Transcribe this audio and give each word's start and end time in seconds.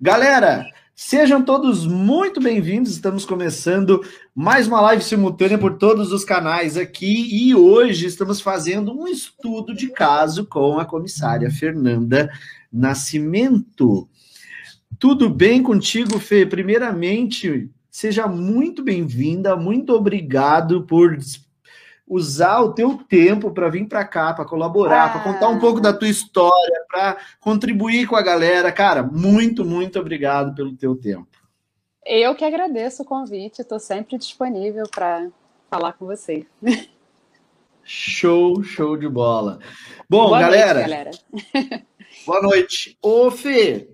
Galera, 0.00 0.64
sejam 0.94 1.44
todos 1.44 1.84
muito 1.84 2.40
bem-vindos. 2.40 2.92
Estamos 2.92 3.24
começando 3.24 4.00
mais 4.32 4.68
uma 4.68 4.80
live 4.80 5.02
simultânea 5.02 5.58
por 5.58 5.76
todos 5.76 6.12
os 6.12 6.24
canais 6.24 6.76
aqui 6.76 7.28
e 7.32 7.52
hoje 7.52 8.06
estamos 8.06 8.40
fazendo 8.40 8.96
um 8.96 9.08
estudo 9.08 9.74
de 9.74 9.88
caso 9.88 10.46
com 10.46 10.78
a 10.78 10.84
comissária 10.84 11.50
Fernanda 11.50 12.30
Nascimento. 12.72 14.08
Tudo 15.00 15.28
bem 15.28 15.64
contigo, 15.64 16.20
Fê? 16.20 16.46
Primeiramente, 16.46 17.68
seja 17.90 18.28
muito 18.28 18.84
bem-vinda, 18.84 19.56
muito 19.56 19.92
obrigado 19.92 20.84
por 20.84 21.18
usar 22.08 22.60
o 22.60 22.72
teu 22.72 22.96
tempo 22.96 23.50
para 23.50 23.68
vir 23.68 23.86
para 23.86 24.04
cá, 24.04 24.32
para 24.32 24.44
colaborar, 24.44 25.06
ah. 25.06 25.08
para 25.10 25.32
contar 25.32 25.48
um 25.48 25.58
pouco 25.58 25.80
da 25.80 25.92
tua 25.92 26.08
história, 26.08 26.84
para 26.88 27.18
contribuir 27.40 28.06
com 28.06 28.16
a 28.16 28.22
galera. 28.22 28.72
Cara, 28.72 29.02
muito, 29.02 29.64
muito 29.64 29.98
obrigado 29.98 30.54
pelo 30.54 30.74
teu 30.74 30.96
tempo. 30.96 31.28
Eu 32.04 32.34
que 32.34 32.44
agradeço 32.44 33.02
o 33.02 33.06
convite, 33.06 33.60
estou 33.60 33.78
sempre 33.78 34.16
disponível 34.16 34.84
para 34.90 35.28
falar 35.70 35.92
com 35.92 36.06
você. 36.06 36.46
Show, 37.84 38.62
show 38.62 38.96
de 38.96 39.08
bola. 39.08 39.58
Bom, 40.08 40.28
boa 40.28 40.40
galera. 40.40 40.86
Noite, 40.86 40.90
galera. 40.90 41.10
boa 42.26 42.42
noite. 42.42 42.98
Ô, 43.02 43.30
Fê, 43.30 43.90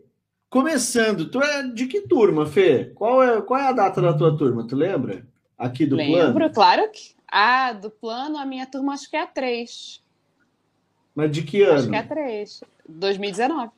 começando, 0.49 1.29
tu 1.29 1.43
é 1.43 1.65
de 1.65 1.87
que 1.87 2.03
turma, 2.03 2.47
Fê? 2.47 2.93
Qual 2.95 3.23
é, 3.23 3.43
qual 3.43 3.61
é 3.61 3.69
a 3.69 3.73
data 3.73 4.01
da 4.01 4.13
tua 4.13 4.37
turma? 4.37 4.67
Tu 4.67 4.77
lembra? 4.77 5.27
Aqui 5.57 5.87
do 5.87 5.97
Lembro, 5.97 6.13
plano? 6.13 6.39
Lembro, 6.39 6.55
claro 6.55 6.91
que 6.91 7.14
ah, 7.29 7.73
do 7.73 7.91
plano, 7.91 8.39
a 8.39 8.47
minha 8.47 8.67
turma 8.67 8.95
acho 8.95 9.11
que 9.11 9.17
é 9.17 9.23
a 9.23 9.27
3. 9.27 10.03
Mas 11.15 11.31
de 11.31 11.43
que 11.43 11.63
ano? 11.63 11.79
Acho 11.79 11.89
que 11.89 11.97
é 11.97 11.99
a 11.99 12.07
3. 12.07 12.61
2019. 12.89 13.71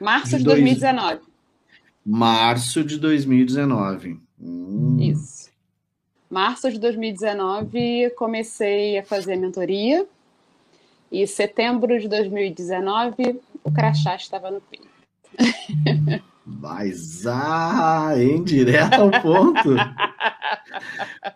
Março 0.00 0.30
de, 0.30 0.38
de 0.38 0.44
2019. 0.44 1.20
Março 2.04 2.84
de 2.84 2.98
2019. 2.98 4.20
Hum. 4.40 4.96
Isso. 5.00 5.50
Março 6.28 6.70
de 6.70 6.78
2019 6.78 8.10
comecei 8.16 8.98
a 8.98 9.04
fazer 9.04 9.36
mentoria. 9.36 10.06
E 11.10 11.26
setembro 11.26 12.00
de 12.00 12.08
2019 12.08 13.40
o 13.62 13.70
crachá 13.70 14.16
estava 14.16 14.50
no 14.50 14.60
peito. 14.60 14.88
Mas, 16.44 17.24
ah, 17.26 18.12
em 18.16 18.42
direto 18.42 19.00
ao 19.00 19.10
ponto. 19.22 19.76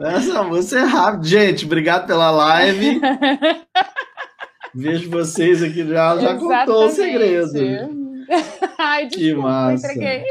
Essa 0.01 0.43
música 0.43 0.81
é 0.81 0.85
rápida. 0.85 1.25
Gente, 1.25 1.65
obrigado 1.65 2.07
pela 2.07 2.31
live. 2.31 3.01
Vejo 4.75 5.09
vocês 5.09 5.63
aqui 5.63 5.87
já, 5.87 6.19
já 6.19 6.37
contou 6.37 6.87
o 6.87 6.91
segredo. 6.91 8.07
Ai, 8.77 9.07
desculpa, 9.07 9.17
que 9.17 9.35
massa. 9.35 9.87
entreguei. 9.93 10.25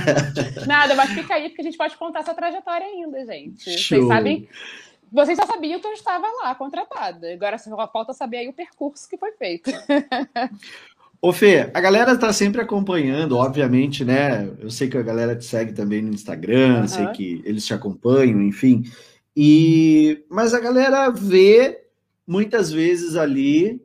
Nada, 0.66 0.94
mas 0.94 1.10
fica 1.10 1.34
aí, 1.34 1.48
porque 1.48 1.62
a 1.62 1.64
gente 1.64 1.76
pode 1.76 1.96
contar 1.96 2.20
essa 2.20 2.32
trajetória 2.32 2.86
ainda, 2.86 3.26
gente. 3.26 3.76
Show. 3.76 3.98
Vocês 3.98 4.08
sabem. 4.08 4.48
Vocês 5.12 5.38
já 5.38 5.46
sabiam 5.46 5.78
que 5.78 5.86
eu 5.86 5.92
estava 5.92 6.26
lá, 6.42 6.54
contratada. 6.54 7.32
Agora 7.32 7.58
só 7.58 7.88
falta 7.88 8.12
saber 8.12 8.38
aí 8.38 8.48
o 8.48 8.52
percurso 8.52 9.08
que 9.08 9.16
foi 9.16 9.32
feito. 9.32 9.70
Ô 11.24 11.32
Fê, 11.32 11.70
a 11.72 11.80
galera 11.80 12.12
está 12.12 12.30
sempre 12.34 12.60
acompanhando, 12.60 13.38
obviamente, 13.38 14.04
né? 14.04 14.46
Eu 14.58 14.68
sei 14.68 14.90
que 14.90 14.98
a 14.98 15.02
galera 15.02 15.34
te 15.34 15.46
segue 15.46 15.72
também 15.72 16.02
no 16.02 16.12
Instagram, 16.12 16.82
uhum. 16.82 16.86
sei 16.86 17.06
que 17.12 17.42
eles 17.46 17.64
te 17.64 17.72
acompanham, 17.72 18.42
enfim. 18.42 18.82
E 19.34 20.22
mas 20.28 20.52
a 20.52 20.60
galera 20.60 21.08
vê 21.08 21.80
muitas 22.26 22.70
vezes 22.70 23.16
ali. 23.16 23.80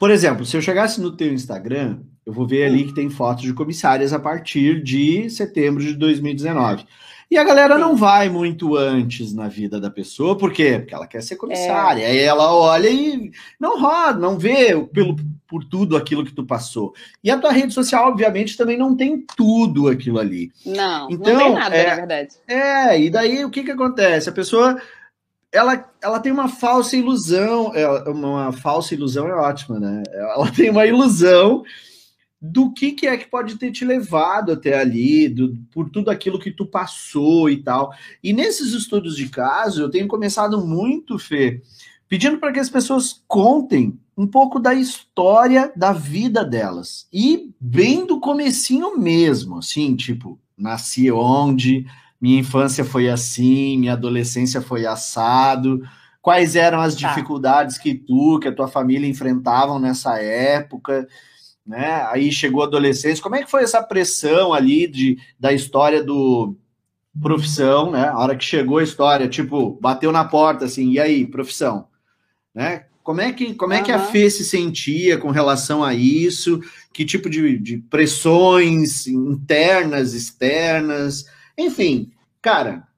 Por 0.00 0.10
exemplo, 0.10 0.44
se 0.44 0.56
eu 0.56 0.60
chegasse 0.60 1.00
no 1.00 1.16
teu 1.16 1.32
Instagram, 1.32 2.00
eu 2.26 2.32
vou 2.32 2.44
ver 2.44 2.64
ali 2.64 2.82
hum. 2.82 2.86
que 2.88 2.94
tem 2.94 3.08
fotos 3.08 3.44
de 3.44 3.54
comissárias 3.54 4.12
a 4.12 4.18
partir 4.18 4.82
de 4.82 5.30
setembro 5.30 5.80
de 5.80 5.94
2019. 5.94 6.84
E 7.30 7.38
a 7.38 7.44
galera 7.44 7.78
não 7.78 7.96
vai 7.96 8.28
muito 8.28 8.76
antes 8.76 9.34
na 9.34 9.48
vida 9.48 9.80
da 9.80 9.90
pessoa, 9.90 10.36
por 10.36 10.52
quê? 10.52 10.78
Porque 10.78 10.94
ela 10.94 11.06
quer 11.06 11.22
ser 11.22 11.36
comissária. 11.36 12.02
É. 12.02 12.10
Aí 12.10 12.18
ela 12.18 12.54
olha 12.54 12.88
e 12.88 13.30
não 13.58 13.80
roda, 13.80 14.18
não 14.18 14.38
vê 14.38 14.76
pelo, 14.92 15.16
por 15.48 15.64
tudo 15.64 15.96
aquilo 15.96 16.24
que 16.24 16.32
tu 16.32 16.44
passou. 16.44 16.94
E 17.22 17.30
a 17.30 17.38
tua 17.38 17.52
rede 17.52 17.72
social, 17.72 18.08
obviamente, 18.08 18.56
também 18.56 18.76
não 18.76 18.96
tem 18.96 19.24
tudo 19.36 19.88
aquilo 19.88 20.18
ali. 20.18 20.50
Não, 20.64 21.08
então, 21.10 21.32
não 21.32 21.38
tem 21.38 21.54
nada, 21.54 21.76
é, 21.76 21.86
na 21.88 21.94
verdade. 21.96 22.34
É, 22.46 23.00
e 23.00 23.10
daí 23.10 23.44
o 23.44 23.50
que 23.50 23.64
que 23.64 23.70
acontece? 23.70 24.28
A 24.28 24.32
pessoa 24.32 24.80
ela, 25.54 25.88
ela 26.02 26.18
tem 26.18 26.32
uma 26.32 26.48
falsa 26.48 26.96
ilusão, 26.96 27.72
é, 27.74 27.86
uma 28.10 28.52
falsa 28.52 28.92
ilusão 28.92 29.28
é 29.28 29.34
ótima, 29.34 29.78
né? 29.78 30.02
Ela 30.12 30.50
tem 30.50 30.68
uma 30.68 30.84
ilusão 30.84 31.62
do 32.46 32.70
que, 32.70 32.92
que 32.92 33.06
é 33.06 33.16
que 33.16 33.26
pode 33.26 33.56
ter 33.56 33.72
te 33.72 33.86
levado 33.86 34.52
até 34.52 34.78
ali, 34.78 35.30
do, 35.30 35.56
por 35.72 35.88
tudo 35.88 36.10
aquilo 36.10 36.38
que 36.38 36.50
tu 36.50 36.66
passou 36.66 37.48
e 37.48 37.62
tal. 37.62 37.90
E 38.22 38.34
nesses 38.34 38.74
estudos 38.74 39.16
de 39.16 39.30
caso, 39.30 39.80
eu 39.80 39.90
tenho 39.90 40.06
começado 40.06 40.60
muito, 40.60 41.18
Fê, 41.18 41.62
pedindo 42.06 42.36
para 42.36 42.52
que 42.52 42.60
as 42.60 42.68
pessoas 42.68 43.22
contem 43.26 43.98
um 44.14 44.26
pouco 44.26 44.60
da 44.60 44.74
história 44.74 45.72
da 45.74 45.94
vida 45.94 46.44
delas. 46.44 47.08
E 47.10 47.50
bem 47.58 48.06
do 48.06 48.20
comecinho 48.20 48.98
mesmo, 48.98 49.56
assim, 49.56 49.96
tipo, 49.96 50.38
nasci 50.56 51.10
onde, 51.10 51.86
minha 52.20 52.40
infância 52.40 52.84
foi 52.84 53.08
assim, 53.08 53.78
minha 53.78 53.94
adolescência 53.94 54.60
foi 54.60 54.84
assado, 54.84 55.80
quais 56.20 56.56
eram 56.56 56.82
as 56.82 56.94
tá. 56.94 57.08
dificuldades 57.08 57.78
que 57.78 57.94
tu, 57.94 58.38
que 58.38 58.48
a 58.48 58.54
tua 58.54 58.68
família 58.68 59.08
enfrentavam 59.08 59.78
nessa 59.78 60.18
época 60.18 61.08
né? 61.66 62.06
Aí 62.10 62.30
chegou 62.30 62.62
a 62.62 62.66
adolescência. 62.66 63.22
Como 63.22 63.36
é 63.36 63.42
que 63.42 63.50
foi 63.50 63.62
essa 63.62 63.82
pressão 63.82 64.52
ali 64.52 64.86
de, 64.86 65.18
da 65.38 65.52
história 65.52 66.02
do 66.02 66.56
profissão, 67.20 67.90
né? 67.90 68.08
A 68.08 68.18
hora 68.18 68.36
que 68.36 68.44
chegou 68.44 68.78
a 68.78 68.82
história, 68.82 69.28
tipo, 69.28 69.78
bateu 69.80 70.12
na 70.12 70.24
porta 70.24 70.64
assim, 70.64 70.90
e 70.90 71.00
aí, 71.00 71.26
profissão, 71.26 71.88
né? 72.54 72.86
Como 73.02 73.20
é 73.20 73.32
que, 73.32 73.54
como 73.54 73.74
é 73.74 73.82
que 73.82 73.92
a 73.92 73.98
Fê 73.98 74.30
se 74.30 74.44
sentia 74.44 75.18
com 75.18 75.30
relação 75.30 75.84
a 75.84 75.94
isso? 75.94 76.60
Que 76.90 77.04
tipo 77.04 77.28
de, 77.28 77.58
de 77.58 77.76
pressões 77.76 79.06
internas, 79.06 80.14
externas? 80.14 81.26
Enfim, 81.56 82.10
cara, 82.40 82.88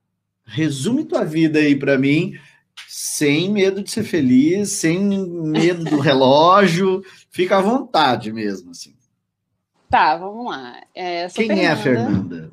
resume 0.46 1.04
tua 1.04 1.24
vida 1.24 1.58
aí 1.58 1.74
para 1.74 1.98
mim, 1.98 2.38
sem 2.98 3.50
medo 3.50 3.82
de 3.82 3.90
ser 3.90 4.04
feliz, 4.04 4.70
sem 4.70 4.98
medo 4.98 5.84
do 5.84 5.98
relógio, 5.98 7.04
Fica 7.28 7.58
à 7.58 7.60
vontade 7.60 8.32
mesmo, 8.32 8.70
assim. 8.70 8.94
Tá, 9.90 10.16
vamos 10.16 10.46
lá. 10.46 10.80
É, 10.94 11.28
Quem 11.28 11.48
Fernanda, 11.48 11.62
é 11.62 11.66
a 11.66 11.76
Fernanda? 11.76 12.50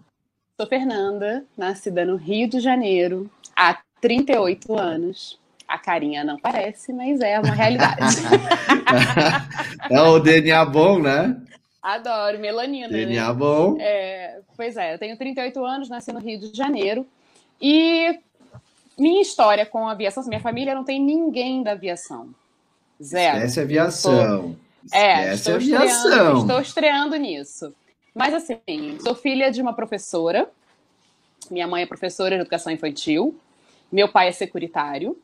Sou 0.60 0.68
Fernanda, 0.68 1.46
nascida 1.58 2.04
no 2.04 2.18
Rio 2.18 2.50
de 2.50 2.60
Janeiro, 2.60 3.32
há 3.56 3.80
38 4.02 4.78
anos. 4.78 5.40
A 5.66 5.78
carinha 5.78 6.26
não 6.26 6.38
parece, 6.38 6.92
mas 6.92 7.22
é 7.22 7.40
uma 7.40 7.54
realidade. 7.54 8.18
é 9.90 10.02
o 10.02 10.20
DNA 10.20 10.66
bom, 10.66 11.00
né? 11.02 11.42
Adoro, 11.82 12.38
melanina. 12.38 12.90
DNA 12.90 13.28
né? 13.30 13.34
bom. 13.34 13.78
É, 13.80 14.42
pois 14.58 14.76
é, 14.76 14.94
eu 14.94 15.00
tenho 15.00 15.18
38 15.18 15.64
anos, 15.64 15.88
nasci 15.88 16.12
no 16.12 16.20
Rio 16.20 16.38
de 16.38 16.54
Janeiro. 16.54 17.08
E 17.62 18.20
minha 18.98 19.22
história 19.22 19.66
com 19.66 19.88
a 19.88 19.92
aviação, 19.92 20.24
minha 20.26 20.40
família 20.40 20.76
não 20.76 20.84
tem 20.84 21.02
ninguém 21.02 21.64
da 21.64 21.72
aviação. 21.72 22.30
Zero. 23.02 23.38
Esquece 23.38 23.60
a 23.60 23.64
aviação. 23.64 24.56
É, 24.92 25.34
estou 25.34 25.58
estreando, 25.58 26.40
estou 26.40 26.60
estreando 26.60 27.16
nisso. 27.16 27.74
Mas 28.14 28.34
assim, 28.34 28.98
sou 29.02 29.16
filha 29.16 29.52
de 29.52 29.62
uma 29.62 29.74
professora. 29.74 30.50
Minha 31.50 31.68
mãe 31.68 31.84
é 31.84 31.86
professora 31.86 32.36
de 32.36 32.42
educação 32.42 32.72
infantil. 32.72 33.38
Meu 33.92 34.08
pai 34.10 34.28
é 34.28 34.32
securitário. 34.32 35.18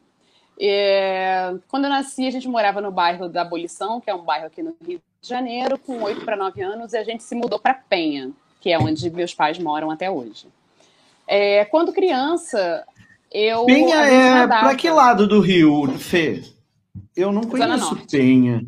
E, 0.60 1.58
quando 1.70 1.86
eu 1.86 1.90
nasci, 1.90 2.28
a 2.28 2.32
gente 2.32 2.48
morava 2.48 2.82
no 2.82 2.92
bairro 2.92 3.30
da 3.30 3.44
Abolição, 3.44 4.02
que 4.02 4.10
é 4.10 4.16
um 4.16 4.24
bairro 4.24 4.48
aqui 4.48 4.62
no 4.62 4.76
Rio 4.86 5.02
de 5.22 5.30
Janeiro, 5.30 5.78
com 5.80 6.02
8 6.04 6.26
para 6.26 6.36
9 6.36 6.62
anos, 6.62 6.94
e 6.94 6.98
a 6.98 7.04
gente 7.04 7.24
se 7.24 7.34
mudou 7.34 7.60
para 7.60 7.74
Penha, 7.74 8.32
que 8.60 8.72
é 8.72 8.78
onde 8.78 9.10
meus 9.10 9.34
pais 9.34 9.58
moram 9.58 9.90
até 9.90 10.12
hoje. 10.12 10.48
É, 11.26 11.64
quando 11.66 11.94
criança, 11.94 12.86
eu. 13.32 13.66
Penha 13.66 13.96
é 13.96 14.48
para 14.48 14.76
que 14.76 14.90
lado 14.90 15.28
do 15.28 15.40
Rio, 15.40 15.88
Fê? 15.98 16.44
Eu 17.16 17.32
não 17.32 17.42
conheço 17.42 17.96
Penha. 18.10 18.66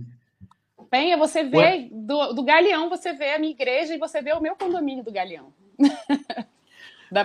Penha, 0.89 1.17
você 1.17 1.43
vê 1.43 1.87
do, 1.89 2.33
do 2.33 2.43
Galeão, 2.43 2.89
você 2.89 3.13
vê 3.13 3.31
a 3.33 3.39
minha 3.39 3.51
igreja 3.51 3.95
e 3.95 3.97
você 3.97 4.21
vê 4.21 4.33
o 4.33 4.41
meu 4.41 4.55
condomínio 4.55 5.03
do 5.03 5.11
Galeão. 5.11 5.53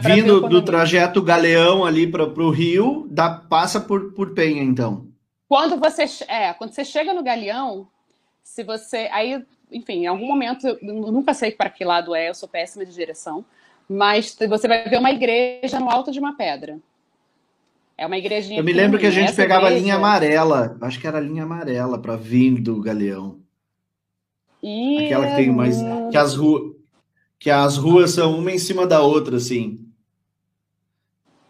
Vindo 0.03 0.49
do 0.49 0.63
trajeto 0.63 1.23
Galeão 1.23 1.85
ali 1.85 2.11
para 2.11 2.25
o 2.25 2.51
Rio, 2.51 3.07
dá, 3.09 3.31
passa 3.31 3.81
por, 3.81 4.13
por 4.13 4.35
Penha, 4.35 4.63
então. 4.63 5.07
Quando 5.49 5.77
você, 5.79 6.05
é, 6.27 6.53
quando 6.55 6.73
você 6.73 6.85
chega 6.85 7.15
no 7.15 7.23
Galeão, 7.23 7.87
se 8.43 8.65
você. 8.65 9.09
Aí, 9.13 9.45
enfim, 9.71 10.05
em 10.05 10.07
algum 10.07 10.27
momento, 10.27 10.67
eu 10.67 10.79
nunca 10.81 11.35
sei 11.35 11.53
para 11.53 11.71
que 11.71 11.85
lado 11.85 12.15
é, 12.15 12.29
eu 12.29 12.35
sou 12.35 12.49
péssima 12.49 12.85
de 12.85 12.93
direção, 12.93 13.45
mas 13.89 14.37
você 14.49 14.67
vai 14.67 14.89
ver 14.89 14.99
uma 14.99 15.11
igreja 15.11 15.79
no 15.79 15.91
alto 15.91 16.11
de 16.11 16.19
uma 16.19 16.37
pedra. 16.37 16.79
É 17.99 18.07
uma 18.07 18.19
igrejinha. 18.19 18.61
Eu 18.61 18.65
me 18.65 18.73
lembro 18.73 18.99
que 18.99 19.07
a 19.07 19.11
gente 19.11 19.33
pegava 19.33 19.67
igreja... 19.67 19.77
a 19.77 19.81
linha 19.81 19.95
amarela, 19.97 20.77
acho 20.83 21.01
que 21.01 21.07
era 21.07 21.19
a 21.19 21.21
linha 21.21 21.45
amarela 21.45 21.99
para 21.99 22.17
vir 22.17 22.61
do 22.61 22.81
Galeão. 22.81 23.41
E... 24.63 25.07
Aquela 25.07 25.29
que 25.29 25.37
tem 25.37 25.51
mais. 25.51 25.79
Que 26.11 26.17
as 26.17 26.35
ruas. 26.35 26.77
Que 27.39 27.51
as 27.51 27.77
ruas 27.77 28.13
são 28.13 28.39
uma 28.39 28.51
em 28.51 28.59
cima 28.59 28.87
da 28.87 29.03
outra, 29.03 29.37
assim. 29.37 29.81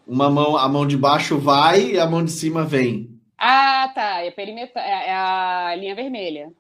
Uma 0.07 0.29
mão, 0.29 0.57
a 0.57 0.69
mão 0.69 0.87
de 0.87 0.97
baixo 0.97 1.39
vai 1.39 1.93
e 1.93 1.99
a 1.99 2.07
mão 2.07 2.25
de 2.25 2.31
cima 2.31 2.65
vem. 2.65 3.11
Ah, 3.39 3.91
tá. 3.95 4.21
É, 4.25 4.31
perimetro, 4.31 4.79
é, 4.79 5.09
é 5.09 5.15
a 5.15 5.75
linha 5.77 5.95
vermelha. 5.95 6.53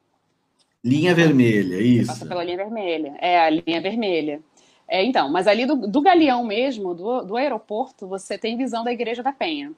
Linha 0.84 1.14
vermelha, 1.14 1.80
isso. 1.80 2.06
Passa 2.06 2.26
pela 2.26 2.44
linha 2.44 2.58
vermelha. 2.58 3.16
É, 3.20 3.40
a 3.40 3.50
linha 3.50 3.80
vermelha. 3.80 4.40
É, 4.88 5.04
então, 5.04 5.30
mas 5.30 5.46
ali 5.46 5.66
do, 5.66 5.74
do 5.74 6.00
Galeão 6.00 6.44
mesmo, 6.44 6.94
do, 6.94 7.22
do 7.22 7.36
aeroporto, 7.36 8.06
você 8.06 8.38
tem 8.38 8.56
visão 8.56 8.84
da 8.84 8.92
Igreja 8.92 9.22
da 9.22 9.32
Penha. 9.32 9.72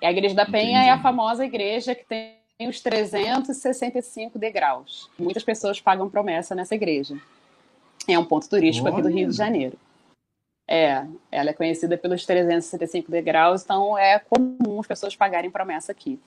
E 0.00 0.06
a 0.06 0.10
Igreja 0.10 0.34
da 0.34 0.46
Penha 0.46 0.78
Entendi. 0.78 0.88
é 0.88 0.90
a 0.90 1.02
famosa 1.02 1.44
igreja 1.44 1.94
que 1.94 2.04
tem 2.04 2.36
os 2.68 2.80
365 2.80 4.38
degraus. 4.38 5.10
Muitas 5.18 5.44
pessoas 5.44 5.80
pagam 5.80 6.08
promessa 6.08 6.54
nessa 6.54 6.74
igreja. 6.74 7.16
É 8.08 8.18
um 8.18 8.24
ponto 8.24 8.48
turístico 8.48 8.86
Olha. 8.86 8.94
aqui 8.94 9.02
do 9.02 9.14
Rio 9.14 9.28
de 9.28 9.36
Janeiro. 9.36 9.76
É, 10.68 11.06
ela 11.30 11.50
é 11.50 11.52
conhecida 11.52 11.96
pelos 11.96 12.24
365 12.24 13.10
degraus, 13.10 13.62
então 13.62 13.96
é 13.96 14.18
comum 14.18 14.80
as 14.80 14.86
pessoas 14.86 15.14
pagarem 15.14 15.50
promessa 15.50 15.92
aqui. 15.92 16.18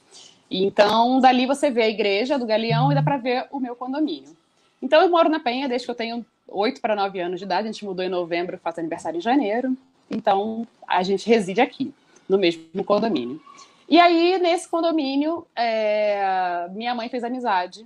Então, 0.50 1.20
dali 1.20 1.46
você 1.46 1.70
vê 1.70 1.84
a 1.84 1.90
igreja 1.90 2.40
do 2.40 2.46
Galeão 2.46 2.92
e 2.92 2.96
dá 2.96 3.04
para 3.04 3.18
ver 3.18 3.48
o 3.52 3.60
meu 3.60 3.76
condomínio. 3.76 4.36
Então, 4.82 5.02
eu 5.02 5.10
moro 5.10 5.30
na 5.30 5.40
Penha 5.40 5.68
desde 5.68 5.86
que 5.86 5.92
eu 5.92 5.96
tenho 5.96 6.26
8 6.48 6.82
para 6.82 6.96
9 6.96 7.20
anos 7.20 7.40
de 7.40 7.46
idade. 7.46 7.68
A 7.68 7.72
gente 7.72 7.86
mudou 7.86 8.04
em 8.04 8.10
novembro, 8.10 8.58
faço 8.58 8.80
aniversário 8.80 9.18
em 9.18 9.22
janeiro. 9.22 9.76
Então, 10.10 10.68
a 10.88 11.04
gente 11.04 11.28
reside 11.28 11.62
aqui, 11.62 11.94
no 12.28 12.38
mesmo 12.38 12.84
condomínio. 12.84 13.42
E 13.88 14.00
aí, 14.00 14.38
nesse 14.40 14.68
condomínio, 14.68 15.46
é... 15.56 16.68
minha 16.72 16.94
mãe 16.96 17.10
fez 17.10 17.24
amizade. 17.24 17.86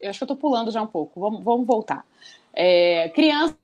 Eu 0.00 0.10
acho 0.10 0.18
que 0.18 0.22
eu 0.22 0.26
estou 0.26 0.36
pulando 0.36 0.70
já 0.70 0.80
um 0.80 0.86
pouco, 0.86 1.20
vamos, 1.20 1.42
vamos 1.42 1.66
voltar. 1.66 2.04
É... 2.52 3.08
Criança, 3.10 3.56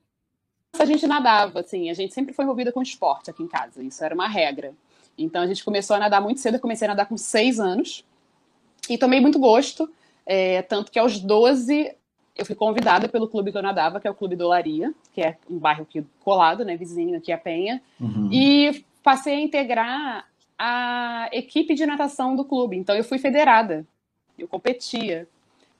a 0.77 0.85
gente 0.85 1.07
nadava, 1.07 1.61
assim, 1.61 1.89
a 1.89 1.93
gente 1.93 2.13
sempre 2.13 2.33
foi 2.33 2.43
envolvida 2.43 2.71
com 2.71 2.81
esporte 2.81 3.29
aqui 3.29 3.41
em 3.41 3.47
casa, 3.47 3.81
isso 3.81 4.03
era 4.03 4.13
uma 4.13 4.27
regra. 4.27 4.73
Então, 5.17 5.41
a 5.41 5.47
gente 5.47 5.63
começou 5.63 5.95
a 5.95 5.99
nadar 5.99 6.21
muito 6.21 6.39
cedo, 6.39 6.55
eu 6.55 6.59
comecei 6.59 6.85
a 6.87 6.91
nadar 6.91 7.07
com 7.07 7.17
seis 7.17 7.59
anos. 7.59 8.05
E 8.89 8.97
tomei 8.97 9.19
muito 9.19 9.39
gosto, 9.39 9.89
é, 10.25 10.61
tanto 10.61 10.91
que 10.91 10.99
aos 10.99 11.19
12 11.19 11.93
eu 12.37 12.45
fui 12.45 12.55
convidada 12.55 13.07
pelo 13.07 13.27
clube 13.27 13.51
que 13.51 13.57
eu 13.57 13.61
nadava, 13.61 13.99
que 13.99 14.07
é 14.07 14.11
o 14.11 14.15
Clube 14.15 14.35
Dolaria, 14.35 14.93
que 15.13 15.21
é 15.21 15.37
um 15.49 15.57
bairro 15.57 15.83
aqui 15.83 16.05
colado, 16.23 16.63
né, 16.63 16.75
vizinho 16.77 17.17
aqui 17.17 17.31
a 17.31 17.37
Penha, 17.37 17.81
uhum. 17.99 18.29
e 18.31 18.85
passei 19.03 19.35
a 19.35 19.41
integrar 19.41 20.25
a 20.57 21.29
equipe 21.31 21.73
de 21.73 21.85
natação 21.85 22.35
do 22.35 22.45
clube. 22.45 22.77
Então 22.77 22.95
eu 22.95 23.03
fui 23.03 23.17
federada, 23.17 23.85
eu 24.37 24.47
competia 24.47 25.27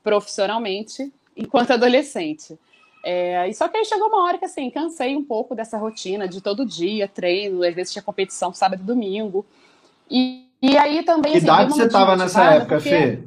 profissionalmente 0.03 1.11
enquanto 1.35 1.71
adolescente. 1.71 2.57
É, 3.03 3.47
e 3.47 3.53
só 3.53 3.67
que 3.67 3.77
aí 3.77 3.85
chegou 3.85 4.07
uma 4.07 4.23
hora 4.23 4.37
que 4.37 4.45
assim, 4.45 4.69
cansei 4.69 5.15
um 5.15 5.23
pouco 5.23 5.55
dessa 5.55 5.77
rotina 5.77 6.27
de 6.27 6.41
todo 6.41 6.65
dia, 6.65 7.07
treino, 7.07 7.63
às 7.63 7.73
vezes 7.73 7.93
tinha 7.93 8.01
competição 8.01 8.53
sábado 8.53 8.81
e 8.81 8.85
domingo. 8.85 9.45
E 10.09 10.47
e 10.61 10.77
aí 10.77 11.03
também. 11.03 11.33
Que 11.33 11.37
assim, 11.37 11.45
idade 11.45 11.73
você 11.73 11.83
estava 11.83 12.15
nessa 12.15 12.43
época, 12.53 12.79
Fê? 12.79 13.19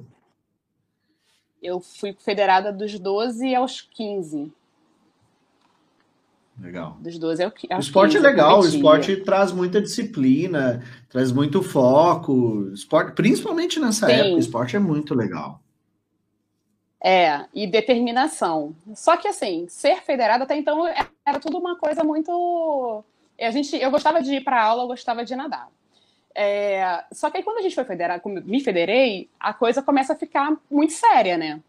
Eu 1.62 1.80
fui 1.80 2.14
federada 2.18 2.72
dos 2.72 2.98
12 2.98 3.54
aos 3.54 3.80
15. 3.80 4.52
Legal. 6.60 6.96
Dos 7.00 7.18
12 7.18 7.42
aos 7.42 7.54
15. 7.54 7.74
O 7.74 7.78
esporte 7.80 8.16
é 8.16 8.20
legal, 8.20 8.60
o 8.60 8.66
esporte 8.66 9.16
traz 9.16 9.50
muita 9.50 9.80
disciplina, 9.80 10.84
traz 11.08 11.32
muito 11.32 11.62
foco. 11.62 12.70
Esporte, 12.72 13.12
principalmente 13.12 13.80
nessa 13.80 14.06
Sim. 14.06 14.12
época, 14.12 14.36
o 14.36 14.38
esporte 14.38 14.76
é 14.76 14.78
muito 14.78 15.14
legal. 15.14 15.60
É, 17.02 17.46
e 17.54 17.66
determinação. 17.66 18.76
Só 18.94 19.16
que 19.16 19.26
assim, 19.26 19.66
ser 19.68 20.02
federada 20.02 20.44
até 20.44 20.54
então 20.54 20.86
era 20.86 21.40
tudo 21.40 21.56
uma 21.56 21.76
coisa 21.76 22.04
muito. 22.04 23.02
A 23.40 23.50
gente, 23.50 23.74
eu 23.74 23.90
gostava 23.90 24.22
de 24.22 24.34
ir 24.34 24.44
para 24.44 24.62
aula, 24.62 24.82
eu 24.82 24.88
gostava 24.88 25.24
de 25.24 25.34
nadar. 25.34 25.68
É, 26.34 27.04
só 27.12 27.30
que 27.30 27.38
aí 27.38 27.42
quando 27.42 27.58
a 27.58 27.62
gente 27.62 27.74
foi 27.74 27.84
federar, 27.84 28.20
me 28.24 28.60
federei, 28.60 29.28
a 29.38 29.52
coisa 29.52 29.82
começa 29.82 30.12
a 30.12 30.16
ficar 30.16 30.56
muito 30.70 30.92
séria, 30.92 31.36
né? 31.36 31.60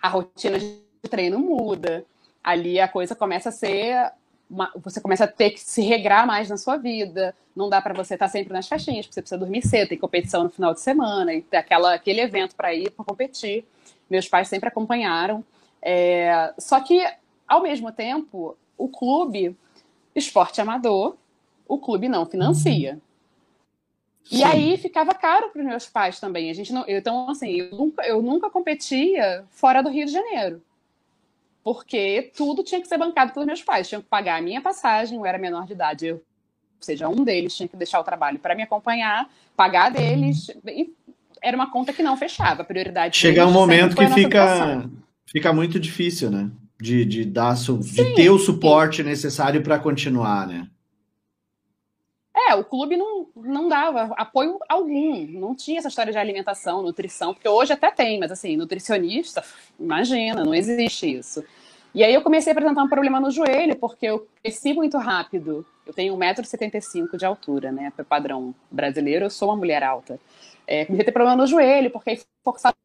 A 0.00 0.08
rotina 0.08 0.58
de 0.58 0.80
treino 1.08 1.38
muda, 1.38 2.04
ali 2.42 2.80
a 2.80 2.88
coisa 2.88 3.14
começa 3.14 3.50
a 3.50 3.52
ser. 3.52 4.12
Uma, 4.50 4.72
você 4.76 4.98
começa 5.00 5.24
a 5.24 5.28
ter 5.28 5.50
que 5.50 5.60
se 5.60 5.82
regrar 5.82 6.26
mais 6.26 6.48
na 6.48 6.56
sua 6.56 6.76
vida. 6.78 7.34
Não 7.54 7.68
dá 7.68 7.82
para 7.82 7.92
você 7.92 8.14
estar 8.14 8.28
sempre 8.28 8.52
nas 8.52 8.66
festinhas, 8.66 9.04
porque 9.04 9.14
você 9.14 9.20
precisa 9.20 9.38
dormir 9.38 9.62
cedo, 9.62 9.88
tem 9.88 9.98
competição 9.98 10.44
no 10.44 10.50
final 10.50 10.72
de 10.72 10.80
semana, 10.80 11.34
e 11.34 11.42
tem 11.42 11.60
aquela, 11.60 11.92
aquele 11.92 12.20
evento 12.20 12.56
para 12.56 12.74
ir 12.74 12.90
para 12.90 13.04
competir. 13.04 13.66
Meus 14.08 14.26
pais 14.26 14.48
sempre 14.48 14.68
acompanharam. 14.68 15.44
É, 15.82 16.54
só 16.58 16.80
que, 16.80 17.04
ao 17.46 17.62
mesmo 17.62 17.92
tempo, 17.92 18.56
o 18.78 18.88
clube, 18.88 19.54
esporte 20.14 20.60
amador, 20.60 21.16
o 21.66 21.78
clube 21.78 22.08
não 22.08 22.24
financia. 22.24 22.98
E 24.30 24.44
aí 24.44 24.76
ficava 24.76 25.14
caro 25.14 25.50
para 25.50 25.60
os 25.60 25.66
meus 25.66 25.86
pais 25.86 26.20
também. 26.20 26.50
A 26.50 26.54
gente 26.54 26.72
não, 26.72 26.84
então 26.86 27.30
assim, 27.30 27.50
eu 27.50 27.70
nunca, 27.70 28.06
eu 28.06 28.22
nunca 28.22 28.50
competia 28.50 29.44
fora 29.50 29.82
do 29.82 29.88
Rio 29.88 30.06
de 30.06 30.12
Janeiro. 30.12 30.62
Porque 31.64 32.30
tudo 32.36 32.62
tinha 32.62 32.80
que 32.80 32.88
ser 32.88 32.98
bancado 32.98 33.32
pelos 33.32 33.46
meus 33.46 33.62
pais. 33.62 33.88
Tinham 33.88 34.02
que 34.02 34.08
pagar 34.08 34.38
a 34.38 34.42
minha 34.42 34.60
passagem, 34.60 35.18
eu 35.18 35.26
era 35.26 35.38
menor 35.38 35.66
de 35.66 35.72
idade, 35.72 36.06
eu, 36.06 36.16
ou 36.16 36.22
seja, 36.80 37.08
um 37.08 37.24
deles 37.24 37.56
tinha 37.56 37.68
que 37.68 37.76
deixar 37.76 38.00
o 38.00 38.04
trabalho 38.04 38.38
para 38.38 38.54
me 38.54 38.62
acompanhar, 38.62 39.28
pagar 39.56 39.90
deles. 39.90 40.48
E 40.66 40.92
era 41.42 41.56
uma 41.56 41.70
conta 41.70 41.92
que 41.92 42.02
não 42.02 42.16
fechava. 42.16 42.62
A 42.62 42.64
prioridade 42.64 43.16
Chega 43.16 43.46
um 43.46 43.52
momento 43.52 43.96
que 43.96 44.08
fica, 44.10 44.88
fica 45.26 45.52
muito 45.52 45.80
difícil, 45.80 46.30
né? 46.30 46.50
De, 46.80 47.04
de, 47.04 47.24
dar, 47.24 47.54
de 47.54 48.14
ter 48.14 48.30
o 48.30 48.38
suporte 48.38 48.98
sim. 48.98 49.02
necessário 49.02 49.62
para 49.62 49.80
continuar, 49.80 50.46
né? 50.46 50.68
É, 52.48 52.54
o 52.54 52.64
clube 52.64 52.96
não, 52.96 53.26
não 53.36 53.68
dava 53.68 54.14
apoio 54.16 54.58
algum, 54.66 55.26
não 55.26 55.54
tinha 55.54 55.78
essa 55.78 55.88
história 55.88 56.10
de 56.10 56.18
alimentação, 56.18 56.80
nutrição, 56.80 57.34
porque 57.34 57.46
hoje 57.46 57.74
até 57.74 57.90
tem, 57.90 58.18
mas 58.18 58.32
assim, 58.32 58.56
nutricionista, 58.56 59.44
imagina, 59.78 60.42
não 60.44 60.54
existe 60.54 61.18
isso. 61.18 61.44
E 61.94 62.02
aí 62.02 62.14
eu 62.14 62.22
comecei 62.22 62.50
a 62.50 62.54
apresentar 62.54 62.82
um 62.82 62.88
problema 62.88 63.20
no 63.20 63.30
joelho, 63.30 63.76
porque 63.76 64.06
eu 64.06 64.26
cresci 64.42 64.72
muito 64.72 64.96
rápido. 64.96 65.66
Eu 65.86 65.92
tenho 65.92 66.16
1,75m 66.16 67.18
de 67.18 67.26
altura, 67.26 67.70
né? 67.70 67.92
Padrão 68.08 68.54
brasileiro, 68.70 69.26
eu 69.26 69.30
sou 69.30 69.48
uma 69.48 69.56
mulher 69.56 69.82
alta. 69.82 70.18
É, 70.66 70.86
comecei 70.86 71.02
a 71.02 71.06
ter 71.06 71.12
problema 71.12 71.36
no 71.36 71.46
joelho, 71.46 71.90
porque 71.90 72.20
forçava 72.44 72.76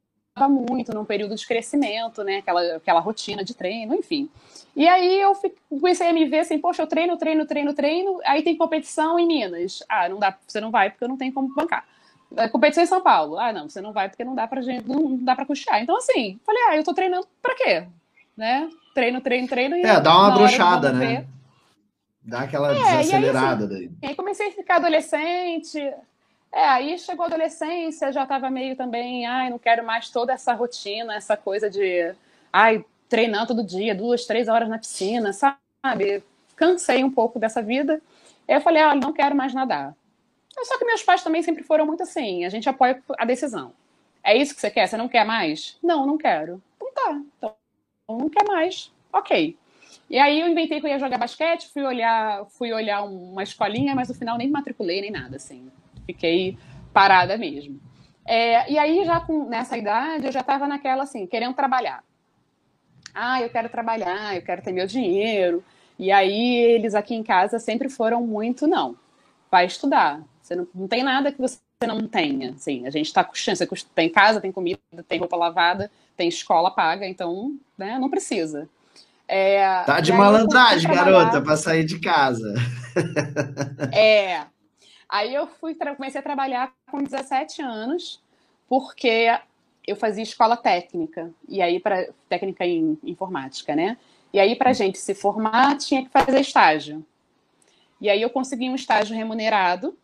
muito 0.47 0.94
num 0.94 1.06
período 1.06 1.35
de 1.35 1.45
crescimento, 1.45 2.24
né? 2.24 2.38
Aquela, 2.38 2.77
aquela 2.77 3.00
rotina 3.00 3.44
de 3.44 3.53
treino, 3.53 3.94
enfim. 3.94 4.30
E 4.75 4.88
aí 4.88 5.21
eu 5.21 5.33
comecei 5.69 6.09
a 6.09 6.13
me 6.13 6.25
ver 6.25 6.39
assim, 6.39 6.57
poxa, 6.57 6.81
eu 6.81 6.88
treino, 6.88 7.15
treino, 7.17 7.46
treino, 7.46 7.74
treino, 7.74 8.19
aí 8.25 8.41
tem 8.41 8.57
competição 8.57 9.19
em 9.19 9.27
Minas. 9.27 9.84
Ah, 9.88 10.10
não 10.10 10.17
dá, 10.17 10.36
você 10.46 10.60
não 10.60 10.72
vai 10.72 10.89
porque 10.89 11.03
eu 11.03 11.10
não 11.10 11.17
tenho 11.17 11.31
como 11.31 11.53
bancar. 11.53 11.86
A 12.36 12.50
competição 12.50 12.84
em 12.84 12.88
São 12.88 13.01
Paulo. 13.01 13.38
Ah, 13.38 13.53
não, 13.53 13.69
você 13.69 13.79
não 13.79 13.93
vai 13.93 14.10
porque 14.10 14.24
não 14.24 14.34
dá 14.34 14.48
pra 14.48 14.62
gente, 14.62 14.88
não 14.88 15.17
dá 15.17 15.36
pra 15.36 15.46
custear. 15.46 15.81
Então, 15.84 15.96
assim, 15.96 16.39
falei, 16.43 16.63
ah, 16.69 16.77
eu 16.77 16.84
tô 16.84 16.93
treinando 16.93 17.27
pra 17.41 17.55
quê? 17.55 17.86
Né? 18.36 18.67
Treino, 18.96 19.22
treino, 19.22 19.48
treino. 19.48 19.75
E 19.75 19.84
é, 19.84 20.01
dá 20.01 20.17
uma 20.17 20.31
brochada, 20.31 20.91
né? 20.91 21.27
Dá 22.24 22.41
aquela 22.41 22.72
é, 22.72 22.74
desacelerada 22.74 23.65
aí, 23.65 23.75
assim, 23.75 23.89
daí. 24.00 24.10
Aí 24.10 24.15
comecei 24.15 24.48
a 24.48 24.51
ficar 24.51 24.77
adolescente. 24.77 25.79
É, 26.53 26.67
aí 26.67 27.00
chegou 27.00 27.24
a 27.24 27.27
adolescência, 27.27 28.13
já 28.13 28.27
tava 28.27 28.48
meio 28.48 28.75
também, 28.75 29.25
ai, 29.25 29.50
não 29.50 29.57
quero 29.57 29.83
mais 29.83 30.12
toda 30.12 30.33
essa 30.33 30.53
rotina, 30.53 31.15
essa 31.15 31.36
coisa 31.36 31.67
de, 31.67 32.13
ai, 32.51 32.86
treinando 33.10 33.48
todo 33.48 33.65
dia, 33.65 33.95
duas, 33.95 34.25
três 34.27 34.48
horas 34.48 34.69
na 34.69 34.77
piscina, 34.77 35.33
sabe? 35.33 36.24
Cansei 36.55 37.03
um 37.03 37.10
pouco 37.10 37.39
dessa 37.39 37.60
vida. 37.60 38.00
Eu 38.48 38.62
falei, 38.62 38.83
ah, 38.83 38.93
não 38.93 39.12
quero 39.12 39.36
mais 39.36 39.51
nadar. 39.51 39.95
Só 40.62 40.77
que 40.77 40.86
meus 40.86 41.01
pais 41.01 41.24
também 41.24 41.41
sempre 41.41 41.63
foram 41.63 41.88
muito 41.88 42.03
assim, 42.03 42.45
a 42.45 42.50
gente 42.50 42.69
apoia 42.69 43.01
a 43.17 43.25
decisão. 43.25 43.74
É 44.24 44.38
isso 44.38 44.53
que 44.53 44.62
você 44.62 44.69
quer? 44.69 44.88
Você 44.88 44.95
não 44.95 45.10
quer 45.10 45.25
mais? 45.25 45.79
Não, 45.81 46.05
não 46.05 46.19
quero. 46.19 46.62
Então 46.77 46.93
tá, 46.93 47.22
então 47.36 47.55
não 48.07 48.29
quer 48.29 48.45
mais. 48.45 48.91
Ok. 49.12 49.57
E 50.07 50.19
aí 50.19 50.39
eu 50.39 50.48
inventei 50.48 50.79
que 50.79 50.86
eu 50.86 50.91
ia 50.91 51.00
jogar 51.00 51.17
basquete, 51.17 51.72
fui 51.74 51.81
olhar, 51.81 52.45
fui 52.45 52.72
olhar 52.72 53.01
uma 53.01 53.41
escolinha, 53.41 53.95
mas 53.95 54.10
no 54.10 54.13
final 54.13 54.38
nem 54.38 54.51
matriculei 54.51 55.01
nem 55.01 55.10
nada, 55.10 55.38
assim. 55.38 55.72
Fiquei 56.05 56.57
parada 56.93 57.38
mesmo. 57.38 57.79
É, 58.25 58.72
e 58.72 58.77
aí, 58.77 59.03
já 59.05 59.19
com, 59.19 59.50
nessa 59.50 59.77
idade, 59.77 60.25
eu 60.25 60.31
já 60.31 60.39
estava 60.39 60.67
naquela 60.67 61.03
assim, 61.03 61.27
querendo 61.27 61.53
trabalhar. 61.53 62.03
Ah, 63.13 63.41
eu 63.41 63.50
quero 63.50 63.69
trabalhar, 63.69 64.36
eu 64.36 64.41
quero 64.41 64.62
ter 64.62 64.72
meu 64.72 64.88
dinheiro. 64.88 65.63
E 66.00 66.12
aí 66.12 66.55
eles 66.55 66.95
aqui 66.95 67.13
em 67.13 67.24
casa 67.24 67.60
sempre 67.60 67.89
foram 67.89 68.25
muito, 68.25 68.65
não, 68.65 68.95
vai 69.51 69.65
estudar. 69.65 70.22
Você 70.41 70.55
não, 70.55 70.67
não 70.74 70.88
tem 70.88 71.03
nada 71.03 71.31
que 71.31 71.39
você 71.39 71.60
não 71.86 72.07
tenha. 72.07 72.51
Assim, 72.51 72.88
a 72.88 72.89
gente 72.89 73.07
está 73.07 73.24
custando, 73.24 73.57
você 73.57 73.67
tem 73.93 74.10
casa, 74.10 74.41
tem 74.41 74.51
comida, 74.51 74.79
tem 75.07 75.19
roupa 75.19 75.36
lavada, 75.36 75.91
tem 76.17 76.27
escola 76.27 76.72
paga, 76.72 77.07
então 77.07 77.55
né, 77.77 77.98
não 78.00 78.10
precisa. 78.10 78.67
É, 79.27 79.83
tá 79.83 80.00
de 80.00 80.12
malandragem, 80.12 80.91
garota, 80.91 81.41
para 81.41 81.55
sair 81.55 81.86
de 81.86 82.00
casa. 82.00 82.53
É. 83.91 84.45
Aí 85.07 85.33
eu 85.33 85.48
fui 85.48 85.75
comecei 85.75 86.19
a 86.19 86.24
trabalhar 86.24 86.74
com 86.89 87.03
17 87.03 87.62
anos, 87.62 88.22
porque 88.67 89.27
eu 89.86 89.95
fazia 89.95 90.24
escola 90.24 90.55
técnica, 90.57 91.31
e 91.48 91.62
aí 91.62 91.79
para 91.79 92.07
técnica 92.29 92.65
em 92.65 92.98
informática, 93.03 93.75
né? 93.75 93.98
E 94.33 94.39
aí, 94.39 94.55
para 94.55 94.72
a 94.72 94.74
gente 94.74 94.98
se 94.98 95.13
formar, 95.13 95.77
tinha 95.77 96.03
que 96.03 96.10
fazer 96.10 96.39
estágio. 96.39 97.05
E 98.01 98.10
aí 98.10 98.19
eu 98.19 98.31
consegui 98.31 98.67
um 98.67 98.74
estágio 98.74 99.15
remunerado 99.15 99.95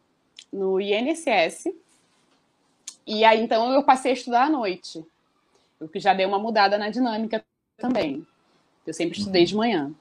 no 0.53 0.79
INSS. 0.79 1.73
E 3.07 3.25
aí, 3.25 3.41
então, 3.41 3.73
eu 3.73 3.81
passei 3.81 4.11
a 4.11 4.13
estudar 4.13 4.43
à 4.43 4.49
noite. 4.49 5.03
O 5.79 5.87
que 5.87 5.99
já 5.99 6.13
deu 6.13 6.29
uma 6.29 6.37
mudada 6.37 6.77
na 6.77 6.91
dinâmica 6.91 7.43
também. 7.77 8.25
Eu 8.85 8.93
sempre 8.93 9.17
estudei 9.17 9.45
de 9.45 9.55
manhã. 9.55 9.91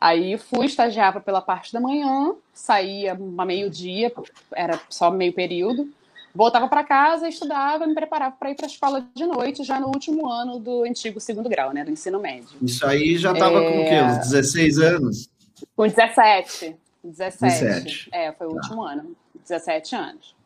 Aí 0.00 0.36
fui, 0.36 0.66
estagiava 0.66 1.20
pela 1.20 1.40
parte 1.40 1.72
da 1.72 1.80
manhã, 1.80 2.34
saía 2.52 3.18
a 3.38 3.44
meio-dia, 3.44 4.12
era 4.52 4.78
só 4.90 5.10
meio 5.10 5.32
período, 5.32 5.88
voltava 6.34 6.68
para 6.68 6.84
casa, 6.84 7.28
estudava, 7.28 7.86
me 7.86 7.94
preparava 7.94 8.36
para 8.38 8.50
ir 8.50 8.54
para 8.54 8.66
a 8.66 8.68
escola 8.68 9.06
de 9.14 9.24
noite, 9.24 9.64
já 9.64 9.80
no 9.80 9.86
último 9.86 10.28
ano 10.28 10.58
do 10.58 10.84
antigo 10.84 11.18
segundo 11.18 11.48
grau, 11.48 11.72
né, 11.72 11.82
do 11.82 11.90
ensino 11.90 12.20
médio. 12.20 12.58
Isso 12.60 12.86
aí 12.86 13.16
já 13.16 13.32
estava 13.32 13.58
é... 13.58 13.70
com 13.70 13.80
o 13.80 13.84
quê? 13.84 14.02
Uns 14.02 14.18
16 14.30 14.78
anos? 14.78 15.30
Com 15.74 15.88
17. 15.88 16.76
17. 17.02 17.64
17. 17.64 18.08
É, 18.12 18.32
foi 18.32 18.46
o 18.46 18.50
tá. 18.50 18.56
último 18.56 18.82
ano. 18.82 19.16
17 19.42 19.96
anos. 19.96 20.36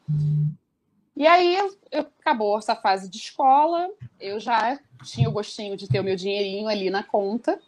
E 1.16 1.26
aí 1.26 1.56
eu, 1.56 1.74
eu, 1.90 2.06
acabou 2.20 2.56
essa 2.56 2.76
fase 2.76 3.08
de 3.08 3.18
escola, 3.18 3.88
eu 4.20 4.38
já 4.38 4.78
tinha 5.04 5.28
o 5.28 5.32
gostinho 5.32 5.76
de 5.76 5.88
ter 5.88 6.00
o 6.00 6.04
meu 6.04 6.16
dinheirinho 6.16 6.68
ali 6.68 6.88
na 6.88 7.02
conta 7.02 7.58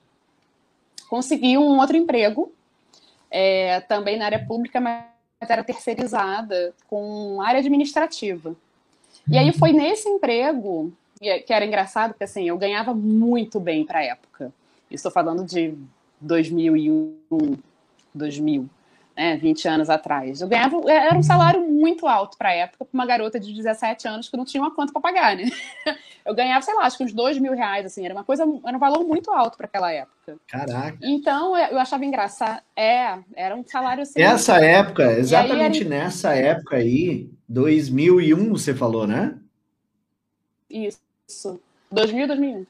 consegui 1.12 1.58
um 1.58 1.78
outro 1.78 1.94
emprego, 1.94 2.50
é, 3.30 3.80
também 3.80 4.16
na 4.16 4.24
área 4.24 4.42
pública, 4.46 4.80
mas 4.80 5.04
era 5.42 5.62
terceirizada, 5.62 6.72
com 6.88 7.38
área 7.42 7.60
administrativa. 7.60 8.56
E 9.28 9.36
aí 9.36 9.52
foi 9.52 9.72
nesse 9.74 10.08
emprego, 10.08 10.90
é, 11.20 11.38
que 11.38 11.52
era 11.52 11.66
engraçado, 11.66 12.12
porque 12.12 12.24
assim, 12.24 12.48
eu 12.48 12.56
ganhava 12.56 12.94
muito 12.94 13.60
bem 13.60 13.84
para 13.84 13.98
a 13.98 14.04
época. 14.04 14.50
Estou 14.90 15.12
falando 15.12 15.44
de 15.44 15.74
2001, 16.18 17.58
2000 18.14 18.70
né, 19.14 19.36
20 19.36 19.68
anos 19.68 19.90
atrás. 19.90 20.40
Eu 20.40 20.48
ganhava, 20.48 20.90
era 20.90 21.18
um 21.18 21.22
salário 21.22 21.60
muito 21.82 22.06
alto 22.06 22.38
para 22.38 22.50
a 22.50 22.54
época, 22.54 22.84
para 22.84 22.94
uma 22.94 23.04
garota 23.04 23.40
de 23.40 23.52
17 23.52 24.06
anos 24.06 24.28
que 24.28 24.36
não 24.36 24.44
tinha 24.44 24.62
uma 24.62 24.74
conta 24.74 24.92
para 24.92 25.02
pagar, 25.02 25.36
né? 25.36 25.44
Eu 26.24 26.36
ganhava, 26.36 26.62
sei 26.62 26.72
lá, 26.74 26.84
acho 26.84 26.96
que 26.96 27.02
uns 27.02 27.12
2 27.12 27.38
mil 27.38 27.52
reais, 27.52 27.84
assim, 27.84 28.04
era 28.04 28.14
uma 28.14 28.22
coisa, 28.22 28.44
era 28.64 28.76
um 28.76 28.80
valor 28.80 29.04
muito 29.04 29.32
alto 29.32 29.56
para 29.56 29.66
aquela 29.66 29.92
época. 29.92 30.38
Caraca. 30.46 30.96
Então, 31.02 31.56
eu 31.56 31.80
achava 31.80 32.04
engraçado. 32.04 32.62
É, 32.76 33.18
era 33.34 33.56
um 33.56 33.64
salário 33.66 34.04
assim. 34.04 34.22
Essa 34.22 34.64
época, 34.64 35.18
exatamente 35.18 35.80
era... 35.80 35.88
nessa 35.88 36.32
época 36.32 36.76
aí, 36.76 37.28
2001, 37.48 38.50
você 38.50 38.72
falou, 38.72 39.04
né? 39.04 39.36
Isso. 40.70 41.60
2000, 41.90 42.28
2001. 42.28 42.66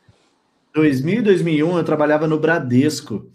2000 0.73 1.19
e 1.19 1.23
2001 1.23 1.77
eu 1.77 1.85
trabalhava 1.85 2.27
no 2.27 2.39
Bradesco. 2.39 3.31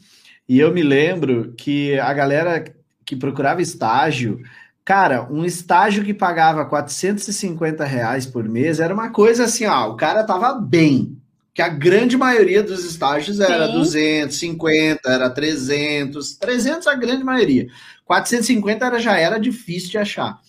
E 0.49 0.59
eu 0.59 0.73
me 0.73 0.81
lembro 0.81 1.53
que 1.55 1.99
a 1.99 2.11
galera 2.11 2.63
que 3.05 3.15
procurava 3.15 3.61
estágio, 3.61 4.41
cara, 4.87 5.27
um 5.29 5.43
estágio 5.43 6.05
que 6.05 6.13
pagava 6.13 6.63
450 6.63 7.83
reais 7.83 8.25
por 8.25 8.47
mês 8.47 8.79
era 8.79 8.93
uma 8.93 9.09
coisa 9.09 9.43
assim, 9.43 9.65
ó, 9.65 9.89
o 9.89 9.97
cara 9.97 10.23
tava 10.23 10.53
bem. 10.53 11.21
Que 11.53 11.61
a 11.61 11.67
grande 11.67 12.15
maioria 12.15 12.63
dos 12.63 12.85
estágios 12.85 13.41
era 13.41 13.67
Sim. 13.67 13.73
250, 13.73 15.09
era 15.09 15.29
300, 15.29 16.35
300 16.35 16.87
a 16.87 16.95
grande 16.95 17.25
maioria. 17.25 17.67
450 18.05 18.85
era, 18.85 18.97
já 18.97 19.17
era 19.17 19.37
difícil 19.37 19.89
de 19.89 19.97
achar. 19.97 20.39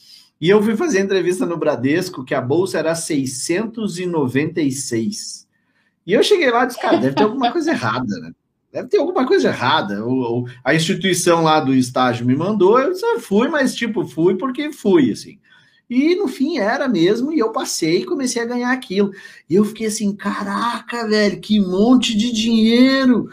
E 0.41 0.49
eu 0.49 0.63
fui 0.63 0.77
fazer 0.77 1.01
entrevista 1.01 1.45
no 1.45 1.59
Bradesco, 1.59 2.25
que 2.25 2.33
a 2.33 2.41
bolsa 2.41 2.79
era 2.79 2.95
696. 2.95 5.49
E 6.07 6.13
eu 6.13 6.23
cheguei 6.23 6.53
lá 6.53 6.63
e 6.63 6.69
disse, 6.69 6.81
cara, 6.81 6.99
deve 6.99 7.17
ter 7.17 7.25
alguma 7.25 7.51
coisa 7.51 7.73
errada, 7.73 8.17
né? 8.21 8.31
Deve 8.79 8.89
ter 8.89 8.99
alguma 8.99 9.27
coisa 9.27 9.49
errada. 9.49 10.05
O, 10.05 10.47
a 10.65 10.75
instituição 10.75 11.43
lá 11.43 11.61
do 11.61 11.75
estágio 11.75 12.27
me 12.27 12.37
mandou, 12.37 12.79
eu 12.79 12.93
disse, 12.93 13.19
fui, 13.21 13.49
mas 13.49 13.75
tipo, 13.75 14.07
fui 14.07 14.37
porque 14.37 14.73
fui, 14.73 15.11
assim. 15.11 15.39
E 15.91 16.15
no 16.15 16.29
fim 16.29 16.59
era 16.59 16.87
mesmo, 16.87 17.33
e 17.33 17.39
eu 17.39 17.51
passei 17.51 18.03
e 18.03 18.05
comecei 18.05 18.43
a 18.43 18.47
ganhar 18.47 18.73
aquilo. 18.73 19.11
E 19.49 19.55
eu 19.55 19.65
fiquei 19.65 19.87
assim, 19.87 20.15
caraca, 20.15 21.09
velho, 21.09 21.41
que 21.41 21.59
monte 21.59 22.17
de 22.17 22.31
dinheiro! 22.31 23.29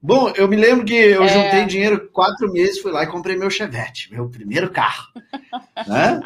Bom, 0.00 0.30
eu 0.36 0.46
me 0.46 0.54
lembro 0.54 0.84
que 0.84 0.94
eu 0.94 1.22
é... 1.22 1.28
juntei 1.28 1.64
dinheiro 1.64 2.10
quatro 2.12 2.52
meses, 2.52 2.78
fui 2.78 2.92
lá 2.92 3.04
e 3.04 3.06
comprei 3.06 3.38
meu 3.38 3.48
Chevette, 3.48 4.12
meu 4.12 4.28
primeiro 4.28 4.70
carro. 4.70 5.08
né? 5.88 6.20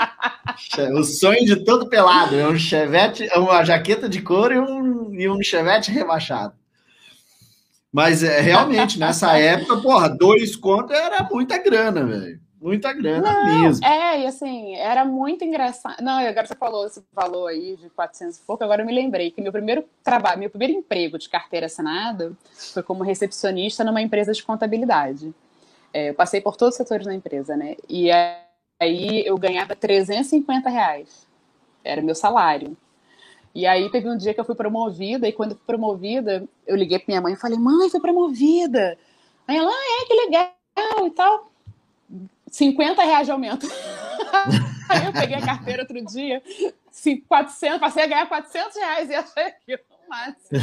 O 0.94 1.04
sonho 1.04 1.44
de 1.46 1.64
todo 1.64 1.88
pelado, 1.88 2.34
é 2.34 2.48
um 2.48 2.58
Chevette, 2.58 3.28
uma 3.36 3.62
jaqueta 3.62 4.08
de 4.08 4.20
couro 4.20 4.52
e 4.52 4.58
um, 4.58 5.14
e 5.14 5.28
um 5.28 5.40
Chevette 5.40 5.92
rebaixado. 5.92 6.57
Mas 7.92 8.22
é, 8.22 8.40
realmente, 8.40 8.98
nessa 8.98 9.36
época, 9.38 9.78
porra, 9.78 10.08
dois 10.08 10.54
contos 10.56 10.96
era 10.96 11.26
muita 11.30 11.58
grana, 11.58 12.04
velho. 12.04 12.40
Muita 12.60 12.92
grana 12.92 13.32
não, 13.32 13.62
mesmo. 13.62 13.84
É, 13.86 14.22
e 14.22 14.26
assim, 14.26 14.74
era 14.74 15.04
muito 15.04 15.44
engraçado. 15.44 16.02
Não, 16.02 16.18
agora 16.18 16.44
você 16.44 16.56
falou 16.56 16.86
esse 16.86 17.02
valor 17.12 17.46
aí 17.46 17.76
de 17.76 17.88
400 17.90 18.36
e 18.36 18.40
pouco, 18.42 18.64
agora 18.64 18.82
eu 18.82 18.86
me 18.86 18.92
lembrei 18.92 19.30
que 19.30 19.40
meu 19.40 19.52
primeiro 19.52 19.84
trabalho, 20.02 20.40
meu 20.40 20.50
primeiro 20.50 20.74
emprego 20.74 21.18
de 21.18 21.28
carteira 21.28 21.66
assinada 21.66 22.32
foi 22.52 22.82
como 22.82 23.04
recepcionista 23.04 23.84
numa 23.84 24.02
empresa 24.02 24.32
de 24.32 24.42
contabilidade. 24.42 25.32
É, 25.92 26.10
eu 26.10 26.14
passei 26.14 26.40
por 26.40 26.56
todos 26.56 26.74
os 26.74 26.76
setores 26.76 27.06
da 27.06 27.14
empresa, 27.14 27.56
né? 27.56 27.76
E 27.88 28.10
aí 28.80 29.24
eu 29.24 29.38
ganhava 29.38 29.76
350 29.76 30.68
reais. 30.68 31.28
Era 31.84 32.02
meu 32.02 32.14
salário. 32.14 32.76
E 33.58 33.66
aí 33.66 33.90
teve 33.90 34.08
um 34.08 34.16
dia 34.16 34.32
que 34.32 34.38
eu 34.38 34.44
fui 34.44 34.54
promovida, 34.54 35.26
e 35.26 35.32
quando 35.32 35.56
fui 35.56 35.64
promovida, 35.66 36.44
eu 36.64 36.76
liguei 36.76 36.96
pra 36.96 37.06
minha 37.08 37.20
mãe 37.20 37.32
e 37.32 37.36
falei, 37.36 37.58
mãe, 37.58 37.90
fui 37.90 37.98
promovida. 37.98 38.96
Aí 39.48 39.56
ela, 39.56 39.68
ah, 39.68 40.00
é, 40.00 40.06
que 40.06 40.14
legal 40.14 40.54
e 41.04 41.10
tal. 41.10 41.50
50 42.52 43.02
reais 43.02 43.26
de 43.26 43.32
aumento. 43.32 43.66
aí 44.88 45.06
eu 45.06 45.12
peguei 45.12 45.38
a 45.38 45.44
carteira 45.44 45.82
outro 45.82 46.00
dia, 46.06 46.40
400, 47.26 47.80
passei 47.80 48.04
a 48.04 48.06
ganhar 48.06 48.28
400 48.28 48.76
reais 48.76 49.10
e 49.10 49.14
achei 49.16 49.42
aquilo 49.42 49.80
máximo. 50.08 50.60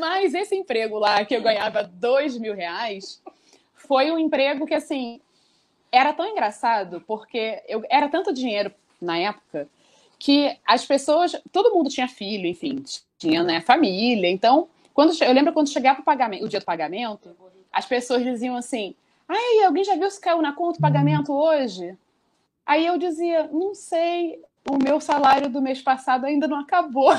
Mas 0.00 0.32
esse 0.32 0.56
emprego 0.56 0.98
lá, 0.98 1.22
que 1.26 1.36
eu 1.36 1.42
ganhava 1.42 1.82
2 1.82 2.38
mil 2.38 2.54
reais, 2.54 3.22
foi 3.74 4.10
um 4.10 4.18
emprego 4.18 4.64
que, 4.64 4.72
assim, 4.72 5.20
era 5.92 6.14
tão 6.14 6.26
engraçado, 6.26 7.04
porque 7.06 7.62
eu 7.68 7.84
era 7.90 8.08
tanto 8.08 8.32
dinheiro 8.32 8.72
na 8.98 9.18
época 9.18 9.68
que 10.20 10.54
as 10.66 10.84
pessoas, 10.84 11.34
todo 11.50 11.74
mundo 11.74 11.88
tinha 11.88 12.06
filho, 12.06 12.46
enfim, 12.46 12.84
tinha 13.16 13.42
né, 13.42 13.62
família. 13.62 14.30
Então, 14.30 14.68
quando 14.92 15.14
eu 15.24 15.32
lembro 15.32 15.54
quando 15.54 15.70
chegava 15.70 16.02
o, 16.02 16.04
pagamento, 16.04 16.44
o 16.44 16.48
dia 16.48 16.60
do 16.60 16.66
pagamento, 16.66 17.34
as 17.72 17.86
pessoas 17.86 18.22
diziam 18.22 18.54
assim: 18.54 18.94
Ai, 19.26 19.64
alguém 19.64 19.82
já 19.82 19.96
viu 19.96 20.10
se 20.10 20.20
caiu 20.20 20.42
na 20.42 20.52
conta 20.52 20.78
o 20.78 20.82
pagamento 20.82 21.32
hoje? 21.32 21.96
Aí 22.66 22.86
eu 22.86 22.98
dizia: 22.98 23.48
Não 23.50 23.74
sei, 23.74 24.38
o 24.70 24.76
meu 24.76 25.00
salário 25.00 25.48
do 25.48 25.62
mês 25.62 25.80
passado 25.80 26.26
ainda 26.26 26.46
não 26.46 26.60
acabou. 26.60 27.12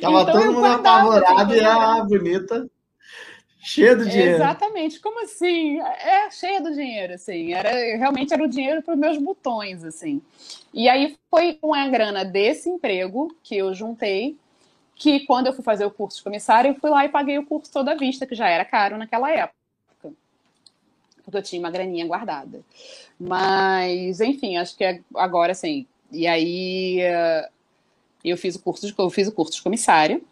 Tava 0.00 0.22
então, 0.22 0.26
todo 0.26 0.52
mundo 0.52 0.66
apavorado 0.66 1.54
e 1.54 1.60
a 1.60 2.04
bonita 2.04 2.70
Cheia 3.60 3.96
do 3.96 4.06
dinheiro. 4.06 4.36
Exatamente. 4.36 5.00
Como 5.00 5.22
assim? 5.22 5.80
É 5.80 6.30
cheia 6.30 6.60
do 6.60 6.72
dinheiro, 6.72 7.14
assim. 7.14 7.52
Era, 7.52 7.70
realmente 7.96 8.32
era 8.32 8.42
o 8.42 8.48
dinheiro 8.48 8.82
para 8.82 8.94
os 8.94 9.00
meus 9.00 9.18
botões, 9.18 9.84
assim. 9.84 10.22
E 10.72 10.88
aí 10.88 11.16
foi 11.28 11.54
com 11.54 11.74
a 11.74 11.88
grana 11.88 12.24
desse 12.24 12.70
emprego 12.70 13.34
que 13.42 13.56
eu 13.56 13.74
juntei, 13.74 14.36
que 14.94 15.20
quando 15.20 15.48
eu 15.48 15.52
fui 15.52 15.64
fazer 15.64 15.84
o 15.84 15.90
curso 15.90 16.18
de 16.18 16.24
comissário, 16.24 16.70
eu 16.70 16.74
fui 16.76 16.90
lá 16.90 17.04
e 17.04 17.08
paguei 17.08 17.38
o 17.38 17.46
curso 17.46 17.72
toda 17.72 17.92
à 17.92 17.94
vista, 17.94 18.26
que 18.26 18.34
já 18.34 18.48
era 18.48 18.64
caro 18.64 18.96
naquela 18.96 19.30
época. 19.30 19.56
Porque 21.24 21.36
eu 21.36 21.42
tinha 21.42 21.60
uma 21.60 21.70
graninha 21.70 22.06
guardada. 22.06 22.62
Mas, 23.18 24.20
enfim, 24.20 24.56
acho 24.56 24.76
que 24.76 25.02
agora, 25.14 25.52
assim. 25.52 25.86
E 26.10 26.26
aí 26.26 27.00
eu 28.24 28.36
fiz 28.36 28.54
o 28.54 28.62
curso 28.62 28.86
de, 28.86 28.94
eu 28.96 29.10
fiz 29.10 29.28
o 29.28 29.32
curso 29.32 29.54
de 29.54 29.62
comissário 29.62 30.24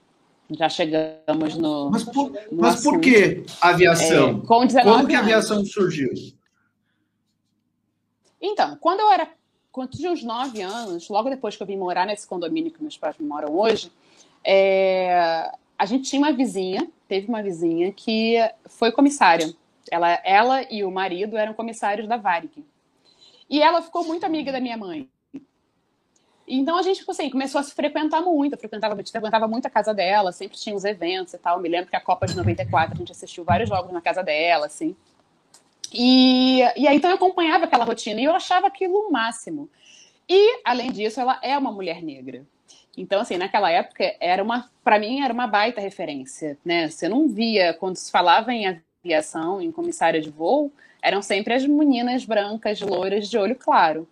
já 0.51 0.69
chegamos 0.69 1.57
no. 1.57 1.91
Mas 1.91 2.05
por, 2.05 2.31
no 2.31 2.63
mas 2.63 2.83
por 2.83 3.01
que 3.01 3.45
aviação? 3.61 4.43
É, 4.43 4.47
com 4.47 4.67
19 4.67 4.91
Como 4.91 5.09
que 5.09 5.15
a 5.15 5.21
aviação 5.21 5.57
anos. 5.59 5.73
surgiu? 5.73 6.11
Então, 8.41 8.77
quando 8.77 9.01
eu 9.01 9.11
era. 9.11 9.29
Quando 9.73 9.93
eu 9.93 9.99
tinha 9.99 10.11
uns 10.13 10.23
9 10.23 10.63
anos, 10.63 11.09
logo 11.11 11.29
depois 11.29 11.55
que 11.55 11.63
eu 11.63 11.67
vim 11.67 11.77
morar 11.77 12.07
nesse 12.07 12.27
condomínio 12.27 12.71
que 12.71 12.81
meus 12.81 12.97
pais 12.97 13.15
moram 13.19 13.55
hoje, 13.55 13.93
é, 14.43 15.51
a 15.79 15.85
gente 15.85 16.09
tinha 16.09 16.23
uma 16.23 16.33
vizinha, 16.33 16.91
teve 17.07 17.29
uma 17.29 17.43
vizinha 17.43 17.93
que 17.93 18.37
foi 18.67 18.91
comissária. 18.91 19.55
Ela, 19.91 20.19
ela 20.25 20.73
e 20.73 20.83
o 20.83 20.91
marido 20.91 21.37
eram 21.37 21.53
comissários 21.53 22.09
da 22.09 22.17
Varig. 22.17 22.65
E 23.51 23.63
ela 23.63 23.83
ficou 23.83 24.03
muito 24.05 24.25
amiga 24.25 24.51
da 24.51 24.61
minha 24.61 24.79
mãe. 24.79 25.09
Então 26.47 26.79
a 26.79 26.83
gente, 26.83 26.99
tipo 26.99 27.11
assim, 27.11 27.29
começou 27.29 27.61
a 27.61 27.65
se 27.65 27.75
frequentar 27.75 28.21
muito, 28.21 28.57
frequentava, 28.57 28.95
frequentava 28.95 29.49
muito 29.49 29.67
a 29.67 29.71
casa 29.71 29.93
dela, 29.93 30.31
sempre 30.31 30.57
tinha 30.57 30.77
os 30.77 30.85
eventos 30.85 31.35
e 31.35 31.39
tal. 31.39 31.61
Me 31.61 31.69
lembro 31.69 31.91
que 31.91 31.97
a 31.97 32.01
Copa 32.01 32.27
de 32.27 32.37
94 32.37 32.95
a 32.95 32.99
gente 32.99 33.13
assistiu 33.13 33.45
vários 33.45 33.69
jogos 33.69 33.93
na 33.93 34.01
casa 34.01 34.23
dela, 34.23 34.67
assim. 34.67 34.95
E, 35.93 36.61
e 36.77 36.87
aí 36.87 36.97
então 36.97 37.11
eu 37.11 37.17
acompanhava 37.17 37.65
aquela 37.65 37.85
rotina 37.85 38.21
e 38.21 38.25
eu 38.25 38.35
achava 38.35 38.67
aquilo 38.67 38.95
o 38.95 39.11
máximo. 39.11 39.69
E, 40.29 40.61
além 40.65 40.91
disso, 40.91 41.21
ela 41.21 41.39
é 41.43 41.57
uma 41.57 41.71
mulher 41.73 42.03
negra. 42.03 42.45
Então, 42.97 43.21
assim, 43.21 43.37
naquela 43.37 43.71
época, 43.71 44.17
era 44.19 44.43
uma, 44.43 44.71
para 44.83 44.99
mim, 44.99 45.21
era 45.23 45.33
uma 45.33 45.47
baita 45.47 45.81
referência, 45.81 46.59
né? 46.65 46.89
Você 46.89 47.09
não 47.09 47.29
via, 47.29 47.75
quando 47.75 47.97
se 47.97 48.11
falava 48.11 48.53
em 48.53 48.83
aviação, 49.05 49.61
em 49.61 49.71
comissária 49.71 50.21
de 50.21 50.31
voo, 50.31 50.73
eram 51.03 51.23
sempre 51.23 51.55
as 51.55 51.65
meninas 51.67 52.25
brancas, 52.25 52.81
loiras, 52.81 53.29
de 53.29 53.37
olho 53.37 53.55
claro. 53.55 54.09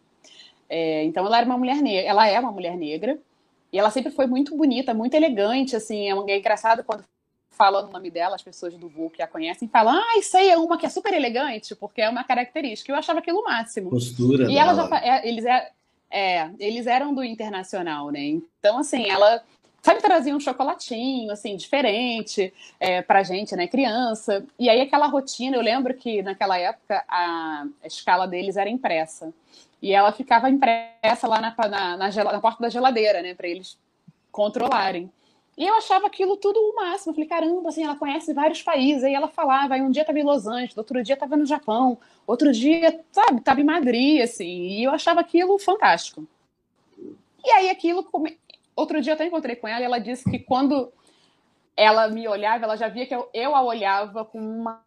É, 0.69 1.05
então, 1.05 1.27
ela 1.27 1.39
era 1.39 1.47
uma 1.47 1.59
mulher 1.59 1.77
negra, 1.77 2.09
ela 2.09 2.27
é 2.27 2.39
uma 2.39 2.53
mulher 2.53 2.77
negra, 2.77 3.19
e 3.73 3.79
ela 3.79 3.91
sempre 3.91 4.13
foi 4.13 4.27
muito 4.27 4.57
bonita, 4.57 4.95
muito 4.95 5.15
elegante, 5.15 5.77
assim, 5.77 6.11
é, 6.11 6.33
é 6.33 6.39
engraçado 6.39 6.85
quando 6.85 7.05
fala 7.55 7.87
o 7.87 7.91
nome 7.91 8.11
dela, 8.11 8.35
as 8.35 8.43
pessoas 8.43 8.75
do 8.75 8.89
voo 8.89 9.11
que 9.11 9.23
a 9.23 9.27
conhecem 9.27 9.69
falam, 9.69 9.95
ah, 9.95 10.19
isso 10.19 10.37
aí 10.37 10.49
é 10.49 10.59
uma 10.59 10.77
que 10.77 10.87
é 10.87 10.89
super 10.89 11.13
elegante, 11.13 11.75
porque 11.75 12.03
é 12.03 12.09
uma 12.09 12.25
característica. 12.25 12.91
Eu 12.91 12.97
achava 12.97 13.21
aquilo 13.21 13.41
o 13.41 13.45
máximo. 13.45 13.91
Postura. 13.91 14.51
E 14.51 14.59
ela 14.59 14.75
já, 14.75 14.99
é, 14.99 15.29
eles, 15.29 15.45
é, 15.45 15.71
é, 16.11 16.51
eles 16.59 16.87
eram 16.87 17.15
do 17.15 17.25
internacional, 17.25 18.11
né? 18.11 18.21
Então, 18.21 18.79
assim, 18.79 19.09
ela 19.09 19.43
sempre 19.83 20.03
trazia 20.03 20.35
um 20.35 20.41
chocolatinho, 20.41 21.31
assim, 21.31 21.57
diferente 21.57 22.53
é, 22.81 23.03
pra 23.03 23.23
gente, 23.23 23.55
né, 23.55 23.67
criança. 23.67 24.45
E 24.59 24.69
aí 24.69 24.81
aquela 24.81 25.07
rotina, 25.07 25.57
eu 25.57 25.63
lembro 25.63 25.95
que 25.95 26.23
naquela 26.23 26.59
época 26.59 27.05
a 27.09 27.67
escala 27.85 28.27
deles 28.27 28.57
era 28.57 28.71
impressa. 28.71 29.33
E 29.85 29.93
ela 29.93 30.13
ficava 30.13 30.49
impressa 30.49 31.29
lá 31.29 31.43
na, 31.43 31.55
na, 31.69 31.97
na, 31.99 32.09
na 32.09 32.41
porta 32.41 32.63
da 32.63 32.71
geladeira, 32.71 33.21
né, 33.21 33.35
para 33.35 33.47
eles 33.47 33.79
controlarem. 34.33 35.13
E 35.59 35.67
eu 35.67 35.75
achava 35.75 36.07
aquilo 36.07 36.39
tudo 36.39 36.59
o 36.59 36.75
máximo. 36.75 37.11
Eu 37.11 37.15
falei, 37.15 37.29
caramba, 37.29 37.69
assim, 37.69 37.85
ela 37.85 37.95
conhece 37.95 38.33
vários 38.33 38.63
países. 38.63 39.05
Aí 39.05 39.13
ela 39.13 39.29
falava, 39.29 39.75
aí 39.75 39.83
um 39.83 39.91
dia 39.91 40.01
estava 40.01 40.19
em 40.19 40.23
Los 40.23 40.47
Angeles, 40.47 40.79
outro 40.79 41.03
dia 41.03 41.13
estava 41.13 41.37
no 41.37 41.45
Japão, 41.45 41.99
outro 42.27 42.51
dia, 42.51 42.99
sabe, 43.13 43.41
estava 43.41 43.61
em 43.61 43.65
Madrid, 43.65 44.23
assim. 44.23 44.69
E 44.69 44.85
eu 44.85 44.91
achava 44.91 45.21
aquilo 45.21 45.59
fantástico. 45.59 46.27
E 47.45 47.51
aí 47.51 47.69
aquilo. 47.69 48.09
Outro 48.75 49.03
dia 49.03 49.13
eu 49.13 49.15
até 49.17 49.27
encontrei 49.27 49.55
com 49.55 49.69
ela 49.69 49.83
e 49.83 49.85
ela 49.85 49.99
disse 49.99 50.25
que 50.31 50.39
quando 50.39 50.91
ela 51.77 52.09
me 52.09 52.27
olhava, 52.27 52.65
ela 52.65 52.77
já 52.77 52.89
via 52.89 53.05
que 53.05 53.15
eu, 53.15 53.29
eu 53.35 53.55
a 53.55 53.63
olhava 53.63 54.25
com 54.25 54.39
uma 54.39 54.83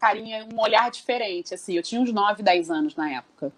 carinha, 0.00 0.44
um 0.52 0.60
olhar 0.60 0.90
diferente, 0.90 1.54
assim. 1.54 1.74
Eu 1.74 1.84
tinha 1.84 2.00
uns 2.00 2.12
9, 2.12 2.42
10 2.42 2.68
anos 2.68 2.96
na 2.96 3.12
época. 3.12 3.52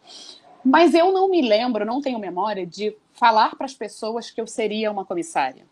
Mas 0.64 0.94
eu 0.94 1.12
não 1.12 1.28
me 1.28 1.42
lembro, 1.42 1.84
não 1.84 2.00
tenho 2.00 2.18
memória 2.18 2.66
de 2.66 2.96
falar 3.12 3.56
para 3.56 3.66
as 3.66 3.74
pessoas 3.74 4.30
que 4.30 4.40
eu 4.40 4.46
seria 4.46 4.90
uma 4.90 5.04
comissária. 5.04 5.64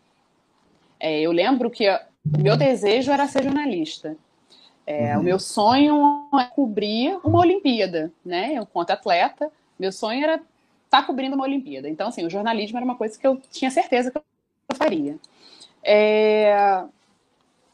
É, 0.99 1.19
eu 1.21 1.31
lembro 1.31 1.69
que 1.69 1.89
o 1.89 2.41
meu 2.41 2.55
desejo 2.55 3.11
era 3.11 3.27
ser 3.27 3.43
jornalista. 3.43 4.15
É, 4.85 5.15
uhum. 5.15 5.21
O 5.21 5.23
meu 5.23 5.39
sonho 5.39 6.27
é 6.39 6.43
cobrir 6.45 7.17
uma 7.23 7.39
Olimpíada, 7.39 8.11
né? 8.23 8.55
Enquanto 8.55 8.91
atleta, 8.91 9.51
meu 9.79 9.91
sonho 9.91 10.23
era 10.23 10.35
estar 10.35 10.45
tá 10.89 11.03
cobrindo 11.03 11.35
uma 11.35 11.45
Olimpíada. 11.45 11.87
Então, 11.87 12.09
assim, 12.09 12.25
o 12.25 12.29
jornalismo 12.29 12.77
era 12.77 12.85
uma 12.85 12.95
coisa 12.95 13.17
que 13.17 13.25
eu 13.25 13.41
tinha 13.51 13.71
certeza 13.71 14.11
que 14.11 14.17
eu 14.17 14.75
faria. 14.75 15.17
É... 15.83 16.83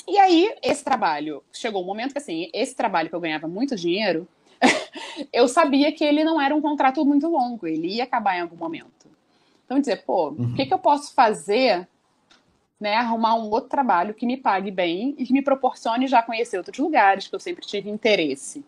E 0.07 0.17
aí, 0.17 0.55
esse 0.63 0.83
trabalho, 0.83 1.43
chegou 1.51 1.81
um 1.81 1.85
momento 1.85 2.13
que, 2.13 2.19
assim, 2.19 2.49
esse 2.53 2.73
trabalho 2.75 3.09
que 3.09 3.15
eu 3.15 3.19
ganhava 3.19 3.47
muito 3.47 3.75
dinheiro, 3.75 4.25
eu 5.31 5.47
sabia 5.47 5.91
que 5.91 6.03
ele 6.03 6.23
não 6.23 6.39
era 6.39 6.55
um 6.55 6.61
contrato 6.61 7.05
muito 7.05 7.27
longo, 7.27 7.67
ele 7.67 7.95
ia 7.95 8.03
acabar 8.03 8.37
em 8.37 8.41
algum 8.41 8.57
momento. 8.57 9.07
Então, 9.65 9.79
dizer, 9.79 10.03
pô, 10.05 10.29
uhum. 10.29 10.51
o 10.51 10.55
que, 10.55 10.65
que 10.65 10.73
eu 10.73 10.79
posso 10.79 11.13
fazer 11.13 11.87
né, 12.79 12.95
arrumar 12.95 13.35
um 13.35 13.49
outro 13.49 13.69
trabalho 13.69 14.13
que 14.13 14.25
me 14.25 14.37
pague 14.37 14.71
bem 14.71 15.15
e 15.17 15.25
que 15.25 15.33
me 15.33 15.41
proporcione 15.41 16.07
já 16.07 16.21
conhecer 16.21 16.57
outros 16.57 16.77
lugares 16.77 17.27
que 17.27 17.35
eu 17.35 17.39
sempre 17.39 17.65
tive 17.65 17.89
interesse. 17.89 18.63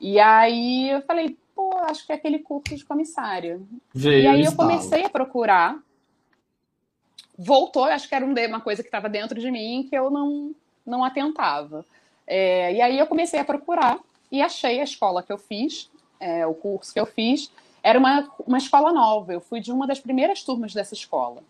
E 0.00 0.18
aí 0.18 0.90
eu 0.90 1.02
falei, 1.02 1.36
pô, 1.54 1.76
acho 1.78 2.06
que 2.06 2.12
é 2.12 2.16
aquele 2.16 2.38
curso 2.38 2.74
de 2.74 2.84
comissária. 2.84 3.60
Veio 3.92 4.22
e 4.22 4.26
aí 4.26 4.44
eu 4.44 4.52
comecei 4.52 5.04
a 5.04 5.10
procurar. 5.10 5.78
Voltou, 7.36 7.84
acho 7.84 8.08
que 8.08 8.14
era 8.14 8.24
uma 8.24 8.60
coisa 8.60 8.82
que 8.82 8.88
estava 8.88 9.08
dentro 9.08 9.38
de 9.38 9.50
mim 9.50 9.86
que 9.88 9.96
eu 9.96 10.10
não, 10.10 10.54
não 10.84 11.04
atentava. 11.04 11.84
É, 12.26 12.74
e 12.74 12.80
aí 12.80 12.98
eu 12.98 13.06
comecei 13.06 13.38
a 13.38 13.44
procurar 13.44 13.98
e 14.34 14.42
achei 14.42 14.80
a 14.80 14.84
escola 14.84 15.22
que 15.22 15.32
eu 15.32 15.38
fiz, 15.38 15.88
é, 16.18 16.44
o 16.44 16.54
curso 16.54 16.92
que 16.92 16.98
eu 16.98 17.06
fiz, 17.06 17.52
era 17.80 17.96
uma, 17.96 18.28
uma 18.44 18.58
escola 18.58 18.92
nova. 18.92 19.32
Eu 19.32 19.40
fui 19.40 19.60
de 19.60 19.70
uma 19.70 19.86
das 19.86 20.00
primeiras 20.00 20.42
turmas 20.42 20.74
dessa 20.74 20.92
escola. 20.92 21.40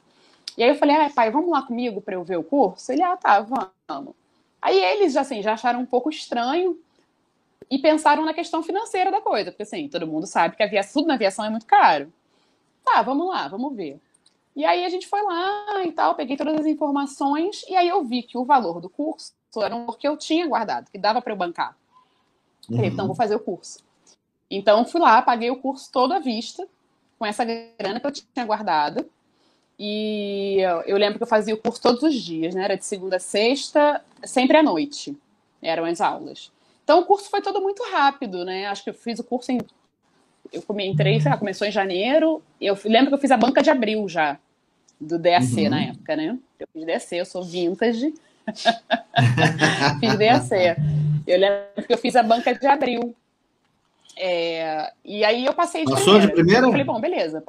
E 0.55 0.63
aí 0.63 0.69
eu 0.69 0.75
falei, 0.75 0.95
ah, 0.95 1.09
pai, 1.09 1.31
vamos 1.31 1.51
lá 1.51 1.63
comigo 1.63 2.03
para 2.03 2.17
eu 2.17 2.23
ver 2.23 2.37
o 2.37 2.45
curso? 2.45 2.93
Ele, 2.93 3.03
ah, 3.03 3.17
tá, 3.17 3.41
vamos. 3.41 4.15
Aí 4.61 4.79
eles, 4.79 5.17
assim, 5.17 5.41
já 5.41 5.55
acharam 5.55 5.81
um 5.81 5.87
pouco 5.87 6.11
estranho 6.11 6.79
e 7.71 7.79
pensaram 7.79 8.23
na 8.23 8.35
questão 8.35 8.63
financeira 8.63 9.11
da 9.11 9.23
coisa, 9.23 9.51
porque, 9.51 9.63
assim, 9.63 9.89
todo 9.89 10.07
mundo 10.07 10.27
sabe 10.27 10.55
que 10.55 10.63
aviação, 10.63 11.01
tudo 11.01 11.09
na 11.09 11.15
aviação 11.15 11.43
é 11.43 11.49
muito 11.49 11.65
caro. 11.65 12.13
Tá, 12.85 13.01
vamos 13.01 13.27
lá, 13.29 13.49
vamos 13.49 13.75
ver. 13.75 13.99
E 14.55 14.63
aí 14.63 14.85
a 14.85 14.91
gente 14.91 15.07
foi 15.07 15.23
lá 15.23 15.83
e 15.87 15.91
tal, 15.91 16.15
peguei 16.15 16.37
todas 16.37 16.61
as 16.61 16.67
informações 16.67 17.65
e 17.67 17.75
aí 17.75 17.89
eu 17.89 18.05
vi 18.05 18.23
que 18.23 18.37
o 18.37 18.45
valor 18.45 18.79
do 18.79 18.91
curso 18.91 19.33
era 19.57 19.75
um 19.75 19.87
que 19.87 20.07
eu 20.07 20.19
tinha 20.19 20.47
guardado, 20.47 20.91
que 20.91 20.99
dava 20.99 21.23
para 21.23 21.33
eu 21.33 21.37
bancar. 21.37 21.75
Uhum. 22.71 22.77
Falei, 22.77 22.91
então 22.91 23.07
vou 23.07 23.17
fazer 23.17 23.35
o 23.35 23.41
curso. 23.41 23.79
Então 24.51 24.85
fui 24.85 25.01
lá, 25.01 25.21
paguei 25.23 25.51
o 25.51 25.57
curso 25.57 25.91
todo 25.91 26.13
à 26.13 26.19
vista, 26.19 26.67
com 27.19 27.27
essa 27.27 27.45
grana 27.45 28.01
que 28.01 28.07
eu 28.07 28.13
tinha 28.13 28.45
guardado. 28.45 29.09
E 29.79 30.59
eu 30.87 30.97
lembro 30.97 31.19
que 31.19 31.25
eu 31.25 31.29
fazia 31.29 31.55
o 31.55 31.59
curso 31.59 31.83
todos 31.83 32.03
os 32.03 32.15
dias, 32.15 32.55
né? 32.55 32.65
Era 32.65 32.77
de 32.77 32.85
segunda 32.85 33.17
a 33.17 33.21
sexta, 33.21 34.01
sempre 34.23 34.57
à 34.57 34.63
noite. 34.63 35.17
Eram 35.61 35.85
as 35.85 36.01
aulas. 36.01 36.53
Então 36.85 37.01
o 37.01 37.05
curso 37.05 37.29
foi 37.29 37.41
todo 37.41 37.61
muito 37.61 37.83
rápido, 37.91 38.45
né? 38.45 38.67
Acho 38.67 38.85
que 38.85 38.91
eu 38.91 38.95
fiz 38.95 39.19
o 39.19 39.25
curso 39.25 39.51
em. 39.51 39.59
Eu 40.53 40.63
entrei, 40.81 41.21
sei 41.21 41.31
lá, 41.31 41.37
começou 41.37 41.67
em 41.67 41.73
janeiro. 41.73 42.43
Eu 42.61 42.79
lembro 42.85 43.09
que 43.09 43.15
eu 43.15 43.19
fiz 43.19 43.31
a 43.31 43.37
banca 43.37 43.63
de 43.63 43.71
abril 43.71 44.09
já, 44.09 44.39
do 45.01 45.19
DAC 45.19 45.65
uhum. 45.65 45.71
na 45.71 45.83
época, 45.83 46.15
né? 46.15 46.39
Eu 46.61 46.69
fiz 46.73 46.87
DAC, 46.87 47.17
eu 47.17 47.25
sou 47.25 47.43
vintage. 47.43 48.15
fiz 49.99 50.19
DAC. 50.19 50.77
Eu 51.27 51.39
lembro 51.39 51.87
que 51.87 51.93
eu 51.93 51.99
fiz 51.99 52.17
a 52.17 52.23
banca 52.23 52.55
de 52.55 52.67
abril. 52.67 53.15
É... 54.17 54.93
E 55.05 55.25
aí 55.25 55.45
eu 55.45 55.55
passei 55.55 55.85
de 55.85 55.91
Passou 55.91 56.15
primeira. 56.15 56.27
de 56.27 56.33
primeira? 56.33 56.67
Eu 56.67 56.71
falei, 56.71 56.85
bom, 56.85 57.01
beleza, 57.01 57.43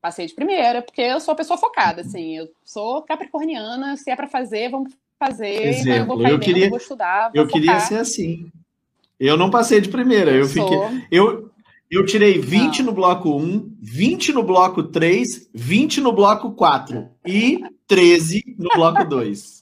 passei 0.00 0.26
de 0.26 0.34
primeira, 0.34 0.80
porque 0.80 1.02
eu 1.02 1.20
sou 1.20 1.32
uma 1.32 1.36
pessoa 1.36 1.58
focada, 1.58 2.00
assim, 2.00 2.38
eu 2.38 2.50
sou 2.64 3.02
capricorniana, 3.02 3.96
se 3.96 4.10
é 4.10 4.16
para 4.16 4.26
fazer, 4.26 4.70
vamos 4.70 4.92
fazer, 5.18 5.66
Exemplo, 5.66 6.14
eu 6.14 6.18
vou, 6.18 6.26
eu 6.26 6.40
queria, 6.40 6.70
vou 6.70 6.78
estudar, 6.78 7.30
vou 7.30 7.42
Eu 7.42 7.46
focar. 7.46 7.60
queria 7.60 7.80
ser 7.80 7.98
assim. 7.98 8.50
Eu 9.18 9.36
não 9.36 9.50
passei 9.50 9.82
de 9.82 9.90
primeira, 9.90 10.30
eu, 10.30 10.38
eu 10.40 10.48
fiquei 10.48 10.78
eu 11.10 11.50
eu 11.90 12.06
tirei 12.06 12.38
20 12.38 12.78
não. 12.78 12.86
no 12.86 12.92
bloco 12.92 13.36
1, 13.36 13.76
20 13.82 14.32
no 14.32 14.44
bloco 14.44 14.84
3, 14.84 15.50
20 15.52 16.00
no 16.00 16.12
bloco 16.12 16.52
4 16.52 17.10
e 17.26 17.58
13 17.88 18.54
no 18.56 18.68
bloco 18.68 19.04
2. 19.04 19.60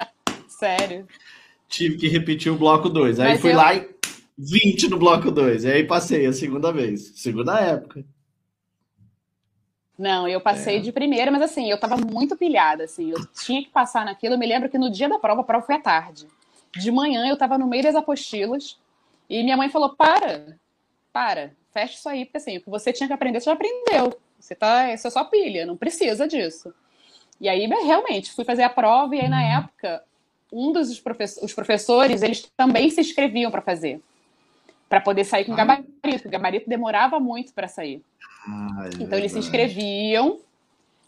Sério? 0.48 1.06
Tive 1.70 1.96
que 1.96 2.08
repetir 2.08 2.52
o 2.52 2.58
bloco 2.58 2.88
2. 2.88 3.20
Aí 3.20 3.28
Mas 3.30 3.40
fui 3.40 3.52
eu... 3.52 3.56
lá 3.56 3.74
e 3.74 3.88
20 4.36 4.90
no 4.90 4.98
bloco 4.98 5.30
2. 5.30 5.64
E 5.64 5.70
aí 5.70 5.86
passei 5.86 6.26
a 6.26 6.32
segunda 6.32 6.72
vez. 6.72 7.12
Segunda 7.14 7.58
época. 7.60 8.04
Não, 9.96 10.26
eu 10.26 10.40
passei 10.40 10.78
é. 10.78 10.80
de 10.80 10.90
primeira, 10.90 11.30
mas 11.30 11.42
assim, 11.42 11.70
eu 11.70 11.78
tava 11.78 11.96
muito 11.96 12.34
pilhada, 12.34 12.84
assim, 12.84 13.10
eu 13.10 13.18
tinha 13.34 13.62
que 13.62 13.68
passar 13.68 14.04
naquilo. 14.04 14.34
Eu 14.34 14.38
me 14.38 14.46
lembro 14.46 14.68
que 14.68 14.78
no 14.78 14.90
dia 14.90 15.08
da 15.08 15.18
prova, 15.18 15.42
a 15.42 15.44
prova 15.44 15.64
foi 15.64 15.74
à 15.74 15.78
tarde. 15.80 16.26
De 16.74 16.90
manhã 16.90 17.26
eu 17.28 17.36
tava 17.36 17.58
no 17.58 17.66
meio 17.66 17.82
das 17.82 17.94
apostilas 17.94 18.78
e 19.28 19.42
minha 19.42 19.56
mãe 19.56 19.68
falou: 19.68 19.90
para, 19.90 20.58
para, 21.12 21.52
fecha 21.72 21.94
isso 21.94 22.08
aí, 22.08 22.24
porque 22.24 22.38
assim, 22.38 22.56
o 22.56 22.62
que 22.62 22.70
você 22.70 22.92
tinha 22.92 23.06
que 23.06 23.12
aprender, 23.12 23.40
você 23.40 23.50
já 23.50 23.52
aprendeu. 23.52 24.18
Você 24.38 24.54
tá, 24.54 24.92
isso 24.92 25.06
é 25.06 25.10
só 25.10 25.22
pilha, 25.22 25.66
não 25.66 25.76
precisa 25.76 26.26
disso. 26.26 26.74
E 27.38 27.48
aí, 27.48 27.66
realmente, 27.66 28.32
fui 28.32 28.44
fazer 28.44 28.62
a 28.62 28.70
prova 28.70 29.14
e 29.14 29.20
aí, 29.20 29.28
na 29.28 29.42
época, 29.42 30.02
um 30.52 30.72
dos 30.72 30.98
professores, 30.98 31.50
os 31.50 31.54
professores, 31.54 32.22
eles 32.22 32.50
também 32.56 32.90
se 32.90 33.00
inscreviam 33.00 33.50
para 33.50 33.62
fazer, 33.62 34.00
para 34.88 35.00
poder 35.00 35.24
sair 35.24 35.44
com 35.44 35.52
ah. 35.52 35.56
gabarito. 35.56 36.28
O 36.28 36.30
gabarito 36.30 36.68
demorava 36.68 37.20
muito 37.20 37.52
para 37.52 37.68
sair. 37.68 38.02
Ah, 38.46 38.86
é 38.86 39.02
então 39.02 39.18
eles 39.18 39.32
se 39.32 39.38
inscreviam, 39.38 40.38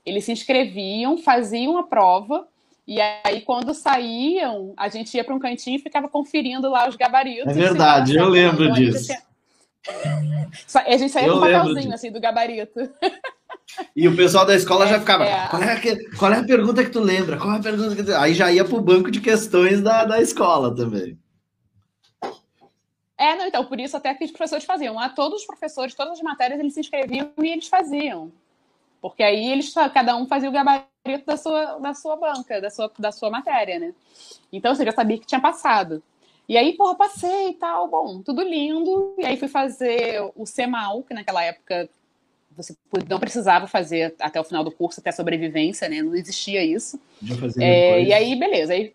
eles 0.05 0.25
se 0.25 0.33
inscreviam, 0.33 1.19
faziam 1.19 1.79
a 1.79 1.85
prova, 1.85 2.47
e 2.87 3.01
aí 3.01 3.41
quando 3.41 3.75
saíam, 3.75 4.75
a 4.77 4.89
gente 4.89 5.15
ia 5.17 5.25
para 5.25 5.35
um 5.35 5.39
cantinho 5.39 5.77
e 5.77 5.83
ficava 5.83 6.09
conferindo 6.09 6.71
lá 6.71 6.89
os 6.89 6.97
gabaritos. 6.97 7.49
É 7.49 7.53
verdade, 7.53 8.17
eu 8.17 8.29
lembro 8.29 8.73
disso. 8.73 9.13
A 10.75 10.97
gente 10.97 11.11
saía 11.11 11.27
eu 11.27 11.41
com 11.41 11.45
um 11.45 11.51
papelzinho 11.51 11.93
assim 11.93 12.13
do 12.13 12.21
gabarito. 12.21 12.79
E 13.97 14.07
o 14.07 14.17
pessoal 14.17 14.45
da 14.45 14.55
escola 14.55 14.87
é, 14.87 14.89
já 14.89 15.01
ficava, 15.01 15.25
é... 15.25 15.49
Qual, 15.49 15.63
é 15.63 15.73
a, 15.73 16.17
qual 16.19 16.33
é 16.33 16.39
a 16.39 16.45
pergunta 16.45 16.85
que 16.85 16.91
tu 16.91 17.01
lembra? 17.01 17.39
Qual 17.39 17.53
é 17.53 17.57
a 17.57 17.63
pergunta 17.63 17.97
que 17.97 18.03
tu... 18.03 18.15
Aí 18.15 18.35
já 18.35 18.53
ia 18.53 18.65
para 18.65 18.77
o 18.77 18.83
banco 18.83 19.11
de 19.11 19.21
questões 19.21 19.81
da, 19.81 20.05
da 20.05 20.21
escola 20.21 20.75
também. 20.75 21.19
É, 23.17 23.37
não, 23.37 23.47
então, 23.47 23.65
por 23.65 23.79
isso 23.79 23.97
até 23.97 24.13
que 24.15 24.25
os 24.25 24.31
professores 24.31 24.65
faziam. 24.65 24.95
Lá 24.95 25.09
todos 25.09 25.43
os 25.43 25.47
professores, 25.47 25.95
todas 25.95 26.15
as 26.15 26.23
matérias, 26.23 26.59
eles 26.59 26.75
se 26.75 26.81
inscreviam 26.81 27.31
e 27.41 27.49
eles 27.49 27.69
faziam. 27.69 28.33
Porque 29.01 29.23
aí 29.23 29.53
eles, 29.53 29.73
cada 29.95 30.17
um 30.17 30.27
fazia 30.27 30.49
o 30.49 30.53
gabarito 30.53 31.27
da 31.27 31.37
sua, 31.37 31.79
da 31.79 31.95
sua 31.95 32.17
banca, 32.17 32.61
da 32.61 32.71
sua, 32.71 32.91
da 32.99 33.13
sua 33.13 33.31
matéria, 33.31 33.79
né? 33.79 33.95
Então 34.53 34.75
você 34.75 34.85
já 34.85 34.93
sabia 34.93 35.19
que 35.19 35.27
tinha 35.27 35.41
passado. 35.41 36.03
E 36.49 36.57
aí, 36.57 36.77
porra, 36.77 36.97
passei 36.97 37.51
e 37.51 37.55
tal, 37.55 37.89
bom, 37.89 38.23
tudo 38.23 38.43
lindo. 38.43 39.15
E 39.19 39.25
aí 39.25 39.37
fui 39.37 39.49
fazer 39.49 40.21
o 40.35 40.45
CEMAL, 40.45 41.03
que 41.03 41.15
naquela 41.15 41.43
época 41.43 41.89
você 42.57 42.75
não 43.09 43.19
precisava 43.19 43.67
fazer 43.67 44.15
até 44.21 44.41
o 44.41 44.45
final 44.45 44.63
do 44.63 44.71
curso, 44.71 45.01
até 45.01 45.13
sobrevivência, 45.13 45.89
né? 45.89 46.03
Não 46.03 46.15
existia 46.15 46.63
isso. 46.65 47.01
É, 47.59 48.03
e 48.03 48.13
aí, 48.13 48.37
beleza. 48.37 48.73
Aí, 48.73 48.93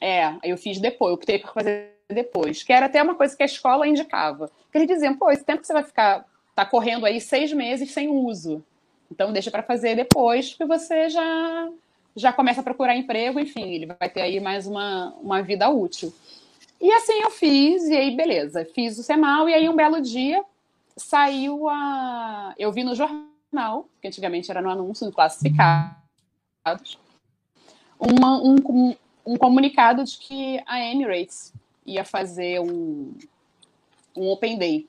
é, 0.00 0.24
aí 0.24 0.50
eu 0.50 0.58
fiz 0.58 0.78
depois, 0.78 1.10
eu 1.10 1.14
optei 1.14 1.38
por 1.38 1.52
fazer 1.52 1.94
depois, 2.08 2.62
que 2.62 2.72
era 2.72 2.86
até 2.86 3.02
uma 3.02 3.14
coisa 3.14 3.36
que 3.36 3.42
a 3.42 3.46
escola 3.46 3.88
indicava. 3.88 4.50
Que 4.70 4.78
eles 4.78 4.88
diziam, 4.88 5.16
pô, 5.16 5.30
esse 5.30 5.44
tempo 5.44 5.60
que 5.60 5.66
você 5.66 5.72
vai 5.72 5.82
ficar, 5.82 6.24
tá 6.54 6.64
correndo 6.64 7.06
aí 7.06 7.20
seis 7.20 7.52
meses 7.52 7.90
sem 7.92 8.08
uso. 8.08 8.62
Então 9.10 9.32
deixa 9.32 9.50
para 9.50 9.62
fazer 9.62 9.96
depois, 9.96 10.54
que 10.54 10.64
você 10.64 11.08
já 11.08 11.70
já 12.16 12.32
começa 12.32 12.60
a 12.60 12.64
procurar 12.64 12.94
emprego, 12.94 13.40
enfim, 13.40 13.74
ele 13.74 13.86
vai 13.86 14.08
ter 14.08 14.20
aí 14.20 14.38
mais 14.38 14.68
uma, 14.68 15.12
uma 15.20 15.42
vida 15.42 15.68
útil. 15.68 16.14
E 16.80 16.88
assim 16.92 17.20
eu 17.20 17.30
fiz, 17.30 17.88
e 17.88 17.96
aí 17.96 18.14
beleza, 18.14 18.64
fiz 18.72 18.96
o 18.98 19.02
semal, 19.02 19.48
e 19.48 19.54
aí 19.54 19.68
um 19.68 19.74
belo 19.74 20.00
dia 20.00 20.44
saiu 20.96 21.68
a. 21.68 22.54
Eu 22.58 22.72
vi 22.72 22.84
no 22.84 22.94
jornal, 22.94 23.88
que 24.00 24.08
antigamente 24.08 24.50
era 24.50 24.62
no 24.62 24.70
anúncio, 24.70 25.06
no 25.06 25.12
classificados, 25.12 26.98
uma, 27.98 28.38
um, 28.42 28.96
um 29.26 29.36
comunicado 29.36 30.04
de 30.04 30.18
que 30.18 30.62
a 30.66 30.80
Emirates 30.80 31.52
ia 31.86 32.04
fazer 32.04 32.60
um, 32.60 33.14
um 34.16 34.28
Open 34.28 34.58
Day. 34.58 34.88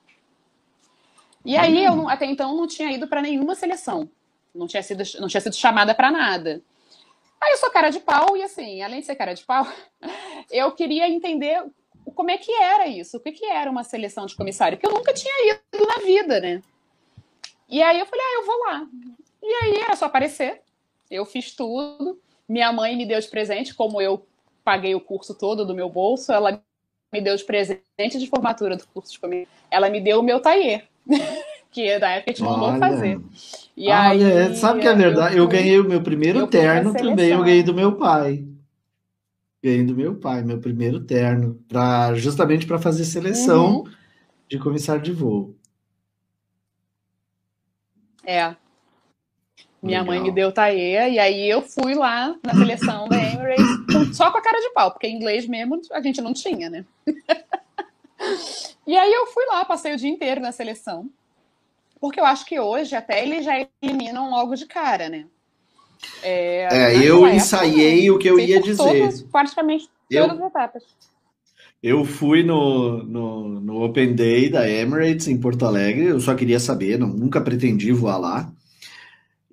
E 1.44 1.56
aí 1.56 1.84
eu 1.84 2.08
até 2.08 2.26
então 2.26 2.56
não 2.56 2.66
tinha 2.66 2.90
ido 2.90 3.06
para 3.06 3.22
nenhuma 3.22 3.54
seleção, 3.54 4.10
não 4.54 4.66
tinha 4.66 4.82
sido, 4.82 5.04
não 5.20 5.28
tinha 5.28 5.40
sido 5.40 5.54
chamada 5.54 5.94
para 5.94 6.10
nada. 6.10 6.60
Aí 7.40 7.52
eu 7.52 7.58
sou 7.58 7.70
cara 7.70 7.90
de 7.90 8.00
pau 8.00 8.36
e 8.36 8.42
assim, 8.42 8.82
além 8.82 9.00
de 9.00 9.06
ser 9.06 9.14
cara 9.14 9.34
de 9.34 9.44
pau, 9.44 9.66
eu 10.50 10.72
queria 10.72 11.08
entender 11.08 11.62
como 12.16 12.30
é 12.30 12.38
que 12.38 12.50
era 12.50 12.88
isso, 12.88 13.18
o 13.18 13.20
que, 13.20 13.30
que 13.30 13.44
era 13.44 13.70
uma 13.70 13.84
seleção 13.84 14.24
de 14.24 14.34
comissário, 14.34 14.78
que 14.78 14.86
eu 14.86 14.90
nunca 14.90 15.12
tinha 15.12 15.52
ido 15.52 15.86
na 15.86 15.98
vida, 15.98 16.40
né? 16.40 16.62
E 17.68 17.82
aí 17.82 18.00
eu 18.00 18.06
falei, 18.06 18.24
ah, 18.24 18.40
eu 18.40 18.46
vou 18.46 18.58
lá. 18.64 18.86
E 19.42 19.46
aí 19.46 19.80
era 19.82 19.94
só 19.94 20.06
aparecer, 20.06 20.62
eu 21.10 21.26
fiz 21.26 21.54
tudo, 21.54 22.18
minha 22.48 22.72
mãe 22.72 22.96
me 22.96 23.04
deu 23.04 23.20
de 23.20 23.28
presente, 23.28 23.74
como 23.74 24.00
eu 24.00 24.26
paguei 24.64 24.94
o 24.94 25.00
curso 25.00 25.34
todo 25.34 25.64
do 25.64 25.74
meu 25.74 25.90
bolso, 25.90 26.32
ela 26.32 26.60
me 27.12 27.20
deu 27.20 27.36
de 27.36 27.44
presente 27.44 28.18
de 28.18 28.26
formatura 28.26 28.76
do 28.76 28.86
curso 28.88 29.12
de 29.12 29.20
comissário, 29.20 29.48
ela 29.70 29.90
me 29.90 30.00
deu 30.00 30.20
o 30.20 30.22
meu 30.22 30.40
tailleur, 30.40 30.80
que 31.70 31.98
na 31.98 32.12
época 32.12 32.30
a 32.30 32.34
gente 32.34 32.42
mandou 32.42 32.78
fazer. 32.78 33.20
E 33.76 33.90
ah, 33.90 34.08
aí, 34.08 34.22
é, 34.22 34.54
sabe 34.54 34.80
que 34.80 34.88
é 34.88 34.94
verdade? 34.94 35.36
Eu, 35.36 35.44
eu 35.44 35.48
ganhei 35.48 35.78
o 35.78 35.84
meu 35.84 36.02
primeiro 36.02 36.46
terno 36.46 36.94
também, 36.94 37.28
eu 37.28 37.44
ganhei 37.44 37.62
do 37.62 37.74
meu 37.74 37.92
pai. 37.92 38.42
Ganhei 39.66 39.82
do 39.82 39.96
meu 39.96 40.14
pai, 40.14 40.44
meu 40.44 40.60
primeiro 40.60 41.00
terno, 41.00 41.60
pra, 41.68 42.14
justamente 42.14 42.68
para 42.68 42.78
fazer 42.78 43.04
seleção 43.04 43.78
uhum. 43.78 43.90
de 44.48 44.60
comissário 44.60 45.02
de 45.02 45.10
voo. 45.10 45.56
É. 48.24 48.54
Minha 49.82 50.02
Legal. 50.02 50.06
mãe 50.06 50.20
me 50.20 50.30
deu 50.30 50.52
taê, 50.52 51.10
e 51.10 51.18
aí 51.18 51.50
eu 51.50 51.62
fui 51.62 51.96
lá 51.96 52.36
na 52.44 52.54
seleção 52.54 53.08
da 53.08 53.16
Emirates 53.16 54.16
só 54.16 54.30
com 54.30 54.38
a 54.38 54.40
cara 54.40 54.60
de 54.60 54.70
pau, 54.70 54.92
porque 54.92 55.08
inglês 55.08 55.48
mesmo 55.48 55.80
a 55.90 56.00
gente 56.00 56.20
não 56.20 56.32
tinha, 56.32 56.70
né? 56.70 56.84
e 58.86 58.96
aí 58.96 59.12
eu 59.12 59.26
fui 59.26 59.46
lá, 59.46 59.64
passei 59.64 59.92
o 59.92 59.96
dia 59.96 60.08
inteiro 60.08 60.40
na 60.40 60.52
seleção. 60.52 61.10
Porque 61.98 62.20
eu 62.20 62.24
acho 62.24 62.46
que 62.46 62.60
hoje 62.60 62.94
até 62.94 63.20
eles 63.20 63.44
já 63.44 63.66
eliminam 63.82 64.30
logo 64.30 64.54
de 64.54 64.66
cara, 64.66 65.08
né? 65.08 65.26
É, 66.22 66.92
é 66.92 67.04
eu 67.04 67.26
ensaiei 67.28 68.10
o 68.10 68.18
que 68.18 68.28
eu 68.28 68.38
ia 68.38 68.60
dizer. 68.60 69.24
Praticamente 69.30 69.88
todas 70.10 70.38
eu, 70.38 70.44
as 70.44 70.50
etapas. 70.50 70.82
Eu 71.82 72.04
fui 72.04 72.42
no, 72.42 73.02
no, 73.02 73.60
no, 73.60 73.82
Open 73.84 74.14
Day 74.14 74.48
da 74.48 74.68
Emirates 74.68 75.28
em 75.28 75.38
Porto 75.38 75.64
Alegre, 75.64 76.06
eu 76.06 76.20
só 76.20 76.34
queria 76.34 76.58
saber, 76.58 76.98
não, 76.98 77.08
nunca 77.08 77.40
pretendi 77.40 77.92
voar 77.92 78.18
lá. 78.18 78.52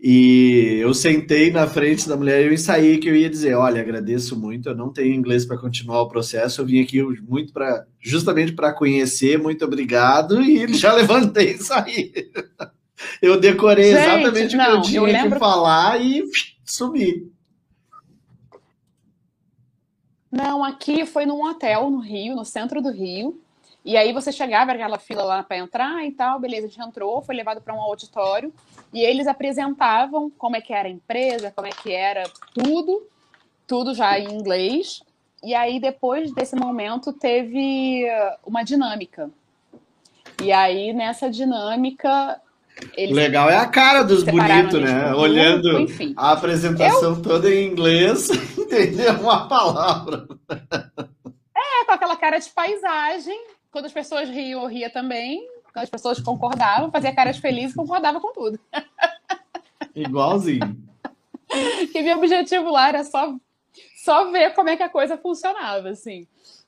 E 0.06 0.79
eu 0.82 0.93
sentei 0.93 1.49
na 1.49 1.65
frente 1.65 2.10
da 2.10 2.17
mulher 2.17 2.41
e 2.41 2.47
eu 2.47 2.53
ensaiei 2.53 2.97
que 2.97 3.08
eu 3.08 3.15
ia 3.15 3.29
dizer: 3.29 3.53
olha, 3.56 3.79
agradeço 3.82 4.38
muito, 4.38 4.67
eu 4.67 4.75
não 4.75 4.91
tenho 4.91 5.13
inglês 5.13 5.45
para 5.45 5.58
continuar 5.58 6.01
o 6.01 6.10
processo, 6.10 6.60
eu 6.60 6.65
vim 6.65 6.82
aqui 6.82 7.01
muito 7.21 7.53
para 7.53 7.86
justamente 8.01 8.51
para 8.51 8.73
conhecer, 8.73 9.39
muito 9.39 9.63
obrigado, 9.63 10.41
e 10.41 10.67
já 10.75 10.91
levantei 10.91 11.51
e 11.51 11.58
saí. 11.58 12.12
Eu 13.21 13.39
decorei 13.39 13.91
Gente, 13.91 14.01
exatamente 14.01 14.55
não, 14.55 14.79
o 14.79 14.81
que 14.81 14.95
eu 14.95 15.05
tinha 15.05 15.21
lembro... 15.21 15.33
que 15.33 15.39
falar 15.39 16.01
e 16.01 16.23
subi. 16.65 17.31
Não, 20.31 20.63
aqui 20.63 21.05
foi 21.05 21.27
num 21.27 21.47
hotel 21.47 21.91
no 21.91 21.99
Rio, 21.99 22.35
no 22.35 22.43
centro 22.43 22.81
do 22.81 22.91
Rio. 22.91 23.39
E 23.85 23.97
aí 23.97 24.13
você 24.13 24.31
chegava, 24.31 24.71
aquela 24.71 24.97
fila 24.97 25.23
lá 25.23 25.43
para 25.43 25.57
entrar 25.57 26.05
e 26.05 26.11
tal, 26.11 26.39
beleza, 26.39 26.65
a 26.65 26.69
gente 26.69 26.81
entrou, 26.81 27.21
foi 27.21 27.35
levado 27.35 27.61
para 27.61 27.75
um 27.75 27.81
auditório 27.81 28.53
e 28.93 29.01
eles 29.01 29.27
apresentavam 29.27 30.31
como 30.31 30.55
é 30.55 30.61
que 30.61 30.73
era 30.73 30.87
a 30.87 30.91
empresa, 30.91 31.51
como 31.51 31.67
é 31.67 31.71
que 31.71 31.91
era 31.91 32.23
tudo, 32.53 33.05
tudo 33.67 33.93
já 33.93 34.17
em 34.17 34.33
inglês. 34.33 35.03
E 35.43 35.53
aí 35.53 35.79
depois 35.79 36.31
desse 36.31 36.55
momento 36.55 37.11
teve 37.11 38.05
uma 38.45 38.63
dinâmica. 38.63 39.29
E 40.41 40.51
aí 40.51 40.93
nessa 40.93 41.29
dinâmica 41.29 42.41
eles 42.95 43.15
Legal 43.15 43.49
é 43.49 43.57
a 43.57 43.67
cara 43.67 44.03
dos 44.03 44.23
bonitos, 44.23 44.81
né? 44.81 45.13
Olhando 45.13 45.79
enfim. 45.79 46.13
a 46.17 46.31
apresentação 46.31 47.13
eu... 47.13 47.21
toda 47.21 47.53
em 47.53 47.67
inglês, 47.67 48.29
entender 48.57 49.12
uma 49.19 49.47
palavra. 49.47 50.27
É, 51.55 51.86
com 51.86 51.91
aquela 51.91 52.15
cara 52.15 52.39
de 52.39 52.49
paisagem. 52.49 53.39
Quando 53.71 53.86
as 53.86 53.93
pessoas 53.93 54.29
riam, 54.29 54.62
eu 54.62 54.67
ria 54.67 54.89
também. 54.89 55.47
Quando 55.71 55.83
as 55.83 55.89
pessoas 55.89 56.19
concordavam, 56.19 56.91
fazia 56.91 57.13
caras 57.13 57.38
felizes 57.38 57.71
e 57.71 57.75
concordava 57.75 58.19
com 58.19 58.31
tudo. 58.31 58.59
Igualzinho. 59.95 60.77
que 61.91 62.01
meu 62.01 62.17
objetivo 62.17 62.69
lá 62.71 62.89
era 62.89 63.03
só, 63.03 63.36
só 64.03 64.31
ver 64.31 64.53
como 64.53 64.69
é 64.69 64.77
que 64.77 64.83
a 64.83 64.89
coisa 64.89 65.17
funcionava, 65.17 65.89
assim. 65.89 66.27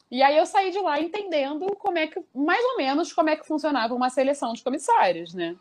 E 0.09 0.21
aí 0.21 0.37
eu 0.37 0.45
saí 0.45 0.71
de 0.71 0.79
lá 0.79 0.99
entendendo 0.99 1.65
como 1.77 1.97
é 1.97 2.07
que, 2.07 2.19
mais 2.33 2.63
ou 2.63 2.77
menos, 2.77 3.11
como 3.11 3.29
é 3.29 3.35
que 3.35 3.45
funcionava 3.45 3.93
uma 3.93 4.09
seleção 4.09 4.53
de 4.53 4.63
comissários, 4.63 5.33
né? 5.33 5.55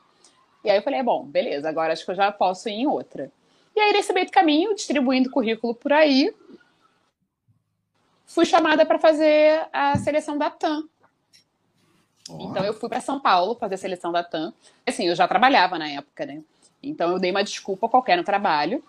E 0.64 0.70
aí 0.70 0.78
eu 0.78 0.82
falei, 0.82 1.02
bom, 1.02 1.24
beleza, 1.24 1.68
agora 1.68 1.92
acho 1.92 2.04
que 2.04 2.10
eu 2.10 2.14
já 2.14 2.32
posso 2.32 2.68
ir 2.68 2.72
em 2.72 2.86
outra. 2.86 3.30
E 3.76 3.80
aí, 3.80 3.92
nesse 3.92 4.12
meio 4.12 4.26
do 4.26 4.32
caminho, 4.32 4.74
distribuindo 4.74 5.30
currículo 5.30 5.74
por 5.74 5.92
aí, 5.92 6.32
fui 8.24 8.46
chamada 8.46 8.86
para 8.86 8.98
fazer 8.98 9.66
a 9.72 9.96
seleção 9.98 10.38
da 10.38 10.50
TAM. 10.50 10.88
Oh. 12.28 12.38
Então 12.40 12.64
eu 12.64 12.72
fui 12.72 12.88
para 12.88 13.00
São 13.00 13.20
Paulo 13.20 13.56
fazer 13.56 13.74
a 13.74 13.78
seleção 13.78 14.10
da 14.10 14.22
TAM. 14.22 14.54
Assim, 14.86 15.08
eu 15.08 15.14
já 15.14 15.28
trabalhava 15.28 15.78
na 15.78 15.88
época, 15.88 16.24
né? 16.24 16.42
Então 16.82 17.12
eu 17.12 17.18
dei 17.18 17.30
uma 17.30 17.44
desculpa 17.44 17.88
qualquer 17.88 18.16
no 18.16 18.24
trabalho, 18.24 18.82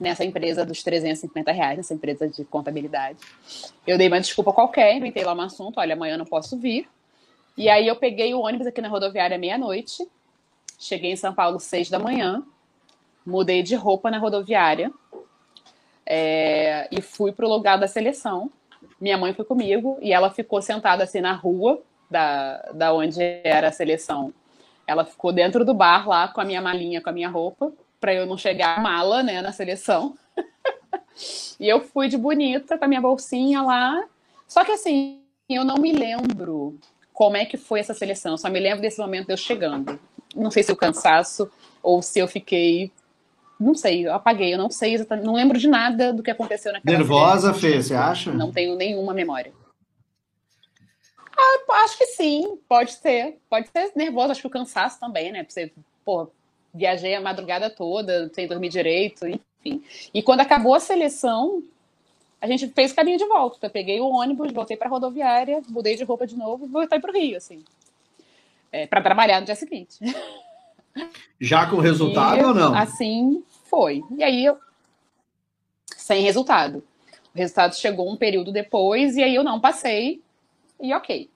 nessa 0.00 0.24
empresa 0.24 0.64
dos 0.64 0.82
350 0.82 1.52
reais, 1.52 1.76
nessa 1.76 1.94
empresa 1.94 2.28
de 2.28 2.44
contabilidade. 2.44 3.18
Eu 3.86 3.96
dei 3.96 4.08
uma 4.08 4.20
desculpa 4.20 4.52
qualquer, 4.52 4.96
inventei 4.96 5.24
lá 5.24 5.34
um 5.34 5.40
assunto, 5.40 5.78
olha, 5.78 5.94
amanhã 5.94 6.14
eu 6.14 6.18
não 6.18 6.26
posso 6.26 6.58
vir. 6.58 6.88
E 7.56 7.68
aí 7.68 7.86
eu 7.86 7.96
peguei 7.96 8.34
o 8.34 8.40
ônibus 8.40 8.66
aqui 8.66 8.80
na 8.80 8.88
rodoviária 8.88 9.38
meia-noite, 9.38 10.06
Cheguei 10.78 11.12
em 11.12 11.16
São 11.16 11.34
Paulo 11.34 11.58
seis 11.58 11.88
da 11.88 11.98
manhã, 11.98 12.42
mudei 13.24 13.62
de 13.62 13.74
roupa 13.74 14.10
na 14.10 14.18
rodoviária 14.18 14.92
é, 16.06 16.88
e 16.92 17.00
fui 17.00 17.32
para 17.32 17.44
o 17.44 17.48
lugar 17.48 17.78
da 17.78 17.88
seleção. 17.88 18.50
Minha 19.00 19.18
mãe 19.18 19.34
foi 19.34 19.44
comigo 19.44 19.98
e 20.00 20.12
ela 20.12 20.30
ficou 20.30 20.62
sentada 20.62 21.02
assim 21.02 21.20
na 21.20 21.32
rua 21.32 21.82
da, 22.08 22.58
da 22.72 22.94
onde 22.94 23.20
era 23.42 23.68
a 23.68 23.72
seleção. 23.72 24.32
Ela 24.86 25.04
ficou 25.04 25.32
dentro 25.32 25.64
do 25.64 25.74
bar 25.74 26.08
lá 26.08 26.28
com 26.28 26.40
a 26.40 26.44
minha 26.44 26.62
malinha, 26.62 27.00
com 27.00 27.10
a 27.10 27.12
minha 27.12 27.28
roupa, 27.28 27.72
para 28.00 28.14
eu 28.14 28.24
não 28.24 28.38
chegar 28.38 28.80
mala, 28.80 29.22
né, 29.22 29.42
na 29.42 29.50
seleção. 29.50 30.16
e 31.58 31.68
eu 31.68 31.80
fui 31.80 32.08
de 32.08 32.16
bonita 32.16 32.78
com 32.78 32.84
a 32.84 32.88
minha 32.88 33.00
bolsinha 33.00 33.62
lá. 33.62 34.04
Só 34.46 34.64
que 34.64 34.70
assim, 34.70 35.20
eu 35.48 35.64
não 35.64 35.76
me 35.76 35.90
lembro 35.90 36.78
como 37.12 37.36
é 37.36 37.44
que 37.44 37.56
foi 37.56 37.80
essa 37.80 37.94
seleção. 37.94 38.32
Eu 38.32 38.38
só 38.38 38.48
me 38.48 38.60
lembro 38.60 38.80
desse 38.80 39.00
momento 39.00 39.26
de 39.26 39.32
eu 39.32 39.36
chegando 39.36 39.98
não 40.36 40.50
sei 40.50 40.62
se 40.62 40.70
o 40.70 40.76
cansaço 40.76 41.50
ou 41.82 42.02
se 42.02 42.18
eu 42.18 42.28
fiquei. 42.28 42.92
Não 43.58 43.74
sei, 43.74 44.06
eu 44.06 44.12
apaguei, 44.12 44.52
eu 44.52 44.58
não 44.58 44.70
sei 44.70 44.94
exatamente, 44.94 45.24
não 45.24 45.34
lembro 45.34 45.58
de 45.58 45.66
nada 45.66 46.12
do 46.12 46.22
que 46.22 46.30
aconteceu 46.30 46.72
naquela 46.72 46.98
Nervosa, 46.98 47.54
Fê, 47.54 47.82
você 47.82 47.94
acha? 47.94 48.30
Não 48.30 48.52
tenho 48.52 48.76
nenhuma 48.76 49.14
memória. 49.14 49.52
Ah, 51.34 51.84
acho 51.84 51.96
que 51.96 52.06
sim, 52.06 52.58
pode 52.68 52.92
ser. 52.92 53.38
Pode 53.48 53.68
ser 53.68 53.92
nervosa, 53.96 54.32
acho 54.32 54.42
que 54.42 54.46
o 54.46 54.50
cansaço 54.50 55.00
também, 55.00 55.32
né? 55.32 55.44
Você, 55.48 55.72
pô, 56.04 56.30
viajei 56.72 57.14
a 57.14 57.20
madrugada 57.20 57.70
toda, 57.70 58.30
sem 58.34 58.46
dormir 58.46 58.68
direito, 58.68 59.26
enfim. 59.26 59.82
E 60.12 60.22
quando 60.22 60.40
acabou 60.40 60.74
a 60.74 60.80
seleção, 60.80 61.62
a 62.40 62.46
gente 62.46 62.68
fez 62.68 62.92
caminho 62.92 63.18
de 63.18 63.26
volta. 63.26 63.66
Eu 63.66 63.70
peguei 63.70 64.00
o 64.00 64.08
ônibus, 64.08 64.52
voltei 64.52 64.76
para 64.76 64.86
a 64.86 64.90
rodoviária, 64.90 65.62
mudei 65.68 65.96
de 65.96 66.04
roupa 66.04 66.26
de 66.26 66.36
novo 66.36 66.66
e 66.66 66.68
voltei 66.68 67.00
para 67.00 67.10
o 67.10 67.14
Rio, 67.14 67.38
assim 67.38 67.64
é, 68.76 68.86
para 68.86 69.00
trabalhar 69.00 69.40
no 69.40 69.46
dia 69.46 69.54
seguinte. 69.54 69.98
Já 71.40 71.66
com 71.66 71.76
resultado 71.76 72.40
e, 72.40 72.44
ou 72.44 72.54
não? 72.54 72.74
Assim 72.74 73.42
foi. 73.64 74.02
E 74.16 74.22
aí 74.22 74.44
eu. 74.44 74.58
Sem 75.96 76.22
resultado. 76.22 76.84
O 77.34 77.38
resultado 77.38 77.74
chegou 77.74 78.10
um 78.10 78.16
período 78.16 78.52
depois, 78.52 79.16
e 79.16 79.22
aí 79.22 79.34
eu 79.34 79.42
não 79.42 79.60
passei, 79.60 80.22
e 80.80 80.92
ok. 80.94 81.30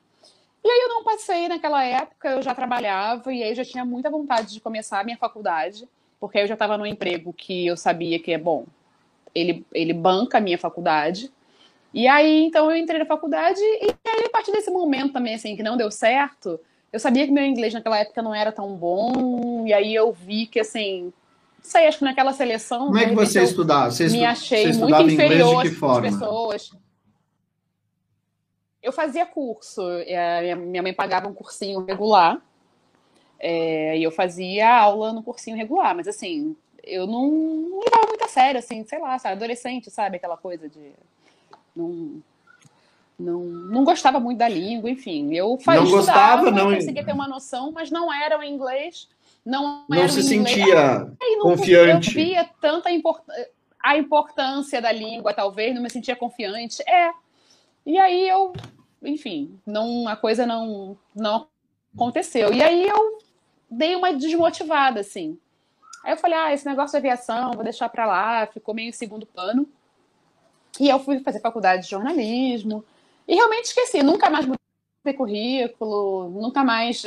E 0.63 0.69
aí 0.69 0.81
eu 0.83 0.89
não 0.91 1.05
passei 1.05 1.49
naquela 1.49 1.83
época, 1.83 2.29
eu 2.29 2.43
já 2.43 2.55
trabalhava 2.55 3.33
e 3.33 3.43
aí 3.43 3.51
eu 3.51 3.55
já 3.55 3.65
tinha 3.65 3.85
muita 3.85 4.11
vontade 4.11 4.53
de 4.53 4.61
começar 4.61 5.01
a 5.01 5.05
minha 5.05 5.17
faculdade, 5.17 5.89
porque 6.19 6.37
aí 6.37 6.45
eu 6.45 6.49
já 6.49 6.55
estava 6.55 6.77
num 6.77 6.85
emprego 6.85 7.33
que 7.33 7.67
eu 7.67 7.77
sabia 7.77 8.19
que 8.19 8.33
é 8.33 8.39
bom. 8.39 8.67
Ele, 9.35 9.65
ele 9.73 9.95
banca 9.95 10.37
a 10.39 10.41
minha 10.41 10.59
faculdade. 10.59 11.33
E 11.93 12.07
aí, 12.07 12.45
então, 12.45 12.71
eu 12.71 12.77
entrei 12.77 12.99
na 12.99 13.07
faculdade 13.07 13.61
e 13.61 13.95
aí, 14.07 14.25
a 14.27 14.31
partir 14.31 14.53
desse 14.53 14.71
momento 14.71 15.15
também, 15.15 15.35
assim, 15.35 15.57
que 15.57 15.63
não 15.63 15.77
deu 15.77 15.91
certo, 15.91 16.61
eu 16.93 17.01
sabia 17.01 17.27
que 17.27 17.33
meu 17.33 17.45
inglês 17.45 17.75
naquela 17.75 17.99
época 17.99 18.23
não 18.23 18.35
era 18.35 18.53
tão 18.53 18.75
bom, 18.75 19.67
e 19.67 19.73
aí 19.73 19.95
eu 19.95 20.13
vi 20.13 20.47
que, 20.47 20.61
assim, 20.61 21.13
sei, 21.63 21.87
acho 21.87 21.99
que 21.99 22.05
naquela 22.05 22.33
seleção... 22.33 22.87
Como 22.87 22.99
é 22.99 23.09
que 23.09 23.15
você 23.15 23.43
estudava? 23.43 23.91
Você 23.91 24.09
me 24.09 24.25
achei 24.25 24.73
você 24.73 24.79
muito 24.79 25.03
inferior 25.03 25.65
às 25.67 26.01
pessoas 26.01 26.71
eu 28.83 28.93
fazia 28.93 29.27
curso, 29.27 29.83
minha 30.67 30.83
mãe 30.83 30.95
pagava 30.95 31.29
um 31.29 31.35
cursinho 31.35 31.85
regular, 31.85 32.41
é, 33.39 33.97
e 33.99 34.03
eu 34.03 34.11
fazia 34.11 34.69
aula 34.69 35.13
no 35.13 35.23
cursinho 35.23 35.57
regular, 35.57 35.95
mas 35.95 36.09
assim, 36.09 36.57
eu 36.83 37.07
não, 37.07 37.31
não 37.31 37.81
levava 37.81 38.07
muito 38.09 38.25
a 38.25 38.29
sério, 38.29 38.59
assim, 38.59 38.85
sei 38.85 38.99
lá, 38.99 39.19
sabe, 39.19 39.35
adolescente, 39.35 39.91
sabe, 39.91 40.17
aquela 40.17 40.37
coisa 40.37 40.69
de. 40.69 40.93
Não, 41.77 42.23
não, 43.21 43.41
não 43.45 43.85
gostava 43.85 44.19
muito 44.19 44.39
da 44.39 44.49
língua, 44.49 44.91
enfim. 44.91 45.35
Eu 45.35 45.59
fazia, 45.59 45.83
não 45.83 45.91
gostava, 45.91 46.51
não 46.51 46.75
conseguia 46.75 47.05
ter 47.05 47.13
uma 47.13 47.29
noção, 47.29 47.71
mas 47.71 47.91
não 47.91 48.13
era 48.13 48.39
o 48.39 48.43
inglês, 48.43 49.09
não, 49.45 49.85
não 49.89 50.09
se 50.09 50.35
inglês, 50.35 50.57
sentia 50.57 51.13
não, 51.21 51.43
confiante. 51.43 52.09
Eu 52.09 52.25
via 52.25 52.51
tanta 52.61 52.91
import, 52.91 53.23
a 53.79 53.97
importância 53.99 54.81
da 54.81 54.91
língua, 54.91 55.35
talvez, 55.35 55.75
não 55.75 55.83
me 55.83 55.91
sentia 55.91 56.17
confiante. 56.17 56.83
É, 56.89 57.13
e 57.85 57.99
aí 57.99 58.27
eu, 58.27 58.55
enfim, 59.03 59.59
não 59.67 60.09
a 60.09 60.17
coisa 60.17 60.47
não 60.47 60.97
não 61.15 61.47
aconteceu. 61.95 62.53
E 62.55 62.63
aí 62.63 62.89
eu 62.89 63.19
dei 63.71 63.95
uma 63.95 64.15
desmotivada 64.15 65.01
assim. 65.01 65.39
Aí 66.03 66.13
eu 66.15 66.17
falei: 66.17 66.39
"Ah, 66.39 66.55
esse 66.55 66.65
negócio 66.65 66.93
de 66.93 66.97
aviação, 66.97 67.53
vou 67.53 67.65
deixar 67.65 67.91
para 67.91 68.07
lá", 68.07 68.47
ficou 68.47 68.75
meio 68.75 68.93
segundo 68.95 69.27
plano. 69.27 69.69
E 70.79 70.89
eu 70.89 70.99
fui 70.99 71.21
fazer 71.21 71.41
faculdade 71.41 71.83
de 71.83 71.91
jornalismo 71.91 72.83
e 73.31 73.35
realmente 73.37 73.67
esqueci, 73.67 74.03
nunca 74.03 74.29
mais 74.29 74.45
mudei 74.45 75.17
currículo, 75.17 76.29
nunca 76.31 76.65
mais 76.65 77.05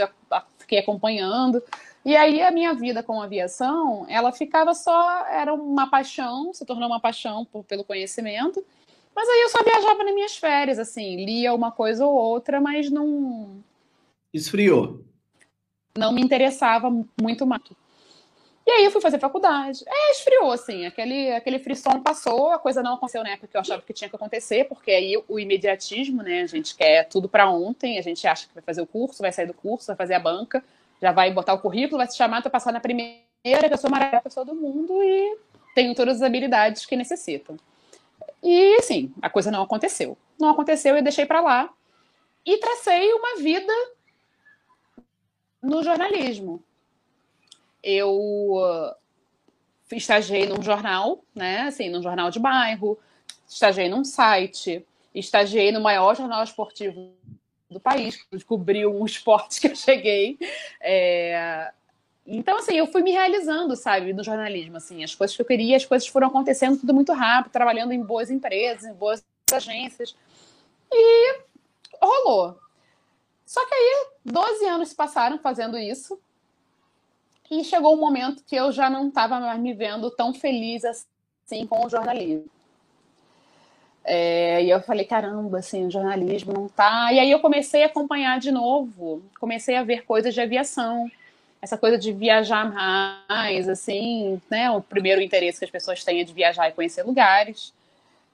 fiquei 0.58 0.80
acompanhando. 0.80 1.62
E 2.06 2.16
aí 2.16 2.42
a 2.42 2.50
minha 2.50 2.74
vida 2.74 3.04
com 3.04 3.22
aviação, 3.22 4.06
ela 4.08 4.32
ficava 4.32 4.74
só, 4.74 5.26
era 5.26 5.54
uma 5.54 5.90
paixão, 5.90 6.54
se 6.54 6.66
tornou 6.66 6.88
uma 6.88 7.02
paixão 7.02 7.44
por, 7.44 7.66
pelo 7.66 7.84
conhecimento. 7.84 8.64
Mas 9.14 9.28
aí 9.28 9.42
eu 9.42 9.50
só 9.50 9.62
viajava 9.64 10.02
nas 10.02 10.16
minhas 10.16 10.38
férias, 10.38 10.80
assim, 10.80 11.26
lia 11.26 11.54
uma 11.54 11.74
coisa 11.74 12.06
ou 12.06 12.16
outra, 12.16 12.62
mas 12.62 12.90
não. 12.90 13.62
Esfriou. 14.34 15.02
Não 15.98 16.14
me 16.14 16.22
interessava 16.22 16.90
muito 17.22 17.46
mais. 17.46 17.64
E 18.66 18.72
aí 18.72 18.86
eu 18.86 18.92
fui 18.92 19.02
fazer 19.02 19.20
faculdade. 19.20 19.84
É, 19.86 20.12
esfriou, 20.12 20.52
assim. 20.52 20.86
Aquele, 20.86 21.32
aquele 21.34 21.60
frisson 21.60 22.00
passou, 22.02 22.52
a 22.52 22.60
coisa 22.60 22.82
não 22.82 22.94
aconteceu 22.94 23.22
na 23.22 23.32
época 23.32 23.48
que 23.48 23.58
eu 23.58 23.62
achava 23.62 23.82
que 23.82 23.94
tinha 23.94 24.10
que 24.10 24.16
acontecer, 24.16 24.66
porque 24.66 24.92
aí 24.92 25.22
o 25.28 25.38
imediatismo, 25.38 26.24
né? 26.24 26.42
A 26.42 26.48
gente 26.48 26.76
quer 26.76 27.08
tudo 27.10 27.28
para 27.28 27.50
ontem, 27.50 28.00
a 28.00 28.02
gente 28.02 28.26
acha 28.26 28.48
que 28.48 28.54
vai 28.54 28.64
fazer 28.64 28.82
o 28.82 28.88
curso, 28.88 29.22
vai 29.22 29.32
sair 29.34 29.48
do 29.48 29.54
curso, 29.54 29.88
vai 29.88 29.96
fazer 29.98 30.14
a 30.14 30.20
banca, 30.20 30.64
já 31.02 31.12
vai 31.12 31.32
botar 31.32 31.54
o 31.54 31.60
currículo, 31.60 31.98
vai 31.98 32.08
se 32.08 32.16
chamar, 32.16 32.42
para 32.42 32.50
passar 32.50 32.72
na 32.72 32.80
primeira, 32.80 33.24
que 33.44 33.74
eu 33.74 33.78
sou 33.78 33.90
a 33.90 33.92
maior 33.92 34.22
pessoa 34.22 34.46
do 34.46 34.56
mundo 34.56 35.04
e 35.04 35.38
tenho 35.76 35.94
todas 35.94 36.18
as 36.18 36.22
habilidades 36.22 36.86
que 36.86 36.96
necessitam. 36.96 37.58
E 38.42 38.76
assim, 38.76 39.14
a 39.22 39.30
coisa 39.30 39.52
não 39.52 39.64
aconteceu. 39.64 40.18
Não 40.40 40.50
aconteceu, 40.50 40.96
eu 40.96 41.04
deixei 41.04 41.26
para 41.26 41.42
lá. 41.42 41.70
E 42.46 42.58
tracei 42.58 43.12
uma 43.14 43.38
vida 43.38 43.74
no 45.62 45.84
jornalismo. 45.84 46.64
Eu 47.84 48.12
uh, 48.12 48.96
estagiei 49.92 50.48
num 50.48 50.62
jornal, 50.62 51.24
né? 51.36 51.62
Assim, 51.62 51.90
num 51.90 52.02
jornal 52.02 52.32
de 52.32 52.40
bairro, 52.40 52.98
estagiei 53.48 53.90
num 53.90 54.04
site, 54.04 54.86
estagiei 55.14 55.72
no 55.72 55.82
maior 55.82 56.16
jornal 56.16 56.44
esportivo 56.44 57.14
do 57.70 57.80
país, 57.80 58.26
descobriu 58.32 58.94
um 58.94 59.06
esporte 59.06 59.60
que 59.62 59.68
eu 59.68 59.76
cheguei. 59.76 60.38
É, 60.82 61.72
então, 62.26 62.58
assim, 62.58 62.76
eu 62.76 62.88
fui 62.88 63.02
me 63.02 63.12
realizando, 63.12 63.76
sabe, 63.76 64.14
no 64.14 64.24
jornalismo, 64.24 64.78
assim, 64.78 65.04
as 65.04 65.14
coisas 65.14 65.36
que 65.36 65.42
eu 65.42 65.46
queria, 65.46 65.76
as 65.76 65.86
coisas 65.86 66.08
foram 66.08 66.28
acontecendo 66.28 66.78
tudo 66.78 66.94
muito 66.94 67.12
rápido, 67.12 67.52
trabalhando 67.52 67.92
em 67.92 68.02
boas 68.02 68.32
empresas, 68.32 68.86
em 68.86 68.94
boas 68.94 69.24
agências, 69.52 70.16
e 70.92 71.40
rolou. 72.02 72.58
Só 73.46 73.66
que 73.68 73.74
aí, 73.74 74.08
12 74.24 74.66
anos 74.66 74.90
se 74.90 74.96
passaram 74.96 75.38
fazendo 75.38 75.78
isso, 75.78 76.18
e 77.60 77.64
chegou 77.64 77.96
um 77.96 78.00
momento 78.00 78.44
que 78.46 78.56
eu 78.56 78.72
já 78.72 78.90
não 78.90 79.08
estava 79.08 79.40
mais 79.40 79.60
me 79.60 79.74
vendo 79.74 80.10
tão 80.12 80.34
feliz 80.34 80.84
assim 80.84 81.66
com 81.68 81.86
o 81.86 81.90
jornalismo. 81.90 82.46
É, 84.06 84.64
e 84.64 84.70
eu 84.70 84.82
falei, 84.82 85.06
caramba, 85.06 85.60
assim, 85.60 85.88
o 85.88 85.92
jornalismo 85.92 86.52
não 86.52 86.68
tá. 86.68 87.14
E 87.14 87.20
aí 87.20 87.32
eu 87.32 87.40
comecei 87.40 87.84
a 87.84 87.86
acompanhar 87.86 88.40
de 88.40 88.52
novo, 88.52 89.22
comecei 89.40 89.76
a 89.76 89.84
ver 89.84 90.04
coisas 90.04 90.34
de 90.34 90.42
aviação, 90.42 91.10
essa 91.62 91.78
coisa 91.78 91.98
de 91.98 92.12
viajar 92.12 92.70
mais, 93.30 93.70
assim, 93.70 94.42
né? 94.52 94.70
O 94.70 94.82
primeiro 94.82 95.22
interesse 95.22 95.60
que 95.60 95.66
as 95.66 95.72
pessoas 95.72 96.04
têm 96.04 96.20
é 96.20 96.24
de 96.26 96.34
viajar 96.34 96.68
e 96.68 96.74
conhecer 96.74 97.04
lugares. 97.04 97.74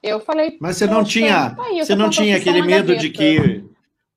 Eu 0.01 0.19
falei. 0.19 0.57
Mas 0.59 0.77
você 0.77 0.87
não 0.87 1.03
tinha, 1.03 1.51
tá 1.51 1.63
aí, 1.63 1.85
você 1.85 1.95
não 1.95 2.09
tinha 2.09 2.37
aquele 2.37 2.63
medo 2.63 2.95
de 2.95 3.09
que 3.11 3.63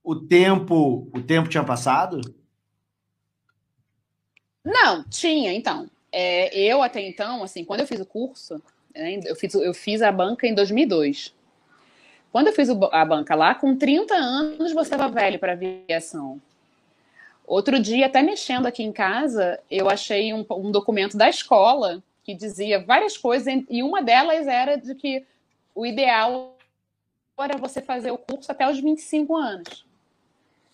o 0.02 0.16
tempo, 0.16 1.06
o 1.12 1.20
tempo 1.20 1.50
tinha 1.50 1.62
passado? 1.62 2.20
Não, 4.64 5.04
tinha. 5.04 5.52
Então, 5.52 5.88
é, 6.10 6.56
eu 6.56 6.82
até 6.82 7.00
então, 7.00 7.42
assim, 7.42 7.64
quando 7.64 7.80
eu 7.80 7.86
fiz 7.86 8.00
o 8.00 8.06
curso, 8.06 8.62
né, 8.94 9.20
eu 9.24 9.34
fiz, 9.34 9.54
eu 9.54 9.74
fiz 9.74 10.02
a 10.02 10.12
banca 10.12 10.46
em 10.46 10.54
2002. 10.54 11.34
Quando 12.30 12.46
eu 12.46 12.52
fiz 12.52 12.68
a 12.70 13.04
banca 13.04 13.34
lá, 13.34 13.54
com 13.54 13.76
30 13.76 14.14
anos, 14.14 14.72
você 14.72 14.94
estava 14.94 15.12
velho 15.12 15.38
para 15.38 15.52
aviação. 15.52 16.40
Outro 17.46 17.78
dia, 17.78 18.06
até 18.06 18.22
mexendo 18.22 18.66
aqui 18.66 18.82
em 18.82 18.92
casa, 18.92 19.60
eu 19.70 19.90
achei 19.90 20.32
um, 20.32 20.44
um 20.50 20.70
documento 20.70 21.16
da 21.16 21.28
escola 21.28 22.02
que 22.24 22.34
dizia 22.34 22.82
várias 22.82 23.16
coisas, 23.16 23.64
e 23.68 23.82
uma 23.82 24.00
delas 24.00 24.46
era 24.46 24.76
de 24.76 24.94
que 24.94 25.26
o 25.74 25.84
ideal 25.84 26.56
era 27.38 27.58
você 27.58 27.82
fazer 27.82 28.12
o 28.12 28.18
curso 28.18 28.50
até 28.52 28.68
os 28.70 28.78
25 28.78 29.36
anos. 29.36 29.84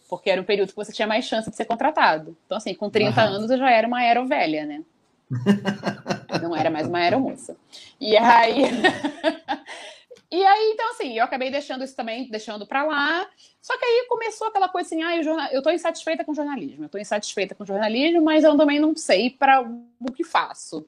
Porque 0.09 0.31
era 0.31 0.41
um 0.41 0.45
período 0.45 0.71
que 0.71 0.77
você 0.77 0.93
tinha 0.93 1.07
mais 1.07 1.25
chance 1.25 1.51
de 1.51 1.57
ser 1.57 1.67
contratado. 1.67 2.37
Então, 2.47 2.57
assim, 2.57 2.75
com 2.75 2.89
30 2.89 3.21
uhum. 3.21 3.35
anos 3.35 3.51
eu 3.51 3.59
já 3.59 3.71
era 3.71 3.87
uma 3.87 3.99
aerovelha, 3.99 4.65
né? 4.65 4.83
Não 6.43 6.57
era 6.57 6.71
mais 6.71 6.87
uma 6.87 6.99
aeromoça. 6.99 7.57
E 8.01 8.17
aí. 8.17 8.63
E 10.31 10.45
aí, 10.45 10.73
então, 10.75 10.91
assim, 10.91 11.17
eu 11.17 11.25
acabei 11.25 11.51
deixando 11.51 11.83
isso 11.83 11.97
também, 11.97 12.29
deixando 12.29 12.67
para 12.67 12.85
lá. 12.85 13.27
Só 13.63 13.79
que 13.79 13.85
aí 13.85 14.07
começou 14.09 14.47
aquela 14.47 14.69
coisa 14.69 14.87
assim, 14.87 15.03
ah, 15.03 15.17
eu, 15.17 15.23
jornal... 15.23 15.49
eu 15.51 15.63
tô 15.63 15.71
insatisfeita 15.71 16.23
com 16.23 16.35
jornalismo, 16.35 16.85
eu 16.85 16.89
tô 16.89 16.99
insatisfeita 16.99 17.55
com 17.55 17.65
jornalismo, 17.65 18.21
mas 18.21 18.45
eu 18.45 18.55
também 18.55 18.79
não 18.79 18.95
sei 18.95 19.31
para 19.31 19.63
o 19.63 20.13
que 20.13 20.25
faço. 20.25 20.87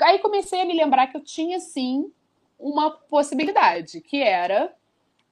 Aí 0.00 0.18
comecei 0.18 0.62
a 0.62 0.64
me 0.64 0.74
lembrar 0.74 1.08
que 1.08 1.16
eu 1.16 1.20
tinha, 1.20 1.60
sim, 1.60 2.10
uma 2.58 2.90
possibilidade, 2.90 4.00
que 4.00 4.22
era 4.22 4.72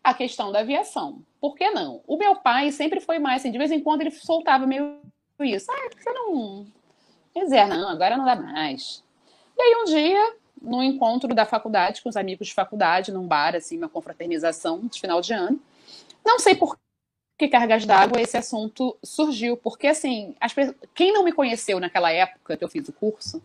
a 0.04 0.12
questão 0.12 0.52
da 0.52 0.60
aviação. 0.60 1.22
Por 1.40 1.54
que 1.54 1.70
não? 1.70 2.02
O 2.06 2.16
meu 2.16 2.36
pai 2.36 2.72
sempre 2.72 3.00
foi 3.00 3.18
mais, 3.18 3.42
assim, 3.42 3.50
de 3.50 3.58
vez 3.58 3.70
em 3.70 3.80
quando 3.80 4.00
ele 4.00 4.10
soltava 4.10 4.66
meio 4.66 5.00
isso. 5.40 5.70
Ah, 5.70 5.90
você 5.96 6.12
não... 6.12 6.66
Quer 7.32 7.44
dizer, 7.44 7.66
não, 7.66 7.88
agora 7.88 8.16
não 8.16 8.24
dá 8.24 8.34
mais. 8.34 9.04
E 9.56 9.62
aí 9.62 9.82
um 9.82 9.84
dia 9.84 10.34
no 10.60 10.82
encontro 10.82 11.32
da 11.34 11.46
faculdade, 11.46 12.02
com 12.02 12.08
os 12.08 12.16
amigos 12.16 12.48
de 12.48 12.54
faculdade, 12.54 13.12
num 13.12 13.26
bar, 13.26 13.54
assim, 13.54 13.78
uma 13.78 13.88
confraternização 13.88 14.86
de 14.86 15.00
final 15.00 15.20
de 15.20 15.32
ano. 15.32 15.60
Não 16.24 16.38
sei 16.38 16.54
por 16.54 16.76
que 17.38 17.46
cargas 17.46 17.86
d'água 17.86 18.20
esse 18.20 18.36
assunto 18.36 18.96
surgiu, 19.02 19.56
porque, 19.56 19.86
assim, 19.86 20.34
as, 20.40 20.52
quem 20.94 21.12
não 21.12 21.22
me 21.22 21.32
conheceu 21.32 21.78
naquela 21.78 22.10
época 22.10 22.56
que 22.56 22.64
eu 22.64 22.68
fiz 22.68 22.88
o 22.88 22.92
curso, 22.92 23.40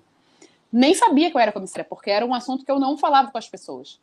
nem 0.72 0.96
sabia 0.96 1.30
que 1.30 1.38
eu 1.38 1.42
era 1.42 1.52
comissária, 1.52 1.86
porque 1.88 2.10
era 2.10 2.26
um 2.26 2.34
assunto 2.34 2.66
que 2.66 2.72
eu 2.72 2.80
não 2.80 2.98
falava 2.98 3.32
com 3.32 3.38
as 3.38 3.48
pessoas. 3.48 4.00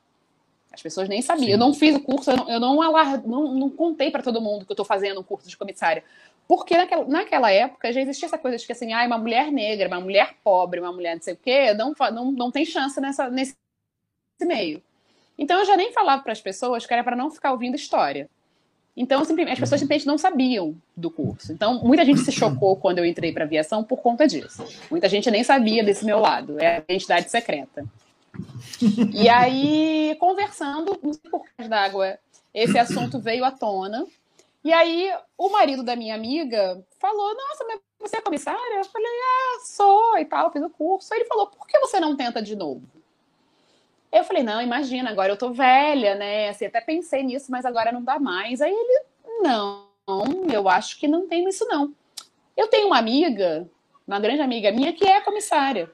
As 0.72 0.82
pessoas 0.82 1.08
nem 1.08 1.20
sabiam. 1.20 1.46
Sim. 1.46 1.52
Eu 1.52 1.58
não 1.58 1.74
fiz 1.74 1.96
o 1.96 2.00
curso, 2.00 2.30
eu 2.30 2.36
não, 2.36 2.50
eu 2.50 2.60
não, 2.60 2.82
alar, 2.82 3.26
não, 3.26 3.54
não 3.54 3.70
contei 3.70 4.10
para 4.10 4.22
todo 4.22 4.40
mundo 4.40 4.64
que 4.64 4.70
eu 4.70 4.74
estou 4.74 4.86
fazendo 4.86 5.20
um 5.20 5.24
curso 5.24 5.48
de 5.48 5.56
comissária. 5.56 6.04
Porque 6.46 6.76
naquela, 6.76 7.04
naquela 7.04 7.50
época 7.50 7.92
já 7.92 8.00
existia 8.00 8.26
essa 8.26 8.38
coisa 8.38 8.56
de 8.56 8.66
que 8.66 8.72
assim, 8.72 8.92
ah, 8.92 9.04
uma 9.06 9.18
mulher 9.18 9.52
negra, 9.52 9.88
uma 9.88 10.00
mulher 10.00 10.34
pobre, 10.42 10.80
uma 10.80 10.92
mulher 10.92 11.14
não 11.14 11.22
sei 11.22 11.34
o 11.34 11.36
quê, 11.36 11.74
não, 11.74 11.92
não, 12.12 12.32
não 12.32 12.50
tem 12.50 12.64
chance 12.64 13.00
nessa, 13.00 13.28
nesse 13.30 13.54
meio. 14.40 14.82
Então 15.38 15.58
eu 15.58 15.64
já 15.64 15.76
nem 15.76 15.92
falava 15.92 16.22
para 16.22 16.32
as 16.32 16.40
pessoas 16.40 16.86
que 16.86 16.92
era 16.92 17.04
para 17.04 17.16
não 17.16 17.30
ficar 17.30 17.52
ouvindo 17.52 17.74
história. 17.74 18.28
Então, 18.96 19.24
simplesmente, 19.24 19.54
as 19.54 19.60
pessoas 19.60 19.80
simplesmente 19.80 20.06
não 20.06 20.18
sabiam 20.18 20.76
do 20.96 21.10
curso. 21.10 21.52
Então, 21.52 21.80
muita 21.82 22.04
gente 22.04 22.20
se 22.20 22.32
chocou 22.32 22.76
quando 22.76 22.98
eu 22.98 23.06
entrei 23.06 23.32
para 23.32 23.44
aviação 23.44 23.84
por 23.84 24.02
conta 24.02 24.26
disso. 24.26 24.62
Muita 24.90 25.08
gente 25.08 25.30
nem 25.30 25.44
sabia 25.44 25.82
desse 25.82 26.04
meu 26.04 26.18
lado. 26.18 26.60
É 26.60 26.76
a 26.76 26.78
identidade 26.80 27.30
secreta. 27.30 27.86
E 29.12 29.28
aí, 29.28 30.16
conversando, 30.18 30.98
não 31.02 31.12
sei 31.12 31.30
por 31.30 31.44
causa 31.56 31.68
d'água, 31.68 32.18
esse 32.54 32.78
assunto 32.78 33.20
veio 33.20 33.44
à 33.44 33.50
tona. 33.50 34.06
E 34.62 34.72
aí, 34.72 35.10
o 35.38 35.48
marido 35.48 35.82
da 35.82 35.96
minha 35.96 36.14
amiga 36.14 36.84
falou: 36.98 37.34
Nossa, 37.34 37.64
mas 37.64 37.80
você 37.98 38.16
é 38.16 38.20
comissária? 38.20 38.76
Eu 38.76 38.84
falei: 38.84 39.08
Ah, 39.08 39.60
sou 39.64 40.18
e 40.18 40.24
tal, 40.24 40.52
fiz 40.52 40.62
o 40.62 40.70
curso. 40.70 41.12
Aí 41.12 41.20
ele 41.20 41.28
falou: 41.28 41.46
Por 41.46 41.66
que 41.66 41.78
você 41.78 41.98
não 41.98 42.16
tenta 42.16 42.42
de 42.42 42.54
novo? 42.54 42.82
Eu 44.12 44.24
falei: 44.24 44.42
Não, 44.42 44.60
imagina, 44.60 45.10
agora 45.10 45.32
eu 45.32 45.36
tô 45.36 45.52
velha, 45.52 46.14
né? 46.14 46.50
Assim, 46.50 46.66
até 46.66 46.80
pensei 46.80 47.22
nisso, 47.22 47.50
mas 47.50 47.64
agora 47.64 47.92
não 47.92 48.02
dá 48.02 48.18
mais. 48.18 48.60
Aí 48.60 48.72
ele: 48.72 49.04
Não, 49.42 49.86
eu 50.52 50.68
acho 50.68 50.98
que 50.98 51.08
não 51.08 51.26
tem 51.26 51.48
isso, 51.48 51.66
não. 51.66 51.94
Eu 52.56 52.68
tenho 52.68 52.88
uma 52.88 52.98
amiga, 52.98 53.66
uma 54.06 54.20
grande 54.20 54.42
amiga 54.42 54.70
minha, 54.70 54.92
que 54.92 55.06
é 55.06 55.20
comissária. 55.20 55.90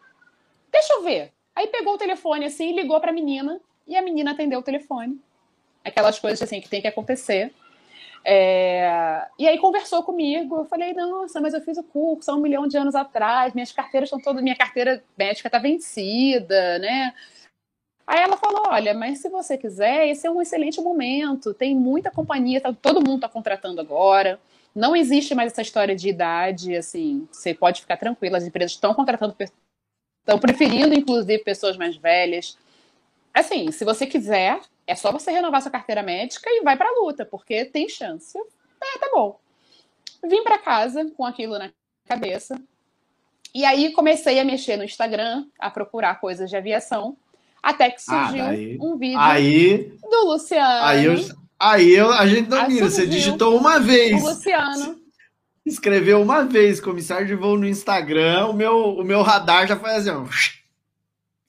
Deixa 0.72 0.94
eu 0.94 1.02
ver. 1.02 1.35
Aí 1.56 1.66
pegou 1.68 1.94
o 1.94 1.98
telefone 1.98 2.44
assim, 2.44 2.72
ligou 2.72 3.00
pra 3.00 3.12
menina, 3.12 3.58
e 3.86 3.96
a 3.96 4.02
menina 4.02 4.32
atendeu 4.32 4.60
o 4.60 4.62
telefone. 4.62 5.18
Aquelas 5.82 6.18
coisas 6.18 6.42
assim 6.42 6.60
que 6.60 6.68
tem 6.68 6.82
que 6.82 6.88
acontecer. 6.88 7.52
É... 8.24 9.26
E 9.38 9.48
aí 9.48 9.56
conversou 9.58 10.02
comigo. 10.02 10.56
Eu 10.56 10.64
falei, 10.66 10.92
nossa, 10.92 11.40
mas 11.40 11.54
eu 11.54 11.60
fiz 11.60 11.78
o 11.78 11.82
curso 11.82 12.30
há 12.30 12.34
um 12.34 12.40
milhão 12.40 12.66
de 12.66 12.76
anos 12.76 12.94
atrás, 12.94 13.54
minhas 13.54 13.72
carteiras 13.72 14.08
estão 14.08 14.20
todas, 14.20 14.42
minha 14.42 14.56
carteira 14.56 15.02
médica 15.16 15.48
está 15.48 15.58
vencida, 15.58 16.78
né? 16.78 17.14
Aí 18.06 18.20
ela 18.20 18.36
falou: 18.36 18.64
olha, 18.68 18.94
mas 18.94 19.18
se 19.20 19.28
você 19.28 19.56
quiser, 19.56 20.08
esse 20.08 20.26
é 20.26 20.30
um 20.30 20.40
excelente 20.40 20.80
momento. 20.80 21.54
Tem 21.54 21.74
muita 21.74 22.10
companhia, 22.10 22.60
tá, 22.60 22.72
todo 22.72 23.00
mundo 23.00 23.16
está 23.16 23.28
contratando 23.28 23.80
agora. 23.80 24.38
Não 24.74 24.94
existe 24.94 25.34
mais 25.34 25.52
essa 25.52 25.62
história 25.62 25.96
de 25.96 26.08
idade, 26.08 26.76
assim, 26.76 27.26
você 27.32 27.54
pode 27.54 27.80
ficar 27.80 27.96
tranquila, 27.96 28.36
as 28.36 28.44
empresas 28.44 28.72
estão 28.72 28.92
contratando, 28.92 29.34
estão 30.26 30.40
preferindo, 30.40 30.92
inclusive, 30.92 31.38
pessoas 31.44 31.76
mais 31.76 31.96
velhas. 31.96 32.58
Assim, 33.32 33.70
se 33.70 33.84
você 33.84 34.06
quiser, 34.06 34.60
é 34.84 34.94
só 34.96 35.12
você 35.12 35.30
renovar 35.30 35.62
sua 35.62 35.70
carteira 35.70 36.02
médica 36.02 36.50
e 36.50 36.62
vai 36.62 36.76
para 36.76 36.88
a 36.88 37.00
luta, 37.00 37.24
porque 37.24 37.64
tem 37.64 37.88
chance. 37.88 38.36
É, 38.36 38.98
tá 38.98 39.08
bom. 39.14 39.38
Vim 40.24 40.42
para 40.42 40.58
casa 40.58 41.08
com 41.16 41.24
aquilo 41.24 41.56
na 41.56 41.70
cabeça. 42.04 42.60
E 43.54 43.64
aí 43.64 43.92
comecei 43.92 44.40
a 44.40 44.44
mexer 44.44 44.76
no 44.76 44.84
Instagram, 44.84 45.46
a 45.58 45.70
procurar 45.70 46.20
coisas 46.20 46.50
de 46.50 46.56
aviação, 46.56 47.16
até 47.62 47.88
que 47.88 48.00
ah, 48.08 48.26
surgiu 48.26 48.44
ah, 48.44 48.84
um 48.84 48.96
vídeo 48.96 49.18
aí, 49.18 49.92
do 50.02 50.24
Luciano. 50.26 50.84
Aí, 50.84 51.04
eu, 51.04 51.14
aí 51.58 51.90
eu, 51.94 52.12
a 52.12 52.26
gente 52.26 52.48
domina. 52.48 52.90
Você 52.90 53.06
digitou 53.06 53.56
uma 53.56 53.78
vez. 53.78 54.22
O 54.22 54.26
Luciano. 54.26 55.05
Escreveu 55.66 56.22
uma 56.22 56.44
vez, 56.44 56.80
comissário 56.80 57.26
de 57.26 57.34
voo 57.34 57.58
no 57.58 57.66
Instagram, 57.66 58.46
o 58.46 58.52
meu, 58.52 58.94
o 58.94 59.04
meu 59.04 59.20
radar 59.22 59.66
já 59.66 59.76
foi 59.76 59.90
assim, 59.90 60.10
ó. 60.10 60.24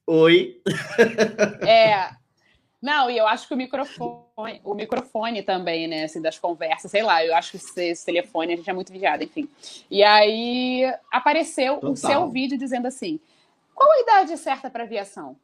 Oi. 0.08 0.60
É, 1.62 2.10
não, 2.82 3.10
e 3.12 3.18
eu 3.18 3.28
acho 3.28 3.48
que 3.48 3.54
o 3.54 3.58
microfone, 3.58 4.62
o 4.64 4.74
microfone 4.74 5.44
também, 5.44 5.88
né, 5.88 6.06
assim, 6.06 6.22
das 6.22 6.40
conversas, 6.40 6.90
sei 6.90 7.04
lá, 7.04 7.24
eu 7.24 7.36
acho 7.36 7.52
que 7.52 7.58
esse, 7.58 7.90
esse 7.90 8.06
telefone 8.06 8.54
a 8.54 8.56
gente 8.56 8.70
é 8.70 8.74
muito 8.74 8.92
vigiado, 8.92 9.24
enfim. 9.24 9.48
E 9.90 10.04
aí 10.04 10.84
apareceu 11.12 11.76
Total. 11.76 11.92
o 11.92 11.96
seu 11.96 12.28
vídeo 12.30 12.58
dizendo 12.58 12.88
assim: 12.88 13.20
qual 13.76 13.92
a 13.92 14.00
idade 14.00 14.38
certa 14.38 14.70
para 14.70 14.84
aviação? 14.84 15.36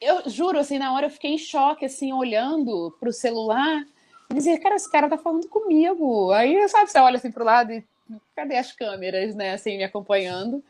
Eu 0.00 0.28
juro, 0.28 0.58
assim, 0.58 0.78
na 0.78 0.92
hora 0.94 1.06
eu 1.06 1.10
fiquei 1.10 1.32
em 1.32 1.38
choque, 1.38 1.84
assim, 1.84 2.12
olhando 2.12 2.94
para 3.00 3.08
o 3.08 3.12
celular, 3.12 3.84
dizia, 4.34 4.60
cara, 4.60 4.76
esse 4.76 4.90
cara 4.90 5.08
tá 5.08 5.16
falando 5.16 5.48
comigo. 5.48 6.30
Aí, 6.32 6.68
sabe, 6.68 6.90
você 6.90 6.98
olha 6.98 7.16
assim 7.16 7.30
pro 7.30 7.44
lado 7.44 7.72
e 7.72 7.84
cadê 8.36 8.56
as 8.56 8.72
câmeras, 8.72 9.34
né, 9.34 9.54
assim, 9.54 9.76
me 9.76 9.84
acompanhando. 9.84 10.62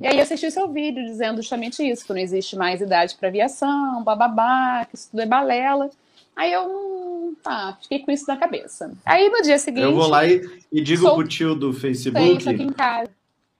E 0.00 0.06
aí 0.06 0.20
assisti 0.20 0.46
o 0.46 0.50
seu 0.50 0.68
vídeo 0.72 1.04
dizendo 1.04 1.36
justamente 1.36 1.82
isso, 1.88 2.04
que 2.04 2.12
não 2.12 2.20
existe 2.20 2.56
mais 2.56 2.80
idade 2.80 3.16
para 3.18 3.28
aviação, 3.28 4.02
bababá, 4.02 4.84
que 4.86 4.96
isso 4.96 5.10
tudo 5.10 5.20
é 5.20 5.26
balela. 5.26 5.90
Aí 6.34 6.52
eu, 6.52 6.62
hum, 6.62 7.36
tá, 7.42 7.76
fiquei 7.80 8.00
com 8.00 8.10
isso 8.10 8.24
na 8.26 8.36
cabeça. 8.36 8.92
Aí 9.04 9.28
no 9.28 9.42
dia 9.42 9.58
seguinte... 9.58 9.84
Eu 9.84 9.94
vou 9.94 10.08
lá 10.08 10.26
e, 10.26 10.42
e 10.72 10.80
digo 10.80 11.02
sou... 11.02 11.14
pro 11.16 11.28
tio 11.28 11.54
do 11.54 11.72
Facebook... 11.72 12.48
Aqui 12.48 12.62
em 12.62 12.72
casa. 12.72 13.10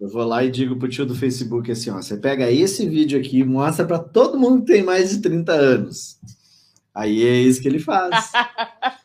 Eu 0.00 0.08
vou 0.08 0.24
lá 0.24 0.44
e 0.44 0.50
digo 0.50 0.76
pro 0.76 0.88
tio 0.88 1.04
do 1.04 1.14
Facebook 1.14 1.70
assim, 1.72 1.90
ó, 1.90 1.96
você 1.96 2.16
pega 2.16 2.50
esse 2.50 2.88
vídeo 2.88 3.18
aqui 3.18 3.40
e 3.40 3.44
mostra 3.44 3.84
para 3.84 3.98
todo 3.98 4.38
mundo 4.38 4.60
que 4.64 4.72
tem 4.72 4.82
mais 4.82 5.10
de 5.10 5.20
30 5.20 5.52
anos. 5.52 6.18
Aí 6.94 7.24
é 7.24 7.40
isso 7.40 7.60
que 7.60 7.68
ele 7.68 7.80
faz. 7.80 8.30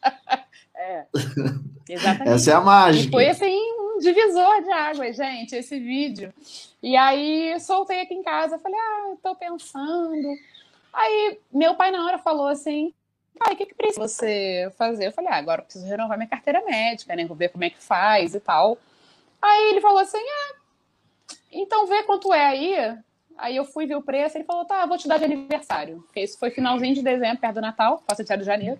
é, 0.94 1.08
exatamente. 1.90 2.36
Essa 2.36 2.52
é 2.52 2.54
a 2.54 2.62
mágica. 2.62 3.08
E 3.08 3.12
foi 3.12 3.30
assim, 3.30 3.60
um 3.96 4.00
divisor 4.00 4.64
de 4.64 4.72
água, 4.72 5.12
gente, 5.14 5.56
esse 5.56 5.80
vídeo. 5.80 6.34
E 6.82 6.96
aí 6.96 7.60
soltei 7.60 8.02
aqui 8.02 8.14
em 8.14 8.24
casa, 8.24 8.60
falei, 8.60 8.78
ah, 8.80 9.16
tô 9.22 9.36
pensando. 9.36 10.28
Aí 10.92 11.40
meu 11.52 11.76
pai 11.76 11.92
na 11.92 12.06
hora 12.06 12.18
falou 12.18 12.48
assim, 12.48 12.94
pai, 13.38 13.54
o 13.54 13.58
que, 13.58 13.66
que 13.66 13.76
precisa 13.76 14.08
você 14.08 14.72
fazer? 14.78 15.08
Eu 15.08 15.12
falei, 15.12 15.32
ah, 15.32 15.38
agora 15.38 15.62
eu 15.62 15.66
preciso 15.66 15.86
renovar 15.86 16.18
minha 16.18 16.30
carteira 16.30 16.64
médica, 16.64 17.16
né? 17.16 17.26
Vou 17.26 17.36
ver 17.36 17.50
como 17.50 17.64
é 17.64 17.70
que 17.70 17.82
faz 17.82 18.36
e 18.36 18.40
tal. 18.40 18.78
Aí 19.42 19.72
ele 19.72 19.82
falou 19.82 20.00
assim, 20.00 20.18
ah, 20.18 20.56
então 21.52 21.88
vê 21.88 22.04
quanto 22.04 22.34
é 22.34 22.46
aí. 22.46 22.98
Aí 23.38 23.56
eu 23.56 23.66
fui 23.66 23.86
ver 23.86 23.96
o 23.96 24.02
preço, 24.02 24.38
ele 24.38 24.44
falou, 24.44 24.66
tá, 24.66 24.86
vou 24.86 24.98
te 24.98 25.08
dar 25.08 25.18
de 25.18 25.26
aniversário. 25.26 26.02
Porque 26.06 26.22
isso 26.22 26.38
foi 26.38 26.52
finalzinho 26.52 26.94
de 26.94 27.02
dezembro, 27.02 27.40
perto 27.40 27.56
do 27.56 27.62
Natal, 27.62 28.04
faço 28.08 28.24
de 28.24 28.44
janeiro. 28.44 28.80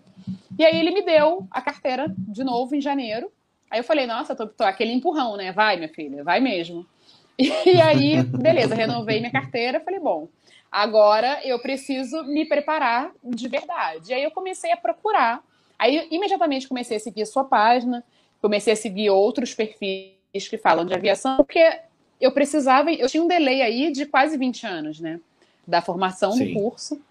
E 0.58 0.66
aí 0.66 0.78
ele 0.80 0.92
me 0.92 1.02
deu 1.02 1.48
a 1.50 1.62
carteira 1.62 2.14
de 2.18 2.44
novo 2.44 2.76
em 2.76 2.82
janeiro. 2.82 3.32
Aí 3.70 3.80
eu 3.80 3.84
falei, 3.84 4.06
nossa, 4.06 4.36
tô, 4.36 4.48
tô 4.48 4.64
aquele 4.64 4.94
empurrão, 4.94 5.36
né? 5.36 5.52
Vai, 5.52 5.78
minha 5.78 5.90
filha, 5.90 6.24
vai 6.24 6.40
mesmo. 6.40 6.86
E 7.40 7.82
aí, 7.82 8.22
beleza, 8.22 8.76
renovei 8.76 9.20
minha 9.20 9.32
carteira, 9.32 9.80
falei, 9.80 10.00
bom, 10.00 10.28
agora 10.72 11.40
eu 11.44 11.58
preciso 11.60 12.24
me 12.26 12.46
preparar 12.46 13.12
de 13.24 13.48
verdade. 13.48 14.12
E 14.12 14.14
aí 14.14 14.24
eu 14.24 14.30
comecei 14.30 14.72
a 14.72 14.78
procurar. 14.78 15.44
Aí 15.80 16.08
imediatamente 16.12 16.68
comecei 16.68 16.98
a 16.98 17.00
seguir 17.00 17.24
a 17.24 17.26
sua 17.26 17.44
página, 17.44 18.04
comecei 18.40 18.74
a 18.74 18.76
seguir 18.76 19.10
outros 19.10 19.56
perfis 19.56 20.14
que 20.48 20.58
falam 20.58 20.86
de 20.86 20.94
aviação, 20.94 21.38
porque 21.38 21.80
eu 22.22 22.32
precisava, 22.32 22.92
eu 22.92 23.10
tinha 23.10 23.24
um 23.24 23.28
delay 23.28 23.62
aí 23.62 23.92
de 23.92 24.06
quase 24.06 24.38
20 24.38 24.66
anos, 24.68 25.00
né? 25.00 25.20
Da 25.66 25.82
formação 25.82 26.34
Sim. 26.34 26.54
do 26.54 26.60
curso 26.60 27.02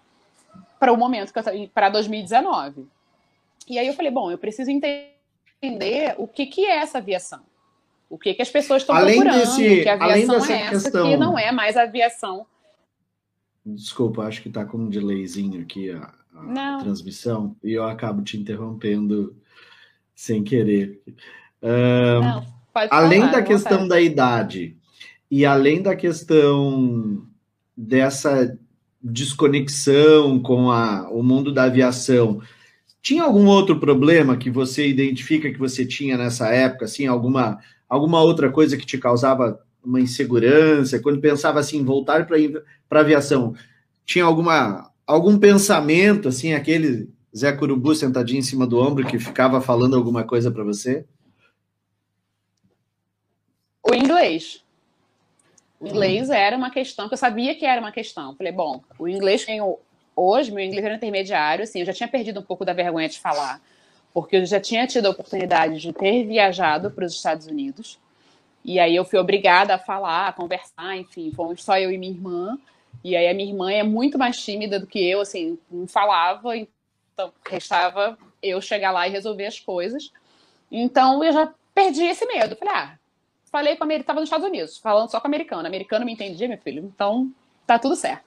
para 0.79 0.91
o 0.91 0.97
momento 0.97 1.33
que 1.33 1.39
eu 1.39 1.69
para 1.73 1.89
2019. 1.89 2.87
E 3.67 3.79
aí 3.79 3.87
eu 3.87 3.93
falei, 3.93 4.11
bom, 4.11 4.31
eu 4.31 4.37
preciso 4.37 4.69
entender 4.69 6.15
o 6.17 6.27
que, 6.27 6.45
que 6.45 6.65
é 6.65 6.77
essa 6.77 6.97
aviação. 6.97 7.41
O 8.09 8.17
que, 8.17 8.33
que 8.33 8.41
as 8.41 8.49
pessoas 8.49 8.83
estão 8.83 8.95
procurando, 8.95 9.39
desse, 9.39 9.81
que 9.81 9.89
aviação 9.89 10.35
é 10.35 10.61
essa, 10.61 10.69
questão... 10.69 11.09
que 11.09 11.17
não 11.17 11.39
é 11.39 11.51
mais 11.51 11.75
aviação. 11.75 12.45
Desculpa, 13.65 14.23
acho 14.23 14.41
que 14.41 14.49
está 14.49 14.65
com 14.65 14.77
um 14.77 14.89
delayzinho 14.89 15.61
aqui 15.61 15.89
a, 15.89 16.13
a 16.35 16.77
transmissão 16.79 17.55
e 17.63 17.73
eu 17.73 17.85
acabo 17.85 18.21
te 18.21 18.37
interrompendo 18.37 19.35
sem 20.13 20.43
querer. 20.43 21.01
Uh, 21.61 22.21
não, 22.21 22.45
além 22.91 23.21
falar, 23.21 23.31
da 23.31 23.41
questão 23.41 23.87
da 23.87 23.99
idade 23.99 24.77
e 25.31 25.45
além 25.45 25.81
da 25.81 25.95
questão 25.95 27.25
dessa 27.75 28.57
desconexão 29.01 30.39
com 30.39 30.69
a, 30.69 31.09
o 31.09 31.23
mundo 31.23 31.51
da 31.51 31.63
aviação, 31.63 32.41
tinha 33.03 33.23
algum 33.23 33.47
outro 33.47 33.77
problema 33.81 34.37
que 34.37 34.49
você 34.49 34.87
identifica 34.87 35.51
que 35.51 35.59
você 35.59 35.85
tinha 35.85 36.17
nessa 36.17 36.47
época, 36.47 36.85
assim, 36.85 37.05
alguma, 37.05 37.59
alguma 37.87 38.21
outra 38.21 38.49
coisa 38.49 38.77
que 38.77 38.85
te 38.85 38.97
causava 38.97 39.59
uma 39.83 39.99
insegurança? 39.99 41.01
Quando 41.01 41.19
pensava 41.19 41.59
assim, 41.59 41.83
voltar 41.83 42.25
para 42.25 42.99
a 42.99 43.01
aviação, 43.01 43.53
tinha 44.05 44.23
alguma 44.23 44.89
algum 45.05 45.37
pensamento 45.37 46.29
assim, 46.29 46.53
aquele 46.53 47.09
Zé 47.35 47.51
Curubu 47.51 47.93
sentadinho 47.93 48.39
em 48.39 48.43
cima 48.43 48.65
do 48.65 48.79
ombro 48.79 49.05
que 49.05 49.19
ficava 49.19 49.59
falando 49.59 49.97
alguma 49.97 50.23
coisa 50.23 50.49
para 50.49 50.63
você? 50.63 51.05
O 53.85 53.93
inglês. 53.93 54.63
O 55.77 55.87
inglês 55.87 56.29
era 56.29 56.55
uma 56.55 56.69
questão 56.69 57.09
que 57.09 57.15
eu 57.15 57.17
sabia 57.17 57.53
que 57.53 57.65
era 57.65 57.81
uma 57.81 57.91
questão. 57.91 58.33
Falei, 58.37 58.53
bom, 58.53 58.81
o 58.97 59.09
inglês 59.09 59.43
tem 59.43 59.59
o 59.59 59.77
hoje 60.15 60.51
meu 60.51 60.63
inglês 60.63 60.83
era 60.83 60.95
intermediário, 60.95 61.63
assim, 61.63 61.79
eu 61.79 61.85
já 61.85 61.93
tinha 61.93 62.07
perdido 62.07 62.39
um 62.39 62.43
pouco 62.43 62.65
da 62.65 62.73
vergonha 62.73 63.09
de 63.09 63.19
falar, 63.19 63.61
porque 64.13 64.37
eu 64.37 64.45
já 64.45 64.59
tinha 64.59 64.85
tido 64.87 65.07
a 65.07 65.09
oportunidade 65.09 65.79
de 65.79 65.91
ter 65.93 66.25
viajado 66.25 66.91
para 66.91 67.05
os 67.05 67.13
Estados 67.13 67.47
Unidos. 67.47 67.99
E 68.63 68.79
aí 68.79 68.95
eu 68.95 69.03
fui 69.03 69.19
obrigada 69.19 69.75
a 69.75 69.77
falar, 69.77 70.27
a 70.27 70.33
conversar, 70.33 70.95
enfim, 70.95 71.31
fomos 71.31 71.63
só 71.63 71.77
eu 71.77 71.91
e 71.91 71.97
minha 71.97 72.13
irmã. 72.13 72.57
E 73.03 73.15
aí 73.15 73.27
a 73.27 73.33
minha 73.33 73.49
irmã 73.49 73.71
é 73.71 73.83
muito 73.83 74.17
mais 74.17 74.41
tímida 74.41 74.79
do 74.79 74.87
que 74.87 75.03
eu, 75.03 75.19
assim, 75.19 75.57
não 75.69 75.87
falava, 75.87 76.55
então 76.55 77.33
restava 77.45 78.17
eu 78.41 78.61
chegar 78.61 78.91
lá 78.91 79.07
e 79.07 79.11
resolver 79.11 79.45
as 79.45 79.59
coisas. 79.59 80.11
Então 80.71 81.23
eu 81.23 81.33
já 81.33 81.53
perdi 81.73 82.03
esse 82.03 82.25
medo. 82.25 82.55
Falei, 82.55 82.73
ah, 82.73 82.97
falei 83.51 83.75
com 83.75 83.83
a 83.83 83.93
estava 83.93 84.19
nos 84.19 84.27
Estados 84.27 84.47
Unidos, 84.47 84.77
falando 84.77 85.09
só 85.09 85.19
com 85.19 85.27
americano. 85.27 85.67
Americano 85.67 86.05
me 86.05 86.13
entendia, 86.13 86.47
meu 86.47 86.57
filho, 86.57 86.83
então 86.85 87.31
tá 87.67 87.77
tudo 87.77 87.95
certo. 87.95 88.23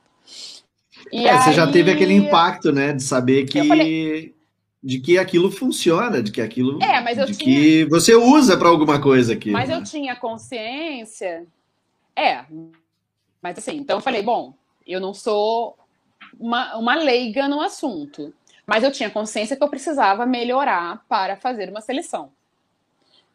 E 1.13 1.27
é, 1.27 1.31
aí... 1.31 1.43
Você 1.43 1.53
já 1.53 1.71
teve 1.71 1.91
aquele 1.91 2.15
impacto, 2.15 2.73
né, 2.73 2.93
de 2.93 3.03
saber 3.03 3.47
que 3.47 3.63
falei... 3.67 4.35
de 4.83 5.01
que 5.01 5.19
aquilo 5.19 5.51
funciona, 5.51 6.23
de 6.23 6.31
que 6.31 6.41
aquilo 6.41 6.83
é, 6.83 7.01
mas 7.01 7.19
eu 7.19 7.27
de 7.27 7.37
tinha... 7.37 7.61
que 7.61 7.85
você 7.87 8.15
usa 8.15 8.57
para 8.57 8.69
alguma 8.69 9.01
coisa 9.01 9.33
aqui. 9.33 9.51
Mas 9.51 9.69
né? 9.69 9.77
eu 9.77 9.85
tinha 9.85 10.17
consciência. 10.17 11.47
É. 12.15 12.45
Mas 13.43 13.59
assim, 13.59 13.77
então 13.77 13.99
eu 13.99 14.03
falei, 14.03 14.23
bom, 14.23 14.55
eu 14.87 15.01
não 15.01 15.13
sou 15.13 15.77
uma, 16.39 16.77
uma 16.77 16.95
leiga 16.95 17.49
no 17.49 17.61
assunto. 17.61 18.33
Mas 18.67 18.83
eu 18.83 18.91
tinha 18.91 19.09
consciência 19.09 19.57
que 19.57 19.63
eu 19.63 19.69
precisava 19.69 20.27
melhorar 20.27 21.05
para 21.09 21.37
fazer 21.37 21.71
uma 21.71 21.81
seleção. 21.81 22.31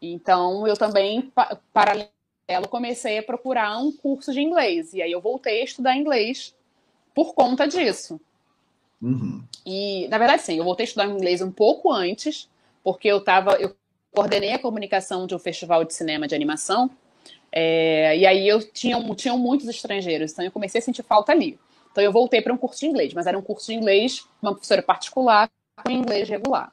Então, 0.01 0.67
eu 0.67 0.75
também, 0.75 1.31
paralelo, 1.71 2.67
comecei 2.69 3.19
a 3.19 3.23
procurar 3.23 3.77
um 3.77 3.91
curso 3.91 4.33
de 4.33 4.41
inglês. 4.41 4.93
E 4.93 5.01
aí 5.01 5.11
eu 5.11 5.21
voltei 5.21 5.61
a 5.61 5.63
estudar 5.63 5.95
inglês 5.95 6.53
por 7.13 7.33
conta 7.33 7.67
disso. 7.67 8.19
Uhum. 9.01 9.43
E, 9.65 10.07
na 10.07 10.17
verdade, 10.17 10.43
sim, 10.43 10.57
eu 10.57 10.63
voltei 10.63 10.83
a 10.83 10.87
estudar 10.87 11.07
inglês 11.07 11.41
um 11.41 11.51
pouco 11.51 11.91
antes, 11.91 12.47
porque 12.83 13.07
eu 13.07 13.17
estava. 13.17 13.53
Eu 13.53 13.75
coordenei 14.11 14.53
a 14.53 14.59
comunicação 14.59 15.25
de 15.25 15.33
um 15.33 15.39
festival 15.39 15.83
de 15.83 15.93
cinema 15.93 16.27
de 16.27 16.35
animação. 16.35 16.89
É, 17.51 18.17
e 18.17 18.25
aí 18.25 18.47
eu 18.47 18.61
tinha, 18.71 18.97
tinham 19.15 19.37
muitos 19.37 19.67
estrangeiros, 19.67 20.31
então 20.31 20.45
eu 20.45 20.51
comecei 20.51 20.79
a 20.79 20.81
sentir 20.81 21.03
falta 21.03 21.31
ali. 21.31 21.59
Então 21.91 22.03
eu 22.03 22.11
voltei 22.11 22.41
para 22.41 22.53
um 22.53 22.57
curso 22.57 22.79
de 22.79 22.87
inglês, 22.87 23.13
mas 23.13 23.27
era 23.27 23.37
um 23.37 23.41
curso 23.41 23.67
de 23.67 23.73
inglês, 23.73 24.25
uma 24.41 24.53
professora 24.53 24.81
particular, 24.81 25.49
com 25.83 25.91
inglês 25.91 26.29
regular. 26.29 26.71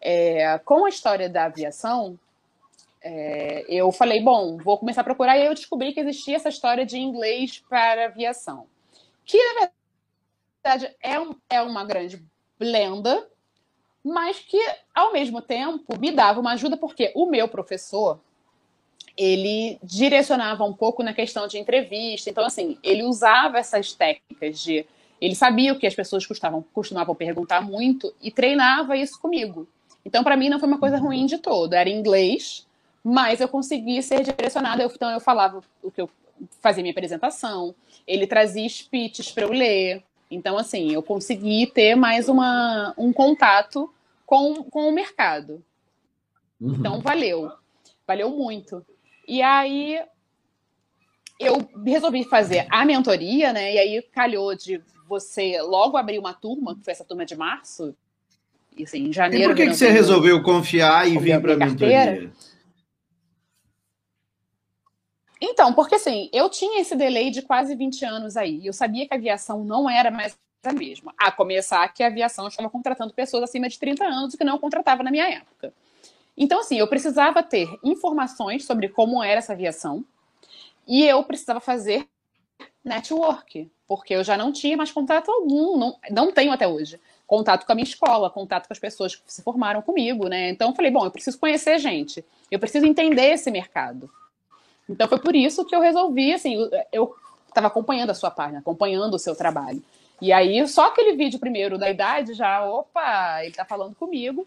É, 0.00 0.58
com 0.58 0.84
a 0.84 0.88
história 0.88 1.28
da 1.28 1.46
aviação, 1.46 2.16
é, 3.02 3.64
eu 3.68 3.90
falei, 3.90 4.22
bom, 4.22 4.56
vou 4.58 4.78
começar 4.78 5.00
a 5.00 5.04
procurar, 5.04 5.36
e 5.36 5.42
aí 5.42 5.46
eu 5.46 5.54
descobri 5.54 5.92
que 5.92 6.00
existia 6.00 6.36
essa 6.36 6.48
história 6.48 6.86
de 6.86 6.98
inglês 6.98 7.62
para 7.68 8.06
aviação. 8.06 8.66
Que, 9.26 9.38
na 9.54 9.68
verdade, 10.64 10.96
é, 11.02 11.20
um, 11.20 11.34
é 11.50 11.60
uma 11.60 11.84
grande 11.84 12.24
blenda, 12.58 13.28
mas 14.04 14.38
que, 14.38 14.58
ao 14.94 15.12
mesmo 15.12 15.42
tempo, 15.42 15.98
me 15.98 16.12
dava 16.12 16.40
uma 16.40 16.52
ajuda, 16.52 16.76
porque 16.76 17.12
o 17.14 17.26
meu 17.26 17.48
professor, 17.48 18.20
ele 19.16 19.78
direcionava 19.82 20.64
um 20.64 20.72
pouco 20.72 21.02
na 21.02 21.12
questão 21.12 21.48
de 21.48 21.58
entrevista. 21.58 22.30
Então, 22.30 22.44
assim, 22.44 22.78
ele 22.84 23.02
usava 23.02 23.58
essas 23.58 23.92
técnicas 23.92 24.60
de. 24.60 24.86
Ele 25.20 25.34
sabia 25.34 25.72
o 25.72 25.78
que 25.78 25.86
as 25.86 25.94
pessoas 25.94 26.24
costumavam, 26.24 26.64
costumavam 26.72 27.14
perguntar 27.14 27.62
muito 27.62 28.14
e 28.22 28.30
treinava 28.30 28.96
isso 28.96 29.18
comigo. 29.18 29.66
Então, 30.04 30.22
para 30.22 30.36
mim, 30.36 30.48
não 30.48 30.60
foi 30.60 30.68
uma 30.68 30.78
coisa 30.78 30.98
ruim 30.98 31.26
de 31.26 31.38
todo. 31.38 31.72
Era 31.72 31.88
inglês, 31.88 32.64
mas 33.02 33.40
eu 33.40 33.48
consegui 33.48 34.00
ser 34.02 34.22
direcionada. 34.22 34.84
então, 34.84 35.10
eu 35.10 35.18
falava 35.18 35.64
o 35.82 35.90
que 35.90 36.00
eu 36.00 36.08
fazia 36.60 36.82
minha 36.82 36.92
apresentação, 36.92 37.74
ele 38.06 38.26
trazia 38.26 38.68
speeches 38.68 39.30
para 39.30 39.44
eu 39.44 39.50
ler. 39.50 40.02
Então, 40.30 40.58
assim, 40.58 40.92
eu 40.92 41.02
consegui 41.02 41.66
ter 41.66 41.94
mais 41.94 42.28
uma, 42.28 42.94
um 42.96 43.12
contato 43.12 43.92
com, 44.24 44.64
com 44.64 44.88
o 44.88 44.92
mercado. 44.92 45.62
Uhum. 46.60 46.74
Então, 46.74 47.00
valeu. 47.00 47.52
Valeu 48.06 48.30
muito. 48.30 48.84
E 49.26 49.42
aí 49.42 50.00
eu 51.38 51.68
resolvi 51.84 52.24
fazer 52.24 52.66
a 52.70 52.84
mentoria, 52.84 53.52
né? 53.52 53.74
E 53.74 53.78
aí 53.78 54.02
calhou 54.12 54.54
de 54.54 54.80
você 55.08 55.60
logo 55.62 55.96
abrir 55.96 56.18
uma 56.18 56.32
turma, 56.32 56.74
que 56.74 56.84
foi 56.84 56.92
essa 56.92 57.04
turma 57.04 57.24
de 57.24 57.36
março. 57.36 57.94
E 58.76 58.84
assim, 58.84 59.08
em 59.08 59.12
janeiro. 59.12 59.44
E 59.44 59.48
por 59.48 59.56
que, 59.56 59.66
que 59.66 59.74
você 59.74 59.90
resolveu 59.90 60.42
confiar 60.42 61.08
e 61.08 61.18
vir 61.18 61.40
para 61.40 61.54
a 61.54 61.56
mentoria? 61.56 62.30
Então, 65.40 65.72
porque 65.72 65.96
assim, 65.96 66.30
eu 66.32 66.48
tinha 66.48 66.80
esse 66.80 66.96
delay 66.96 67.30
de 67.30 67.42
quase 67.42 67.74
20 67.74 68.04
anos 68.04 68.36
aí. 68.36 68.66
Eu 68.66 68.72
sabia 68.72 69.06
que 69.06 69.12
a 69.12 69.16
aviação 69.16 69.64
não 69.64 69.88
era 69.88 70.10
mais 70.10 70.36
a 70.64 70.72
mesma. 70.72 71.14
A 71.18 71.30
começar 71.30 71.86
que 71.88 72.02
a 72.02 72.06
aviação 72.06 72.48
estava 72.48 72.68
contratando 72.70 73.12
pessoas 73.12 73.44
acima 73.44 73.68
de 73.68 73.78
30 73.78 74.04
anos, 74.04 74.34
o 74.34 74.38
que 74.38 74.44
não 74.44 74.58
contratava 74.58 75.02
na 75.02 75.10
minha 75.10 75.28
época. 75.28 75.72
Então, 76.36 76.60
assim, 76.60 76.78
eu 76.78 76.88
precisava 76.88 77.42
ter 77.42 77.68
informações 77.82 78.64
sobre 78.64 78.88
como 78.88 79.22
era 79.22 79.38
essa 79.38 79.52
aviação 79.52 80.04
e 80.86 81.04
eu 81.04 81.22
precisava 81.24 81.60
fazer 81.60 82.06
network, 82.84 83.70
porque 83.88 84.14
eu 84.14 84.22
já 84.22 84.36
não 84.36 84.52
tinha 84.52 84.76
mais 84.76 84.92
contato 84.92 85.30
algum, 85.30 85.76
não, 85.76 85.98
não 86.10 86.32
tenho 86.32 86.52
até 86.52 86.68
hoje. 86.68 87.00
Contato 87.26 87.66
com 87.66 87.72
a 87.72 87.74
minha 87.74 87.84
escola, 87.84 88.30
contato 88.30 88.68
com 88.68 88.72
as 88.72 88.78
pessoas 88.78 89.16
que 89.16 89.32
se 89.32 89.42
formaram 89.42 89.82
comigo, 89.82 90.28
né? 90.28 90.50
Então, 90.50 90.70
eu 90.70 90.74
falei, 90.74 90.90
bom, 90.90 91.04
eu 91.04 91.10
preciso 91.10 91.38
conhecer 91.38 91.78
gente, 91.78 92.24
eu 92.50 92.58
preciso 92.58 92.86
entender 92.86 93.32
esse 93.32 93.50
mercado. 93.50 94.10
Então, 94.88 95.08
foi 95.08 95.18
por 95.18 95.34
isso 95.34 95.64
que 95.64 95.74
eu 95.74 95.80
resolvi, 95.80 96.32
assim, 96.32 96.56
eu 96.92 97.14
estava 97.48 97.66
acompanhando 97.66 98.10
a 98.10 98.14
sua 98.14 98.30
página, 98.30 98.60
acompanhando 98.60 99.14
o 99.14 99.18
seu 99.18 99.34
trabalho. 99.34 99.82
E 100.20 100.32
aí, 100.32 100.66
só 100.66 100.86
aquele 100.86 101.14
vídeo 101.14 101.38
primeiro 101.38 101.76
da 101.76 101.90
idade 101.90 102.34
já, 102.34 102.64
opa, 102.64 103.40
ele 103.40 103.50
está 103.50 103.64
falando 103.64 103.94
comigo. 103.94 104.46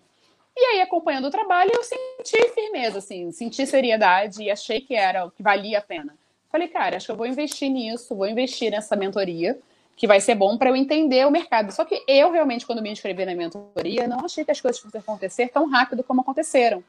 E 0.56 0.62
aí, 0.62 0.82
acompanhando 0.82 1.26
o 1.28 1.32
trabalho, 1.32 1.72
eu 1.74 1.84
senti 1.84 2.50
firmeza, 2.50 3.00
assim, 3.00 3.32
senti 3.32 3.66
seriedade 3.66 4.44
e 4.44 4.52
achei 4.52 4.82
que 4.82 4.96
era, 4.96 5.30
que 5.32 5.44
valia 5.44 5.78
a 5.80 5.82
pena. 5.82 6.16
Falei, 6.52 6.68
cara, 6.68 6.98
acho 6.98 7.06
que 7.06 7.12
eu 7.12 7.16
vou 7.16 7.28
investir 7.28 7.70
nisso, 7.70 8.16
vou 8.16 8.28
investir 8.28 8.72
nessa 8.72 8.96
mentoria, 8.96 9.58
que 9.96 10.08
vai 10.08 10.20
ser 10.20 10.34
bom 10.34 10.58
para 10.58 10.70
eu 10.70 10.76
entender 10.76 11.26
o 11.28 11.32
mercado. 11.32 11.72
Só 11.72 11.86
que 11.86 12.04
eu 12.08 12.32
realmente, 12.32 12.66
quando 12.66 12.82
me 12.82 12.92
inscrevi 12.92 13.26
na 13.26 13.36
mentoria, 13.36 14.08
não 14.08 14.26
achei 14.26 14.44
que 14.44 14.52
as 14.52 14.60
coisas 14.60 14.82
fossem 14.82 15.00
acontecer 15.00 15.50
tão 15.50 15.70
rápido 15.70 16.04
como 16.04 16.22
aconteceram. 16.22 16.84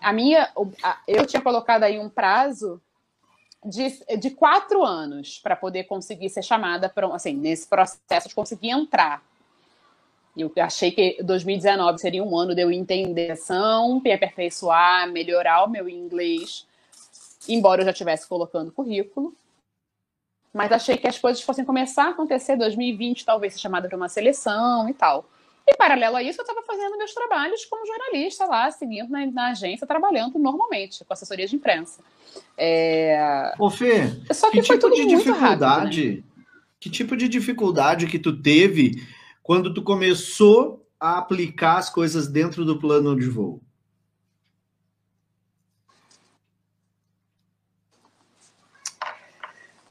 A 0.00 0.12
minha, 0.12 0.50
eu 1.06 1.26
tinha 1.26 1.42
colocado 1.42 1.82
aí 1.82 1.98
um 1.98 2.08
prazo 2.08 2.80
de, 3.64 3.88
de 4.18 4.30
quatro 4.30 4.84
anos 4.84 5.38
para 5.38 5.56
poder 5.56 5.84
conseguir 5.84 6.30
ser 6.30 6.42
chamada, 6.42 6.88
para, 6.88 7.06
assim, 7.14 7.34
nesse 7.34 7.66
processo 7.66 8.28
de 8.28 8.34
conseguir 8.34 8.70
entrar 8.70 9.22
eu 10.36 10.52
achei 10.58 10.90
que 10.90 11.22
2019 11.22 11.98
seria 11.98 12.22
um 12.22 12.36
ano 12.36 12.54
de 12.54 12.60
eu 12.60 12.70
entender 12.70 13.30
ação, 13.30 14.00
me 14.00 14.12
aperfeiçoar, 14.12 15.10
melhorar 15.10 15.64
o 15.64 15.70
meu 15.70 15.88
inglês, 15.88 16.66
embora 17.48 17.80
eu 17.80 17.86
já 17.86 17.92
estivesse 17.92 18.28
colocando 18.28 18.70
currículo. 18.70 19.34
Mas 20.52 20.72
achei 20.72 20.98
que 20.98 21.08
as 21.08 21.18
coisas 21.18 21.42
fossem 21.42 21.64
começar 21.64 22.04
a 22.04 22.10
acontecer 22.10 22.56
2020, 22.56 23.24
talvez 23.24 23.54
ser 23.54 23.60
chamada 23.60 23.88
para 23.88 23.96
uma 23.96 24.08
seleção 24.08 24.88
e 24.88 24.94
tal. 24.94 25.24
E 25.68 25.74
paralelo 25.74 26.16
a 26.16 26.22
isso, 26.22 26.40
eu 26.40 26.44
estava 26.44 26.62
fazendo 26.62 26.96
meus 26.96 27.12
trabalhos 27.12 27.64
como 27.64 27.84
jornalista 27.84 28.44
lá, 28.44 28.70
seguindo 28.70 29.10
na, 29.10 29.26
na, 29.26 29.50
agência, 29.50 29.84
trabalhando 29.84 30.38
normalmente, 30.38 31.04
com 31.04 31.12
assessoria 31.12 31.46
de 31.46 31.56
imprensa. 31.56 32.00
É... 32.56 33.52
Ô 33.58 33.68
Fê, 33.68 34.06
Só 34.32 34.48
que, 34.48 34.62
que 34.62 34.72
tipo 34.74 34.90
de 34.90 35.06
dificuldade, 35.06 36.02
rápido, 36.02 36.16
né? 36.18 36.22
que 36.78 36.88
tipo 36.88 37.16
de 37.16 37.28
dificuldade 37.28 38.06
que 38.06 38.18
tu 38.18 38.40
teve 38.40 39.04
quando 39.42 39.74
tu 39.74 39.82
começou 39.82 40.86
a 41.00 41.18
aplicar 41.18 41.78
as 41.78 41.90
coisas 41.90 42.28
dentro 42.28 42.64
do 42.64 42.78
plano 42.78 43.18
de 43.18 43.28
voo? 43.28 43.60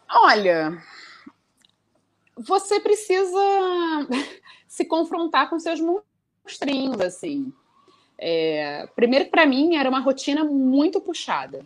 Olha, 0.10 0.82
você 2.38 2.80
precisa 2.80 4.08
se 4.76 4.84
confrontar 4.84 5.50
com 5.50 5.58
seus 5.58 5.80
monstrinhos, 5.80 7.00
assim. 7.00 7.54
É, 8.18 8.86
primeiro, 8.94 9.28
para 9.30 9.46
mim, 9.46 9.78
era 9.78 9.88
uma 9.88 10.02
rotina 10.02 10.44
muito 10.44 11.00
puxada, 11.00 11.66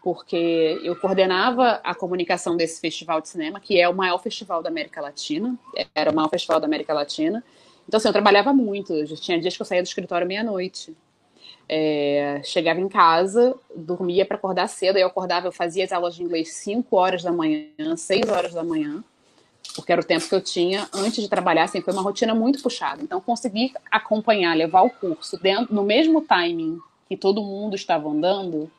porque 0.00 0.80
eu 0.84 0.94
coordenava 0.94 1.80
a 1.82 1.92
comunicação 1.92 2.56
desse 2.56 2.80
festival 2.80 3.20
de 3.20 3.28
cinema, 3.28 3.58
que 3.58 3.80
é 3.80 3.88
o 3.88 3.96
maior 3.96 4.18
festival 4.18 4.62
da 4.62 4.68
América 4.68 5.00
Latina, 5.00 5.58
era 5.92 6.12
o 6.12 6.14
maior 6.14 6.28
festival 6.28 6.60
da 6.60 6.68
América 6.68 6.94
Latina. 6.94 7.42
Então, 7.88 7.98
assim, 7.98 8.06
eu 8.06 8.12
trabalhava 8.12 8.52
muito, 8.52 8.92
eu 8.92 9.16
tinha 9.16 9.40
dias 9.40 9.56
que 9.56 9.62
eu 9.62 9.66
saía 9.66 9.82
do 9.82 9.86
escritório 9.86 10.24
meia-noite. 10.24 10.96
É, 11.68 12.40
chegava 12.44 12.80
em 12.80 12.88
casa, 12.88 13.56
dormia 13.74 14.24
para 14.24 14.36
acordar 14.36 14.68
cedo, 14.68 14.94
aí 14.94 15.02
eu 15.02 15.08
acordava, 15.08 15.48
eu 15.48 15.52
fazia 15.52 15.82
as 15.82 15.90
aulas 15.90 16.14
de 16.14 16.22
inglês 16.22 16.52
5 16.52 16.94
horas 16.96 17.24
da 17.24 17.32
manhã, 17.32 17.96
6 17.96 18.28
horas 18.28 18.54
da 18.54 18.62
manhã, 18.62 19.02
porque 19.76 19.92
era 19.92 20.00
o 20.00 20.04
tempo 20.04 20.28
que 20.28 20.34
eu 20.34 20.40
tinha 20.40 20.88
antes 20.92 21.22
de 21.22 21.28
trabalhar, 21.28 21.64
assim, 21.64 21.80
foi 21.80 21.92
uma 21.92 22.02
rotina 22.02 22.34
muito 22.34 22.62
puxada. 22.62 23.02
Então, 23.02 23.20
conseguir 23.20 23.72
acompanhar, 23.90 24.56
levar 24.56 24.82
o 24.82 24.90
curso 24.90 25.36
dentro, 25.38 25.74
no 25.74 25.82
mesmo 25.82 26.20
timing 26.20 26.78
que 27.08 27.16
todo 27.16 27.42
mundo 27.42 27.76
estava 27.76 28.08
andando, 28.08 28.70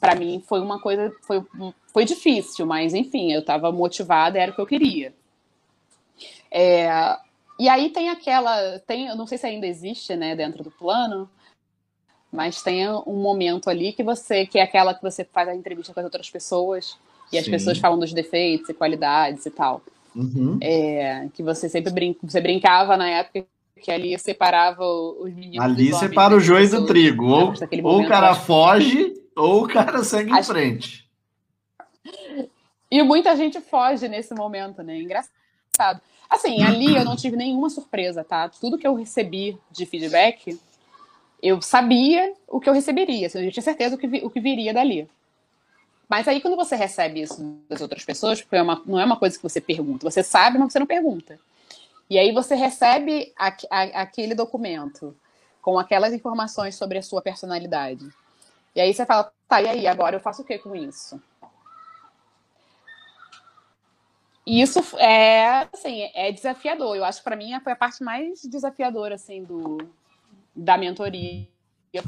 para 0.00 0.14
mim 0.14 0.42
foi 0.46 0.60
uma 0.60 0.80
coisa, 0.80 1.12
foi, 1.22 1.44
foi 1.92 2.04
difícil, 2.04 2.64
mas 2.64 2.94
enfim, 2.94 3.32
eu 3.32 3.40
estava 3.40 3.70
motivada, 3.70 4.38
era 4.38 4.52
o 4.52 4.54
que 4.54 4.60
eu 4.60 4.66
queria. 4.66 5.12
É, 6.50 6.88
e 7.58 7.68
aí 7.68 7.90
tem 7.90 8.08
aquela, 8.08 8.78
tem, 8.80 9.08
eu 9.08 9.16
não 9.16 9.26
sei 9.26 9.36
se 9.36 9.46
ainda 9.46 9.66
existe, 9.66 10.16
né, 10.16 10.34
dentro 10.34 10.62
do 10.62 10.70
plano, 10.70 11.28
mas 12.32 12.62
tem 12.62 12.88
um 12.88 13.16
momento 13.16 13.68
ali 13.68 13.92
que 13.92 14.02
você, 14.02 14.46
que 14.46 14.58
é 14.58 14.62
aquela 14.62 14.94
que 14.94 15.02
você 15.02 15.24
faz 15.24 15.48
a 15.48 15.54
entrevista 15.54 15.92
com 15.92 16.00
as 16.00 16.04
outras 16.04 16.30
pessoas 16.30 16.96
e 17.28 17.36
Sim. 17.36 17.38
as 17.38 17.48
pessoas 17.48 17.78
falam 17.78 17.98
dos 17.98 18.12
defeitos 18.12 18.68
e 18.68 18.74
qualidades 18.74 19.44
e 19.46 19.50
tal. 19.50 19.82
Uhum. 20.14 20.58
É, 20.60 21.28
que 21.34 21.42
você 21.42 21.68
sempre 21.68 21.92
brinca, 21.92 22.18
você 22.22 22.40
brincava 22.40 22.96
na 22.96 23.08
época 23.08 23.46
que 23.78 23.90
ali 23.90 24.18
separava 24.18 24.84
os 24.84 25.32
meninos. 25.32 25.64
Ali 25.64 25.94
separa 25.94 26.36
o 26.36 26.40
joio 26.40 26.68
do 26.68 26.86
trigo. 26.86 27.26
Ou, 27.26 27.54
ou 27.84 28.02
o 28.02 28.08
cara 28.08 28.34
foge, 28.34 29.14
ou 29.36 29.64
o 29.64 29.68
cara 29.68 30.02
segue 30.02 30.32
em 30.32 30.42
frente. 30.42 31.08
E 32.90 33.02
muita 33.02 33.36
gente 33.36 33.60
foge 33.60 34.08
nesse 34.08 34.34
momento, 34.34 34.82
né? 34.82 34.98
Engraçado. 34.98 36.00
Assim, 36.28 36.62
ali 36.62 36.96
eu 36.96 37.04
não 37.04 37.16
tive 37.16 37.36
nenhuma 37.36 37.70
surpresa, 37.70 38.24
tá? 38.24 38.48
Tudo 38.48 38.78
que 38.78 38.86
eu 38.86 38.94
recebi 38.94 39.56
de 39.70 39.86
feedback, 39.86 40.58
eu 41.42 41.62
sabia 41.62 42.32
o 42.46 42.60
que 42.60 42.68
eu 42.68 42.72
receberia. 42.72 43.26
Assim, 43.26 43.44
eu 43.44 43.52
tinha 43.52 43.62
certeza 43.62 43.94
o 43.94 43.98
que, 43.98 44.06
o 44.24 44.30
que 44.30 44.40
viria 44.40 44.74
dali. 44.74 45.08
Mas 46.08 46.26
aí, 46.26 46.40
quando 46.40 46.56
você 46.56 46.74
recebe 46.74 47.20
isso 47.20 47.60
das 47.68 47.80
outras 47.80 48.04
pessoas, 48.04 48.40
porque 48.40 48.56
é 48.56 48.62
uma, 48.62 48.82
não 48.86 48.98
é 48.98 49.04
uma 49.04 49.18
coisa 49.18 49.36
que 49.36 49.42
você 49.42 49.60
pergunta, 49.60 50.08
você 50.08 50.22
sabe, 50.22 50.58
mas 50.58 50.72
você 50.72 50.78
não 50.78 50.86
pergunta. 50.86 51.38
E 52.08 52.18
aí 52.18 52.32
você 52.32 52.54
recebe 52.54 53.32
a, 53.38 53.54
a, 53.70 53.82
aquele 54.02 54.34
documento 54.34 55.14
com 55.60 55.78
aquelas 55.78 56.14
informações 56.14 56.76
sobre 56.76 56.96
a 56.96 57.02
sua 57.02 57.20
personalidade. 57.20 58.08
E 58.74 58.80
aí 58.80 58.94
você 58.94 59.04
fala, 59.04 59.30
tá, 59.46 59.60
e 59.60 59.68
aí, 59.68 59.86
agora 59.86 60.16
eu 60.16 60.20
faço 60.20 60.40
o 60.40 60.44
que 60.44 60.58
com 60.58 60.74
isso? 60.74 61.20
E 64.46 64.62
isso 64.62 64.80
é, 64.96 65.68
assim, 65.70 66.10
é 66.14 66.32
desafiador. 66.32 66.96
Eu 66.96 67.04
acho 67.04 67.18
que 67.18 67.24
para 67.24 67.36
mim 67.36 67.58
foi 67.60 67.72
a 67.72 67.76
parte 67.76 68.02
mais 68.02 68.40
desafiadora, 68.42 69.16
assim, 69.16 69.44
do, 69.44 69.76
da 70.56 70.78
mentoria, 70.78 71.46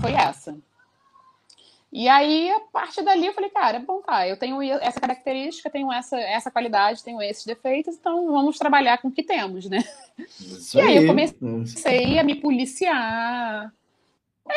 foi 0.00 0.12
essa. 0.12 0.56
E 1.92 2.08
aí, 2.08 2.48
a 2.50 2.60
partir 2.72 3.02
dali, 3.02 3.26
eu 3.26 3.32
falei, 3.32 3.50
cara, 3.50 3.80
bom, 3.80 4.00
tá, 4.00 4.26
eu 4.26 4.36
tenho 4.36 4.62
essa 4.62 5.00
característica, 5.00 5.68
tenho 5.68 5.92
essa, 5.92 6.18
essa 6.20 6.50
qualidade, 6.50 7.02
tenho 7.02 7.20
esses 7.20 7.44
defeitos, 7.44 7.96
então 7.96 8.30
vamos 8.30 8.58
trabalhar 8.58 8.98
com 8.98 9.08
o 9.08 9.12
que 9.12 9.24
temos, 9.24 9.68
né? 9.68 9.82
Isso 10.40 10.78
e 10.78 10.80
aí, 10.80 10.86
aí 10.86 10.96
eu 10.98 11.06
comecei 11.08 12.18
a 12.18 12.22
me 12.22 12.36
policiar. 12.36 13.72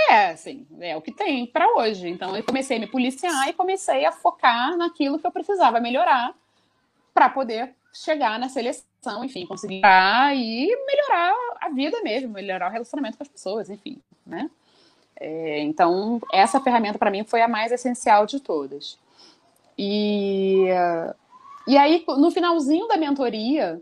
É, 0.09 0.31
assim, 0.31 0.67
é 0.79 0.95
o 0.95 1.01
que 1.01 1.11
tem 1.11 1.45
para 1.47 1.67
hoje. 1.75 2.07
Então, 2.07 2.35
eu 2.35 2.43
comecei 2.43 2.77
a 2.77 2.79
me 2.79 2.87
policiar 2.87 3.49
e 3.49 3.53
comecei 3.53 4.05
a 4.05 4.11
focar 4.11 4.77
naquilo 4.77 5.17
que 5.17 5.25
eu 5.25 5.31
precisava 5.31 5.79
melhorar 5.79 6.35
para 7.13 7.29
poder 7.29 7.73
chegar 7.93 8.39
na 8.39 8.49
seleção, 8.49 9.23
enfim, 9.23 9.45
conseguir 9.45 9.81
e 10.33 10.85
melhorar 10.85 11.33
a 11.61 11.69
vida 11.69 12.01
mesmo, 12.01 12.29
melhorar 12.29 12.69
o 12.69 12.71
relacionamento 12.71 13.17
com 13.17 13.23
as 13.23 13.29
pessoas, 13.29 13.69
enfim, 13.69 13.99
né? 14.25 14.49
É, 15.19 15.61
então, 15.61 16.19
essa 16.31 16.59
ferramenta 16.59 16.97
para 16.97 17.11
mim 17.11 17.23
foi 17.23 17.41
a 17.41 17.47
mais 17.47 17.71
essencial 17.71 18.25
de 18.25 18.39
todas. 18.39 18.97
E, 19.77 20.65
e 21.67 21.77
aí, 21.77 22.03
no 22.07 22.31
finalzinho 22.31 22.87
da 22.87 22.97
mentoria, 22.97 23.81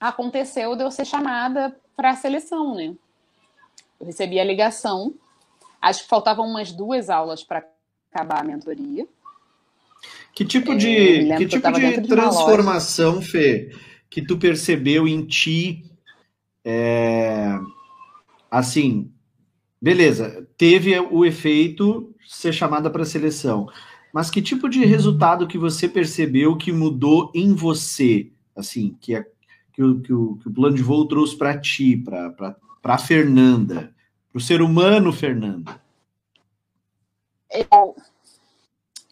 aconteceu 0.00 0.76
de 0.76 0.82
eu 0.82 0.90
ser 0.90 1.04
chamada 1.04 1.74
para 1.96 2.10
a 2.10 2.16
seleção, 2.16 2.74
né? 2.74 2.94
Eu 4.00 4.06
recebi 4.06 4.38
a 4.38 4.44
ligação, 4.44 5.14
acho 5.80 6.02
que 6.02 6.08
faltavam 6.08 6.46
umas 6.46 6.72
duas 6.72 7.08
aulas 7.08 7.42
para 7.42 7.64
acabar 8.12 8.40
a 8.40 8.44
mentoria. 8.44 9.06
Que 10.34 10.44
tipo 10.44 10.74
de, 10.76 11.30
é, 11.30 11.36
que 11.36 11.46
tipo 11.46 11.72
de 11.72 12.02
transformação, 12.02 13.22
Fê, 13.22 13.70
que 14.10 14.20
tu 14.20 14.36
percebeu 14.36 15.06
em 15.06 15.24
ti? 15.24 15.84
É, 16.64 17.58
assim, 18.50 19.13
beleza, 19.84 20.48
teve 20.56 20.98
o 20.98 21.26
efeito 21.26 22.10
ser 22.26 22.54
chamada 22.54 22.88
para 22.88 23.02
a 23.02 23.06
seleção, 23.06 23.68
mas 24.14 24.30
que 24.30 24.40
tipo 24.40 24.66
de 24.66 24.82
resultado 24.82 25.46
que 25.46 25.58
você 25.58 25.86
percebeu 25.86 26.56
que 26.56 26.72
mudou 26.72 27.30
em 27.34 27.52
você? 27.52 28.30
Assim, 28.56 28.96
que, 28.98 29.14
é, 29.14 29.26
que, 29.74 29.82
o, 29.82 30.00
que, 30.00 30.10
o, 30.10 30.36
que 30.36 30.48
o 30.48 30.52
plano 30.54 30.74
de 30.74 30.82
voo 30.82 31.06
trouxe 31.06 31.36
para 31.36 31.60
ti, 31.60 31.98
para 31.98 32.56
a 32.82 32.96
Fernanda, 32.96 33.94
para 34.32 34.38
o 34.38 34.40
ser 34.40 34.62
humano 34.62 35.12
Fernanda? 35.12 35.78
Eu 37.50 37.94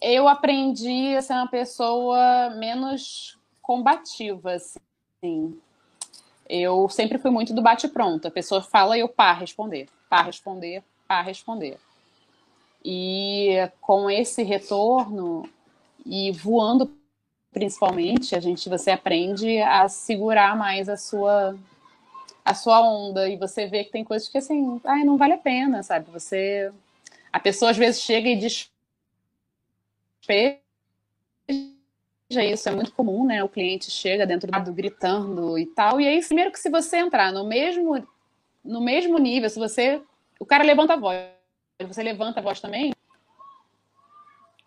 eu 0.00 0.26
aprendi 0.26 1.14
a 1.14 1.20
ser 1.20 1.34
uma 1.34 1.48
pessoa 1.48 2.50
menos 2.56 3.38
combativa, 3.60 4.54
assim. 4.54 5.54
Eu 6.48 6.88
sempre 6.88 7.18
fui 7.18 7.30
muito 7.30 7.54
do 7.54 7.62
bate-pronto. 7.62 8.26
A 8.26 8.30
pessoa 8.30 8.62
fala 8.62 8.96
e 8.96 9.00
eu 9.00 9.08
pá, 9.08 9.34
responder. 9.34 9.86
Pá, 10.12 10.20
responder, 10.20 10.82
pá, 11.08 11.22
responder. 11.22 11.78
E 12.84 13.56
com 13.80 14.10
esse 14.10 14.42
retorno 14.42 15.48
e 16.04 16.30
voando 16.32 16.94
principalmente, 17.50 18.36
a 18.36 18.40
gente 18.40 18.68
você 18.68 18.90
aprende 18.90 19.58
a 19.62 19.88
segurar 19.88 20.54
mais 20.54 20.90
a 20.90 20.98
sua 20.98 21.56
a 22.44 22.52
sua 22.52 22.82
onda 22.82 23.26
e 23.26 23.38
você 23.38 23.66
vê 23.66 23.84
que 23.84 23.90
tem 23.90 24.04
coisas 24.04 24.28
que 24.28 24.36
assim, 24.36 24.78
ai, 24.84 25.02
não 25.02 25.16
vale 25.16 25.32
a 25.32 25.38
pena, 25.38 25.82
sabe? 25.82 26.10
Você 26.10 26.70
a 27.32 27.40
pessoa 27.40 27.70
às 27.70 27.78
vezes 27.78 28.02
chega 28.02 28.28
e 28.28 28.36
diz 28.36 28.70
isso 32.28 32.68
é 32.68 32.72
muito 32.72 32.92
comum, 32.92 33.24
né? 33.24 33.42
O 33.42 33.48
cliente 33.48 33.90
chega 33.90 34.26
dentro 34.26 34.50
do 34.60 34.72
gritando 34.74 35.58
e 35.58 35.64
tal. 35.64 35.98
E 35.98 36.06
aí, 36.06 36.22
primeiro 36.22 36.52
que 36.52 36.60
se 36.60 36.68
você 36.68 36.98
entrar 36.98 37.32
no 37.32 37.46
mesmo 37.46 38.06
no 38.64 38.80
mesmo 38.80 39.18
nível, 39.18 39.48
se 39.50 39.58
você 39.58 40.00
o 40.38 40.44
cara 40.44 40.64
levanta 40.64 40.94
a 40.94 40.96
voz, 40.96 41.18
você 41.86 42.02
levanta 42.02 42.40
a 42.40 42.42
voz 42.42 42.60
também. 42.60 42.92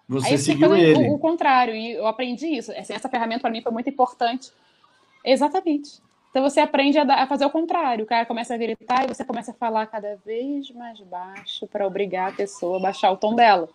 Você 0.08 0.30
aí 0.30 0.38
seguiu 0.38 0.76
ele. 0.76 1.10
O, 1.10 1.16
o, 1.16 1.20
contrário, 1.20 1.76
e 1.76 1.94
eu 1.94 2.08
aprendi 2.08 2.48
isso. 2.48 2.72
Assim, 2.72 2.94
essa 2.94 3.10
ferramenta 3.10 3.42
para 3.42 3.50
mim 3.50 3.62
foi 3.62 3.72
muito 3.72 3.90
importante. 3.90 4.52
Exatamente. 5.24 6.00
Então 6.30 6.44
você 6.44 6.60
aprende 6.60 6.98
a, 6.98 7.04
a, 7.24 7.28
fazer 7.28 7.46
o 7.46 7.50
contrário. 7.50 8.06
O 8.06 8.08
cara 8.08 8.26
começa 8.26 8.54
a 8.54 8.58
gritar 8.58 9.06
e 9.06 9.08
você 9.08 9.26
começa 9.26 9.52
a 9.52 9.54
falar 9.54 9.88
cada 9.88 10.16
vez 10.26 10.70
mais 10.72 11.00
baixo 11.02 11.66
para 11.68 11.88
obrigar 11.88 12.32
a 12.32 12.36
pessoa 12.36 12.78
a 12.78 12.82
baixar 12.82 13.12
o 13.12 13.18
tom 13.18 13.34
dela. 13.34 13.68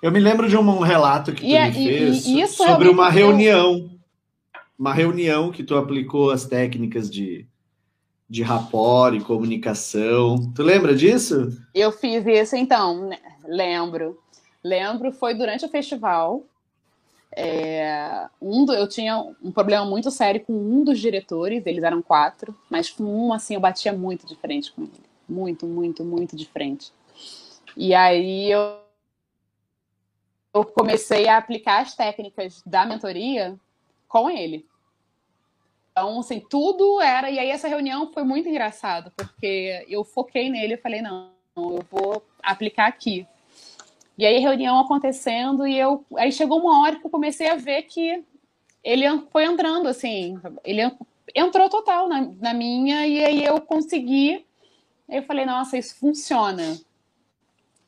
Eu 0.00 0.10
me 0.10 0.18
lembro 0.18 0.48
de 0.48 0.56
um 0.56 0.80
relato 0.80 1.32
que 1.32 1.42
tu 1.42 1.46
e, 1.46 1.64
me 1.64 1.72
fez 1.72 2.26
e, 2.26 2.40
e 2.40 2.46
sobre 2.48 2.88
uma 2.88 3.08
reunião. 3.10 3.90
Uma 4.78 4.92
reunião 4.92 5.52
que 5.52 5.62
tu 5.62 5.76
aplicou 5.76 6.30
as 6.30 6.44
técnicas 6.44 7.08
de, 7.08 7.46
de 8.32 8.42
rapport 8.42 9.14
e 9.14 9.20
comunicação. 9.20 10.50
Tu 10.54 10.62
lembra 10.62 10.96
disso? 10.96 11.50
Eu 11.74 11.92
fiz 11.92 12.24
isso 12.24 12.56
então, 12.56 13.08
né? 13.08 13.18
lembro. 13.44 14.18
Lembro, 14.64 15.12
foi 15.12 15.34
durante 15.34 15.66
o 15.66 15.68
festival. 15.68 16.42
É, 17.36 18.26
um 18.40 18.64
do, 18.64 18.72
eu 18.72 18.88
tinha 18.88 19.18
um 19.42 19.52
problema 19.52 19.84
muito 19.84 20.10
sério 20.10 20.40
com 20.40 20.54
um 20.54 20.82
dos 20.82 20.98
diretores, 20.98 21.62
eles 21.66 21.84
eram 21.84 22.00
quatro, 22.00 22.56
mas 22.70 22.88
com 22.88 23.04
um, 23.04 23.34
assim, 23.34 23.52
eu 23.52 23.60
batia 23.60 23.92
muito 23.92 24.26
de 24.26 24.34
frente 24.34 24.72
com 24.72 24.84
ele. 24.84 24.92
Muito, 25.28 25.66
muito, 25.66 26.02
muito 26.02 26.34
de 26.34 26.46
frente. 26.46 26.90
E 27.76 27.94
aí 27.94 28.50
eu 28.50 28.80
eu 30.54 30.64
comecei 30.64 31.28
a 31.28 31.36
aplicar 31.36 31.82
as 31.82 31.94
técnicas 31.94 32.62
da 32.64 32.86
mentoria 32.86 33.58
com 34.08 34.30
ele. 34.30 34.66
Então, 35.92 36.20
assim, 36.20 36.40
tudo 36.40 37.00
era. 37.00 37.30
E 37.30 37.38
aí, 37.38 37.50
essa 37.50 37.68
reunião 37.68 38.10
foi 38.12 38.24
muito 38.24 38.48
engraçado, 38.48 39.12
porque 39.14 39.84
eu 39.88 40.02
foquei 40.02 40.48
nele 40.48 40.74
e 40.74 40.78
falei: 40.78 41.02
não, 41.02 41.30
eu 41.54 41.84
vou 41.90 42.24
aplicar 42.42 42.86
aqui. 42.86 43.26
E 44.16 44.26
aí, 44.26 44.38
reunião 44.38 44.80
acontecendo, 44.80 45.66
e 45.66 45.78
eu. 45.78 46.04
Aí 46.16 46.32
chegou 46.32 46.60
uma 46.60 46.82
hora 46.82 46.96
que 46.96 47.06
eu 47.06 47.10
comecei 47.10 47.48
a 47.48 47.56
ver 47.56 47.82
que 47.82 48.24
ele 48.82 49.04
foi 49.30 49.44
entrando, 49.44 49.86
assim, 49.86 50.40
ele 50.64 50.90
entrou 51.34 51.68
total 51.68 52.08
na, 52.08 52.22
na 52.40 52.54
minha, 52.54 53.06
e 53.06 53.24
aí 53.24 53.44
eu 53.44 53.60
consegui. 53.60 54.46
Eu 55.08 55.22
falei: 55.24 55.44
nossa, 55.44 55.76
isso 55.76 55.94
funciona. 55.96 56.80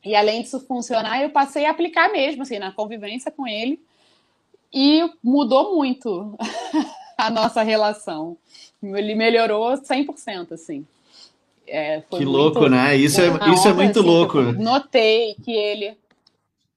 E 0.03 0.15
além 0.15 0.43
disso 0.43 0.59
funcionar, 0.67 1.23
eu 1.23 1.31
passei 1.31 1.65
a 1.65 1.71
aplicar 1.71 2.11
mesmo, 2.11 2.43
assim, 2.43 2.59
na 2.59 2.71
convivência 2.71 3.31
com 3.31 3.47
ele. 3.47 3.83
E 4.71 5.09
mudou 5.23 5.75
muito 5.75 6.37
a 7.25 7.29
nossa 7.29 7.61
relação. 7.63 8.37
Ele 8.81 9.15
melhorou 9.15 9.73
100%, 9.73 10.51
assim. 10.51 10.85
É, 11.67 12.01
que 12.01 12.23
louco, 12.23 12.59
muito, 12.59 12.75
né? 12.75 12.95
Isso 12.95 13.19
é, 13.19 13.27
isso 13.51 13.67
é 13.67 13.73
muito 13.73 13.99
assim, 13.99 14.07
louco. 14.07 14.41
Notei 14.41 15.35
que 15.43 15.51
ele. 15.51 15.97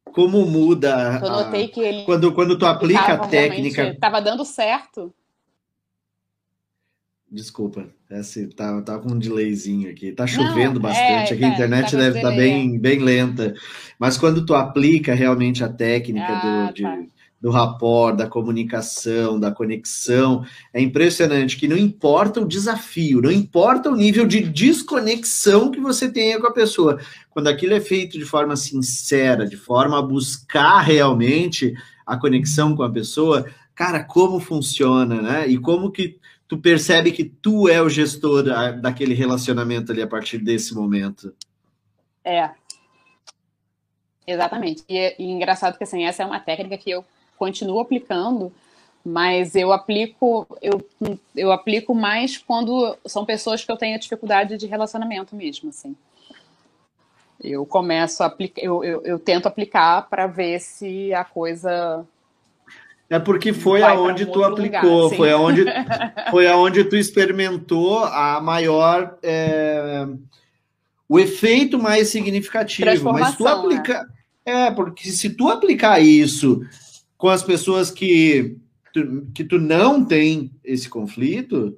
Como 0.07 0.47
muda. 0.47 1.21
Eu 1.23 1.31
notei 1.31 1.69
que 1.69 1.81
ele. 1.81 2.05
Quando, 2.05 2.33
quando 2.33 2.59
tu 2.59 2.65
aplica 2.65 3.13
a 3.13 3.19
técnica. 3.19 3.89
Estava 3.89 4.21
dando 4.21 4.45
certo. 4.45 5.13
Desculpa, 7.31 7.87
esse, 8.11 8.47
tá, 8.47 8.81
tá 8.81 8.99
com 8.99 9.11
um 9.11 9.19
delayzinho 9.19 9.91
aqui. 9.91 10.13
Tá 10.13 10.27
chovendo 10.27 10.75
Não, 10.75 10.81
bastante. 10.81 11.33
É, 11.33 11.35
aqui 11.35 11.45
a 11.45 11.49
tá, 11.49 11.55
internet 11.55 11.91
tá 11.91 11.99
deve 11.99 12.19
estar 12.19 12.31
tá 12.31 12.37
bem, 12.37 12.79
bem 12.79 12.99
lenta. 13.01 13.55
Mas 13.99 14.17
quando 14.17 14.47
tu 14.47 14.55
aplica 14.55 15.15
realmente 15.15 15.63
a 15.63 15.69
técnica 15.69 16.27
ah, 16.27 16.67
do, 16.69 16.75
de, 16.75 16.83
tá. 16.83 16.99
Do 17.41 17.51
rapport, 17.51 18.17
da 18.17 18.27
comunicação, 18.27 19.39
da 19.39 19.53
conexão, 19.53 20.45
é 20.73 20.81
impressionante 20.81 21.57
que 21.57 21.69
não 21.69 21.77
importa 21.77 22.41
o 22.41 22.49
desafio, 22.49 23.23
não 23.23 23.31
importa 23.31 23.91
o 23.91 23.97
nível 23.97 24.27
de 24.27 24.41
desconexão 24.41 25.71
que 25.71 25.81
você 25.81 26.11
tenha 26.11 26.41
com 26.41 26.49
a 26.49 26.53
pessoa. 26.53 26.99
Quando 27.31 27.47
aquilo 27.47 27.75
é 27.75 27.81
feito 27.81 28.19
de 28.19 28.25
forma 28.25 28.57
sincera, 28.57 29.47
de 29.47 29.57
forma 29.57 29.99
a 29.99 30.03
buscar 30.03 30.81
realmente 30.81 31.75
a 32.05 32.17
conexão 32.17 32.75
com 32.75 32.83
a 32.83 32.91
pessoa, 32.91 33.47
cara, 33.75 34.03
como 34.03 34.41
funciona, 34.41 35.23
né? 35.23 35.47
E 35.47 35.59
como 35.59 35.93
que 35.93 36.19
tu 36.49 36.59
percebe 36.59 37.13
que 37.13 37.23
tu 37.23 37.69
é 37.69 37.81
o 37.81 37.89
gestor 37.89 38.45
daquele 38.81 39.15
relacionamento 39.15 39.93
ali 39.93 40.03
a 40.03 40.07
partir 40.07 40.39
desse 40.39 40.75
momento. 40.75 41.33
É. 42.25 42.51
Exatamente. 44.27 44.83
E, 44.89 44.97
é, 44.97 45.17
e 45.19 45.25
engraçado 45.25 45.79
que 45.79 45.85
assim, 45.85 46.05
essa 46.05 46.23
é 46.23 46.27
uma 46.27 46.41
técnica 46.41 46.77
que 46.77 46.91
eu 46.91 47.05
continuo 47.39 47.81
aplicando, 47.81 48.53
mas 49.05 49.55
eu 49.55 49.73
aplico 49.73 50.47
eu, 50.61 50.85
eu 51.35 51.53
aplico 51.53 51.95
mais 51.95 52.37
quando 52.37 52.97
são 53.07 53.25
pessoas 53.25 53.65
que 53.65 53.71
eu 53.71 53.77
tenho 53.77 53.99
dificuldade 53.99 54.57
de 54.57 54.67
relacionamento 54.67 55.35
mesmo, 55.35 55.71
assim. 55.71 55.97
Eu 57.43 57.65
começo 57.65 58.23
a 58.23 58.27
aplicar, 58.27 58.61
eu, 58.61 58.83
eu, 58.83 59.03
eu 59.05 59.19
tento 59.19 59.47
aplicar 59.47 60.09
para 60.09 60.27
ver 60.27 60.61
se 60.61 61.15
a 61.15 61.25
coisa 61.25 62.05
É 63.09 63.19
porque 63.19 63.53
foi 63.53 63.83
aonde 63.83 64.25
um 64.25 64.33
tu 64.33 64.43
aplicou, 64.43 65.05
lugar, 65.05 65.17
foi 65.17 65.31
aonde 65.31 65.65
foi 66.31 66.49
aonde 66.49 66.85
tu 66.85 66.97
experimentou 66.97 68.01
a 68.01 68.41
maior 68.41 69.17
é, 69.23 70.07
o 71.09 71.19
efeito 71.19 71.79
mais 71.79 72.09
significativo. 72.09 73.13
Mas 73.13 73.37
tu 73.37 73.47
aplica 73.47 74.03
né? 74.45 74.67
é 74.67 74.71
porque 74.71 75.09
se 75.11 75.31
tu 75.31 75.49
aplicar 75.49 76.01
isso 76.01 76.61
com 77.19 77.29
as 77.29 77.43
pessoas 77.43 77.91
que 77.91 78.57
tu, 78.95 79.27
que 79.35 79.45
tu 79.45 79.59
não 79.59 80.03
tem 80.05 80.53
esse 80.65 80.89
conflito, 80.89 81.77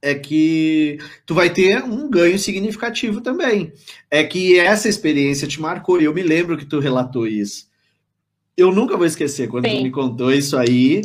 é 0.00 0.14
que 0.14 0.98
tu 1.24 1.34
vai 1.34 1.48
ter 1.48 1.82
um 1.82 2.10
ganho 2.10 2.38
significativo 2.38 3.20
também. 3.20 3.72
É 4.10 4.22
que 4.22 4.58
essa 4.58 4.88
experiência 4.88 5.48
te 5.48 5.60
marcou, 5.60 6.00
e 6.00 6.04
eu 6.04 6.14
me 6.14 6.22
lembro 6.22 6.58
que 6.58 6.66
tu 6.66 6.78
relatou 6.78 7.26
isso. 7.26 7.66
Eu 8.56 8.70
nunca 8.70 8.96
vou 8.96 9.06
esquecer 9.06 9.48
quando 9.48 9.66
Sim. 9.66 9.78
tu 9.78 9.82
me 9.84 9.90
contou 9.90 10.32
isso 10.32 10.56
aí. 10.56 11.02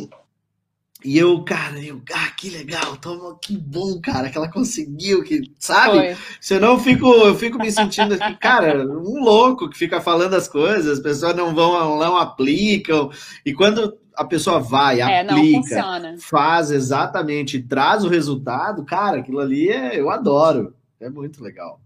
E 1.04 1.16
eu, 1.16 1.44
cara, 1.44 1.78
eu, 1.78 2.02
ah, 2.12 2.30
que 2.36 2.50
legal, 2.50 2.96
toma, 2.96 3.38
que 3.40 3.56
bom, 3.56 4.00
cara, 4.00 4.28
que 4.28 4.36
ela 4.36 4.50
conseguiu, 4.50 5.22
que, 5.22 5.42
sabe? 5.56 6.16
Se 6.40 6.54
eu 6.54 6.60
não 6.60 6.78
fico, 6.78 7.06
eu 7.06 7.36
fico 7.36 7.56
me 7.56 7.70
sentindo 7.70 8.18
cara, 8.40 8.84
um 8.84 9.22
louco 9.22 9.70
que 9.70 9.78
fica 9.78 10.00
falando 10.00 10.34
as 10.34 10.48
coisas, 10.48 10.98
as 10.98 11.00
pessoas 11.00 11.36
não 11.36 11.54
vão, 11.54 11.96
não 11.98 12.16
aplicam, 12.16 13.12
e 13.46 13.54
quando 13.54 13.96
a 14.12 14.24
pessoa 14.24 14.58
vai, 14.58 15.00
é, 15.00 15.20
aplica, 15.20 16.16
faz 16.18 16.72
exatamente, 16.72 17.62
traz 17.62 18.04
o 18.04 18.08
resultado, 18.08 18.84
cara, 18.84 19.18
aquilo 19.18 19.38
ali 19.38 19.70
é, 19.70 20.00
eu 20.00 20.10
adoro. 20.10 20.74
É 21.00 21.08
muito 21.08 21.40
legal. 21.42 21.80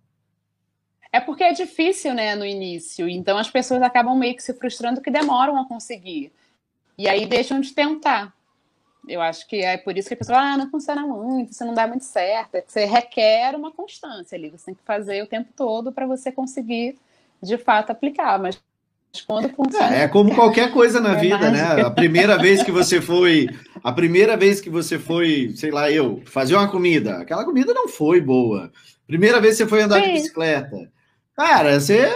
É 1.12 1.20
porque 1.20 1.44
é 1.44 1.52
difícil, 1.52 2.14
né, 2.14 2.34
no 2.34 2.46
início. 2.46 3.06
Então 3.06 3.36
as 3.36 3.50
pessoas 3.50 3.82
acabam 3.82 4.18
meio 4.18 4.34
que 4.34 4.42
se 4.42 4.54
frustrando 4.54 5.02
que 5.02 5.10
demoram 5.10 5.60
a 5.60 5.68
conseguir. 5.68 6.32
E 6.96 7.06
aí 7.06 7.26
deixam 7.26 7.60
de 7.60 7.72
tentar. 7.72 8.34
Eu 9.08 9.20
acho 9.20 9.48
que 9.48 9.56
é 9.56 9.76
por 9.76 9.96
isso 9.96 10.08
que 10.08 10.14
a 10.14 10.16
pessoa, 10.16 10.38
ah, 10.38 10.56
não 10.56 10.70
funciona 10.70 11.02
muito, 11.02 11.50
isso 11.50 11.64
não 11.64 11.74
dá 11.74 11.86
muito 11.86 12.04
certo. 12.04 12.54
É 12.54 12.60
que 12.60 12.70
você 12.70 12.84
requer 12.84 13.54
uma 13.56 13.72
constância 13.72 14.36
ali. 14.36 14.48
Você 14.50 14.66
tem 14.66 14.74
que 14.74 14.84
fazer 14.84 15.22
o 15.22 15.26
tempo 15.26 15.50
todo 15.56 15.90
para 15.90 16.06
você 16.06 16.30
conseguir, 16.30 16.96
de 17.42 17.58
fato, 17.58 17.90
aplicar. 17.90 18.38
Mas 18.38 18.62
quando 19.26 19.48
funciona. 19.50 19.94
É, 19.94 20.02
é 20.02 20.08
como 20.08 20.34
qualquer 20.34 20.72
coisa 20.72 21.00
na 21.00 21.14
é 21.18 21.20
vida, 21.20 21.50
mágica. 21.50 21.74
né? 21.74 21.82
A 21.82 21.90
primeira 21.90 22.38
vez 22.38 22.62
que 22.62 22.70
você 22.70 23.00
foi, 23.00 23.48
a 23.82 23.92
primeira 23.92 24.36
vez 24.36 24.60
que 24.60 24.70
você 24.70 24.98
foi, 24.98 25.52
sei 25.56 25.70
lá, 25.72 25.90
eu, 25.90 26.22
fazer 26.26 26.54
uma 26.54 26.70
comida, 26.70 27.18
aquela 27.18 27.44
comida 27.44 27.74
não 27.74 27.88
foi 27.88 28.20
boa. 28.20 28.70
Primeira 29.06 29.40
vez 29.40 29.56
que 29.56 29.64
você 29.64 29.68
foi 29.68 29.82
andar 29.82 30.00
Sim. 30.00 30.06
de 30.06 30.12
bicicleta. 30.12 30.90
Cara, 31.36 31.80
você 31.80 32.08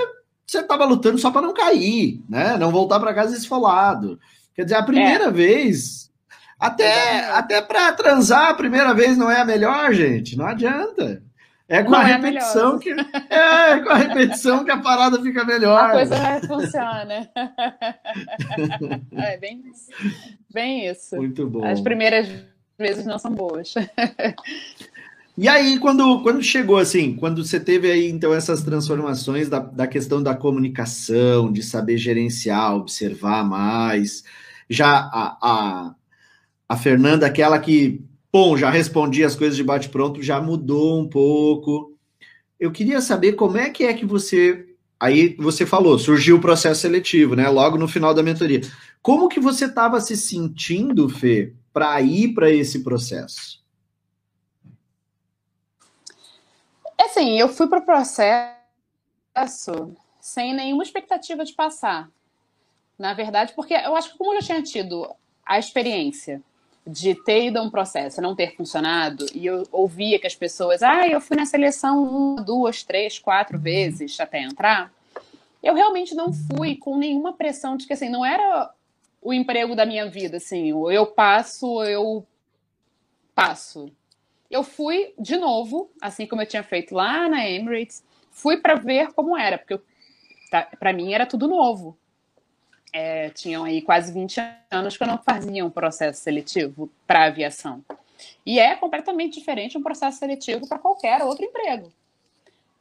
você 0.47 0.63
tava 0.63 0.85
lutando 0.85 1.19
só 1.19 1.33
para 1.33 1.43
não 1.43 1.53
cair, 1.53 2.23
né? 2.29 2.57
Não 2.57 2.71
voltar 2.71 3.01
para 3.01 3.13
casa 3.13 3.37
esfolado. 3.37 4.19
Quer 4.55 4.63
dizer, 4.63 4.77
a 4.77 4.83
primeira 4.83 5.25
é. 5.25 5.31
vez 5.31 6.07
até 6.59 7.31
até 7.31 7.61
para 7.61 7.93
transar 7.93 8.51
a 8.51 8.55
primeira 8.55 8.95
vez 8.95 9.17
não 9.17 9.31
é 9.31 9.41
a 9.41 9.45
melhor, 9.45 9.93
gente. 9.93 10.37
Não 10.37 10.47
adianta. 10.47 11.23
É 11.69 11.83
com 11.83 11.91
não 11.91 11.99
a 11.99 12.09
é 12.09 12.17
repetição 12.17 12.79
que 12.79 12.91
é 12.91 13.81
com 13.81 13.91
a 13.91 13.97
repetição 13.97 14.65
que 14.65 14.71
a 14.71 14.79
parada 14.79 15.21
fica 15.21 15.45
melhor. 15.45 15.91
A 15.91 15.93
coisa 15.93 16.17
funciona. 16.47 17.29
é 19.17 19.37
bem 19.37 19.65
isso. 19.71 19.91
Bem 20.53 20.89
isso. 20.89 21.17
Muito 21.17 21.49
bom. 21.49 21.65
As 21.65 21.81
primeiras 21.81 22.29
vezes 22.79 23.05
não 23.05 23.19
são 23.19 23.33
boas. 23.33 23.75
E 25.39 25.51
aí, 25.51 25.79
quando, 25.79 26.23
quando 26.23 26.43
chegou 26.43 26.79
assim, 26.79 27.15
quando 27.15 27.45
você 27.45 27.61
teve 27.61 27.91
aí 27.91 28.09
então 28.09 28.33
essas 28.33 28.63
transformações 28.63 29.51
da, 29.51 29.59
da 29.59 29.87
questão 29.87 30.23
da 30.23 30.35
comunicação, 30.35 31.53
de 31.53 31.63
saber 31.63 31.99
gerenciar, 31.99 32.75
observar 32.75 33.45
mais, 33.45 34.25
já 34.71 34.97
a, 34.97 35.37
a, 35.43 35.95
a 36.69 36.77
Fernanda, 36.77 37.27
aquela 37.27 37.59
que 37.59 38.05
Bom, 38.39 38.55
já 38.55 38.69
respondi 38.69 39.25
as 39.25 39.35
coisas 39.35 39.57
de 39.57 39.65
bate-pronto, 39.65 40.23
já 40.23 40.39
mudou 40.43 41.01
um 41.01 41.09
pouco. 41.09 41.97
Eu 42.61 42.71
queria 42.71 43.01
saber 43.01 43.33
como 43.33 43.57
é 43.57 43.71
que 43.71 43.85
é 43.85 43.95
que 43.95 44.05
você. 44.05 44.77
Aí 45.01 45.35
você 45.39 45.65
falou, 45.65 45.99
surgiu 45.99 46.37
o 46.37 46.41
processo 46.41 46.83
seletivo, 46.83 47.35
né? 47.35 47.49
Logo 47.49 47.79
no 47.79 47.89
final 47.89 48.13
da 48.13 48.23
mentoria. 48.23 48.61
Como 49.01 49.31
que 49.31 49.41
você 49.41 49.65
estava 49.65 50.03
se 50.03 50.15
sentindo, 50.19 51.09
Fê, 51.09 51.55
para 51.73 51.99
ir 52.03 52.35
para 52.35 52.51
esse 52.51 52.85
processo? 52.85 53.65
É 56.99 57.05
assim, 57.05 57.39
eu 57.41 57.49
fui 57.49 57.69
para 57.69 57.79
o 57.79 57.87
processo 57.87 58.55
sem 60.21 60.55
nenhuma 60.55 60.83
expectativa 60.83 61.43
de 61.43 61.55
passar. 61.55 62.11
Na 62.99 63.15
verdade, 63.15 63.55
porque 63.57 63.73
eu 63.73 63.97
acho 63.97 64.13
que 64.13 64.19
como 64.19 64.35
eu 64.35 64.43
já 64.43 64.47
tinha 64.49 64.63
tido 64.63 65.09
a 65.43 65.59
experiência 65.59 66.43
de 66.87 67.15
ter 67.15 67.47
ido 67.47 67.59
a 67.59 67.63
um 67.63 67.71
processo 67.71 68.23
não 68.23 68.37
ter 68.37 68.55
funcionado, 68.55 69.27
e 69.35 69.45
eu 69.45 69.65
ouvia 69.73 70.19
que 70.21 70.27
as 70.27 70.37
pessoas, 70.37 70.83
ah, 70.83 71.09
eu 71.09 71.21
fui 71.21 71.37
na 71.37 71.45
seleção 71.45 72.03
uma, 72.03 72.43
duas, 72.43 72.85
três, 72.85 73.19
quatro 73.19 73.59
vezes 73.59 74.19
até 74.21 74.41
entrar, 74.41 74.93
eu 75.63 75.75
realmente 75.75 76.15
não 76.15 76.33
fui 76.33 76.77
com 76.77 76.97
nenhuma 76.97 77.33
pressão 77.33 77.77
de 77.77 77.87
que, 77.87 77.93
assim, 77.93 78.09
não 78.09 78.25
era 78.25 78.71
o 79.21 79.33
emprego 79.33 79.75
da 79.75 79.85
minha 79.85 80.09
vida, 80.09 80.37
assim, 80.37 80.69
eu 80.69 81.07
passo, 81.07 81.83
eu 81.83 82.25
passo. 83.35 83.91
Eu 84.49 84.63
fui 84.63 85.13
de 85.19 85.37
novo, 85.37 85.91
assim 86.01 86.25
como 86.25 86.43
eu 86.43 86.47
tinha 86.47 86.63
feito 86.63 86.95
lá 86.95 87.29
na 87.29 87.49
Emirates, 87.49 88.05
fui 88.31 88.59
para 88.59 88.77
ver 88.77 89.13
como 89.13 89.37
era, 89.37 89.59
porque 89.59 89.81
tá, 90.53 90.63
para 90.79 90.93
mim 90.93 91.13
era 91.13 91.27
tudo 91.27 91.49
novo 91.49 91.99
é, 92.93 93.31
tinham 93.31 93.65
aí 93.65 93.83
quase 93.83 94.13
20 94.13 94.41
anos 94.71 94.97
que 94.97 95.03
eu 95.03 95.07
não 95.07 95.19
fazia 95.19 95.65
um 95.65 95.71
processo 95.71 96.21
seletivo 96.21 96.91
para 97.07 97.27
aviação. 97.27 97.85
E 98.45 98.59
é 98.59 98.75
completamente 98.77 99.39
diferente 99.39 99.77
um 99.77 99.83
processo 99.83 100.19
seletivo 100.19 100.67
para 100.67 100.79
qualquer 100.79 101.23
outro 101.23 101.45
emprego. 101.45 101.93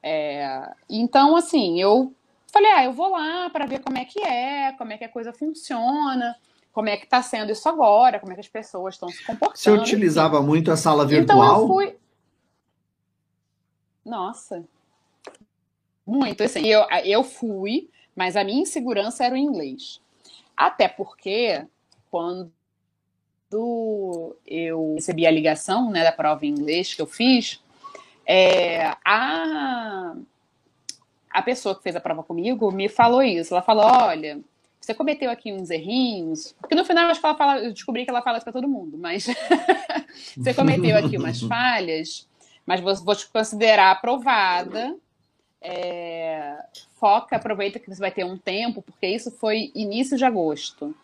É, 0.02 0.72
então, 0.90 1.36
assim, 1.36 1.82
eu 1.82 2.14
falei, 2.52 2.72
ah, 2.72 2.86
eu 2.86 2.94
vou 2.94 3.10
lá 3.10 3.50
para 3.50 3.66
ver 3.66 3.80
como 3.80 3.98
é 3.98 4.06
que 4.06 4.22
é, 4.22 4.72
como 4.74 4.94
é 4.94 4.98
que 4.98 5.04
a 5.04 5.10
coisa 5.10 5.34
funciona, 5.34 6.36
como 6.72 6.90
é 6.90 6.98
que 6.98 7.06
está 7.06 7.22
sendo 7.22 7.52
isso 7.52 7.68
agora, 7.68 8.20
como 8.20 8.32
é 8.32 8.36
que 8.36 8.42
as 8.42 8.48
pessoas 8.48 8.96
estão 8.96 9.10
se 9.10 9.26
comportando. 9.26 9.58
Você 9.58 9.72
utilizava 9.72 10.42
muito 10.42 10.72
a 10.72 10.78
sala 10.78 11.06
virtual? 11.06 11.38
Então 11.38 11.62
eu 11.62 11.68
fui. 11.68 11.98
Nossa. 14.06 14.64
Muito, 16.06 16.44
assim, 16.44 16.68
eu, 16.68 16.86
eu 17.04 17.24
fui, 17.24 17.90
mas 18.16 18.36
a 18.36 18.44
minha 18.44 18.62
insegurança 18.62 19.26
era 19.26 19.36
o 19.36 19.38
inglês. 19.38 20.02
Até 20.56 20.88
porque, 20.88 21.66
quando 22.10 22.52
eu 24.46 24.94
recebi 24.96 25.26
a 25.26 25.32
ligação 25.32 25.90
né, 25.90 26.04
da 26.04 26.12
prova 26.12 26.46
em 26.46 26.50
inglês 26.50 26.94
que 26.94 27.02
eu 27.02 27.06
fiz, 27.06 27.62
é, 28.26 28.96
a, 29.04 30.16
a 31.30 31.42
pessoa 31.42 31.76
que 31.76 31.84
fez 31.84 31.96
a 31.96 32.02
prova 32.02 32.24
comigo 32.24 32.72
me 32.72 32.90
falou 32.90 33.22
isso. 33.22 33.54
Ela 33.54 33.62
falou: 33.62 33.86
olha, 33.86 34.40
você 34.80 34.94
cometeu 34.94 35.30
aqui 35.30 35.54
uns 35.54 35.70
errinhos, 35.70 36.56
porque 36.60 36.76
no 36.76 36.86
final 36.86 37.08
acho 37.08 37.20
que 37.20 37.26
ela 37.26 37.36
fala, 37.36 37.60
eu 37.60 37.74
descobri 37.74 38.04
que 38.04 38.10
ela 38.10 38.22
fala 38.22 38.38
isso 38.38 38.46
para 38.46 38.54
todo 38.54 38.68
mundo, 38.68 38.98
mas 38.98 39.26
você 40.38 40.54
cometeu 40.54 40.98
aqui 40.98 41.18
umas 41.18 41.42
falhas, 41.44 42.28
mas 42.66 42.80
vou, 42.82 42.96
vou 42.96 43.16
te 43.16 43.28
considerar 43.28 43.92
aprovada 43.92 44.96
é, 45.66 46.64
foca, 47.00 47.36
aproveita 47.36 47.80
que 47.80 47.90
você 47.90 48.00
vai 48.00 48.12
ter 48.12 48.24
um 48.24 48.38
tempo, 48.38 48.82
porque 48.82 49.08
isso 49.08 49.32
foi 49.32 49.72
início 49.74 50.18
de 50.18 50.24
agosto. 50.24 50.96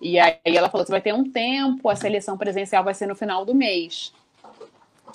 E 0.00 0.18
aí 0.18 0.38
ela 0.44 0.68
falou: 0.68 0.84
você 0.84 0.92
vai 0.92 1.00
ter 1.00 1.14
um 1.14 1.30
tempo, 1.30 1.88
a 1.88 1.96
seleção 1.96 2.36
presencial 2.36 2.84
vai 2.84 2.92
ser 2.92 3.06
no 3.06 3.16
final 3.16 3.44
do 3.44 3.54
mês. 3.54 4.12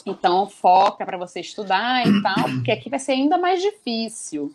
Então 0.05 0.49
foca 0.49 1.05
para 1.05 1.17
você 1.17 1.39
estudar 1.39 2.07
e 2.07 2.21
tal, 2.23 2.43
porque 2.55 2.71
aqui 2.71 2.89
vai 2.89 2.99
ser 2.99 3.11
ainda 3.11 3.37
mais 3.37 3.61
difícil. 3.61 4.53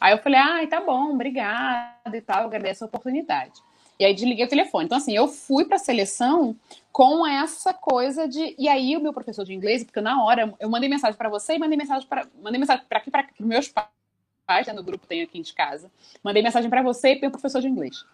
Aí 0.00 0.12
eu 0.12 0.18
falei: 0.18 0.40
ai, 0.40 0.66
tá 0.66 0.80
bom, 0.80 1.12
obrigada 1.12 2.16
e 2.16 2.20
tal, 2.20 2.46
agradeço 2.46 2.84
a 2.84 2.88
oportunidade. 2.88 3.60
E 3.98 4.04
aí 4.04 4.14
desliguei 4.14 4.44
o 4.44 4.48
telefone. 4.48 4.84
Então, 4.84 4.98
assim, 4.98 5.14
eu 5.14 5.26
fui 5.26 5.64
para 5.64 5.76
a 5.76 5.80
seleção 5.80 6.54
com 6.92 7.26
essa 7.26 7.74
coisa 7.74 8.28
de. 8.28 8.54
E 8.58 8.68
aí, 8.68 8.96
o 8.96 9.00
meu 9.00 9.12
professor 9.12 9.44
de 9.44 9.52
inglês, 9.52 9.82
porque 9.82 10.00
na 10.00 10.22
hora 10.22 10.54
eu 10.60 10.70
mandei 10.70 10.88
mensagem 10.88 11.16
para 11.16 11.28
você 11.28 11.54
e 11.54 11.58
mandei 11.58 11.76
mensagem 11.76 12.06
para 12.08 12.26
mandei 12.42 12.60
mensagem 12.60 12.84
para 12.88 12.98
aqui, 12.98 13.10
para 13.10 13.26
os 13.38 13.46
meus 13.46 13.68
pais, 13.68 14.66
né, 14.66 14.72
no 14.72 14.82
grupo 14.82 15.06
tem 15.06 15.22
aqui 15.22 15.40
de 15.42 15.52
casa. 15.52 15.90
Mandei 16.22 16.42
mensagem 16.42 16.70
para 16.70 16.82
você 16.82 17.12
e 17.12 17.16
para 17.16 17.28
o 17.28 17.30
professor 17.32 17.60
de 17.60 17.68
inglês. 17.68 18.04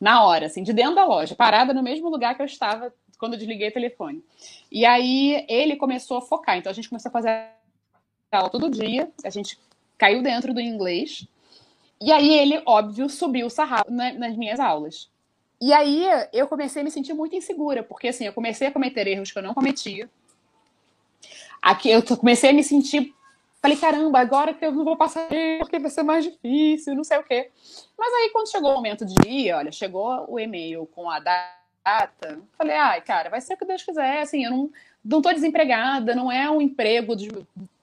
Na 0.00 0.24
hora, 0.24 0.46
assim, 0.46 0.62
de 0.62 0.72
dentro 0.72 0.94
da 0.94 1.04
loja, 1.04 1.34
parada 1.34 1.74
no 1.74 1.82
mesmo 1.82 2.08
lugar 2.08 2.34
que 2.34 2.42
eu 2.42 2.46
estava 2.46 2.92
quando 3.18 3.34
eu 3.34 3.38
desliguei 3.38 3.68
o 3.68 3.72
telefone. 3.72 4.24
E 4.72 4.86
aí 4.86 5.44
ele 5.48 5.76
começou 5.76 6.16
a 6.16 6.22
focar. 6.22 6.56
Então 6.56 6.70
a 6.70 6.74
gente 6.74 6.88
começou 6.88 7.10
a 7.10 7.12
fazer 7.12 7.48
aula 8.32 8.48
todo 8.48 8.70
dia, 8.70 9.10
a 9.24 9.30
gente 9.30 9.58
caiu 9.98 10.22
dentro 10.22 10.54
do 10.54 10.60
inglês. 10.60 11.26
E 12.00 12.10
aí 12.10 12.32
ele, 12.32 12.62
óbvio, 12.64 13.10
subiu 13.10 13.46
o 13.46 13.50
sarrafo 13.50 13.90
nas 13.90 14.34
minhas 14.36 14.58
aulas. 14.58 15.09
E 15.60 15.72
aí 15.72 16.06
eu 16.32 16.48
comecei 16.48 16.80
a 16.80 16.84
me 16.84 16.90
sentir 16.90 17.12
muito 17.12 17.36
insegura, 17.36 17.82
porque 17.82 18.08
assim, 18.08 18.24
eu 18.24 18.32
comecei 18.32 18.68
a 18.68 18.72
cometer 18.72 19.06
erros 19.06 19.30
que 19.30 19.38
eu 19.38 19.42
não 19.42 19.52
cometia. 19.52 20.08
Aqui 21.60 21.90
eu 21.90 22.02
comecei 22.16 22.50
a 22.50 22.52
me 22.52 22.64
sentir. 22.64 23.14
Falei, 23.60 23.76
caramba, 23.76 24.18
agora 24.18 24.54
que 24.54 24.64
eu 24.64 24.72
não 24.72 24.84
vou 24.84 24.96
passar 24.96 25.28
porque 25.58 25.78
vai 25.78 25.90
ser 25.90 26.02
mais 26.02 26.24
difícil, 26.24 26.94
não 26.94 27.04
sei 27.04 27.18
o 27.18 27.22
quê. 27.22 27.50
Mas 27.98 28.14
aí, 28.14 28.30
quando 28.32 28.50
chegou 28.50 28.70
o 28.70 28.74
momento 28.74 29.04
de 29.04 29.28
ir, 29.28 29.52
olha, 29.52 29.70
chegou 29.70 30.24
o 30.26 30.40
e-mail 30.40 30.88
com 30.94 31.10
a 31.10 31.18
data? 31.18 32.40
Falei, 32.56 32.76
ai, 32.76 33.02
cara, 33.02 33.28
vai 33.28 33.42
ser 33.42 33.52
o 33.52 33.56
que 33.58 33.66
Deus 33.66 33.82
quiser. 33.82 34.22
Assim, 34.22 34.42
eu 34.46 34.50
não, 34.50 34.70
não 35.04 35.20
tô 35.20 35.30
desempregada, 35.30 36.14
não 36.14 36.32
é 36.32 36.50
um 36.50 36.62
emprego 36.62 37.14
de. 37.14 37.28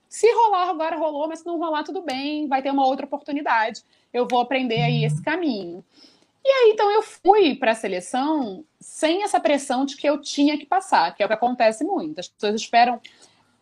Se 0.10 0.28
rolar 0.34 0.70
agora, 0.70 0.98
rolou, 0.98 1.28
mas 1.28 1.40
se 1.40 1.46
não 1.46 1.60
rolar, 1.60 1.84
tudo 1.84 2.02
bem, 2.02 2.48
vai 2.48 2.64
ter 2.64 2.72
uma 2.72 2.88
outra 2.88 3.06
oportunidade. 3.06 3.84
Eu 4.12 4.28
vou 4.28 4.40
aprender 4.40 4.82
aí 4.82 5.06
esse 5.06 5.22
caminho. 5.22 5.86
E 6.48 6.50
aí, 6.50 6.72
então, 6.72 6.90
eu 6.90 7.02
fui 7.02 7.56
para 7.56 7.72
a 7.72 7.76
seleção 7.76 8.64
sem 8.80 9.22
essa 9.22 9.38
pressão 9.38 9.84
de 9.84 9.98
que 9.98 10.08
eu 10.08 10.18
tinha 10.22 10.58
que 10.58 10.66
passar, 10.66 11.14
que 11.14 11.22
é 11.22 11.26
o 11.26 11.28
que 11.28 11.36
acontece 11.36 11.84
muito. 11.84 12.20
As 12.22 12.30
pessoas 12.30 12.56
esperam, 12.56 13.02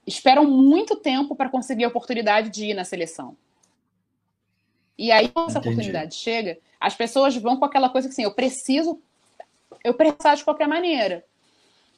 esperam 0.05 0.45
muito 0.45 0.95
tempo 0.95 1.35
para 1.35 1.49
conseguir 1.49 1.83
a 1.85 1.87
oportunidade 1.87 2.51
de 2.51 2.65
ir 2.67 2.73
na 2.75 2.83
seleção. 2.83 3.35
E 4.95 5.11
aí, 5.11 5.29
quando 5.29 5.49
essa 5.49 5.57
Entendi. 5.57 5.73
oportunidade 5.73 6.13
chega, 6.13 6.59
as 6.79 6.93
pessoas 6.93 7.35
vão 7.35 7.57
com 7.57 7.65
aquela 7.65 7.89
coisa 7.89 8.07
que 8.07 8.11
assim, 8.11 8.23
eu 8.23 8.35
preciso, 8.35 9.01
eu 9.83 9.95
preciso 9.95 10.35
de 10.35 10.43
qualquer 10.43 10.67
maneira. 10.67 11.25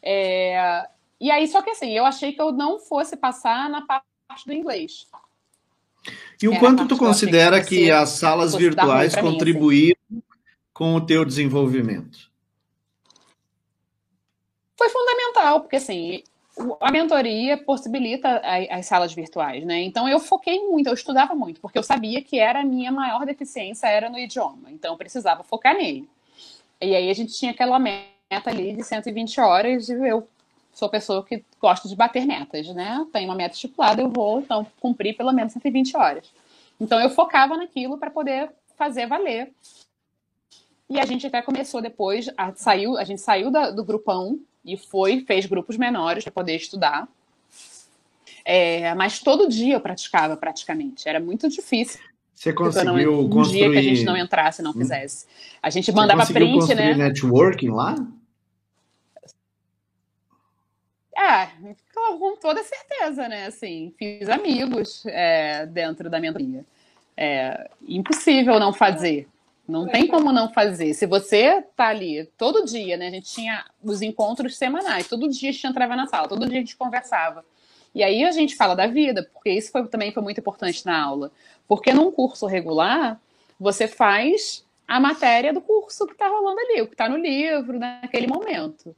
É, 0.02 0.88
e 1.20 1.30
aí, 1.30 1.50
só 1.50 1.62
que 1.62 1.72
assim, 1.72 1.92
eu 1.92 2.06
achei 2.06 2.32
que 2.32 2.42
eu 2.42 2.54
não 2.54 2.80
fosse 2.80 3.18
passar 3.18 3.70
na 3.70 3.82
parte 3.82 4.06
do 4.46 4.54
inglês. 4.54 5.06
E 6.42 6.48
o 6.48 6.54
é, 6.54 6.60
quanto 6.60 6.88
tu 6.88 6.96
considera 6.96 7.62
que, 7.62 7.76
que 7.76 7.92
as 7.92 8.12
salas 8.12 8.56
virtuais 8.56 9.14
contribuíram 9.18 9.98
mim, 10.10 10.18
assim. 10.18 10.27
Com 10.78 10.94
o 10.94 11.02
teu 11.02 11.26
desenvolvimento? 11.26 12.30
Foi 14.78 14.88
fundamental, 14.90 15.62
porque 15.62 15.78
assim, 15.78 16.22
a 16.80 16.92
mentoria 16.92 17.58
possibilita 17.58 18.40
as 18.70 18.86
salas 18.86 19.12
virtuais, 19.12 19.66
né? 19.66 19.82
Então 19.82 20.08
eu 20.08 20.20
foquei 20.20 20.60
muito, 20.68 20.86
eu 20.86 20.94
estudava 20.94 21.34
muito, 21.34 21.60
porque 21.60 21.80
eu 21.80 21.82
sabia 21.82 22.22
que 22.22 22.38
era 22.38 22.62
a 22.62 22.64
minha 22.64 22.92
maior 22.92 23.26
deficiência 23.26 23.88
era 23.88 24.08
no 24.08 24.20
idioma, 24.20 24.70
então 24.70 24.92
eu 24.94 24.98
precisava 25.00 25.44
focar 25.44 25.76
nele. 25.76 26.08
E 26.80 26.96
aí 26.96 27.10
a 27.10 27.14
gente 27.14 27.34
tinha 27.34 27.54
aquela 27.54 27.80
meta 27.80 28.12
ali 28.46 28.74
de 28.74 28.84
120 28.84 29.42
horas 29.42 29.90
e 29.90 29.94
eu 29.94 30.28
sou 30.72 30.88
pessoa 30.90 31.26
que 31.26 31.44
gosta 31.60 31.90
de 31.90 31.96
bater 31.96 32.24
metas, 32.24 32.68
né? 32.68 33.04
Tem 33.12 33.26
uma 33.26 33.34
meta 33.34 33.56
estipulada, 33.56 34.00
eu 34.00 34.12
vou 34.12 34.42
então 34.42 34.68
cumprir 34.80 35.18
pelo 35.18 35.32
menos 35.32 35.54
120 35.54 35.98
horas. 35.98 36.32
Então 36.80 37.02
eu 37.02 37.10
focava 37.10 37.58
naquilo 37.58 37.98
para 37.98 38.12
poder 38.12 38.52
fazer 38.78 39.08
valer. 39.08 39.52
E 40.90 41.00
a 41.00 41.06
gente 41.06 41.28
até 41.28 41.42
começou 41.42 41.82
depois, 41.82 42.30
a, 42.38 42.54
saiu, 42.56 42.98
a 42.98 43.04
gente 43.04 43.20
saiu 43.20 43.52
da, 43.52 43.72
do 43.72 43.84
grupão 43.84 44.40
e 44.64 44.78
foi, 44.78 45.22
fez 45.22 45.46
grupos 45.46 45.78
menores 45.78 46.24
para 46.24 46.32
poder 46.32 46.56
estudar. 46.56 47.08
É, 48.46 48.94
mas 48.96 49.20
todo 49.20 49.50
dia 49.50 49.76
eu 49.76 49.82
praticava 49.82 50.38
praticamente. 50.38 51.08
Era 51.08 51.20
muito 51.20 51.50
difícil. 51.50 52.00
Você 52.34 52.54
conseguiu 52.54 53.12
não, 53.12 53.22
um 53.22 53.30
construir... 53.30 53.60
dia 53.60 53.72
que 53.72 53.78
a 53.78 53.82
gente 53.82 54.04
não 54.04 54.16
entrasse, 54.16 54.62
não 54.62 54.72
hum. 54.72 54.76
fizesse. 54.76 55.26
A 55.62 55.70
gente 55.70 55.92
mandava 55.92 56.24
Você 56.24 56.34
print, 56.34 56.54
construir 56.54 56.96
né? 56.96 57.08
networking 57.08 57.70
lá? 57.70 57.96
É, 61.18 61.48
com 61.94 62.38
toda 62.38 62.64
certeza, 62.64 63.28
né? 63.28 63.48
Assim, 63.48 63.92
fiz 63.98 64.30
amigos 64.30 65.04
é, 65.08 65.66
dentro 65.66 66.10
da 66.10 66.20
mentoria. 66.20 66.64
É 67.18 67.70
impossível 67.88 68.60
não 68.60 68.72
fazer. 68.72 69.28
Não 69.68 69.86
tem 69.86 70.08
como 70.08 70.32
não 70.32 70.50
fazer. 70.52 70.94
Se 70.94 71.06
você 71.06 71.62
tá 71.76 71.88
ali 71.88 72.26
todo 72.38 72.66
dia, 72.66 72.96
né? 72.96 73.08
A 73.08 73.12
gente 73.12 73.30
tinha 73.30 73.66
os 73.84 74.02
encontros 74.02 74.58
semanais, 74.58 75.08
todo 75.08 75.28
dia 75.28 75.50
a 75.50 75.52
gente 75.52 75.68
entrava 75.68 75.96
na 75.96 76.08
sala, 76.08 76.28
todo 76.28 76.48
dia 76.48 76.58
a 76.58 76.62
gente 76.62 76.78
conversava. 76.78 77.44
E 77.94 78.02
aí 78.04 78.24
a 78.24 78.32
gente 78.32 78.56
fala 78.56 78.76
da 78.76 78.88
vida, 78.88 79.30
porque 79.34 79.50
isso 79.50 79.72
foi, 79.72 79.86
também 79.88 80.12
foi 80.12 80.24
muito 80.24 80.40
importante 80.40 80.86
na 80.86 81.04
aula. 81.04 81.32
Porque 81.68 81.92
num 81.92 82.12
curso 82.12 82.46
regular, 82.46 83.20
você 83.60 83.88
faz 83.88 84.66
a 84.88 85.00
matéria 85.00 85.52
do 85.52 85.60
curso 85.60 86.06
que 86.06 86.14
está 86.14 86.28
rolando 86.28 86.60
ali, 86.62 86.82
o 86.82 86.88
que 86.88 86.94
está 86.94 87.10
no 87.10 87.18
livro 87.18 87.78
naquele 87.78 88.28
momento. 88.28 88.96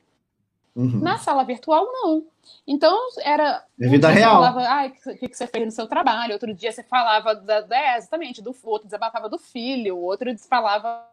Uhum. 0.79 1.01
Na 1.01 1.17
sala 1.17 1.43
virtual, 1.43 1.85
não. 1.91 2.25
Então, 2.65 2.97
era. 3.19 3.65
É 3.77 3.87
vida 3.89 4.07
real. 4.07 4.37
Você 4.37 4.47
falava, 4.47 4.61
ah, 4.61 4.87
o 4.87 5.17
que, 5.17 5.27
que 5.27 5.35
você 5.35 5.45
fez 5.45 5.65
no 5.65 5.71
seu 5.71 5.87
trabalho? 5.87 6.31
Outro 6.31 6.53
dia 6.53 6.71
você 6.71 6.81
falava, 6.81 7.35
da, 7.35 7.65
é, 7.69 7.97
exatamente, 7.97 8.41
do 8.41 8.55
outro 8.63 8.87
desabafava 8.87 9.27
do 9.27 9.37
filho, 9.37 9.97
o 9.97 10.01
outro 10.01 10.33
falava 10.47 11.05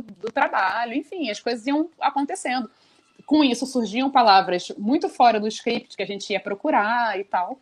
do 0.00 0.32
trabalho, 0.32 0.94
enfim, 0.94 1.30
as 1.30 1.38
coisas 1.38 1.66
iam 1.66 1.90
acontecendo. 2.00 2.70
Com 3.26 3.44
isso, 3.44 3.66
surgiam 3.66 4.10
palavras 4.10 4.72
muito 4.78 5.10
fora 5.10 5.38
do 5.38 5.46
script 5.46 5.94
que 5.94 6.02
a 6.02 6.06
gente 6.06 6.32
ia 6.32 6.40
procurar 6.40 7.20
e 7.20 7.24
tal. 7.24 7.58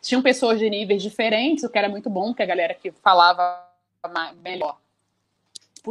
Tinham 0.00 0.22
pessoas 0.22 0.60
de 0.60 0.70
níveis 0.70 1.02
diferentes, 1.02 1.64
o 1.64 1.68
que 1.68 1.78
era 1.78 1.88
muito 1.88 2.08
bom, 2.08 2.32
que 2.32 2.44
a 2.44 2.46
galera 2.46 2.74
que 2.74 2.92
falava 2.92 3.60
melhor 4.40 4.78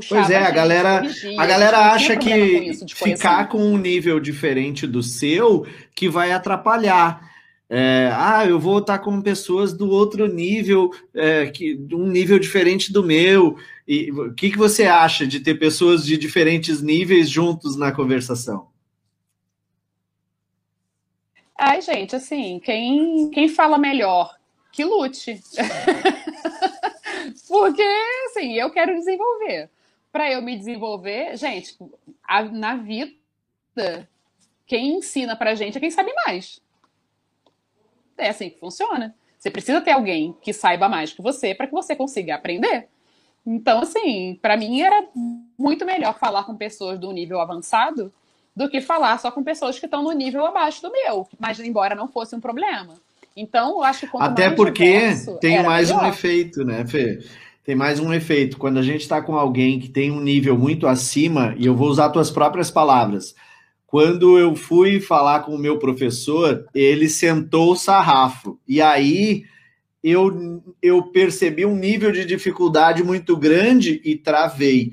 Pois 0.10 0.30
é, 0.30 0.38
a, 0.38 0.52
galera, 0.52 1.00
corrigir, 1.00 1.40
a 1.40 1.46
galera 1.46 1.80
acha 1.94 2.18
que 2.18 2.30
isso, 2.30 2.86
ficar 2.90 3.48
com 3.48 3.60
um 3.60 3.78
nível 3.78 4.20
diferente 4.20 4.86
do 4.86 5.02
seu 5.02 5.66
que 5.96 6.10
vai 6.10 6.34
atrapalhar. 6.34 7.34
É, 7.70 8.12
ah, 8.14 8.46
eu 8.46 8.60
vou 8.60 8.80
estar 8.80 9.00
com 9.00 9.22
pessoas 9.22 9.72
do 9.74 9.90
outro 9.90 10.28
nível, 10.28 10.92
é, 11.14 11.48
que, 11.48 11.80
um 11.94 12.08
nível 12.08 12.38
diferente 12.38 12.92
do 12.92 13.04
meu. 13.04 13.58
E 13.88 14.12
o 14.12 14.34
que, 14.34 14.52
que 14.52 14.58
você 14.58 14.84
acha 14.84 15.26
de 15.26 15.40
ter 15.40 15.56
pessoas 15.56 16.06
de 16.06 16.18
diferentes 16.18 16.82
níveis 16.82 17.30
juntos 17.30 17.78
na 17.78 17.92
conversação? 17.92 18.68
Ai, 21.58 21.82
gente, 21.82 22.16
assim, 22.16 22.60
quem, 22.60 23.30
quem 23.32 23.48
fala 23.48 23.78
melhor, 23.78 24.36
que 24.74 24.84
lute. 24.84 25.40
Porque, 27.48 27.82
assim, 28.28 28.54
eu 28.54 28.70
quero 28.70 28.94
desenvolver 28.94 29.70
para 30.16 30.32
eu 30.32 30.42
me 30.42 30.58
desenvolver, 30.58 31.36
gente, 31.36 31.78
a, 32.24 32.42
na 32.46 32.78
vida, 32.78 34.08
quem 34.66 35.00
ensina 35.00 35.36
pra 35.36 35.56
gente 35.56 35.78
é 35.78 35.82
quem 35.82 35.92
sabe 35.92 36.14
mais. 36.26 36.62
É 38.18 38.30
assim 38.30 38.50
que 38.50 38.58
funciona. 38.58 39.14
Você 39.38 39.52
precisa 39.52 39.82
ter 39.82 39.92
alguém 39.92 40.34
que 40.42 40.54
saiba 40.54 40.88
mais 40.88 41.12
que 41.12 41.22
você 41.22 41.54
para 41.54 41.68
que 41.68 41.74
você 41.74 41.98
consiga 41.98 42.36
aprender. 42.36 42.88
Então, 43.46 43.82
assim, 43.82 44.40
para 44.42 44.56
mim 44.56 44.80
era 44.80 45.06
muito 45.60 45.86
melhor 45.86 46.18
falar 46.18 46.46
com 46.46 46.56
pessoas 46.56 46.98
do 46.98 47.12
nível 47.12 47.42
avançado 47.42 48.10
do 48.56 48.70
que 48.70 48.80
falar 48.80 49.20
só 49.20 49.30
com 49.30 49.44
pessoas 49.44 49.78
que 49.78 49.86
estão 49.86 50.02
no 50.02 50.14
nível 50.14 50.46
abaixo 50.46 50.82
do 50.82 50.94
meu, 50.94 51.28
mas 51.38 51.60
embora 51.60 51.94
não 51.94 52.08
fosse 52.08 52.34
um 52.34 52.40
problema. 52.40 52.96
Então, 53.36 53.72
eu 53.72 53.84
acho 53.84 54.08
que 54.08 54.18
Até 54.18 54.50
porque 54.50 55.10
tem 55.42 55.62
mais 55.62 55.90
melhor. 55.90 56.06
um 56.06 56.08
efeito, 56.08 56.64
né, 56.64 56.88
Fê? 56.88 57.20
Tem 57.66 57.76
mais 57.76 58.00
um 58.00 58.14
efeito. 58.14 58.58
Quando 58.58 58.78
a 58.78 58.84
gente 58.84 59.02
está 59.02 59.20
com 59.24 59.36
alguém 59.36 59.80
que 59.80 59.90
tem 59.90 60.12
um 60.12 60.22
nível 60.22 60.56
muito 60.56 60.86
acima, 60.86 61.56
e 61.58 61.66
eu 61.66 61.76
vou 61.76 61.90
usar 61.90 62.10
tuas 62.10 62.30
próprias 62.30 62.70
palavras. 62.70 63.34
Quando 63.88 64.38
eu 64.38 64.56
fui 64.56 65.00
falar 65.00 65.40
com 65.40 65.56
o 65.56 65.58
meu 65.58 65.80
professor, 65.80 66.68
ele 66.76 67.10
sentou 67.10 67.72
o 67.72 67.76
sarrafo. 67.76 68.60
E 68.68 68.80
aí 68.80 69.46
eu, 70.04 70.62
eu 70.80 71.04
percebi 71.04 71.66
um 71.66 71.76
nível 71.76 72.12
de 72.12 72.24
dificuldade 72.24 73.04
muito 73.04 73.36
grande 73.36 74.00
e 74.06 74.16
travei. 74.16 74.92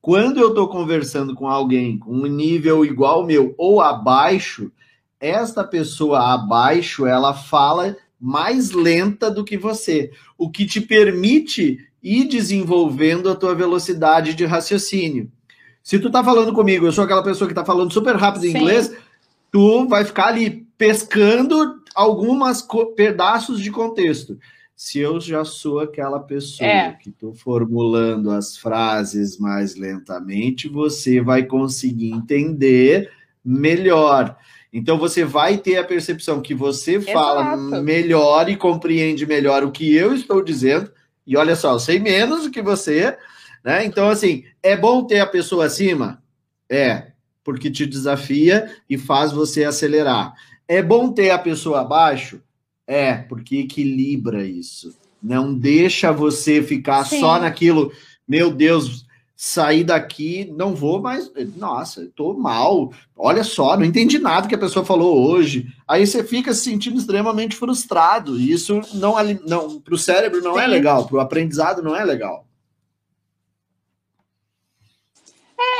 Quando 0.00 0.40
eu 0.40 0.48
estou 0.48 0.66
conversando 0.66 1.36
com 1.36 1.46
alguém 1.46 1.98
com 1.98 2.10
um 2.10 2.26
nível 2.26 2.84
igual 2.84 3.20
ao 3.20 3.26
meu 3.26 3.54
ou 3.56 3.80
abaixo, 3.80 4.72
esta 5.20 5.62
pessoa 5.62 6.34
abaixo 6.34 7.06
ela 7.06 7.32
fala 7.32 7.96
mais 8.20 8.72
lenta 8.72 9.30
do 9.30 9.44
que 9.44 9.56
você, 9.56 10.10
o 10.36 10.50
que 10.50 10.66
te 10.66 10.80
permite 10.80 11.87
e 12.02 12.24
desenvolvendo 12.24 13.30
a 13.30 13.34
tua 13.34 13.54
velocidade 13.54 14.34
de 14.34 14.44
raciocínio. 14.44 15.30
Se 15.82 15.98
tu 15.98 16.10
tá 16.10 16.22
falando 16.22 16.52
comigo, 16.52 16.86
eu 16.86 16.92
sou 16.92 17.04
aquela 17.04 17.22
pessoa 17.22 17.48
que 17.48 17.54
tá 17.54 17.64
falando 17.64 17.92
super 17.92 18.14
rápido 18.16 18.44
em 18.44 18.52
Sim. 18.52 18.58
inglês, 18.58 18.94
tu 19.50 19.86
vai 19.88 20.04
ficar 20.04 20.26
ali 20.26 20.66
pescando 20.76 21.80
algumas 21.94 22.66
pedaços 22.94 23.60
de 23.60 23.70
contexto. 23.70 24.38
Se 24.76 25.00
eu 25.00 25.20
já 25.20 25.44
sou 25.44 25.80
aquela 25.80 26.20
pessoa 26.20 26.68
é. 26.68 26.92
que 26.92 27.08
estou 27.08 27.34
formulando 27.34 28.30
as 28.30 28.56
frases 28.56 29.36
mais 29.36 29.74
lentamente, 29.74 30.68
você 30.68 31.20
vai 31.20 31.42
conseguir 31.42 32.12
entender 32.12 33.10
melhor. 33.44 34.36
Então 34.72 34.98
você 34.98 35.24
vai 35.24 35.56
ter 35.56 35.78
a 35.78 35.84
percepção 35.84 36.40
que 36.40 36.54
você 36.54 37.00
fala 37.00 37.54
Exato. 37.54 37.82
melhor 37.82 38.48
e 38.48 38.56
compreende 38.56 39.26
melhor 39.26 39.64
o 39.64 39.72
que 39.72 39.92
eu 39.92 40.14
estou 40.14 40.44
dizendo, 40.44 40.90
e 41.28 41.36
olha 41.36 41.54
só, 41.54 41.74
eu 41.74 41.78
sei 41.78 41.98
menos 41.98 42.44
do 42.44 42.50
que 42.50 42.62
você, 42.62 43.14
né? 43.62 43.84
Então, 43.84 44.08
assim, 44.08 44.44
é 44.62 44.74
bom 44.74 45.04
ter 45.04 45.20
a 45.20 45.26
pessoa 45.26 45.66
acima? 45.66 46.22
É, 46.70 47.08
porque 47.44 47.70
te 47.70 47.84
desafia 47.84 48.74
e 48.88 48.96
faz 48.96 49.30
você 49.30 49.64
acelerar. 49.64 50.32
É 50.66 50.82
bom 50.82 51.12
ter 51.12 51.28
a 51.28 51.38
pessoa 51.38 51.82
abaixo? 51.82 52.40
É, 52.86 53.12
porque 53.14 53.58
equilibra 53.58 54.42
isso. 54.42 54.96
Não 55.22 55.52
deixa 55.54 56.10
você 56.12 56.62
ficar 56.62 57.04
Sim. 57.04 57.20
só 57.20 57.38
naquilo, 57.38 57.92
meu 58.26 58.50
Deus, 58.50 59.04
sair 59.40 59.84
daqui, 59.84 60.52
não 60.56 60.74
vou 60.74 61.00
mais. 61.00 61.30
Nossa, 61.56 62.02
estou 62.02 62.36
mal. 62.36 62.92
Olha 63.16 63.44
só, 63.44 63.76
não 63.76 63.84
entendi 63.84 64.18
nada 64.18 64.48
que 64.48 64.54
a 64.56 64.58
pessoa 64.58 64.84
falou 64.84 65.30
hoje. 65.30 65.72
Aí 65.86 66.04
você 66.04 66.24
fica 66.24 66.52
se 66.52 66.64
sentindo 66.64 66.98
extremamente 66.98 67.54
frustrado. 67.54 68.36
E 68.36 68.50
isso 68.50 68.80
não, 68.94 69.14
não 69.46 69.80
para 69.80 69.94
o 69.94 69.98
cérebro 69.98 70.42
não 70.42 70.58
é 70.58 70.64
Sim. 70.64 70.64
é 70.64 70.66
legal, 70.66 71.06
para 71.06 71.16
o 71.18 71.20
aprendizado 71.20 71.80
não 71.80 71.94
é 71.94 72.04
legal. 72.04 72.44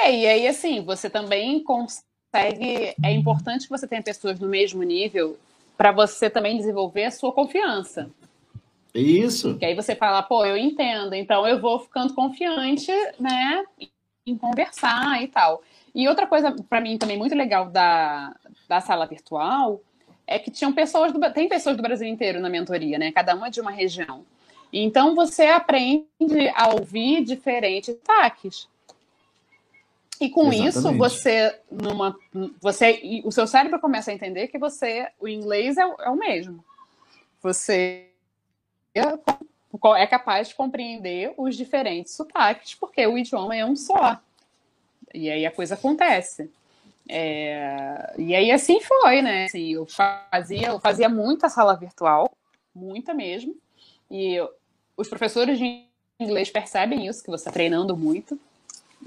É, 0.04 0.14
e 0.14 0.26
aí 0.28 0.46
assim, 0.46 0.84
você 0.84 1.10
também 1.10 1.60
consegue. 1.64 2.94
É 3.02 3.10
importante 3.10 3.64
que 3.64 3.70
você 3.70 3.88
tenha 3.88 4.02
pessoas 4.02 4.38
no 4.38 4.46
mesmo 4.46 4.84
nível 4.84 5.36
para 5.76 5.90
você 5.90 6.30
também 6.30 6.56
desenvolver 6.56 7.06
a 7.06 7.10
sua 7.10 7.32
confiança. 7.32 8.08
Isso. 8.94 9.56
Que 9.58 9.66
aí 9.66 9.74
você 9.74 9.94
fala, 9.94 10.22
pô, 10.22 10.44
eu 10.44 10.56
entendo, 10.56 11.14
então 11.14 11.46
eu 11.46 11.60
vou 11.60 11.78
ficando 11.80 12.14
confiante, 12.14 12.92
né, 13.20 13.64
em 14.26 14.36
conversar 14.36 15.22
e 15.22 15.28
tal. 15.28 15.62
E 15.94 16.08
outra 16.08 16.26
coisa 16.26 16.54
para 16.68 16.80
mim 16.80 16.98
também 16.98 17.16
muito 17.18 17.34
legal 17.34 17.70
da, 17.70 18.34
da 18.68 18.80
sala 18.80 19.06
virtual 19.06 19.80
é 20.26 20.38
que 20.38 20.50
tinham 20.50 20.72
pessoas 20.72 21.12
do, 21.12 21.32
tem 21.32 21.48
pessoas 21.48 21.76
do 21.76 21.82
Brasil 21.82 22.06
inteiro 22.06 22.40
na 22.40 22.50
mentoria, 22.50 22.98
né? 22.98 23.10
Cada 23.10 23.34
uma 23.34 23.50
de 23.50 23.60
uma 23.60 23.70
região. 23.70 24.24
Então 24.70 25.14
você 25.14 25.46
aprende 25.46 26.06
a 26.54 26.68
ouvir 26.68 27.24
diferentes 27.24 27.96
ataques. 28.04 28.68
E 30.20 30.28
com 30.28 30.52
Exatamente. 30.52 30.68
isso, 30.68 30.92
você, 30.98 31.60
numa, 31.70 32.14
você, 32.60 33.22
o 33.24 33.30
seu 33.30 33.46
cérebro 33.46 33.78
começa 33.80 34.10
a 34.10 34.14
entender 34.14 34.48
que 34.48 34.58
você, 34.58 35.08
o 35.18 35.28
inglês 35.28 35.76
é, 35.78 35.82
é 35.82 36.10
o 36.10 36.16
mesmo. 36.16 36.62
Você 37.40 38.07
é 39.96 40.06
capaz 40.06 40.48
de 40.48 40.54
compreender 40.54 41.32
os 41.36 41.56
diferentes 41.56 42.14
sotaques, 42.14 42.74
porque 42.74 43.06
o 43.06 43.16
idioma 43.16 43.56
é 43.56 43.64
um 43.64 43.76
só. 43.76 44.18
E 45.14 45.30
aí 45.30 45.46
a 45.46 45.50
coisa 45.50 45.74
acontece. 45.74 46.50
É, 47.08 48.14
e 48.18 48.34
aí 48.34 48.50
assim 48.50 48.80
foi, 48.80 49.22
né? 49.22 49.46
Assim, 49.46 49.72
eu 49.72 49.86
fazia, 49.86 50.68
eu 50.68 50.80
fazia 50.80 51.08
muita 51.08 51.48
sala 51.48 51.74
virtual, 51.74 52.30
muita 52.74 53.14
mesmo. 53.14 53.54
E 54.10 54.34
eu, 54.34 54.50
os 54.96 55.08
professores 55.08 55.58
de 55.58 55.84
inglês 56.20 56.50
percebem 56.50 57.06
isso, 57.06 57.22
que 57.22 57.30
você 57.30 57.42
está 57.42 57.52
treinando 57.52 57.96
muito 57.96 58.38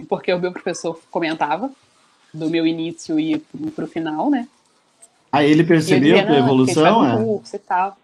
porque 0.08 0.34
o 0.34 0.40
meu 0.40 0.52
professor 0.52 1.00
comentava 1.10 1.72
do 2.34 2.50
meu 2.50 2.66
início 2.66 3.20
e 3.20 3.40
para 3.76 3.86
o 3.86 3.88
final, 3.88 4.30
né? 4.30 4.48
Aí 5.32 5.50
ele 5.50 5.64
percebeu 5.64 6.18
a 6.18 6.38
evolução, 6.38 7.06
é? 7.06 7.18
Curso 7.18 7.56
e 7.56 7.60
tal. 7.60 7.98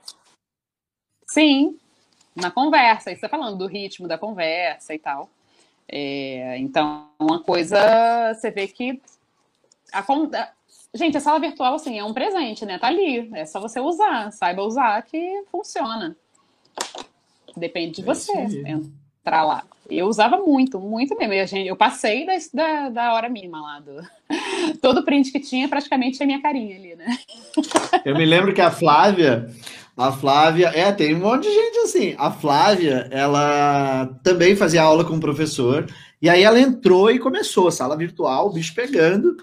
Sim, 1.37 1.77
na 2.35 2.49
conversa, 2.49 3.11
você 3.11 3.11
está 3.11 3.29
falando 3.29 3.59
do 3.59 3.67
ritmo 3.67 4.07
da 4.07 4.17
conversa 4.17 4.95
e 4.95 4.97
tal. 4.97 5.29
É, 5.87 6.57
então, 6.57 7.09
uma 7.19 7.39
coisa, 7.43 8.33
você 8.33 8.49
vê 8.49 8.67
que 8.67 8.99
a, 9.93 10.03
gente, 10.95 11.15
a 11.15 11.19
sala 11.19 11.39
virtual 11.39 11.75
assim 11.75 11.99
é 11.99 12.03
um 12.03 12.11
presente, 12.11 12.65
né? 12.65 12.79
Tá 12.79 12.87
ali, 12.87 13.29
é 13.35 13.45
só 13.45 13.59
você 13.59 13.79
usar, 13.79 14.31
saiba 14.31 14.63
usar 14.63 14.99
que 15.03 15.43
funciona. 15.51 16.17
Depende 17.55 17.97
de 17.97 18.01
é 18.01 18.05
você 18.05 18.33
entrar 18.65 19.43
lá. 19.43 19.63
Eu 19.87 20.07
usava 20.07 20.37
muito, 20.37 20.79
muito 20.79 21.15
mesmo. 21.15 21.33
Eu, 21.35 21.45
gente, 21.45 21.67
eu 21.67 21.75
passei 21.75 22.25
da, 22.25 22.33
da, 22.51 22.89
da, 22.89 23.13
hora 23.13 23.29
mínima 23.29 23.61
lá. 23.61 23.79
Do... 23.79 24.01
Todo 24.81 25.05
print 25.05 25.31
que 25.31 25.39
tinha, 25.39 25.69
praticamente 25.69 26.17
tinha 26.17 26.25
minha 26.25 26.41
carinha 26.41 26.75
ali, 26.75 26.95
né? 26.95 27.15
Eu 28.03 28.17
me 28.17 28.25
lembro 28.25 28.55
que 28.55 28.61
a 28.61 28.71
Flávia, 28.71 29.49
a 29.97 30.11
Flávia, 30.11 30.67
é, 30.67 30.91
tem 30.91 31.15
um 31.15 31.19
monte 31.19 31.43
de 31.43 31.53
gente 31.53 31.77
assim. 31.79 32.15
A 32.19 32.29
Flávia, 32.29 33.07
ela 33.09 34.05
também 34.23 34.55
fazia 34.55 34.83
aula 34.83 35.03
com 35.03 35.15
o 35.15 35.19
professor, 35.19 35.87
e 36.21 36.29
aí 36.29 36.43
ela 36.43 36.59
entrou 36.59 37.09
e 37.09 37.17
começou, 37.17 37.71
sala 37.71 37.97
virtual, 37.97 38.47
o 38.47 38.53
bicho 38.53 38.75
pegando. 38.75 39.35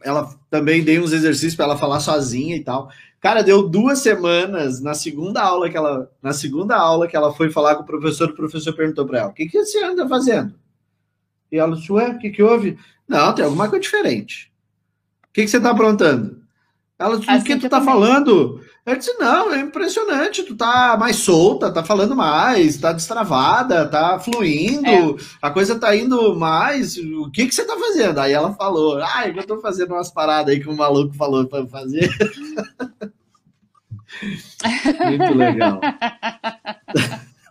Ela 0.00 0.32
também 0.48 0.84
dei 0.84 1.00
uns 1.00 1.12
exercícios 1.12 1.56
para 1.56 1.64
ela 1.64 1.76
falar 1.76 1.98
sozinha 1.98 2.56
e 2.56 2.62
tal. 2.62 2.88
Cara, 3.20 3.42
deu 3.42 3.68
duas 3.68 3.98
semanas 3.98 4.80
na 4.80 4.94
segunda 4.94 5.42
aula 5.42 5.68
que 5.68 5.76
ela, 5.76 6.08
na 6.22 6.32
segunda 6.32 6.76
aula 6.76 7.08
que 7.08 7.16
ela 7.16 7.32
foi 7.32 7.50
falar 7.50 7.74
com 7.74 7.82
o 7.82 7.86
professor, 7.86 8.30
o 8.30 8.34
professor 8.34 8.74
perguntou 8.74 9.06
para 9.06 9.20
ela: 9.20 9.30
"O 9.30 9.34
que 9.34 9.46
que 9.46 9.64
você 9.64 9.82
anda 9.82 10.08
fazendo?" 10.08 10.54
E 11.50 11.58
ela 11.58 11.74
disse: 11.74 11.90
"Ué, 11.90 12.10
o 12.10 12.18
que 12.18 12.30
que 12.30 12.42
houve?" 12.42 12.78
"Não, 13.08 13.34
tem 13.34 13.44
alguma 13.44 13.68
coisa 13.68 13.82
diferente." 13.82 14.52
"O 15.24 15.32
que 15.32 15.42
que 15.42 15.48
você 15.48 15.56
está 15.56 15.70
aprontando?" 15.70 16.42
Ela 16.98 17.18
disse: 17.18 17.30
"O 17.30 17.34
assim 17.34 17.44
que 17.44 17.56
tu 17.56 17.68
tá 17.68 17.80
falando?" 17.80 18.60
Eu 18.86 18.96
disse: 18.96 19.14
"Não, 19.14 19.52
é 19.52 19.60
impressionante, 19.60 20.42
tu 20.42 20.54
tá 20.54 20.96
mais 20.98 21.16
solta, 21.16 21.72
tá 21.72 21.82
falando 21.82 22.14
mais, 22.14 22.76
tá 22.76 22.92
destravada, 22.92 23.88
tá 23.88 24.18
fluindo, 24.18 24.86
é. 24.86 25.16
a 25.40 25.50
coisa 25.50 25.78
tá 25.78 25.96
indo 25.96 26.36
mais. 26.36 26.96
O 26.98 27.30
que 27.30 27.46
que 27.46 27.54
você 27.54 27.64
tá 27.64 27.76
fazendo?" 27.78 28.18
Aí 28.20 28.32
ela 28.32 28.52
falou: 28.52 28.98
"Ah, 29.02 29.26
eu 29.26 29.46
tô 29.46 29.58
fazendo 29.60 29.94
umas 29.94 30.10
paradas 30.10 30.52
aí 30.54 30.60
que 30.60 30.68
o 30.68 30.76
maluco 30.76 31.14
falou 31.14 31.46
para 31.46 31.66
fazer." 31.66 32.10
Muito 35.08 35.34
legal. 35.34 35.80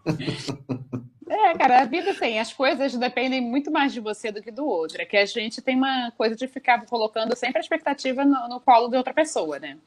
É, 1.34 1.58
cara, 1.58 1.82
a 1.82 1.86
vida 1.86 2.14
tem. 2.14 2.40
As 2.40 2.54
coisas 2.54 2.96
dependem 2.96 3.42
muito 3.42 3.72
mais 3.72 3.92
de 3.92 4.00
você 4.00 4.32
do 4.32 4.42
que 4.42 4.52
do 4.52 4.68
outro. 4.68 5.02
É 5.02 5.06
que 5.06 5.18
a 5.18 5.26
gente 5.26 5.64
tem 5.64 5.76
uma 5.76 6.12
coisa 6.12 6.36
de 6.36 6.48
ficar 6.48 6.86
colocando 6.86 7.36
sempre 7.36 7.58
a 7.58 7.62
expectativa 7.62 8.24
no, 8.24 8.48
no 8.48 8.60
colo 8.60 8.88
de 8.88 8.98
outra 8.98 9.14
pessoa, 9.14 9.58
né? 9.58 9.78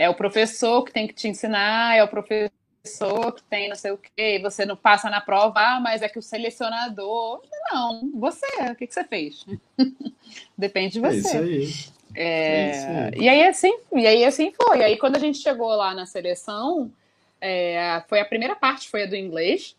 É 0.00 0.08
o 0.08 0.14
professor 0.14 0.82
que 0.82 0.94
tem 0.94 1.06
que 1.06 1.12
te 1.12 1.28
ensinar, 1.28 1.94
é 1.94 2.02
o 2.02 2.08
professor 2.08 3.34
que 3.36 3.42
tem 3.42 3.68
não 3.68 3.76
sei 3.76 3.90
o 3.90 3.98
quê, 3.98 4.36
e 4.36 4.38
você 4.38 4.64
não 4.64 4.74
passa 4.74 5.10
na 5.10 5.20
prova, 5.20 5.60
ah, 5.60 5.78
mas 5.78 6.00
é 6.00 6.08
que 6.08 6.18
o 6.18 6.22
selecionador. 6.22 7.42
Não, 7.70 8.10
você, 8.14 8.46
o 8.70 8.74
que, 8.74 8.86
que 8.86 8.94
você 8.94 9.04
fez? 9.04 9.44
Depende 10.56 10.94
de 10.94 11.00
você. 11.00 11.16
É 11.16 11.16
isso 11.18 11.36
aí. 11.36 11.68
É, 12.14 12.24
é 12.24 13.10
e 13.14 13.28
aí 13.28 13.46
assim, 13.46 13.78
e 13.92 14.06
aí 14.06 14.24
assim 14.24 14.50
foi. 14.52 14.78
E 14.78 14.84
aí 14.84 14.96
quando 14.96 15.16
a 15.16 15.18
gente 15.18 15.36
chegou 15.36 15.68
lá 15.68 15.94
na 15.94 16.06
seleção, 16.06 16.90
é, 17.38 18.02
foi 18.08 18.20
a 18.20 18.24
primeira 18.24 18.56
parte 18.56 18.88
foi 18.88 19.02
a 19.02 19.06
do 19.06 19.14
inglês. 19.14 19.76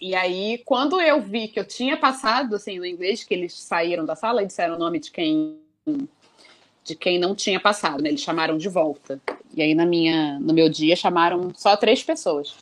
E 0.00 0.16
aí 0.16 0.60
quando 0.64 1.00
eu 1.00 1.20
vi 1.20 1.46
que 1.46 1.60
eu 1.60 1.64
tinha 1.64 1.96
passado 1.96 2.56
assim 2.56 2.76
no 2.80 2.84
inglês, 2.84 3.22
que 3.22 3.32
eles 3.32 3.54
saíram 3.54 4.04
da 4.04 4.16
sala 4.16 4.42
e 4.42 4.46
disseram 4.46 4.74
o 4.74 4.78
nome 4.80 4.98
de 4.98 5.12
quem 5.12 5.60
de 6.86 6.94
quem 6.94 7.18
não 7.18 7.34
tinha 7.34 7.58
passado, 7.58 8.02
né? 8.02 8.10
Eles 8.10 8.20
chamaram 8.20 8.56
de 8.56 8.68
volta. 8.68 9.20
E 9.54 9.60
aí 9.60 9.74
na 9.74 9.84
minha 9.84 10.38
no 10.38 10.54
meu 10.54 10.68
dia 10.68 10.94
chamaram 10.94 11.50
só 11.54 11.76
três 11.76 12.02
pessoas. 12.02 12.54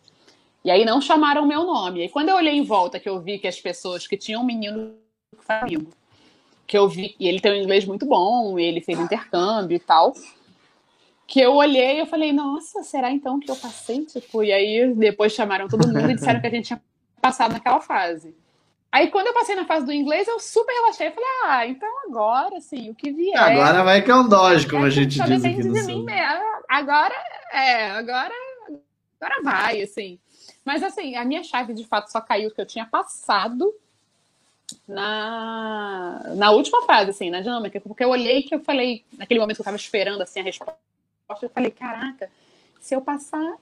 E 0.64 0.70
aí 0.70 0.84
não 0.84 1.00
chamaram 1.00 1.42
o 1.42 1.46
meu 1.46 1.64
nome. 1.64 2.06
E 2.06 2.08
quando 2.08 2.30
eu 2.30 2.36
olhei 2.36 2.54
em 2.54 2.64
volta 2.64 2.98
que 2.98 3.08
eu 3.08 3.20
vi 3.20 3.38
que 3.38 3.46
as 3.46 3.60
pessoas 3.60 4.06
que 4.06 4.16
tinham 4.16 4.42
um 4.42 4.46
menino 4.46 4.94
comigo 5.46 5.92
que 6.66 6.76
eu 6.76 6.88
vi, 6.88 7.14
e 7.20 7.28
ele 7.28 7.40
tem 7.40 7.52
um 7.52 7.62
inglês 7.62 7.84
muito 7.84 8.06
bom, 8.06 8.58
ele 8.58 8.80
fez 8.80 8.98
intercâmbio 8.98 9.76
e 9.76 9.78
tal. 9.78 10.14
Que 11.26 11.40
eu 11.40 11.54
olhei 11.54 11.96
e 11.96 11.98
eu 12.00 12.06
falei, 12.06 12.32
nossa, 12.32 12.82
será 12.82 13.10
então 13.10 13.38
que 13.38 13.50
eu 13.50 13.56
passei? 13.56 14.04
Tipo, 14.04 14.42
e 14.42 14.52
aí 14.52 14.94
depois 14.94 15.32
chamaram 15.32 15.68
todo 15.68 15.86
mundo 15.86 16.10
e 16.10 16.14
disseram 16.14 16.40
que 16.40 16.46
a 16.46 16.50
gente 16.50 16.66
tinha 16.66 16.82
passado 17.20 17.52
naquela 17.52 17.80
fase. 17.80 18.34
Aí 18.94 19.10
quando 19.10 19.26
eu 19.26 19.34
passei 19.34 19.56
na 19.56 19.64
fase 19.64 19.84
do 19.84 19.92
inglês, 19.92 20.28
eu 20.28 20.38
super 20.38 20.72
relaxei. 20.72 21.10
Falei, 21.10 21.28
ah, 21.46 21.66
então 21.66 21.88
agora 22.06 22.60
sim, 22.60 22.90
o 22.90 22.94
que 22.94 23.10
vier. 23.10 23.36
Agora 23.36 23.82
vai 23.82 24.00
que 24.00 24.08
é 24.08 24.14
um 24.14 24.28
dodge, 24.28 24.68
como 24.68 24.84
é, 24.84 24.86
a 24.86 24.90
gente 24.90 25.18
diz 25.18 25.44
aqui 25.44 25.64
no 25.64 25.76
sul. 25.76 26.06
Agora, 26.68 27.14
é, 27.50 27.90
agora, 27.90 28.32
agora 29.20 29.42
vai, 29.42 29.82
assim. 29.82 30.16
Mas 30.64 30.80
assim, 30.84 31.16
a 31.16 31.24
minha 31.24 31.42
chave 31.42 31.74
de 31.74 31.84
fato 31.84 32.06
só 32.12 32.20
caiu 32.20 32.52
que 32.52 32.60
eu 32.60 32.66
tinha 32.66 32.86
passado 32.86 33.74
na, 34.86 36.22
na 36.36 36.52
última 36.52 36.82
fase, 36.82 37.10
assim, 37.10 37.30
na 37.30 37.40
dinâmica, 37.40 37.80
porque 37.80 38.04
eu 38.04 38.10
olhei 38.10 38.44
que 38.44 38.54
eu 38.54 38.60
falei, 38.60 39.04
naquele 39.18 39.40
momento 39.40 39.56
que 39.56 39.62
eu 39.62 39.64
estava 39.64 39.76
esperando 39.76 40.22
assim, 40.22 40.38
a 40.38 40.44
resposta, 40.44 40.78
eu 41.42 41.50
falei, 41.50 41.72
caraca, 41.72 42.30
se 42.80 42.94
eu 42.94 43.00
passar, 43.00 43.54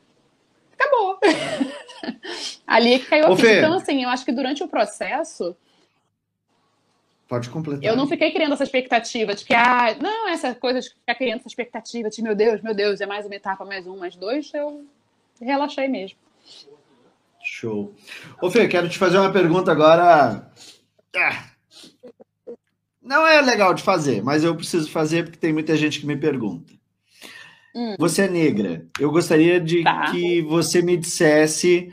acabou. 0.83 1.19
Ali 2.67 2.99
que 2.99 3.07
caiu 3.07 3.33
a 3.33 3.37
ficha. 3.37 3.59
Então, 3.59 3.75
assim, 3.75 4.03
eu 4.03 4.09
acho 4.09 4.25
que 4.25 4.33
durante 4.33 4.63
o 4.63 4.69
processo. 4.69 5.57
Pode 7.29 7.49
completar. 7.49 7.85
Eu 7.85 7.97
não 7.97 8.07
fiquei 8.07 8.31
criando 8.31 8.53
essa 8.53 8.65
expectativa 8.65 9.35
de 9.35 9.45
que, 9.45 9.55
ah, 9.55 9.97
não, 10.01 10.29
essa 10.29 10.55
coisa 10.55 10.81
de 10.81 10.91
ficar 10.91 11.15
criando 11.15 11.41
essa 11.41 11.49
expectativa 11.49 12.11
de, 12.11 12.23
meu 12.23 12.35
Deus, 12.35 12.61
meu 12.61 12.75
Deus, 12.75 13.01
é 13.01 13.07
mais 13.07 13.25
uma 13.25 13.35
etapa, 13.35 13.65
mais 13.65 13.87
um, 13.87 13.97
mais 13.97 14.15
dois, 14.17 14.53
eu 14.53 14.85
relaxei 15.41 15.89
mesmo. 15.89 16.19
Show. 17.43 17.93
Ô, 18.41 18.51
Fê, 18.51 18.69
quero 18.69 18.89
te 18.89 18.99
fazer 18.99 19.19
uma 19.19 19.33
pergunta 19.33 19.73
agora 19.73 20.47
ah, 21.15 21.53
não 23.03 23.27
é 23.27 23.41
legal 23.41 23.75
de 23.75 23.83
fazer, 23.83 24.23
mas 24.23 24.45
eu 24.45 24.55
preciso 24.55 24.91
fazer 24.91 25.25
porque 25.25 25.39
tem 25.39 25.53
muita 25.53 25.77
gente 25.77 26.01
que 26.01 26.07
me 26.07 26.17
pergunta. 26.17 26.73
Hum. 27.75 27.95
Você 27.99 28.23
é 28.23 28.29
negra. 28.29 28.85
Eu 29.01 29.11
gostaria 29.11 29.59
de 29.59 29.83
tá. 29.83 30.11
que 30.11 30.43
você 30.43 30.83
me 30.83 30.97
dissesse 30.97 31.89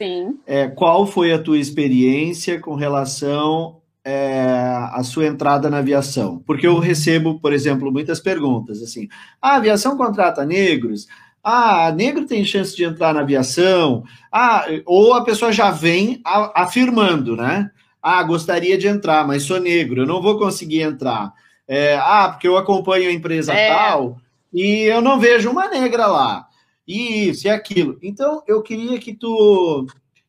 é, 0.45 0.67
qual 0.67 1.07
foi 1.07 1.31
a 1.31 1.39
tua 1.39 1.57
experiência 1.57 2.59
com 2.59 2.75
relação 2.75 3.79
é, 4.03 4.43
à 4.91 5.01
sua 5.03 5.27
entrada 5.27 5.69
na 5.69 5.77
aviação. 5.77 6.43
Porque 6.45 6.67
eu 6.67 6.79
recebo, 6.79 7.39
por 7.39 7.53
exemplo, 7.53 7.91
muitas 7.91 8.19
perguntas 8.19 8.81
assim: 8.81 9.07
ah, 9.41 9.53
a 9.53 9.55
aviação 9.55 9.95
contrata 9.95 10.45
negros? 10.45 11.07
Ah, 11.41 11.91
negro 11.95 12.25
tem 12.25 12.43
chance 12.43 12.75
de 12.75 12.83
entrar 12.83 13.13
na 13.13 13.21
aviação? 13.21 14.03
Ah, 14.29 14.65
ou 14.85 15.13
a 15.13 15.23
pessoa 15.23 15.53
já 15.53 15.71
vem 15.71 16.21
afirmando, 16.53 17.37
né? 17.37 17.71
Ah, 18.01 18.21
gostaria 18.23 18.77
de 18.77 18.87
entrar, 18.87 19.25
mas 19.25 19.43
sou 19.43 19.59
negro, 19.59 20.01
eu 20.01 20.05
não 20.05 20.21
vou 20.21 20.37
conseguir 20.37 20.81
entrar. 20.81 21.33
É, 21.65 21.95
ah, 21.97 22.29
porque 22.29 22.47
eu 22.47 22.57
acompanho 22.57 23.09
a 23.09 23.13
empresa 23.13 23.53
é. 23.53 23.69
tal 23.69 24.17
e 24.53 24.83
eu 24.83 25.01
não 25.01 25.19
vejo 25.19 25.49
uma 25.49 25.67
negra 25.67 26.07
lá. 26.07 26.47
E 26.87 27.29
isso 27.29 27.47
e 27.47 27.49
aquilo. 27.49 27.97
Então, 28.01 28.41
eu 28.47 28.61
queria 28.61 28.97
que 28.99 29.13
tu 29.13 29.85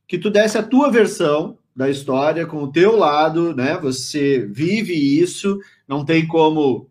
que 0.06 0.18
tu 0.18 0.28
desse 0.28 0.58
a 0.58 0.62
tua 0.62 0.90
versão 0.90 1.56
da 1.74 1.88
história 1.88 2.44
com 2.44 2.64
o 2.64 2.70
teu 2.70 2.96
lado, 2.96 3.54
né? 3.54 3.78
Você 3.78 4.40
vive 4.50 4.92
isso, 4.92 5.58
não 5.86 6.04
tem 6.04 6.26
como 6.26 6.90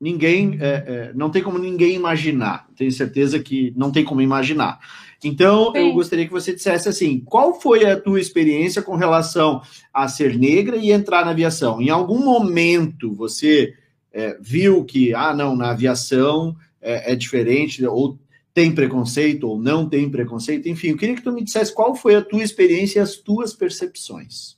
ninguém, 0.00 0.58
é, 0.60 0.84
é, 0.86 1.12
não 1.14 1.30
tem 1.30 1.42
como 1.42 1.58
ninguém 1.58 1.94
imaginar. 1.94 2.66
Tenho 2.76 2.90
certeza 2.90 3.38
que 3.38 3.72
não 3.76 3.90
tem 3.90 4.04
como 4.04 4.20
imaginar. 4.20 4.80
Então, 5.22 5.72
Sim. 5.72 5.78
eu 5.78 5.92
gostaria 5.94 6.26
que 6.26 6.32
você 6.32 6.52
dissesse 6.52 6.88
assim: 6.88 7.20
qual 7.20 7.58
foi 7.58 7.86
a 7.86 7.98
tua 7.98 8.20
experiência 8.20 8.82
com 8.82 8.96
relação 8.96 9.62
a 9.92 10.06
ser 10.08 10.36
negra 10.36 10.76
e 10.76 10.92
entrar 10.92 11.24
na 11.24 11.30
aviação? 11.30 11.80
Em 11.80 11.88
algum 11.88 12.22
momento 12.22 13.14
você 13.14 13.74
é, 14.14 14.38
viu 14.40 14.84
que, 14.84 15.12
ah, 15.12 15.34
não, 15.34 15.56
na 15.56 15.72
aviação 15.72 16.56
é, 16.80 17.12
é, 17.12 17.16
diferente, 17.16 17.84
ou 17.84 18.16
tem 18.54 18.72
preconceito, 18.72 19.48
ou 19.48 19.58
não 19.58 19.88
tem 19.88 20.08
preconceito? 20.08 20.68
Enfim, 20.68 20.90
eu 20.90 20.96
queria 20.96 21.16
que 21.16 21.22
tu 21.22 21.32
me 21.32 21.42
dissesse 21.42 21.74
qual 21.74 21.96
foi 21.96 22.14
a 22.14 22.24
tua 22.24 22.44
experiência 22.44 23.00
e 23.00 23.02
as 23.02 23.16
tuas 23.16 23.52
percepções. 23.52 24.56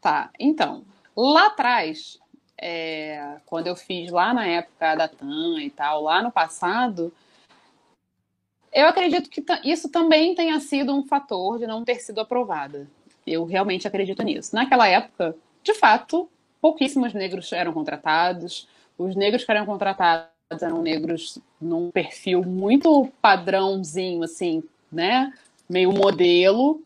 Tá, 0.00 0.30
então, 0.38 0.84
lá 1.16 1.46
atrás, 1.46 2.18
é, 2.60 3.36
quando 3.46 3.68
eu 3.68 3.76
fiz 3.76 4.10
lá 4.10 4.34
na 4.34 4.44
época 4.46 4.96
da 4.96 5.06
TAM 5.06 5.60
e 5.60 5.70
tal, 5.70 6.02
lá 6.02 6.20
no 6.20 6.32
passado, 6.32 7.12
eu 8.72 8.88
acredito 8.88 9.30
que 9.30 9.42
isso 9.62 9.88
também 9.88 10.34
tenha 10.34 10.58
sido 10.58 10.92
um 10.92 11.06
fator 11.06 11.60
de 11.60 11.66
não 11.66 11.84
ter 11.84 12.00
sido 12.00 12.20
aprovada. 12.20 12.88
Eu 13.24 13.44
realmente 13.44 13.86
acredito 13.86 14.20
nisso. 14.24 14.54
Naquela 14.54 14.88
época, 14.88 15.36
de 15.62 15.72
fato, 15.74 16.28
pouquíssimos 16.64 17.12
negros 17.12 17.52
eram 17.52 17.74
contratados. 17.74 18.66
Os 18.96 19.14
negros 19.14 19.44
que 19.44 19.52
eram 19.52 19.66
contratados 19.66 20.30
eram 20.62 20.80
negros 20.80 21.38
num 21.60 21.90
perfil 21.90 22.42
muito 22.42 23.12
padrãozinho, 23.20 24.22
assim, 24.22 24.62
né? 24.90 25.30
Meio 25.68 25.92
modelo, 25.92 26.82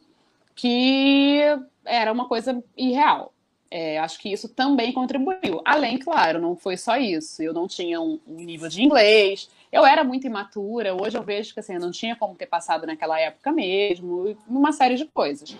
que 0.56 1.38
era 1.84 2.10
uma 2.10 2.26
coisa 2.26 2.60
irreal. 2.76 3.32
É, 3.70 4.00
acho 4.00 4.18
que 4.18 4.32
isso 4.32 4.48
também 4.48 4.92
contribuiu. 4.92 5.62
Além, 5.64 5.96
claro, 5.96 6.40
não 6.40 6.56
foi 6.56 6.76
só 6.76 6.96
isso. 6.96 7.40
Eu 7.40 7.54
não 7.54 7.68
tinha 7.68 8.00
um, 8.00 8.18
um, 8.26 8.34
nível 8.34 8.68
de 8.68 8.82
inglês, 8.82 9.48
eu 9.70 9.86
era 9.86 10.02
muito 10.02 10.26
imatura. 10.26 10.92
Hoje 10.92 11.16
eu 11.16 11.22
vejo 11.22 11.54
que 11.54 11.60
assim, 11.60 11.74
eu 11.74 11.80
não 11.80 11.92
tinha 11.92 12.16
como 12.16 12.34
ter 12.34 12.46
passado 12.46 12.84
naquela 12.84 13.20
época 13.20 13.52
mesmo, 13.52 14.36
uma 14.48 14.72
série 14.72 14.96
de 14.96 15.04
coisas. 15.04 15.56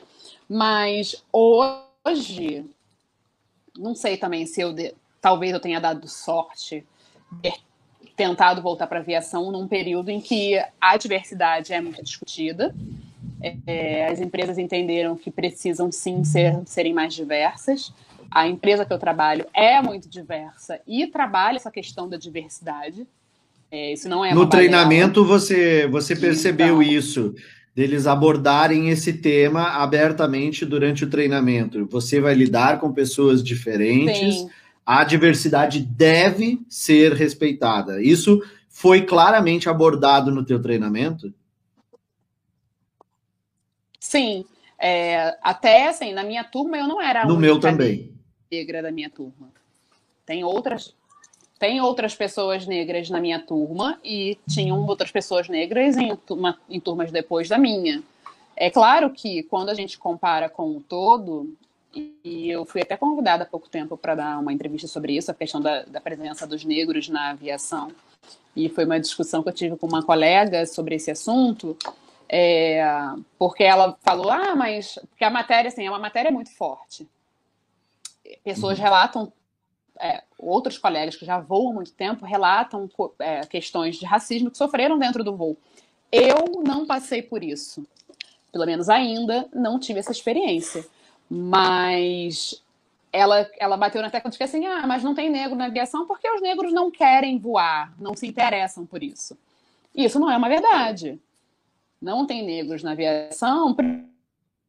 Mas 0.49 1.25
hoje, 1.33 2.67
não 3.79 3.95
sei 3.95 4.17
também 4.17 4.45
se 4.45 4.61
eu. 4.61 4.73
De... 4.73 4.95
Talvez 5.21 5.53
eu 5.53 5.61
tenha 5.61 5.81
dado 5.81 6.07
sorte 6.07 6.85
ter 7.43 7.55
tentado 8.17 8.61
voltar 8.61 8.87
para 8.87 8.99
a 8.99 9.03
aviação 9.03 9.51
num 9.53 9.69
período 9.69 10.11
em 10.11 10.21
que 10.21 10.61
a 10.81 10.97
diversidade 10.97 11.73
é 11.73 11.81
muito 11.81 12.03
discutida 12.03 12.75
é, 13.67 14.07
as 14.07 14.21
empresas 14.21 14.59
entenderam 14.59 15.17
que 15.17 15.31
precisam 15.31 15.91
sim 15.93 16.25
ser, 16.25 16.61
serem 16.67 16.93
mais 16.93 17.15
diversas. 17.15 17.93
A 18.31 18.47
empresa 18.47 18.85
que 18.85 18.93
eu 18.93 18.99
trabalho 18.99 19.47
é 19.55 19.81
muito 19.81 20.09
diversa 20.09 20.81
e 20.87 21.07
trabalha 21.07 21.57
essa 21.57 21.71
questão 21.71 22.09
da 22.09 22.17
diversidade. 22.17 23.07
É, 23.71 23.93
isso 23.93 24.09
não 24.09 24.25
é 24.25 24.35
no 24.35 24.49
treinamento 24.49 25.27
você 25.27 25.87
você 25.89 26.17
percebeu 26.17 26.83
então, 26.83 26.83
isso 26.83 27.35
deles 27.75 28.07
abordarem 28.07 28.89
esse 28.89 29.13
tema 29.13 29.83
abertamente 29.83 30.65
durante 30.65 31.05
o 31.05 31.11
treinamento. 31.11 31.87
Você 31.87 32.21
vai 32.21 32.35
lidar 32.35 32.81
com 32.81 32.93
pessoas 32.93 33.43
diferentes. 33.43 34.35
Sim. 34.35 34.51
A 34.85 35.05
diversidade 35.05 35.81
deve 35.81 36.61
ser 36.69 37.13
respeitada. 37.13 38.03
Isso 38.03 38.43
foi 38.69 39.03
claramente 39.03 39.69
abordado 39.69 40.31
no 40.31 40.45
teu 40.45 40.61
treinamento? 40.61 41.33
Sim. 44.01 44.45
É, 44.79 45.37
até 45.43 45.89
assim, 45.89 46.13
na 46.13 46.23
minha 46.23 46.45
turma 46.45 46.79
eu 46.79 46.87
não 46.87 47.03
era 47.03 47.23
a 47.23 47.27
no 47.27 47.37
meu 47.37 47.59
também 47.59 48.19
negra 48.51 48.83
da 48.83 48.91
minha 48.91 49.11
turma. 49.11 49.53
Tem 50.25 50.45
outras 50.45 50.95
tem 51.59 51.81
outras 51.81 52.15
pessoas 52.15 52.67
negras 52.67 53.11
na 53.11 53.21
minha 53.21 53.41
turma 53.41 53.99
e 54.05 54.39
tinham 54.49 54.87
outras 54.87 55.11
pessoas 55.11 55.49
negras 55.49 55.97
em, 55.97 56.15
turma, 56.17 56.59
em 56.69 56.79
turmas 56.79 57.11
depois 57.11 57.49
da 57.49 57.59
minha. 57.59 58.03
É 58.57 58.71
claro 58.71 59.11
que 59.11 59.43
quando 59.45 59.69
a 59.69 59.75
gente 59.75 59.99
compara 59.99 60.49
com 60.49 60.77
o 60.77 60.81
todo, 60.81 61.53
e 62.25 62.51
eu 62.51 62.65
fui 62.65 62.83
até 62.83 62.97
convidada 62.97 63.43
há 63.43 63.47
pouco 63.47 63.69
tempo 63.69 63.97
para 63.97 64.15
dar 64.15 64.39
uma 64.39 64.53
entrevista 64.53 64.87
sobre 64.87 65.17
isso, 65.17 65.31
a 65.31 65.35
questão 65.35 65.61
da, 65.61 65.83
da, 65.83 66.01
presença 66.01 66.47
dos 66.47 66.65
negros 66.65 67.09
na 67.09 67.31
aviação. 67.31 67.91
E 68.55 68.69
foi 68.69 68.85
uma 68.85 69.01
discussão 69.01 69.43
que 69.43 69.49
eu 69.49 69.55
tive 69.55 69.77
com 69.77 69.87
uma 69.87 70.03
colega 70.03 70.67
sobre 70.67 70.97
esse 70.97 71.11
assunto. 71.11 71.77
É, 72.29 72.85
porque 73.39 73.65
ela 73.65 73.97
falou, 74.03 74.31
ah, 74.31 74.55
mas 74.55 74.99
porque 75.09 75.25
a 75.25 75.31
matéria, 75.31 75.69
assim, 75.69 75.87
é 75.87 75.91
uma 75.91 75.99
matéria 75.99 76.31
muito 76.31 76.51
forte. 76.55 77.09
Pessoas 78.45 78.77
uhum. 78.77 78.85
relatam, 78.85 79.33
é, 80.01 80.23
outros 80.39 80.79
colegas 80.79 81.17
que 81.17 81.25
já 81.25 81.39
voam 81.39 81.71
há 81.71 81.75
muito 81.75 81.93
tempo 81.93 82.25
relatam 82.25 82.89
é, 83.19 83.41
questões 83.47 83.97
de 83.97 84.07
racismo 84.07 84.51
que 84.51 84.59
sofreram 84.59 84.99
dentro 84.99 85.25
do 85.25 85.37
voo. 85.37 85.57
Eu 86.11 86.63
não 86.65 86.87
passei 86.87 87.23
por 87.23 87.43
isso. 87.43 87.87
Pelo 88.51 88.67
menos 88.67 88.89
ainda 88.89 89.49
não 89.55 89.79
tive 89.79 90.01
essa 90.01 90.13
experiência. 90.13 90.87
Mas 91.29 92.63
ela, 93.13 93.49
ela 93.59 93.77
bateu 93.77 94.01
na 94.01 94.11
tecla 94.11 94.31
de 94.31 94.39
que 94.39 94.45
assim, 94.45 94.67
ah, 94.67 94.87
mas 94.87 95.03
não 95.03 95.15
tem 95.15 95.29
negro 95.29 95.57
na 95.57 95.67
aviação 95.67 96.07
porque 96.07 96.31
os 96.31 96.41
negros 96.41 96.73
não 96.73 96.91
querem 96.91 97.39
voar, 97.39 97.93
não 97.99 98.15
se 98.15 98.27
interessam 98.27 98.87
por 98.87 99.03
isso. 99.03 99.37
Isso 99.95 100.19
não 100.19 100.31
é 100.31 100.37
uma 100.37 100.49
verdade 100.49 101.21
não 102.01 102.27
tem 102.27 102.45
negros 102.45 102.83
na 102.83 102.93
aviação, 102.93 103.75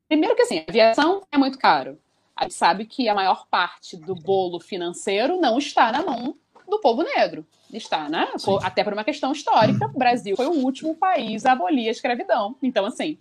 primeiro 0.07 0.35
que 0.35 0.41
assim, 0.41 0.59
a 0.59 0.65
aviação 0.67 1.21
é 1.31 1.37
muito 1.37 1.57
caro. 1.57 1.97
A 2.39 2.43
gente 2.43 2.53
sabe 2.53 2.85
que 2.85 3.09
a 3.09 3.13
maior 3.13 3.45
parte 3.47 3.97
do 3.97 4.15
bolo 4.15 4.61
financeiro 4.61 5.41
não 5.41 5.57
está 5.57 5.91
na 5.91 6.01
mão 6.01 6.33
do 6.69 6.79
povo 6.79 7.03
negro. 7.03 7.45
Está, 7.69 8.07
né? 8.07 8.29
Até 8.63 8.81
por 8.81 8.93
uma 8.93 9.03
questão 9.03 9.33
histórica, 9.33 9.87
o 9.93 9.99
Brasil 9.99 10.37
foi 10.37 10.47
o 10.47 10.63
último 10.63 10.95
país 10.95 11.45
a 11.45 11.51
abolir 11.51 11.89
a 11.89 11.91
escravidão. 11.91 12.55
Então, 12.63 12.85
assim, 12.85 13.17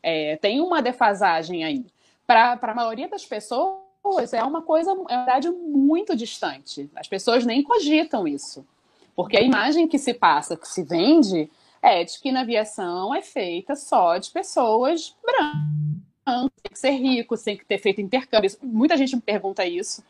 é, 0.00 0.36
tem 0.36 0.60
uma 0.60 0.80
defasagem 0.80 1.64
aí. 1.64 1.84
Para 2.24 2.56
a 2.62 2.74
maioria 2.74 3.08
das 3.08 3.26
pessoas, 3.26 4.32
é 4.32 4.44
uma 4.44 4.62
coisa, 4.62 4.92
é 4.92 4.94
uma 4.94 5.08
verdade 5.08 5.50
muito 5.50 6.14
distante. 6.14 6.88
As 6.94 7.08
pessoas 7.08 7.44
nem 7.44 7.64
cogitam 7.64 8.28
isso. 8.28 8.64
Porque 9.16 9.36
a 9.36 9.42
imagem 9.42 9.88
que 9.88 9.98
se 9.98 10.14
passa, 10.14 10.56
que 10.56 10.68
se 10.68 10.84
vende, 10.84 11.50
é 11.82 12.04
de 12.04 12.20
que 12.20 12.30
na 12.30 12.42
aviação 12.42 13.12
é 13.12 13.22
feita 13.22 13.74
só 13.74 14.18
de 14.18 14.30
pessoas 14.30 15.16
brancas, 15.20 16.01
tem 16.24 16.72
que 16.72 16.78
ser 16.78 16.90
rico, 16.90 17.36
tem 17.36 17.56
que 17.56 17.64
ter 17.64 17.78
feito 17.78 18.00
intercâmbio. 18.00 18.50
Muita 18.62 18.96
gente 18.96 19.14
me 19.16 19.22
pergunta 19.22 19.64
isso. 19.66 20.02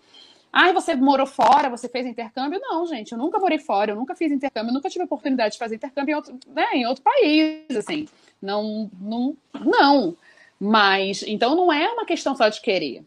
Ah, 0.53 0.71
você 0.73 0.95
morou 0.95 1.27
fora, 1.27 1.71
você 1.71 1.89
fez 1.89 2.07
intercâmbio? 2.07 2.61
Não, 2.61 2.87
gente, 2.87 3.13
eu 3.13 3.19
nunca 3.19 3.39
morei 3.39 3.59
fora, 3.59 3.93
eu 3.93 3.97
nunca 3.97 4.15
fiz 4.15 4.31
intercâmbio, 4.31 4.69
eu 4.69 4.75
nunca 4.75 4.91
tive 4.91 5.05
oportunidade 5.05 5.55
de 5.55 5.59
fazer 5.59 5.77
intercâmbio 5.77 6.13
em 6.13 6.17
outro, 6.17 6.39
né, 6.49 6.69
em 6.75 6.87
outro 6.87 7.03
país, 7.03 7.75
assim. 7.75 8.07
Não, 8.41 8.91
não, 9.01 9.35
não. 9.55 10.15
Mas, 10.61 11.25
então 11.27 11.57
não 11.57 11.73
é 11.73 11.89
uma 11.89 12.05
questão 12.05 12.37
só 12.37 12.49
de 12.51 12.61
querer. 12.61 13.03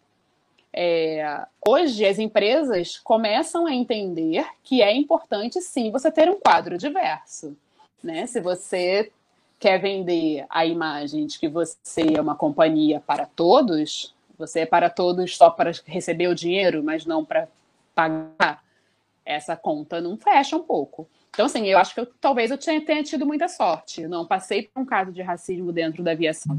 É, 0.73 1.45
hoje 1.65 2.03
as 2.03 2.17
empresas 2.17 2.97
começam 2.97 3.67
a 3.67 3.73
entender 3.73 4.45
que 4.63 4.81
é 4.81 4.93
importante 4.93 5.61
sim 5.61 5.91
você 5.91 6.11
ter 6.11 6.29
um 6.29 6.39
quadro 6.39 6.77
diverso. 6.77 7.55
Né? 8.03 8.25
Se 8.25 8.41
você 8.41 9.11
quer 9.65 9.79
vender 9.79 10.45
a 10.47 10.63
imagem 10.63 11.25
de 11.25 11.39
que 11.39 11.47
você 11.47 12.13
é 12.15 12.21
uma 12.21 12.35
companhia 12.35 12.99
para 12.99 13.25
todos, 13.25 14.13
você 14.37 14.59
é 14.59 14.65
para 14.67 14.91
todos 14.91 15.35
só 15.35 15.49
para 15.49 15.71
receber 15.87 16.27
o 16.27 16.35
dinheiro, 16.35 16.83
mas 16.83 17.03
não 17.03 17.25
para 17.25 17.47
pagar, 17.95 18.63
essa 19.25 19.55
conta 19.55 19.99
não 19.99 20.17
fecha 20.17 20.55
um 20.55 20.61
pouco. 20.61 21.09
Então, 21.31 21.47
assim, 21.47 21.65
eu 21.65 21.79
acho 21.79 21.95
que 21.95 21.99
eu, 21.99 22.05
talvez 22.21 22.51
eu 22.51 22.59
tenha, 22.59 23.01
tido 23.01 23.25
muita 23.25 23.47
sorte. 23.47 24.03
Eu 24.03 24.09
não 24.09 24.23
passei 24.23 24.69
por 24.71 24.83
um 24.83 24.85
caso 24.85 25.11
de 25.11 25.23
racismo 25.23 25.71
dentro 25.71 26.03
da 26.03 26.11
aviação. 26.11 26.55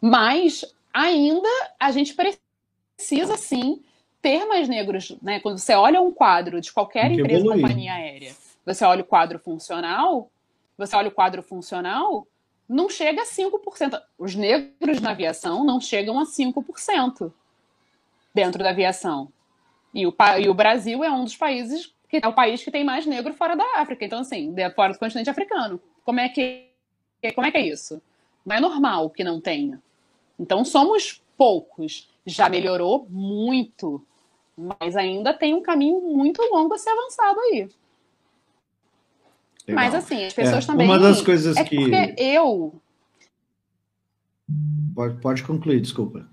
Mas 0.00 0.64
ainda 0.94 1.48
a 1.80 1.90
gente 1.90 2.14
precisa, 2.14 3.36
sim, 3.36 3.82
ter 4.22 4.44
mais 4.44 4.68
negros. 4.68 5.16
Né? 5.20 5.40
Quando 5.40 5.58
você 5.58 5.74
olha 5.74 6.00
um 6.00 6.12
quadro 6.12 6.60
de 6.60 6.72
qualquer 6.72 7.10
empresa, 7.10 7.44
companhia 7.44 7.94
aérea 7.94 8.36
você 8.74 8.84
olha 8.84 9.00
o 9.00 9.06
quadro 9.06 9.38
funcional, 9.38 10.30
você 10.78 10.94
olha 10.96 11.08
o 11.08 11.12
quadro 11.12 11.42
funcional, 11.42 12.26
não 12.68 12.88
chega 12.88 13.22
a 13.22 13.26
5%. 13.26 14.00
Os 14.16 14.34
negros 14.34 15.00
na 15.00 15.10
aviação 15.10 15.64
não 15.64 15.80
chegam 15.80 16.18
a 16.18 16.24
5% 16.24 17.32
dentro 18.32 18.62
da 18.62 18.70
aviação. 18.70 19.32
E 19.92 20.06
o, 20.06 20.14
e 20.40 20.48
o 20.48 20.54
Brasil 20.54 21.02
é 21.02 21.10
um 21.10 21.24
dos 21.24 21.36
países 21.36 21.92
que 22.08 22.20
é 22.22 22.26
o 22.26 22.32
país 22.32 22.62
que 22.62 22.70
tem 22.70 22.84
mais 22.84 23.04
negro 23.04 23.34
fora 23.34 23.54
da 23.54 23.64
África. 23.76 24.04
Então, 24.04 24.20
assim, 24.20 24.54
fora 24.74 24.92
do 24.92 24.98
continente 24.98 25.28
africano. 25.28 25.80
Como 26.04 26.20
é 26.20 26.28
que, 26.28 26.70
como 27.34 27.46
é, 27.46 27.50
que 27.50 27.58
é 27.58 27.66
isso? 27.66 28.00
Não 28.46 28.56
é 28.56 28.60
normal 28.60 29.10
que 29.10 29.22
não 29.22 29.40
tenha. 29.40 29.82
Então, 30.38 30.64
somos 30.64 31.22
poucos. 31.36 32.08
Já 32.24 32.48
melhorou 32.48 33.06
muito, 33.10 34.02
mas 34.56 34.96
ainda 34.96 35.34
tem 35.34 35.54
um 35.54 35.60
caminho 35.60 36.00
muito 36.00 36.42
longo 36.42 36.72
a 36.74 36.78
ser 36.78 36.90
avançado 36.90 37.38
aí. 37.40 37.68
Legal. 39.68 39.84
Mas 39.84 39.94
assim, 39.94 40.24
as 40.24 40.32
pessoas 40.32 40.64
é, 40.64 40.66
também. 40.66 40.86
Uma 40.86 40.98
das 40.98 41.20
coisas 41.20 41.54
é 41.56 41.62
que. 41.62 41.76
Porque 41.76 42.14
eu. 42.16 42.74
Pode, 44.94 45.20
pode 45.20 45.42
concluir, 45.42 45.80
desculpa. 45.80 46.26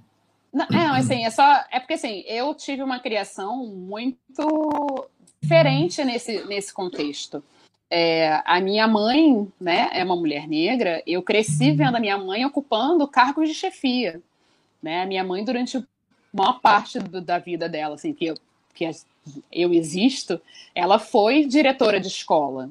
Não, 0.54 0.66
é, 0.72 0.98
assim, 0.98 1.26
é 1.26 1.30
só. 1.30 1.66
É 1.70 1.82
porque 1.82 1.96
assim, 1.96 2.24
eu 2.28 2.56
tive 2.56 2.82
uma 2.82 2.98
criação 2.98 3.66
muito 3.68 5.10
diferente 5.42 6.02
nesse, 6.06 6.46
nesse 6.46 6.74
contexto. 6.74 7.44
É, 7.90 8.42
a 8.46 8.62
minha 8.62 8.88
mãe, 8.88 9.46
né, 9.60 9.90
é 9.92 10.04
uma 10.06 10.16
mulher 10.16 10.48
negra. 10.48 11.04
Eu 11.06 11.22
cresci 11.22 11.74
vendo 11.74 11.98
a 11.98 12.00
minha 12.00 12.18
mãe 12.18 12.46
ocupando 12.46 13.06
cargos 13.06 13.50
de 13.50 13.54
chefia, 13.54 14.22
né? 14.82 15.04
A 15.04 15.06
minha 15.06 15.26
mãe 15.26 15.44
durante 15.44 15.78
a 15.78 15.84
maior 16.34 16.62
parte 16.62 17.00
do, 17.00 17.20
da 17.20 17.38
vida 17.38 17.68
dela, 17.68 17.96
assim, 17.96 18.14
que 18.14 18.28
eu, 18.28 18.36
que 18.74 18.90
eu 19.52 19.74
existo, 19.74 20.40
ela 20.74 20.98
foi 20.98 21.46
diretora 21.46 22.00
de 22.00 22.08
escola. 22.08 22.70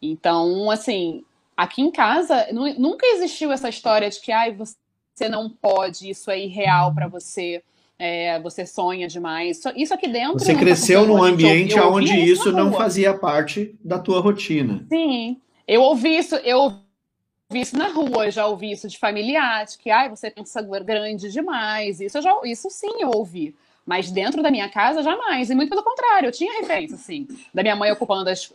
Então, 0.00 0.70
assim, 0.70 1.24
aqui 1.56 1.82
em 1.82 1.90
casa 1.90 2.46
nunca 2.52 3.06
existiu 3.06 3.50
essa 3.52 3.68
história 3.68 4.08
de 4.10 4.20
que, 4.20 4.32
ai, 4.32 4.54
você 4.54 5.28
não 5.28 5.48
pode, 5.48 6.10
isso 6.10 6.30
é 6.30 6.38
irreal 6.38 6.94
para 6.94 7.08
você. 7.08 7.62
É, 7.98 8.38
você 8.40 8.66
sonha 8.66 9.08
demais. 9.08 9.62
Isso 9.74 9.94
aqui 9.94 10.06
dentro. 10.06 10.38
Você 10.38 10.54
cresceu 10.54 11.06
num 11.06 11.22
ambiente 11.22 11.80
onde 11.80 12.14
isso, 12.14 12.52
não 12.52 12.70
fazia 12.70 13.14
parte 13.14 13.74
da 13.82 13.98
tua 13.98 14.20
rotina. 14.20 14.84
Sim, 14.86 15.40
eu 15.66 15.80
ouvi 15.80 16.18
isso, 16.18 16.36
eu 16.36 16.58
ouvi 16.58 16.78
isso 17.54 17.74
na 17.74 17.88
rua, 17.88 18.30
já 18.30 18.46
ouvi 18.46 18.70
isso 18.70 18.86
de 18.86 18.98
familiares, 18.98 19.76
que 19.76 19.90
ai, 19.90 20.10
você 20.10 20.30
pensa 20.30 20.60
grande 20.60 21.32
demais. 21.32 21.98
Isso, 21.98 22.20
já, 22.20 22.38
isso 22.44 22.68
sim 22.68 23.00
eu 23.00 23.10
ouvi. 23.14 23.54
Mas 23.86 24.10
dentro 24.10 24.42
da 24.42 24.50
minha 24.50 24.68
casa, 24.68 25.02
jamais. 25.02 25.48
E 25.48 25.54
muito 25.54 25.70
pelo 25.70 25.82
contrário, 25.82 26.26
eu 26.26 26.32
tinha 26.32 26.60
referência, 26.60 26.96
assim, 26.96 27.26
da 27.54 27.62
minha 27.62 27.76
mãe 27.76 27.90
ocupando 27.92 28.28
as, 28.28 28.52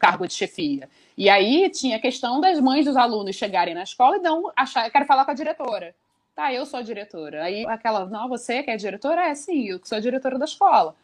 cargo 0.00 0.26
de 0.26 0.32
chefia. 0.32 0.88
E 1.16 1.28
aí 1.28 1.68
tinha 1.68 1.98
a 1.98 2.00
questão 2.00 2.40
das 2.40 2.58
mães 2.58 2.86
dos 2.86 2.96
alunos 2.96 3.36
chegarem 3.36 3.74
na 3.74 3.82
escola 3.82 4.16
e 4.16 4.20
não 4.20 4.50
achar, 4.56 4.86
eu 4.86 4.90
quero 4.90 5.04
falar 5.04 5.24
com 5.24 5.30
a 5.30 5.34
diretora. 5.34 5.94
Tá, 6.34 6.52
eu 6.52 6.64
sou 6.64 6.80
a 6.80 6.82
diretora. 6.82 7.44
Aí 7.44 7.66
aquela, 7.66 8.06
não, 8.06 8.28
você 8.28 8.62
que 8.62 8.70
é 8.70 8.76
diretora? 8.76 9.28
É, 9.28 9.34
sim, 9.34 9.68
eu 9.68 9.80
sou 9.84 9.98
a 9.98 10.00
diretora 10.00 10.38
da 10.38 10.46
escola. 10.46 10.96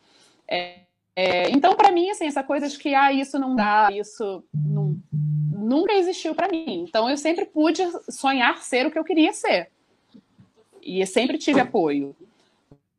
É, 0.49 0.79
é, 1.15 1.51
então, 1.51 1.75
para 1.75 1.93
mim, 1.93 2.09
assim, 2.09 2.27
essa 2.27 2.43
coisa 2.43 2.69
de 2.69 2.79
que 2.79 2.95
ah, 2.95 3.13
isso 3.13 3.39
não 3.39 3.55
dá, 3.55 3.89
isso 3.93 4.43
não, 4.55 4.99
nunca 5.13 5.93
existiu 5.93 6.35
para 6.35 6.49
mim. 6.49 6.87
Então, 6.89 7.11
eu 7.11 7.19
sempre 7.19 7.45
pude 7.45 7.83
sonhar 8.11 8.63
ser 8.63 8.87
o 8.87 8.91
que 8.91 8.99
eu 8.99 9.05
queria 9.05 9.33
ser. 9.33 9.71
E 10.81 11.05
sempre 11.07 11.37
tive 11.37 11.61
apoio. 11.61 12.17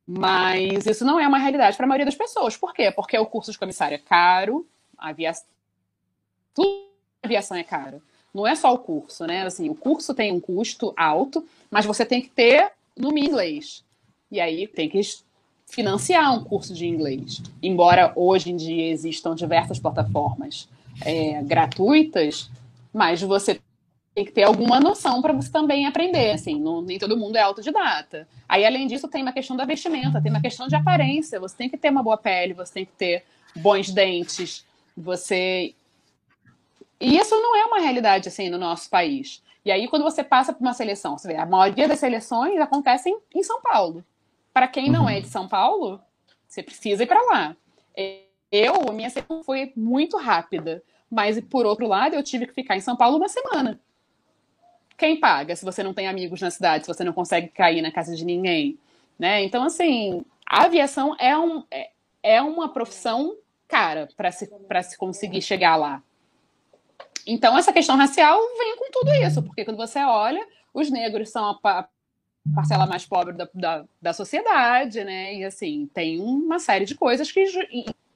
Mas 0.06 0.86
isso 0.86 1.04
não 1.04 1.20
é 1.20 1.28
uma 1.28 1.38
realidade 1.40 1.76
para 1.76 1.86
a 1.86 1.90
maioria 1.90 2.06
das 2.06 2.16
pessoas. 2.16 2.56
Por 2.56 2.74
quê? 2.74 2.92
Porque 2.92 3.18
o 3.18 3.26
curso 3.26 3.52
de 3.52 3.58
comissário 3.58 3.96
é 3.96 4.00
caro, 4.00 4.68
havia 4.98 5.32
tudo 6.58 6.88
aviação 7.24 7.56
é 7.56 7.64
caro. 7.64 8.02
Não 8.34 8.46
é 8.46 8.56
só 8.56 8.74
o 8.74 8.80
curso, 8.80 9.26
né? 9.26 9.44
Assim, 9.44 9.70
o 9.70 9.76
curso 9.76 10.14
tem 10.14 10.32
um 10.32 10.40
custo 10.40 10.94
alto, 10.98 11.46
mas 11.70 11.86
você 11.86 12.06
tem 12.06 12.22
que 12.22 12.30
ter 12.30 12.72
no 12.96 13.16
inglês. 13.18 13.84
E 14.32 14.40
aí 14.40 14.68
tem 14.68 14.90
que 14.90 15.00
financiar 15.70 16.34
um 16.34 16.44
curso 16.44 16.74
de 16.74 16.86
inglês. 16.88 17.42
Embora 17.62 18.12
hoje 18.16 18.52
em 18.52 18.56
dia 18.56 18.92
existam 18.92 19.36
diversas 19.36 19.80
plataformas 19.80 20.68
é, 21.06 21.42
gratuitas, 21.44 22.50
mas 22.94 23.22
você 23.22 23.60
tem 24.16 24.26
que 24.26 24.32
ter 24.32 24.44
alguma 24.44 24.80
noção 24.80 25.22
para 25.22 25.34
você 25.34 25.52
também 25.52 25.86
aprender. 25.86 26.32
Assim, 26.32 26.60
não, 26.60 26.82
nem 26.82 26.98
todo 26.98 27.18
mundo 27.18 27.36
é 27.36 27.42
autodidata. 27.42 28.28
Aí, 28.50 28.66
além 28.66 28.88
disso, 28.88 29.08
tem 29.08 29.22
uma 29.22 29.34
questão 29.34 29.56
da 29.56 29.66
vestimenta, 29.66 30.22
tem 30.22 30.32
uma 30.32 30.42
questão 30.42 30.68
de 30.68 30.76
aparência. 30.76 31.40
Você 31.40 31.56
tem 31.56 31.70
que 31.70 31.78
ter 31.78 31.92
uma 31.92 32.04
boa 32.04 32.18
pele, 32.18 32.54
você 32.54 32.74
tem 32.74 32.86
que 32.86 32.94
ter 32.94 33.24
bons 33.56 33.90
dentes, 33.92 34.66
você 34.96 35.74
e 37.00 37.18
isso 37.18 37.36
não 37.36 37.56
é 37.56 37.66
uma 37.66 37.80
realidade 37.80 38.28
assim 38.28 38.50
no 38.50 38.58
nosso 38.58 38.90
país. 38.90 39.44
E 39.64 39.72
aí, 39.72 39.88
quando 39.88 40.04
você 40.04 40.24
passa 40.24 40.54
por 40.54 40.62
uma 40.62 40.74
seleção, 40.74 41.18
você 41.18 41.28
vê, 41.28 41.36
a 41.36 41.46
maioria 41.46 41.88
das 41.88 42.00
seleções 42.00 42.60
acontecem 42.60 43.18
em 43.36 43.44
São 43.44 43.62
Paulo. 43.62 44.04
Para 44.54 44.68
quem 44.68 44.90
não 44.90 45.04
uhum. 45.04 45.10
é 45.10 45.20
de 45.20 45.28
São 45.28 45.48
Paulo, 45.48 46.00
você 46.48 46.64
precisa 46.64 47.04
ir 47.04 47.08
para 47.08 47.22
lá. 47.22 47.56
Eu, 48.52 48.90
a 48.90 48.94
minha 48.94 49.10
seleção 49.10 49.44
foi 49.44 49.74
muito 49.76 50.18
rápida, 50.18 50.82
mas 51.12 51.40
por 51.42 51.66
outro 51.66 51.86
lado, 51.86 52.16
eu 52.16 52.24
tive 52.24 52.48
que 52.48 52.54
ficar 52.54 52.78
em 52.78 52.82
São 52.82 52.96
Paulo 52.96 53.18
uma 53.18 53.28
semana. 53.28 53.80
Quem 54.98 55.20
paga 55.20 55.56
se 55.56 55.66
você 55.66 55.84
não 55.84 55.94
tem 55.94 56.08
amigos 56.08 56.42
na 56.42 56.50
cidade, 56.50 56.86
se 56.86 56.94
você 56.94 57.04
não 57.04 57.14
consegue 57.14 57.50
cair 57.50 57.82
na 57.82 57.92
casa 57.92 58.16
de 58.16 58.26
ninguém? 58.26 58.80
Né? 59.20 59.44
Então, 59.44 59.64
assim, 59.64 60.24
a 60.46 60.64
aviação 60.64 61.16
é, 61.20 61.38
um, 61.38 61.64
é, 61.70 61.92
é 62.24 62.42
uma 62.42 62.70
profissão 62.70 63.36
cara 63.68 64.08
para 64.16 64.32
se, 64.32 64.50
se 64.84 64.98
conseguir 64.98 65.42
chegar 65.42 65.76
lá. 65.76 66.02
Então, 67.28 67.58
essa 67.58 67.74
questão 67.74 67.98
racial 67.98 68.40
vem 68.58 68.78
com 68.78 68.90
tudo 68.90 69.14
isso, 69.16 69.44
porque 69.44 69.66
quando 69.66 69.76
você 69.76 70.00
olha, 70.00 70.48
os 70.74 70.90
negros 70.90 71.30
são 71.30 71.50
a 71.50 71.88
parcela 72.56 72.86
mais 72.88 73.06
pobre 73.06 73.34
da, 73.34 73.50
da, 73.54 73.86
da 74.02 74.14
sociedade, 74.14 75.04
né? 75.04 75.36
E 75.36 75.44
assim, 75.44 75.90
tem 75.94 76.22
uma 76.22 76.58
série 76.58 76.86
de 76.86 76.96
coisas 76.96 77.30
que 77.30 77.46
ju 77.46 77.60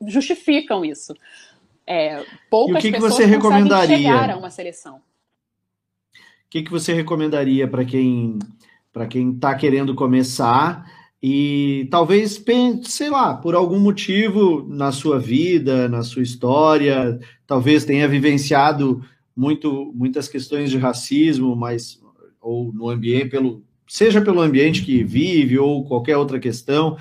justificam 0.08 0.84
isso. 0.84 1.14
É, 1.86 2.26
poucas 2.50 2.84
e 2.84 2.88
o 2.88 2.92
que 2.92 2.92
pessoas 2.94 3.14
que 3.14 3.18
você 3.18 3.26
recomendaria? 3.26 3.98
chegar 3.98 4.30
a 4.30 4.38
uma 4.38 4.50
seleção. 4.50 4.96
O 4.96 6.50
que, 6.50 6.64
que 6.64 6.72
você 6.72 6.94
recomendaria 6.94 7.68
para 7.68 7.84
quem 7.86 8.40
para 8.92 9.08
quem 9.08 9.32
está 9.32 9.56
querendo 9.56 9.94
começar 9.94 10.86
e 11.22 11.88
talvez, 11.92 12.44
sei 12.84 13.10
lá, 13.10 13.36
por 13.36 13.54
algum 13.54 13.80
motivo 13.80 14.66
na 14.68 14.92
sua 14.92 15.20
vida, 15.20 15.88
na 15.88 16.02
sua 16.02 16.24
história, 16.24 17.20
talvez 17.46 17.86
tenha 17.86 18.08
vivenciado 18.08 19.04
muito, 19.36 19.92
muitas 19.94 20.28
questões 20.28 20.72
de 20.72 20.80
racismo, 20.80 21.56
mas 21.56 22.02
ou 22.42 22.74
no 22.74 22.90
ambiente, 22.90 23.30
pelo, 23.30 23.64
seja 23.88 24.20
pelo 24.20 24.42
ambiente 24.42 24.84
que 24.84 25.04
vive 25.04 25.60
ou 25.60 25.86
qualquer 25.86 26.18
outra 26.18 26.40
questão, 26.40 26.98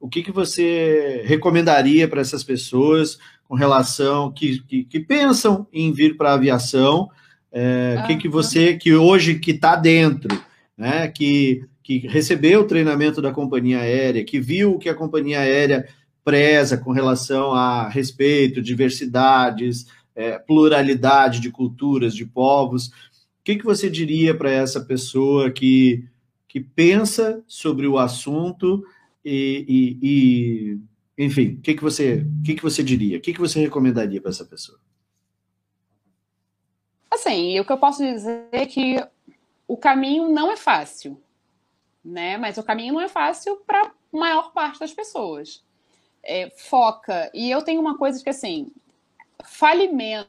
o 0.00 0.08
que, 0.08 0.22
que 0.22 0.32
você 0.32 1.22
recomendaria 1.26 2.08
para 2.08 2.22
essas 2.22 2.42
pessoas 2.42 3.18
com 3.46 3.54
relação 3.54 4.32
que, 4.32 4.60
que, 4.60 4.84
que 4.84 5.00
pensam 5.00 5.66
em 5.70 5.92
vir 5.92 6.16
para 6.16 6.30
a 6.30 6.34
aviação? 6.34 7.10
É, 7.52 7.96
o 7.98 8.00
ah, 8.00 8.06
que, 8.06 8.16
que 8.16 8.28
você 8.28 8.76
que 8.76 8.94
hoje 8.94 9.38
que 9.38 9.50
está 9.50 9.74
dentro, 9.74 10.40
né? 10.76 11.08
Que 11.08 11.64
que 11.88 12.06
recebeu 12.06 12.60
o 12.60 12.66
treinamento 12.66 13.22
da 13.22 13.32
companhia 13.32 13.80
aérea, 13.80 14.22
que 14.22 14.38
viu 14.38 14.74
o 14.74 14.78
que 14.78 14.90
a 14.90 14.94
companhia 14.94 15.40
aérea 15.40 15.88
preza 16.22 16.76
com 16.76 16.92
relação 16.92 17.54
a 17.54 17.88
respeito, 17.88 18.60
diversidades, 18.60 19.86
é, 20.14 20.38
pluralidade 20.38 21.40
de 21.40 21.50
culturas, 21.50 22.14
de 22.14 22.26
povos. 22.26 22.88
O 22.88 22.92
que, 23.42 23.56
que 23.56 23.64
você 23.64 23.88
diria 23.88 24.36
para 24.36 24.50
essa 24.50 24.82
pessoa 24.82 25.50
que, 25.50 26.04
que 26.46 26.60
pensa 26.60 27.42
sobre 27.46 27.86
o 27.86 27.96
assunto 27.96 28.84
e, 29.24 29.64
e, 29.66 30.08
e 31.16 31.24
enfim, 31.24 31.54
o 31.54 31.60
que, 31.62 31.72
que, 31.72 31.82
você, 31.82 32.26
que, 32.44 32.54
que 32.54 32.62
você 32.62 32.82
diria? 32.82 33.16
O 33.16 33.20
que, 33.22 33.32
que 33.32 33.40
você 33.40 33.60
recomendaria 33.60 34.20
para 34.20 34.30
essa 34.30 34.44
pessoa? 34.44 34.78
Assim, 37.10 37.58
o 37.58 37.64
que 37.64 37.72
eu 37.72 37.78
posso 37.78 38.04
dizer 38.04 38.46
é 38.52 38.66
que 38.66 39.02
o 39.66 39.78
caminho 39.78 40.28
não 40.28 40.52
é 40.52 40.56
fácil 40.58 41.18
né? 42.08 42.36
Mas 42.36 42.58
o 42.58 42.62
caminho 42.62 42.94
não 42.94 43.00
é 43.00 43.08
fácil 43.08 43.56
para 43.66 43.82
a 43.82 43.92
maior 44.12 44.52
parte 44.52 44.80
das 44.80 44.92
pessoas. 44.92 45.62
É, 46.22 46.50
foca. 46.50 47.30
E 47.34 47.50
eu 47.50 47.62
tenho 47.62 47.80
uma 47.80 47.96
coisa 47.96 48.22
que, 48.22 48.30
assim, 48.30 48.72
fale 49.44 49.88
menos 49.88 50.28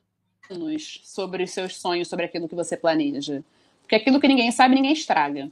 sobre 1.04 1.44
os 1.44 1.52
seus 1.52 1.78
sonhos, 1.78 2.08
sobre 2.08 2.26
aquilo 2.26 2.48
que 2.48 2.56
você 2.56 2.76
planeja. 2.76 3.44
Porque 3.82 3.96
aquilo 3.96 4.20
que 4.20 4.28
ninguém 4.28 4.52
sabe, 4.52 4.76
ninguém 4.76 4.94
estraga. 4.94 5.50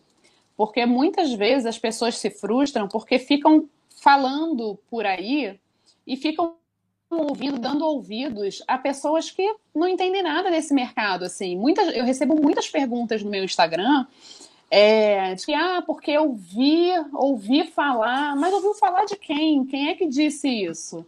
Porque 0.55 0.85
muitas 0.85 1.33
vezes 1.33 1.65
as 1.65 1.79
pessoas 1.79 2.17
se 2.17 2.29
frustram 2.29 2.87
porque 2.87 3.19
ficam 3.19 3.69
falando 4.01 4.77
por 4.89 5.05
aí 5.05 5.59
e 6.05 6.15
ficam 6.15 6.55
ouvindo, 7.09 7.57
dando 7.57 7.85
ouvidos 7.85 8.61
a 8.67 8.77
pessoas 8.77 9.31
que 9.31 9.55
não 9.73 9.87
entendem 9.87 10.21
nada 10.21 10.49
desse 10.49 10.73
mercado. 10.73 11.23
Assim, 11.23 11.55
muitas, 11.55 11.95
eu 11.95 12.03
recebo 12.03 12.35
muitas 12.41 12.67
perguntas 12.69 13.23
no 13.23 13.29
meu 13.29 13.43
Instagram 13.43 14.05
é, 14.69 15.33
de 15.33 15.45
que, 15.45 15.53
ah, 15.53 15.81
porque 15.85 16.11
eu 16.11 16.33
vi, 16.33 16.91
ouvi 17.13 17.65
falar, 17.67 18.35
mas 18.35 18.53
ouviu 18.53 18.73
falar 18.73 19.05
de 19.05 19.15
quem? 19.15 19.65
Quem 19.65 19.89
é 19.89 19.95
que 19.95 20.07
disse 20.07 20.47
isso? 20.49 21.05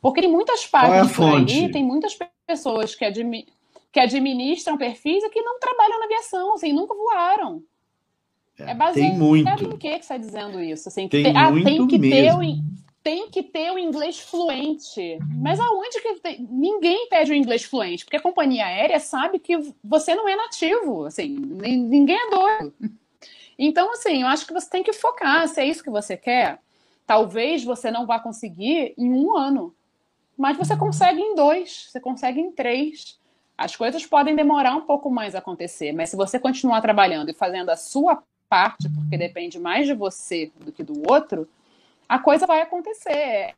Porque 0.00 0.20
tem 0.20 0.30
muitas 0.30 0.64
é 0.64 0.68
páginas 0.68 1.18
é 1.18 1.24
aí, 1.24 1.72
tem 1.72 1.84
muitas 1.84 2.16
pessoas 2.46 2.94
que, 2.94 3.04
admi 3.04 3.46
que 3.90 3.98
administram 3.98 4.76
perfis 4.76 5.24
e 5.24 5.30
que 5.30 5.40
não 5.40 5.58
trabalham 5.58 5.98
na 5.98 6.04
aviação, 6.04 6.54
assim, 6.54 6.72
nunca 6.72 6.94
voaram. 6.94 7.62
É, 8.58 8.72
é 8.72 8.74
baseado 8.74 9.14
muito. 9.14 9.48
em 9.48 9.76
que 9.78 9.90
que 9.90 9.96
está 9.98 10.16
dizendo 10.16 10.60
isso? 10.60 10.88
Assim, 10.88 11.08
tem, 11.08 11.24
que 11.24 11.32
ter, 11.32 11.36
ah, 11.36 11.52
tem 11.52 11.86
que 11.86 11.98
mesmo. 11.98 12.40
ter 12.40 12.56
o, 12.56 12.62
tem 13.02 13.30
que 13.30 13.42
ter 13.42 13.72
o 13.72 13.78
inglês 13.78 14.18
fluente. 14.18 15.18
Mas 15.40 15.58
aonde 15.58 16.00
que 16.00 16.14
tem? 16.20 16.46
ninguém 16.50 17.08
pede 17.08 17.32
o 17.32 17.34
inglês 17.34 17.64
fluente? 17.64 18.04
Porque 18.04 18.16
a 18.16 18.22
companhia 18.22 18.66
aérea 18.66 19.00
sabe 19.00 19.38
que 19.38 19.56
você 19.82 20.14
não 20.14 20.28
é 20.28 20.36
nativo, 20.36 21.04
assim, 21.04 21.28
ninguém 21.28 22.16
é 22.16 22.30
doido. 22.30 22.74
Então, 23.58 23.92
assim, 23.92 24.22
eu 24.22 24.28
acho 24.28 24.46
que 24.46 24.52
você 24.52 24.70
tem 24.70 24.84
que 24.84 24.92
focar. 24.92 25.48
Se 25.48 25.60
é 25.60 25.66
isso 25.66 25.82
que 25.82 25.90
você 25.90 26.16
quer, 26.16 26.60
talvez 27.06 27.64
você 27.64 27.90
não 27.90 28.06
vá 28.06 28.20
conseguir 28.20 28.94
em 28.96 29.10
um 29.10 29.36
ano, 29.36 29.74
mas 30.36 30.56
você 30.56 30.76
consegue 30.76 31.20
em 31.20 31.34
dois, 31.34 31.88
você 31.90 31.98
consegue 31.98 32.40
em 32.40 32.52
três. 32.52 33.18
As 33.56 33.74
coisas 33.74 34.06
podem 34.06 34.36
demorar 34.36 34.76
um 34.76 34.82
pouco 34.82 35.10
mais 35.10 35.34
a 35.34 35.38
acontecer, 35.38 35.90
mas 35.90 36.10
se 36.10 36.16
você 36.16 36.38
continuar 36.38 36.80
trabalhando 36.80 37.30
e 37.30 37.34
fazendo 37.34 37.70
a 37.70 37.76
sua 37.76 38.22
parte, 38.48 38.88
porque 38.88 39.18
depende 39.18 39.58
mais 39.58 39.86
de 39.86 39.94
você 39.94 40.52
do 40.60 40.70
que 40.70 40.84
do 40.84 41.10
outro, 41.10 41.48
a 42.08 42.18
coisa 42.18 42.46
vai 42.46 42.62
acontecer. 42.62 43.54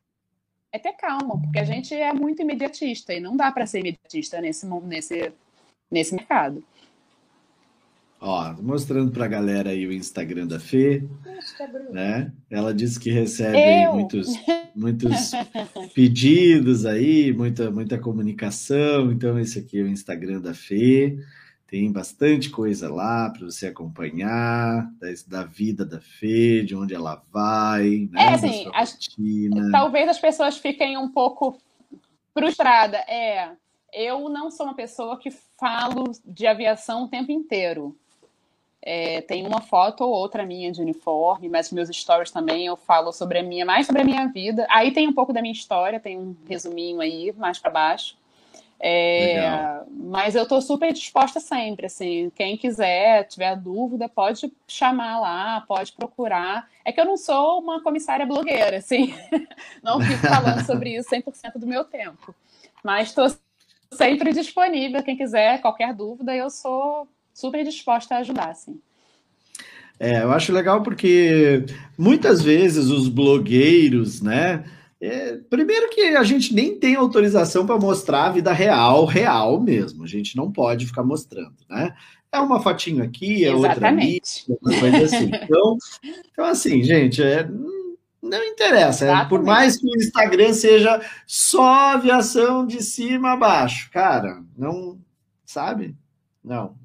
É 0.73 0.79
ter 0.79 0.93
calma, 0.93 1.41
porque 1.41 1.59
a 1.59 1.65
gente 1.65 1.95
é 1.95 2.13
muito 2.13 2.43
imediatista 2.43 3.13
e 3.13 3.21
não 3.21 3.37
dá 3.37 3.51
para 3.51 3.67
ser 3.67 3.81
imediatista 3.81 4.41
nesse, 4.41 4.67
nesse, 4.67 5.33
nesse 5.91 6.15
mercado. 6.15 6.63
Ó, 8.21 8.53
mostrando 8.61 9.11
para 9.11 9.25
a 9.25 9.29
galera 9.29 9.71
aí 9.71 9.87
o 9.87 9.93
Instagram 9.93 10.47
da 10.47 10.61
Fê, 10.61 11.03
né? 11.91 12.31
Ela 12.51 12.75
disse 12.75 13.01
que 13.01 13.11
recebe 13.11 13.57
muitos, 13.93 14.29
muitos 14.77 15.31
pedidos 15.95 16.85
aí, 16.85 17.33
muita, 17.33 17.71
muita 17.71 17.99
comunicação. 17.99 19.11
Então 19.11 19.39
esse 19.39 19.59
aqui 19.61 19.81
é 19.81 19.83
o 19.83 19.89
Instagram 19.89 20.41
da 20.41 20.53
Fê. 20.53 21.19
Tem 21.71 21.93
bastante 21.93 22.51
coisa 22.51 22.93
lá 22.93 23.31
para 23.31 23.47
você 23.47 23.69
acompanhar 23.69 24.91
da, 24.99 25.07
da, 25.29 25.45
vida 25.45 25.87
da 25.87 26.01
Fê, 26.01 26.65
de 26.65 26.75
onde 26.75 26.93
ela 26.93 27.23
vai, 27.33 28.09
né? 28.11 28.23
É, 28.25 28.35
assim, 28.35 28.69
as, 28.75 28.99
talvez 29.71 30.09
as 30.09 30.19
pessoas 30.19 30.59
fiquem 30.59 30.99
um 30.99 31.09
pouco 31.09 31.57
frustradas. 32.35 33.01
É, 33.07 33.51
eu 33.93 34.29
não 34.29 34.51
sou 34.51 34.67
uma 34.67 34.75
pessoa 34.75 35.17
que 35.17 35.31
falo 35.31 36.11
de 36.25 36.45
aviação 36.45 37.05
o 37.05 37.09
tempo 37.09 37.31
inteiro. 37.31 37.97
É, 38.83 39.21
tem 39.21 39.47
uma 39.47 39.61
foto 39.61 40.03
ou 40.03 40.11
outra 40.11 40.45
minha 40.45 40.73
de 40.73 40.81
uniforme, 40.81 41.49
mas 41.49 41.71
meus 41.71 41.89
stories 41.89 42.33
também 42.33 42.67
eu 42.67 42.77
falo 42.77 43.13
sobre 43.13 43.39
a 43.39 43.43
minha, 43.45 43.65
mais 43.65 43.87
sobre 43.87 44.03
a 44.03 44.05
minha 44.05 44.27
vida. 44.27 44.67
Aí 44.69 44.91
tem 44.91 45.07
um 45.07 45.13
pouco 45.13 45.33
da 45.33 45.41
minha 45.41 45.53
história, 45.53 46.01
tem 46.01 46.19
um 46.19 46.35
resuminho 46.49 47.01
aí 47.01 47.33
mais 47.37 47.61
para 47.61 47.71
baixo. 47.71 48.17
É, 48.83 49.83
mas 49.91 50.35
eu 50.35 50.45
estou 50.45 50.63
super 50.63 50.91
disposta 50.91 51.39
sempre, 51.39 51.85
assim, 51.85 52.33
quem 52.35 52.57
quiser, 52.57 53.25
tiver 53.25 53.55
dúvida, 53.55 54.09
pode 54.09 54.51
chamar 54.67 55.21
lá, 55.21 55.61
pode 55.69 55.93
procurar. 55.93 56.67
É 56.83 56.91
que 56.91 56.99
eu 56.99 57.05
não 57.05 57.19
sou 57.19 57.61
uma 57.61 57.83
comissária 57.83 58.25
blogueira, 58.25 58.79
assim, 58.79 59.15
não 59.85 60.01
fico 60.01 60.27
falando 60.27 60.65
sobre 60.65 60.97
isso 60.97 61.11
100% 61.11 61.59
do 61.59 61.67
meu 61.67 61.85
tempo. 61.85 62.35
Mas 62.83 63.09
estou 63.09 63.31
sempre 63.93 64.33
disponível, 64.33 65.03
quem 65.03 65.17
quiser, 65.17 65.61
qualquer 65.61 65.93
dúvida, 65.93 66.35
eu 66.35 66.49
sou 66.49 67.07
super 67.35 67.63
disposta 67.63 68.15
a 68.15 68.19
ajudar, 68.19 68.55
sim. 68.55 68.81
É, 69.99 70.23
eu 70.23 70.33
acho 70.33 70.55
legal 70.55 70.83
porque 70.83 71.67
muitas 71.99 72.41
vezes 72.41 72.87
os 72.87 73.07
blogueiros, 73.07 74.23
né? 74.23 74.65
É, 75.01 75.39
primeiro 75.49 75.89
que 75.89 76.01
a 76.15 76.23
gente 76.23 76.53
nem 76.53 76.79
tem 76.79 76.95
autorização 76.95 77.65
para 77.65 77.79
mostrar 77.79 78.27
a 78.27 78.33
vida 78.33 78.53
real, 78.53 79.07
real 79.07 79.59
mesmo. 79.59 80.05
A 80.05 80.07
gente 80.07 80.37
não 80.37 80.53
pode 80.53 80.87
ficar 80.87 81.03
mostrando, 81.03 81.57
né? 81.69 81.95
É 82.31 82.39
uma 82.39 82.61
fotinho 82.61 83.03
aqui, 83.03 83.45
é 83.45 83.55
outra 83.55 83.89
ali, 83.89 84.21
uma 84.49 84.79
coisa 84.79 85.05
assim. 85.05 85.31
Então, 85.43 85.79
então 86.31 86.45
assim, 86.45 86.83
gente, 86.83 87.23
é, 87.23 87.49
não 88.23 88.45
interessa. 88.45 89.07
É, 89.07 89.25
por 89.25 89.43
mais 89.43 89.79
que 89.79 89.87
o 89.87 89.97
Instagram 89.97 90.53
seja 90.53 91.01
só 91.27 91.95
aviação 91.95 92.67
de 92.67 92.83
cima 92.83 93.33
a 93.33 93.37
baixo, 93.37 93.91
cara, 93.91 94.43
não 94.57 94.99
sabe? 95.45 95.97
Não, 96.45 96.77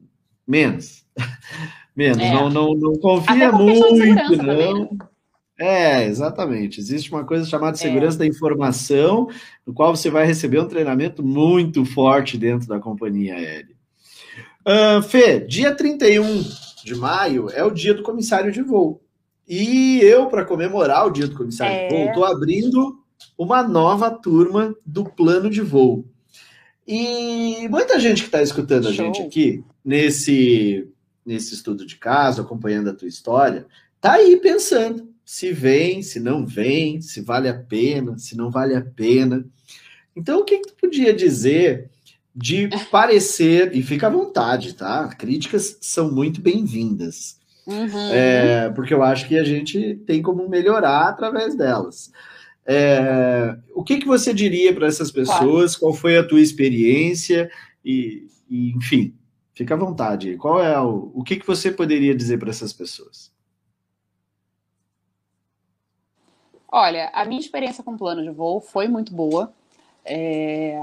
menos. 0.47 1.05
menos. 1.95 2.23
É. 2.23 2.33
Não, 2.33 2.49
não, 2.49 2.73
não 2.73 2.93
confia 2.95 3.51
muito, 3.51 4.37
não. 4.37 4.83
Né? 4.85 4.97
É, 5.57 6.05
exatamente. 6.05 6.79
Existe 6.79 7.11
uma 7.11 7.23
coisa 7.23 7.45
chamada 7.45 7.77
é. 7.77 7.79
segurança 7.79 8.17
é. 8.17 8.19
da 8.19 8.27
informação, 8.27 9.29
no 9.65 9.73
qual 9.73 9.95
você 9.95 10.09
vai 10.09 10.25
receber 10.25 10.59
um 10.59 10.67
treinamento 10.67 11.23
muito 11.23 11.85
forte 11.85 12.37
dentro 12.37 12.67
da 12.67 12.79
companhia 12.79 13.35
aérea. 13.35 13.75
Uh, 14.67 15.01
Fê, 15.03 15.39
dia 15.39 15.73
31 15.73 16.43
de 16.83 16.95
maio 16.95 17.49
é 17.51 17.63
o 17.63 17.71
dia 17.71 17.93
do 17.93 18.03
comissário 18.03 18.51
de 18.51 18.61
voo. 18.61 19.01
E 19.47 19.99
eu, 20.01 20.27
para 20.27 20.43
comemorar 20.43 21.05
o 21.05 21.11
dia 21.11 21.27
do 21.27 21.35
comissário 21.35 21.75
é. 21.75 21.87
de 21.87 21.95
voo, 21.95 22.07
estou 22.07 22.25
abrindo 22.25 22.99
uma 23.37 23.63
nova 23.63 24.11
turma 24.11 24.75
do 24.85 25.05
plano 25.05 25.49
de 25.49 25.61
voo. 25.61 26.05
E 26.87 27.67
muita 27.69 27.99
gente 27.99 28.21
que 28.21 28.27
está 28.27 28.41
escutando 28.41 28.83
Show. 28.83 28.91
a 28.91 28.93
gente 28.93 29.21
aqui 29.21 29.63
nesse, 29.83 30.87
nesse 31.25 31.53
estudo 31.53 31.85
de 31.85 31.95
caso, 31.95 32.41
acompanhando 32.41 32.89
a 32.89 32.93
tua 32.93 33.07
história, 33.07 33.65
tá 34.01 34.13
aí 34.13 34.37
pensando 34.37 35.14
se 35.25 35.51
vem, 35.51 36.03
se 36.03 36.19
não 36.19 36.45
vem, 36.45 37.01
se 37.01 37.19
vale 37.19 37.49
a 37.49 37.53
pena, 37.53 38.17
se 38.17 38.37
não 38.37 38.51
vale 38.51 38.75
a 38.75 38.81
pena. 38.81 39.43
Então, 40.15 40.39
o 40.39 40.45
que, 40.45 40.59
que 40.59 40.67
tu 40.67 40.75
podia 40.75 41.13
dizer 41.13 41.89
de 42.35 42.69
parecer, 42.91 43.73
e 43.73 43.81
fica 43.81 44.07
à 44.07 44.09
vontade, 44.09 44.73
tá? 44.73 45.07
Críticas 45.07 45.77
são 45.81 46.11
muito 46.11 46.41
bem-vindas. 46.41 47.39
Uhum. 47.65 48.11
É, 48.11 48.69
porque 48.75 48.93
eu 48.93 49.01
acho 49.01 49.27
que 49.27 49.39
a 49.39 49.43
gente 49.43 49.95
tem 50.05 50.21
como 50.21 50.47
melhorar 50.47 51.07
através 51.07 51.55
delas. 51.55 52.11
É, 52.65 53.55
o 53.73 53.83
que, 53.83 53.97
que 53.97 54.05
você 54.05 54.33
diria 54.33 54.73
para 54.73 54.85
essas 54.85 55.11
pessoas? 55.11 55.75
Qual 55.75 55.93
foi 55.93 56.17
a 56.17 56.27
tua 56.27 56.41
experiência? 56.41 57.49
E, 57.83 58.27
e, 58.49 58.71
enfim, 58.71 59.15
fica 59.53 59.73
à 59.73 59.77
vontade. 59.77 60.35
Qual 60.35 60.61
é 60.61 60.79
o, 60.79 61.11
o 61.13 61.23
que, 61.23 61.37
que 61.37 61.47
você 61.47 61.71
poderia 61.71 62.13
dizer 62.13 62.37
para 62.37 62.49
essas 62.49 62.73
pessoas? 62.73 63.31
Olha, 66.77 67.09
a 67.13 67.23
minha 67.23 67.39
experiência 67.39 67.81
com 67.81 67.95
plano 67.95 68.21
de 68.21 68.29
voo 68.29 68.59
foi 68.59 68.85
muito 68.89 69.13
boa. 69.13 69.49
É, 70.03 70.77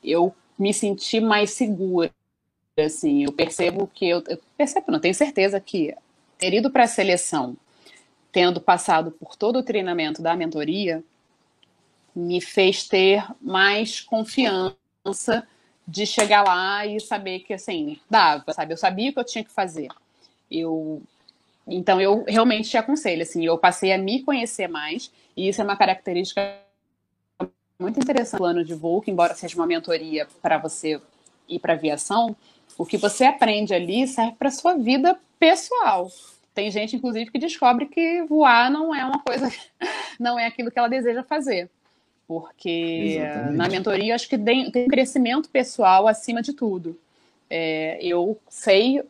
eu 0.00 0.32
me 0.56 0.72
senti 0.72 1.18
mais 1.18 1.50
segura. 1.50 2.08
Assim, 2.78 3.24
eu 3.24 3.32
percebo 3.32 3.90
que 3.92 4.08
eu, 4.08 4.22
eu 4.28 4.38
percebo, 4.56 4.92
não 4.92 5.00
tenho 5.00 5.12
certeza 5.12 5.58
que 5.58 5.92
ter 6.38 6.54
ido 6.54 6.70
para 6.70 6.84
a 6.84 6.86
seleção, 6.86 7.56
tendo 8.30 8.60
passado 8.60 9.10
por 9.10 9.34
todo 9.34 9.58
o 9.58 9.62
treinamento 9.64 10.22
da 10.22 10.36
mentoria, 10.36 11.02
me 12.14 12.40
fez 12.40 12.86
ter 12.86 13.26
mais 13.40 14.00
confiança 14.00 15.48
de 15.84 16.06
chegar 16.06 16.44
lá 16.44 16.86
e 16.86 17.00
saber 17.00 17.40
que 17.40 17.54
assim 17.54 17.98
dava, 18.08 18.52
sabe? 18.52 18.72
Eu 18.72 18.76
sabia 18.76 19.10
o 19.10 19.12
que 19.12 19.18
eu 19.18 19.24
tinha 19.24 19.42
que 19.42 19.50
fazer. 19.50 19.88
Eu 20.48 21.02
então 21.66 22.00
eu 22.00 22.24
realmente 22.26 22.68
te 22.68 22.76
aconselho, 22.76 23.22
assim, 23.22 23.44
eu 23.44 23.56
passei 23.56 23.92
a 23.92 23.98
me 23.98 24.22
conhecer 24.22 24.68
mais 24.68 25.10
e 25.36 25.48
isso 25.48 25.60
é 25.60 25.64
uma 25.64 25.76
característica 25.76 26.58
muito 27.78 27.98
interessante 27.98 28.36
do 28.36 28.38
plano 28.38 28.64
de 28.64 28.74
voo, 28.74 29.00
que 29.00 29.10
embora 29.10 29.34
seja 29.34 29.56
uma 29.56 29.66
mentoria 29.66 30.26
para 30.40 30.58
você 30.58 31.00
ir 31.48 31.58
para 31.58 31.74
aviação, 31.74 32.36
o 32.78 32.84
que 32.84 32.96
você 32.96 33.24
aprende 33.24 33.74
ali 33.74 34.06
serve 34.06 34.32
para 34.38 34.50
sua 34.50 34.74
vida 34.74 35.18
pessoal. 35.38 36.10
Tem 36.54 36.70
gente, 36.70 36.96
inclusive, 36.96 37.30
que 37.30 37.38
descobre 37.38 37.86
que 37.86 38.22
voar 38.22 38.70
não 38.70 38.94
é 38.94 39.04
uma 39.04 39.18
coisa, 39.18 39.50
não 40.20 40.38
é 40.38 40.46
aquilo 40.46 40.70
que 40.70 40.78
ela 40.78 40.88
deseja 40.88 41.22
fazer. 41.22 41.68
Porque 42.26 43.18
Exatamente. 43.18 43.56
na 43.56 43.68
mentoria 43.68 44.14
acho 44.14 44.28
que 44.28 44.38
tem, 44.38 44.70
tem 44.70 44.84
um 44.84 44.88
crescimento 44.88 45.48
pessoal 45.50 46.06
acima 46.06 46.40
de 46.40 46.52
tudo. 46.52 46.98
É, 47.50 47.98
eu 48.00 48.38
sei 48.48 49.02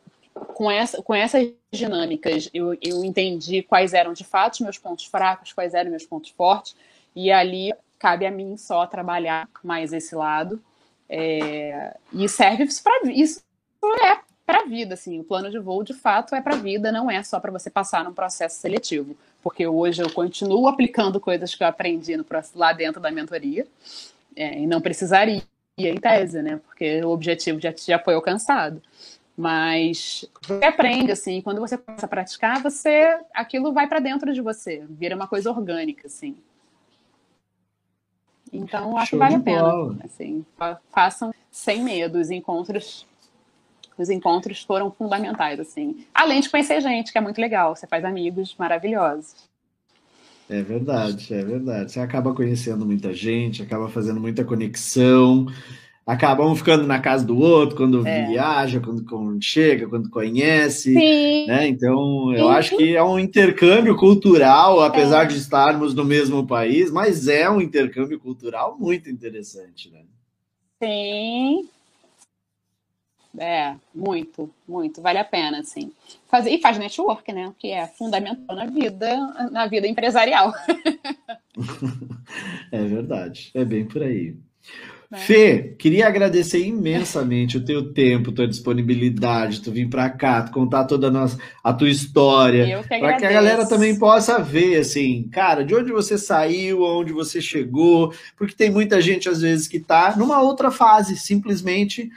com, 0.54 0.70
essa, 0.70 1.00
com 1.00 1.14
essas 1.14 1.48
dinâmicas, 1.76 2.48
eu, 2.52 2.76
eu 2.80 3.04
entendi 3.04 3.62
quais 3.62 3.94
eram 3.94 4.12
de 4.12 4.24
fato 4.24 4.62
meus 4.62 4.78
pontos 4.78 5.06
fracos, 5.06 5.52
quais 5.52 5.74
eram 5.74 5.90
meus 5.90 6.04
pontos 6.04 6.30
fortes, 6.30 6.76
e 7.14 7.30
ali 7.30 7.72
cabe 7.98 8.26
a 8.26 8.30
mim 8.30 8.56
só 8.56 8.86
trabalhar 8.86 9.48
mais 9.62 9.92
esse 9.92 10.14
lado. 10.14 10.60
É, 11.08 11.96
e 12.12 12.28
serve 12.28 12.66
para 12.82 13.10
isso 13.12 13.42
é 14.02 14.18
para 14.46 14.60
a 14.60 14.66
vida, 14.66 14.94
assim, 14.94 15.18
o 15.20 15.24
plano 15.24 15.50
de 15.50 15.58
voo 15.58 15.82
de 15.82 15.94
fato 15.94 16.34
é 16.34 16.40
para 16.40 16.54
a 16.54 16.58
vida, 16.58 16.92
não 16.92 17.10
é 17.10 17.22
só 17.22 17.40
para 17.40 17.50
você 17.50 17.70
passar 17.70 18.04
num 18.04 18.12
processo 18.12 18.60
seletivo, 18.60 19.16
porque 19.42 19.66
hoje 19.66 20.02
eu 20.02 20.12
continuo 20.12 20.68
aplicando 20.68 21.18
coisas 21.18 21.54
que 21.54 21.62
eu 21.62 21.68
aprendi 21.68 22.16
no, 22.16 22.26
lá 22.54 22.72
dentro 22.72 23.00
da 23.00 23.10
mentoria 23.10 23.66
é, 24.36 24.58
e 24.58 24.66
não 24.66 24.80
precisaria 24.80 25.42
em 25.78 25.96
tese, 25.96 26.42
né, 26.42 26.60
porque 26.66 27.02
o 27.02 27.08
objetivo 27.08 27.58
já, 27.58 27.74
já 27.76 27.98
foi 27.98 28.14
alcançado. 28.14 28.82
Mas 29.36 30.24
você 30.40 30.64
aprende 30.64 31.10
assim, 31.10 31.40
quando 31.40 31.60
você 31.60 31.76
começa 31.76 32.06
a 32.06 32.08
praticar, 32.08 32.62
você 32.62 33.18
aquilo 33.34 33.72
vai 33.72 33.88
para 33.88 33.98
dentro 33.98 34.32
de 34.32 34.40
você, 34.40 34.84
vira 34.88 35.16
uma 35.16 35.26
coisa 35.26 35.50
orgânica 35.50 36.06
assim. 36.06 36.36
Então 38.52 38.96
acho 38.96 39.10
Show 39.10 39.18
que 39.18 39.24
vale 39.24 39.34
a 39.34 39.40
pena, 39.40 39.98
assim, 40.04 40.46
façam 40.90 41.34
sem 41.50 41.82
medo 41.82 42.20
os 42.20 42.30
encontros. 42.30 43.06
Os 43.98 44.10
encontros 44.10 44.62
foram 44.62 44.90
fundamentais 44.90 45.58
assim. 45.58 46.06
Além 46.14 46.40
de 46.40 46.48
conhecer 46.48 46.80
gente, 46.80 47.10
que 47.10 47.18
é 47.18 47.20
muito 47.20 47.40
legal, 47.40 47.74
você 47.74 47.86
faz 47.88 48.04
amigos 48.04 48.54
maravilhosos. 48.56 49.48
É 50.48 50.62
verdade, 50.62 51.34
é 51.34 51.42
verdade. 51.42 51.90
Você 51.90 52.00
acaba 52.00 52.34
conhecendo 52.34 52.84
muita 52.84 53.12
gente, 53.12 53.62
acaba 53.62 53.88
fazendo 53.88 54.20
muita 54.20 54.44
conexão 54.44 55.46
acabam 56.06 56.54
ficando 56.54 56.86
na 56.86 57.00
casa 57.00 57.24
do 57.24 57.38
outro 57.38 57.76
quando 57.76 58.06
é. 58.06 58.26
viaja, 58.26 58.80
quando, 58.80 59.04
quando, 59.04 59.42
chega, 59.42 59.88
quando 59.88 60.10
conhece, 60.10 60.92
Sim. 60.92 61.46
né? 61.46 61.66
Então, 61.66 62.32
eu 62.32 62.46
Sim. 62.46 62.52
acho 62.52 62.76
que 62.76 62.94
é 62.94 63.02
um 63.02 63.18
intercâmbio 63.18 63.96
cultural, 63.96 64.82
apesar 64.82 65.24
é. 65.24 65.26
de 65.28 65.38
estarmos 65.38 65.94
no 65.94 66.04
mesmo 66.04 66.46
país, 66.46 66.90
mas 66.90 67.26
é 67.26 67.48
um 67.48 67.60
intercâmbio 67.60 68.20
cultural 68.20 68.76
muito 68.78 69.08
interessante, 69.08 69.90
né? 69.90 70.02
Sim. 70.82 71.68
É, 73.36 73.74
muito, 73.92 74.48
muito, 74.68 75.02
vale 75.02 75.18
a 75.18 75.24
pena, 75.24 75.58
assim. 75.58 75.90
Fazer, 76.28 76.50
e 76.50 76.60
faz 76.60 76.78
network, 76.78 77.32
né? 77.32 77.52
Que 77.58 77.72
é 77.72 77.86
fundamental 77.86 78.54
na 78.54 78.66
vida, 78.66 79.16
na 79.50 79.66
vida 79.66 79.88
empresarial. 79.88 80.52
é 82.70 82.84
verdade, 82.84 83.50
é 83.54 83.64
bem 83.64 83.86
por 83.86 84.02
aí. 84.02 84.36
Né? 85.14 85.20
Fê, 85.20 85.74
queria 85.78 86.08
agradecer 86.08 86.66
imensamente 86.66 87.56
o 87.56 87.64
teu 87.64 87.92
tempo, 87.92 88.32
tua 88.32 88.48
disponibilidade, 88.48 89.60
tu 89.60 89.70
vir 89.70 89.88
para 89.88 90.10
cá, 90.10 90.42
tu 90.42 90.50
contar 90.50 90.86
toda 90.86 91.06
a, 91.06 91.10
nossa, 91.10 91.38
a 91.62 91.72
tua 91.72 91.88
história, 91.88 92.82
para 92.82 93.16
que 93.16 93.24
a 93.24 93.32
galera 93.32 93.64
também 93.64 93.96
possa 93.96 94.40
ver, 94.40 94.80
assim, 94.80 95.28
cara, 95.30 95.64
de 95.64 95.72
onde 95.72 95.92
você 95.92 96.18
saiu, 96.18 96.84
aonde 96.84 97.12
você 97.12 97.40
chegou, 97.40 98.12
porque 98.36 98.56
tem 98.56 98.70
muita 98.70 99.00
gente 99.00 99.28
às 99.28 99.40
vezes 99.40 99.68
que 99.68 99.76
está 99.76 100.16
numa 100.16 100.42
outra 100.42 100.72
fase, 100.72 101.16
simplesmente 101.16 102.10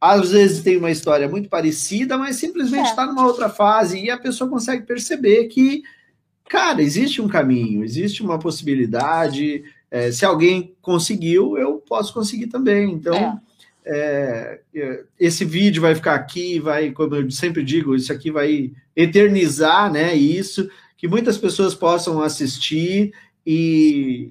às 0.00 0.30
vezes 0.30 0.62
tem 0.62 0.76
uma 0.76 0.92
história 0.92 1.28
muito 1.28 1.48
parecida, 1.48 2.16
mas 2.16 2.36
simplesmente 2.36 2.88
está 2.88 3.02
é. 3.02 3.06
numa 3.06 3.26
outra 3.26 3.48
fase 3.48 3.98
e 3.98 4.10
a 4.10 4.16
pessoa 4.16 4.48
consegue 4.48 4.86
perceber 4.86 5.48
que, 5.48 5.82
cara, 6.48 6.80
existe 6.80 7.20
um 7.20 7.26
caminho, 7.26 7.82
existe 7.82 8.22
uma 8.22 8.38
possibilidade, 8.38 9.64
é, 9.90 10.10
se 10.12 10.24
alguém 10.24 10.74
conseguiu, 10.82 11.56
eu 11.56 11.76
posso 11.76 12.12
conseguir 12.12 12.48
também. 12.48 12.92
Então, 12.92 13.14
é. 13.14 13.48
É, 13.90 14.60
esse 15.18 15.46
vídeo 15.46 15.80
vai 15.80 15.94
ficar 15.94 16.14
aqui, 16.14 16.60
vai, 16.60 16.90
como 16.90 17.14
eu 17.16 17.30
sempre 17.30 17.62
digo, 17.64 17.96
isso 17.96 18.12
aqui 18.12 18.30
vai 18.30 18.70
eternizar, 18.94 19.90
né? 19.90 20.14
Isso, 20.14 20.68
que 20.94 21.08
muitas 21.08 21.38
pessoas 21.38 21.74
possam 21.74 22.20
assistir 22.20 23.14
e, 23.46 24.30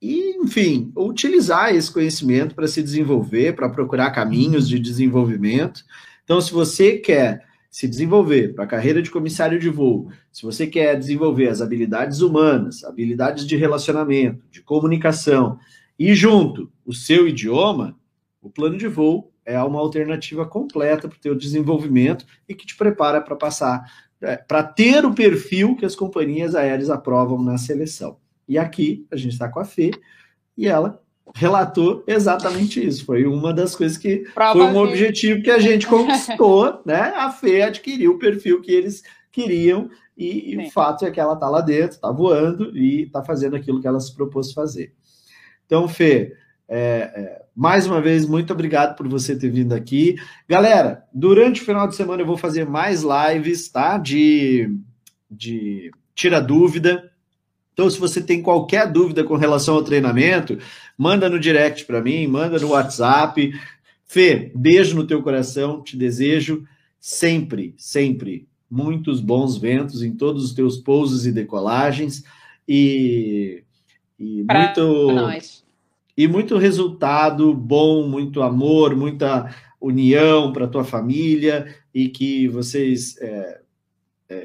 e 0.00 0.36
enfim, 0.36 0.92
utilizar 0.96 1.74
esse 1.74 1.90
conhecimento 1.90 2.54
para 2.54 2.68
se 2.68 2.80
desenvolver, 2.80 3.56
para 3.56 3.68
procurar 3.68 4.12
caminhos 4.12 4.68
de 4.68 4.78
desenvolvimento. 4.78 5.84
Então, 6.22 6.40
se 6.40 6.52
você 6.52 6.98
quer 6.98 7.47
se 7.78 7.86
desenvolver 7.86 8.54
para 8.56 8.64
a 8.64 8.66
carreira 8.66 9.00
de 9.00 9.08
comissário 9.08 9.56
de 9.56 9.70
voo, 9.70 10.10
se 10.32 10.42
você 10.42 10.66
quer 10.66 10.98
desenvolver 10.98 11.46
as 11.46 11.62
habilidades 11.62 12.20
humanas, 12.20 12.82
habilidades 12.82 13.46
de 13.46 13.54
relacionamento, 13.54 14.44
de 14.50 14.60
comunicação 14.60 15.60
e 15.96 16.12
junto 16.12 16.72
o 16.84 16.92
seu 16.92 17.28
idioma, 17.28 17.96
o 18.42 18.50
plano 18.50 18.76
de 18.76 18.88
voo 18.88 19.32
é 19.44 19.62
uma 19.62 19.78
alternativa 19.78 20.44
completa 20.44 21.06
para 21.06 21.16
o 21.16 21.20
teu 21.20 21.36
desenvolvimento 21.36 22.26
e 22.48 22.54
que 22.56 22.66
te 22.66 22.76
prepara 22.76 23.20
para 23.20 23.36
passar, 23.36 23.84
é, 24.20 24.36
para 24.36 24.64
ter 24.64 25.04
o 25.04 25.14
perfil 25.14 25.76
que 25.76 25.86
as 25.86 25.94
companhias 25.94 26.56
aéreas 26.56 26.90
aprovam 26.90 27.40
na 27.40 27.58
seleção. 27.58 28.18
E 28.48 28.58
aqui 28.58 29.06
a 29.08 29.14
gente 29.14 29.34
está 29.34 29.48
com 29.48 29.60
a 29.60 29.64
Fê 29.64 29.92
e 30.56 30.66
ela 30.66 31.00
relatou 31.34 32.02
exatamente 32.06 32.84
isso. 32.84 33.04
Foi 33.04 33.24
uma 33.24 33.52
das 33.52 33.74
coisas 33.74 33.96
que 33.96 34.24
Prova 34.34 34.52
foi 34.52 34.66
um 34.66 34.72
que... 34.72 34.78
objetivo 34.78 35.42
que 35.42 35.50
a 35.50 35.58
gente 35.58 35.86
conquistou, 35.88 36.80
né? 36.84 37.12
A 37.16 37.30
Fê 37.30 37.62
adquiriu 37.62 38.12
o 38.12 38.18
perfil 38.18 38.60
que 38.60 38.72
eles 38.72 39.02
queriam 39.30 39.88
e, 40.16 40.54
e 40.54 40.58
o 40.58 40.70
fato 40.70 41.04
é 41.04 41.10
que 41.10 41.20
ela 41.20 41.34
está 41.34 41.48
lá 41.48 41.60
dentro, 41.60 41.96
está 41.96 42.10
voando 42.10 42.76
e 42.76 43.02
está 43.02 43.22
fazendo 43.22 43.54
aquilo 43.54 43.80
que 43.80 43.86
ela 43.86 44.00
se 44.00 44.14
propôs 44.14 44.52
fazer. 44.52 44.92
Então, 45.64 45.86
Fê, 45.86 46.34
é, 46.68 47.12
é, 47.14 47.42
mais 47.54 47.86
uma 47.86 48.00
vez, 48.00 48.26
muito 48.26 48.52
obrigado 48.52 48.96
por 48.96 49.08
você 49.08 49.38
ter 49.38 49.50
vindo 49.50 49.72
aqui. 49.72 50.16
Galera, 50.48 51.04
durante 51.14 51.62
o 51.62 51.64
final 51.64 51.86
de 51.86 51.94
semana 51.94 52.22
eu 52.22 52.26
vou 52.26 52.36
fazer 52.36 52.66
mais 52.66 53.02
lives, 53.02 53.68
tá? 53.70 53.96
De, 53.96 54.68
de 55.30 55.90
tira 56.14 56.40
dúvida. 56.40 57.10
Então, 57.78 57.88
se 57.88 58.00
você 58.00 58.20
tem 58.20 58.42
qualquer 58.42 58.90
dúvida 58.90 59.22
com 59.22 59.36
relação 59.36 59.76
ao 59.76 59.84
treinamento, 59.84 60.58
manda 60.98 61.30
no 61.30 61.38
direct 61.38 61.84
para 61.84 62.02
mim, 62.02 62.26
manda 62.26 62.58
no 62.58 62.70
WhatsApp. 62.70 63.52
Fê, 64.04 64.50
beijo 64.52 64.96
no 64.96 65.06
teu 65.06 65.22
coração, 65.22 65.80
te 65.80 65.96
desejo 65.96 66.64
sempre, 66.98 67.76
sempre 67.78 68.48
muitos 68.68 69.20
bons 69.20 69.56
ventos 69.56 70.02
em 70.02 70.12
todos 70.12 70.42
os 70.42 70.52
teus 70.52 70.76
pousos 70.76 71.24
e 71.24 71.30
decolagens 71.30 72.24
e, 72.66 73.62
e 74.18 74.44
muito 74.50 75.12
nós. 75.12 75.64
e 76.16 76.26
muito 76.26 76.58
resultado 76.58 77.54
bom, 77.54 78.08
muito 78.08 78.42
amor, 78.42 78.96
muita 78.96 79.54
união 79.80 80.52
para 80.52 80.66
tua 80.66 80.82
família 80.82 81.72
e 81.94 82.08
que 82.08 82.48
vocês 82.48 83.16
é, 83.20 83.60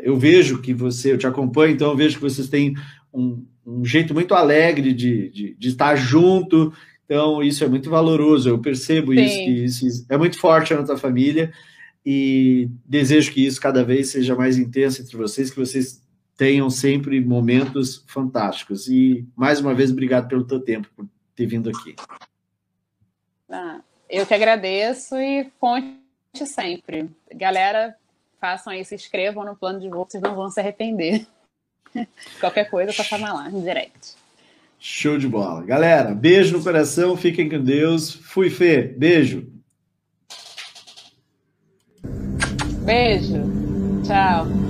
eu 0.03 0.17
vejo 0.17 0.61
que 0.61 0.73
você, 0.73 1.11
eu 1.11 1.17
te 1.17 1.27
acompanho, 1.27 1.73
então 1.73 1.89
eu 1.89 1.97
vejo 1.97 2.15
que 2.15 2.21
vocês 2.21 2.47
têm 2.47 2.73
um, 3.13 3.45
um 3.65 3.85
jeito 3.85 4.13
muito 4.13 4.33
alegre 4.33 4.93
de, 4.93 5.29
de, 5.29 5.55
de, 5.55 5.67
estar 5.67 5.95
junto. 5.95 6.73
Então, 7.05 7.43
isso 7.43 7.63
é 7.63 7.67
muito 7.67 7.89
valoroso. 7.89 8.49
Eu 8.49 8.59
percebo 8.59 9.13
Sim. 9.13 9.23
isso, 9.23 9.35
que 9.35 9.85
isso 9.89 10.05
é 10.09 10.17
muito 10.17 10.39
forte 10.39 10.73
na 10.73 10.83
tua 10.83 10.97
família. 10.97 11.53
E 12.05 12.69
desejo 12.85 13.31
que 13.31 13.45
isso 13.45 13.61
cada 13.61 13.83
vez 13.83 14.09
seja 14.09 14.35
mais 14.35 14.57
intenso 14.57 15.01
entre 15.01 15.15
vocês, 15.15 15.49
que 15.49 15.59
vocês 15.59 16.01
tenham 16.35 16.69
sempre 16.69 17.21
momentos 17.21 18.03
fantásticos. 18.07 18.87
E, 18.87 19.25
mais 19.35 19.59
uma 19.59 19.73
vez, 19.73 19.91
obrigado 19.91 20.27
pelo 20.27 20.43
teu 20.43 20.59
tempo, 20.59 20.89
por 20.95 21.07
ter 21.35 21.45
vindo 21.45 21.69
aqui. 21.69 21.95
Ah, 23.49 23.81
eu 24.09 24.25
que 24.25 24.33
agradeço 24.33 25.15
e 25.15 25.49
conte 25.59 25.97
sempre. 26.45 27.09
Galera, 27.33 27.95
façam 28.41 28.73
aí, 28.73 28.83
se 28.83 28.95
inscrevam 28.95 29.45
no 29.45 29.55
plano 29.55 29.79
de 29.79 29.87
voo, 29.87 30.05
vocês 30.09 30.21
não 30.21 30.35
vão 30.35 30.49
se 30.49 30.59
arrepender. 30.59 31.25
Qualquer 32.39 32.69
coisa, 32.69 32.91
só 32.91 33.03
chamar 33.03 33.33
lá, 33.33 33.49
no 33.49 33.61
direct. 33.61 34.15
Show 34.79 35.17
de 35.17 35.27
bola. 35.27 35.63
Galera, 35.63 36.13
beijo 36.13 36.57
no 36.57 36.63
coração, 36.63 37.15
fiquem 37.15 37.49
com 37.49 37.63
Deus. 37.63 38.13
Fui, 38.13 38.49
Fê. 38.49 38.81
Beijo. 38.81 39.47
Beijo. 42.83 43.41
Tchau. 44.05 44.62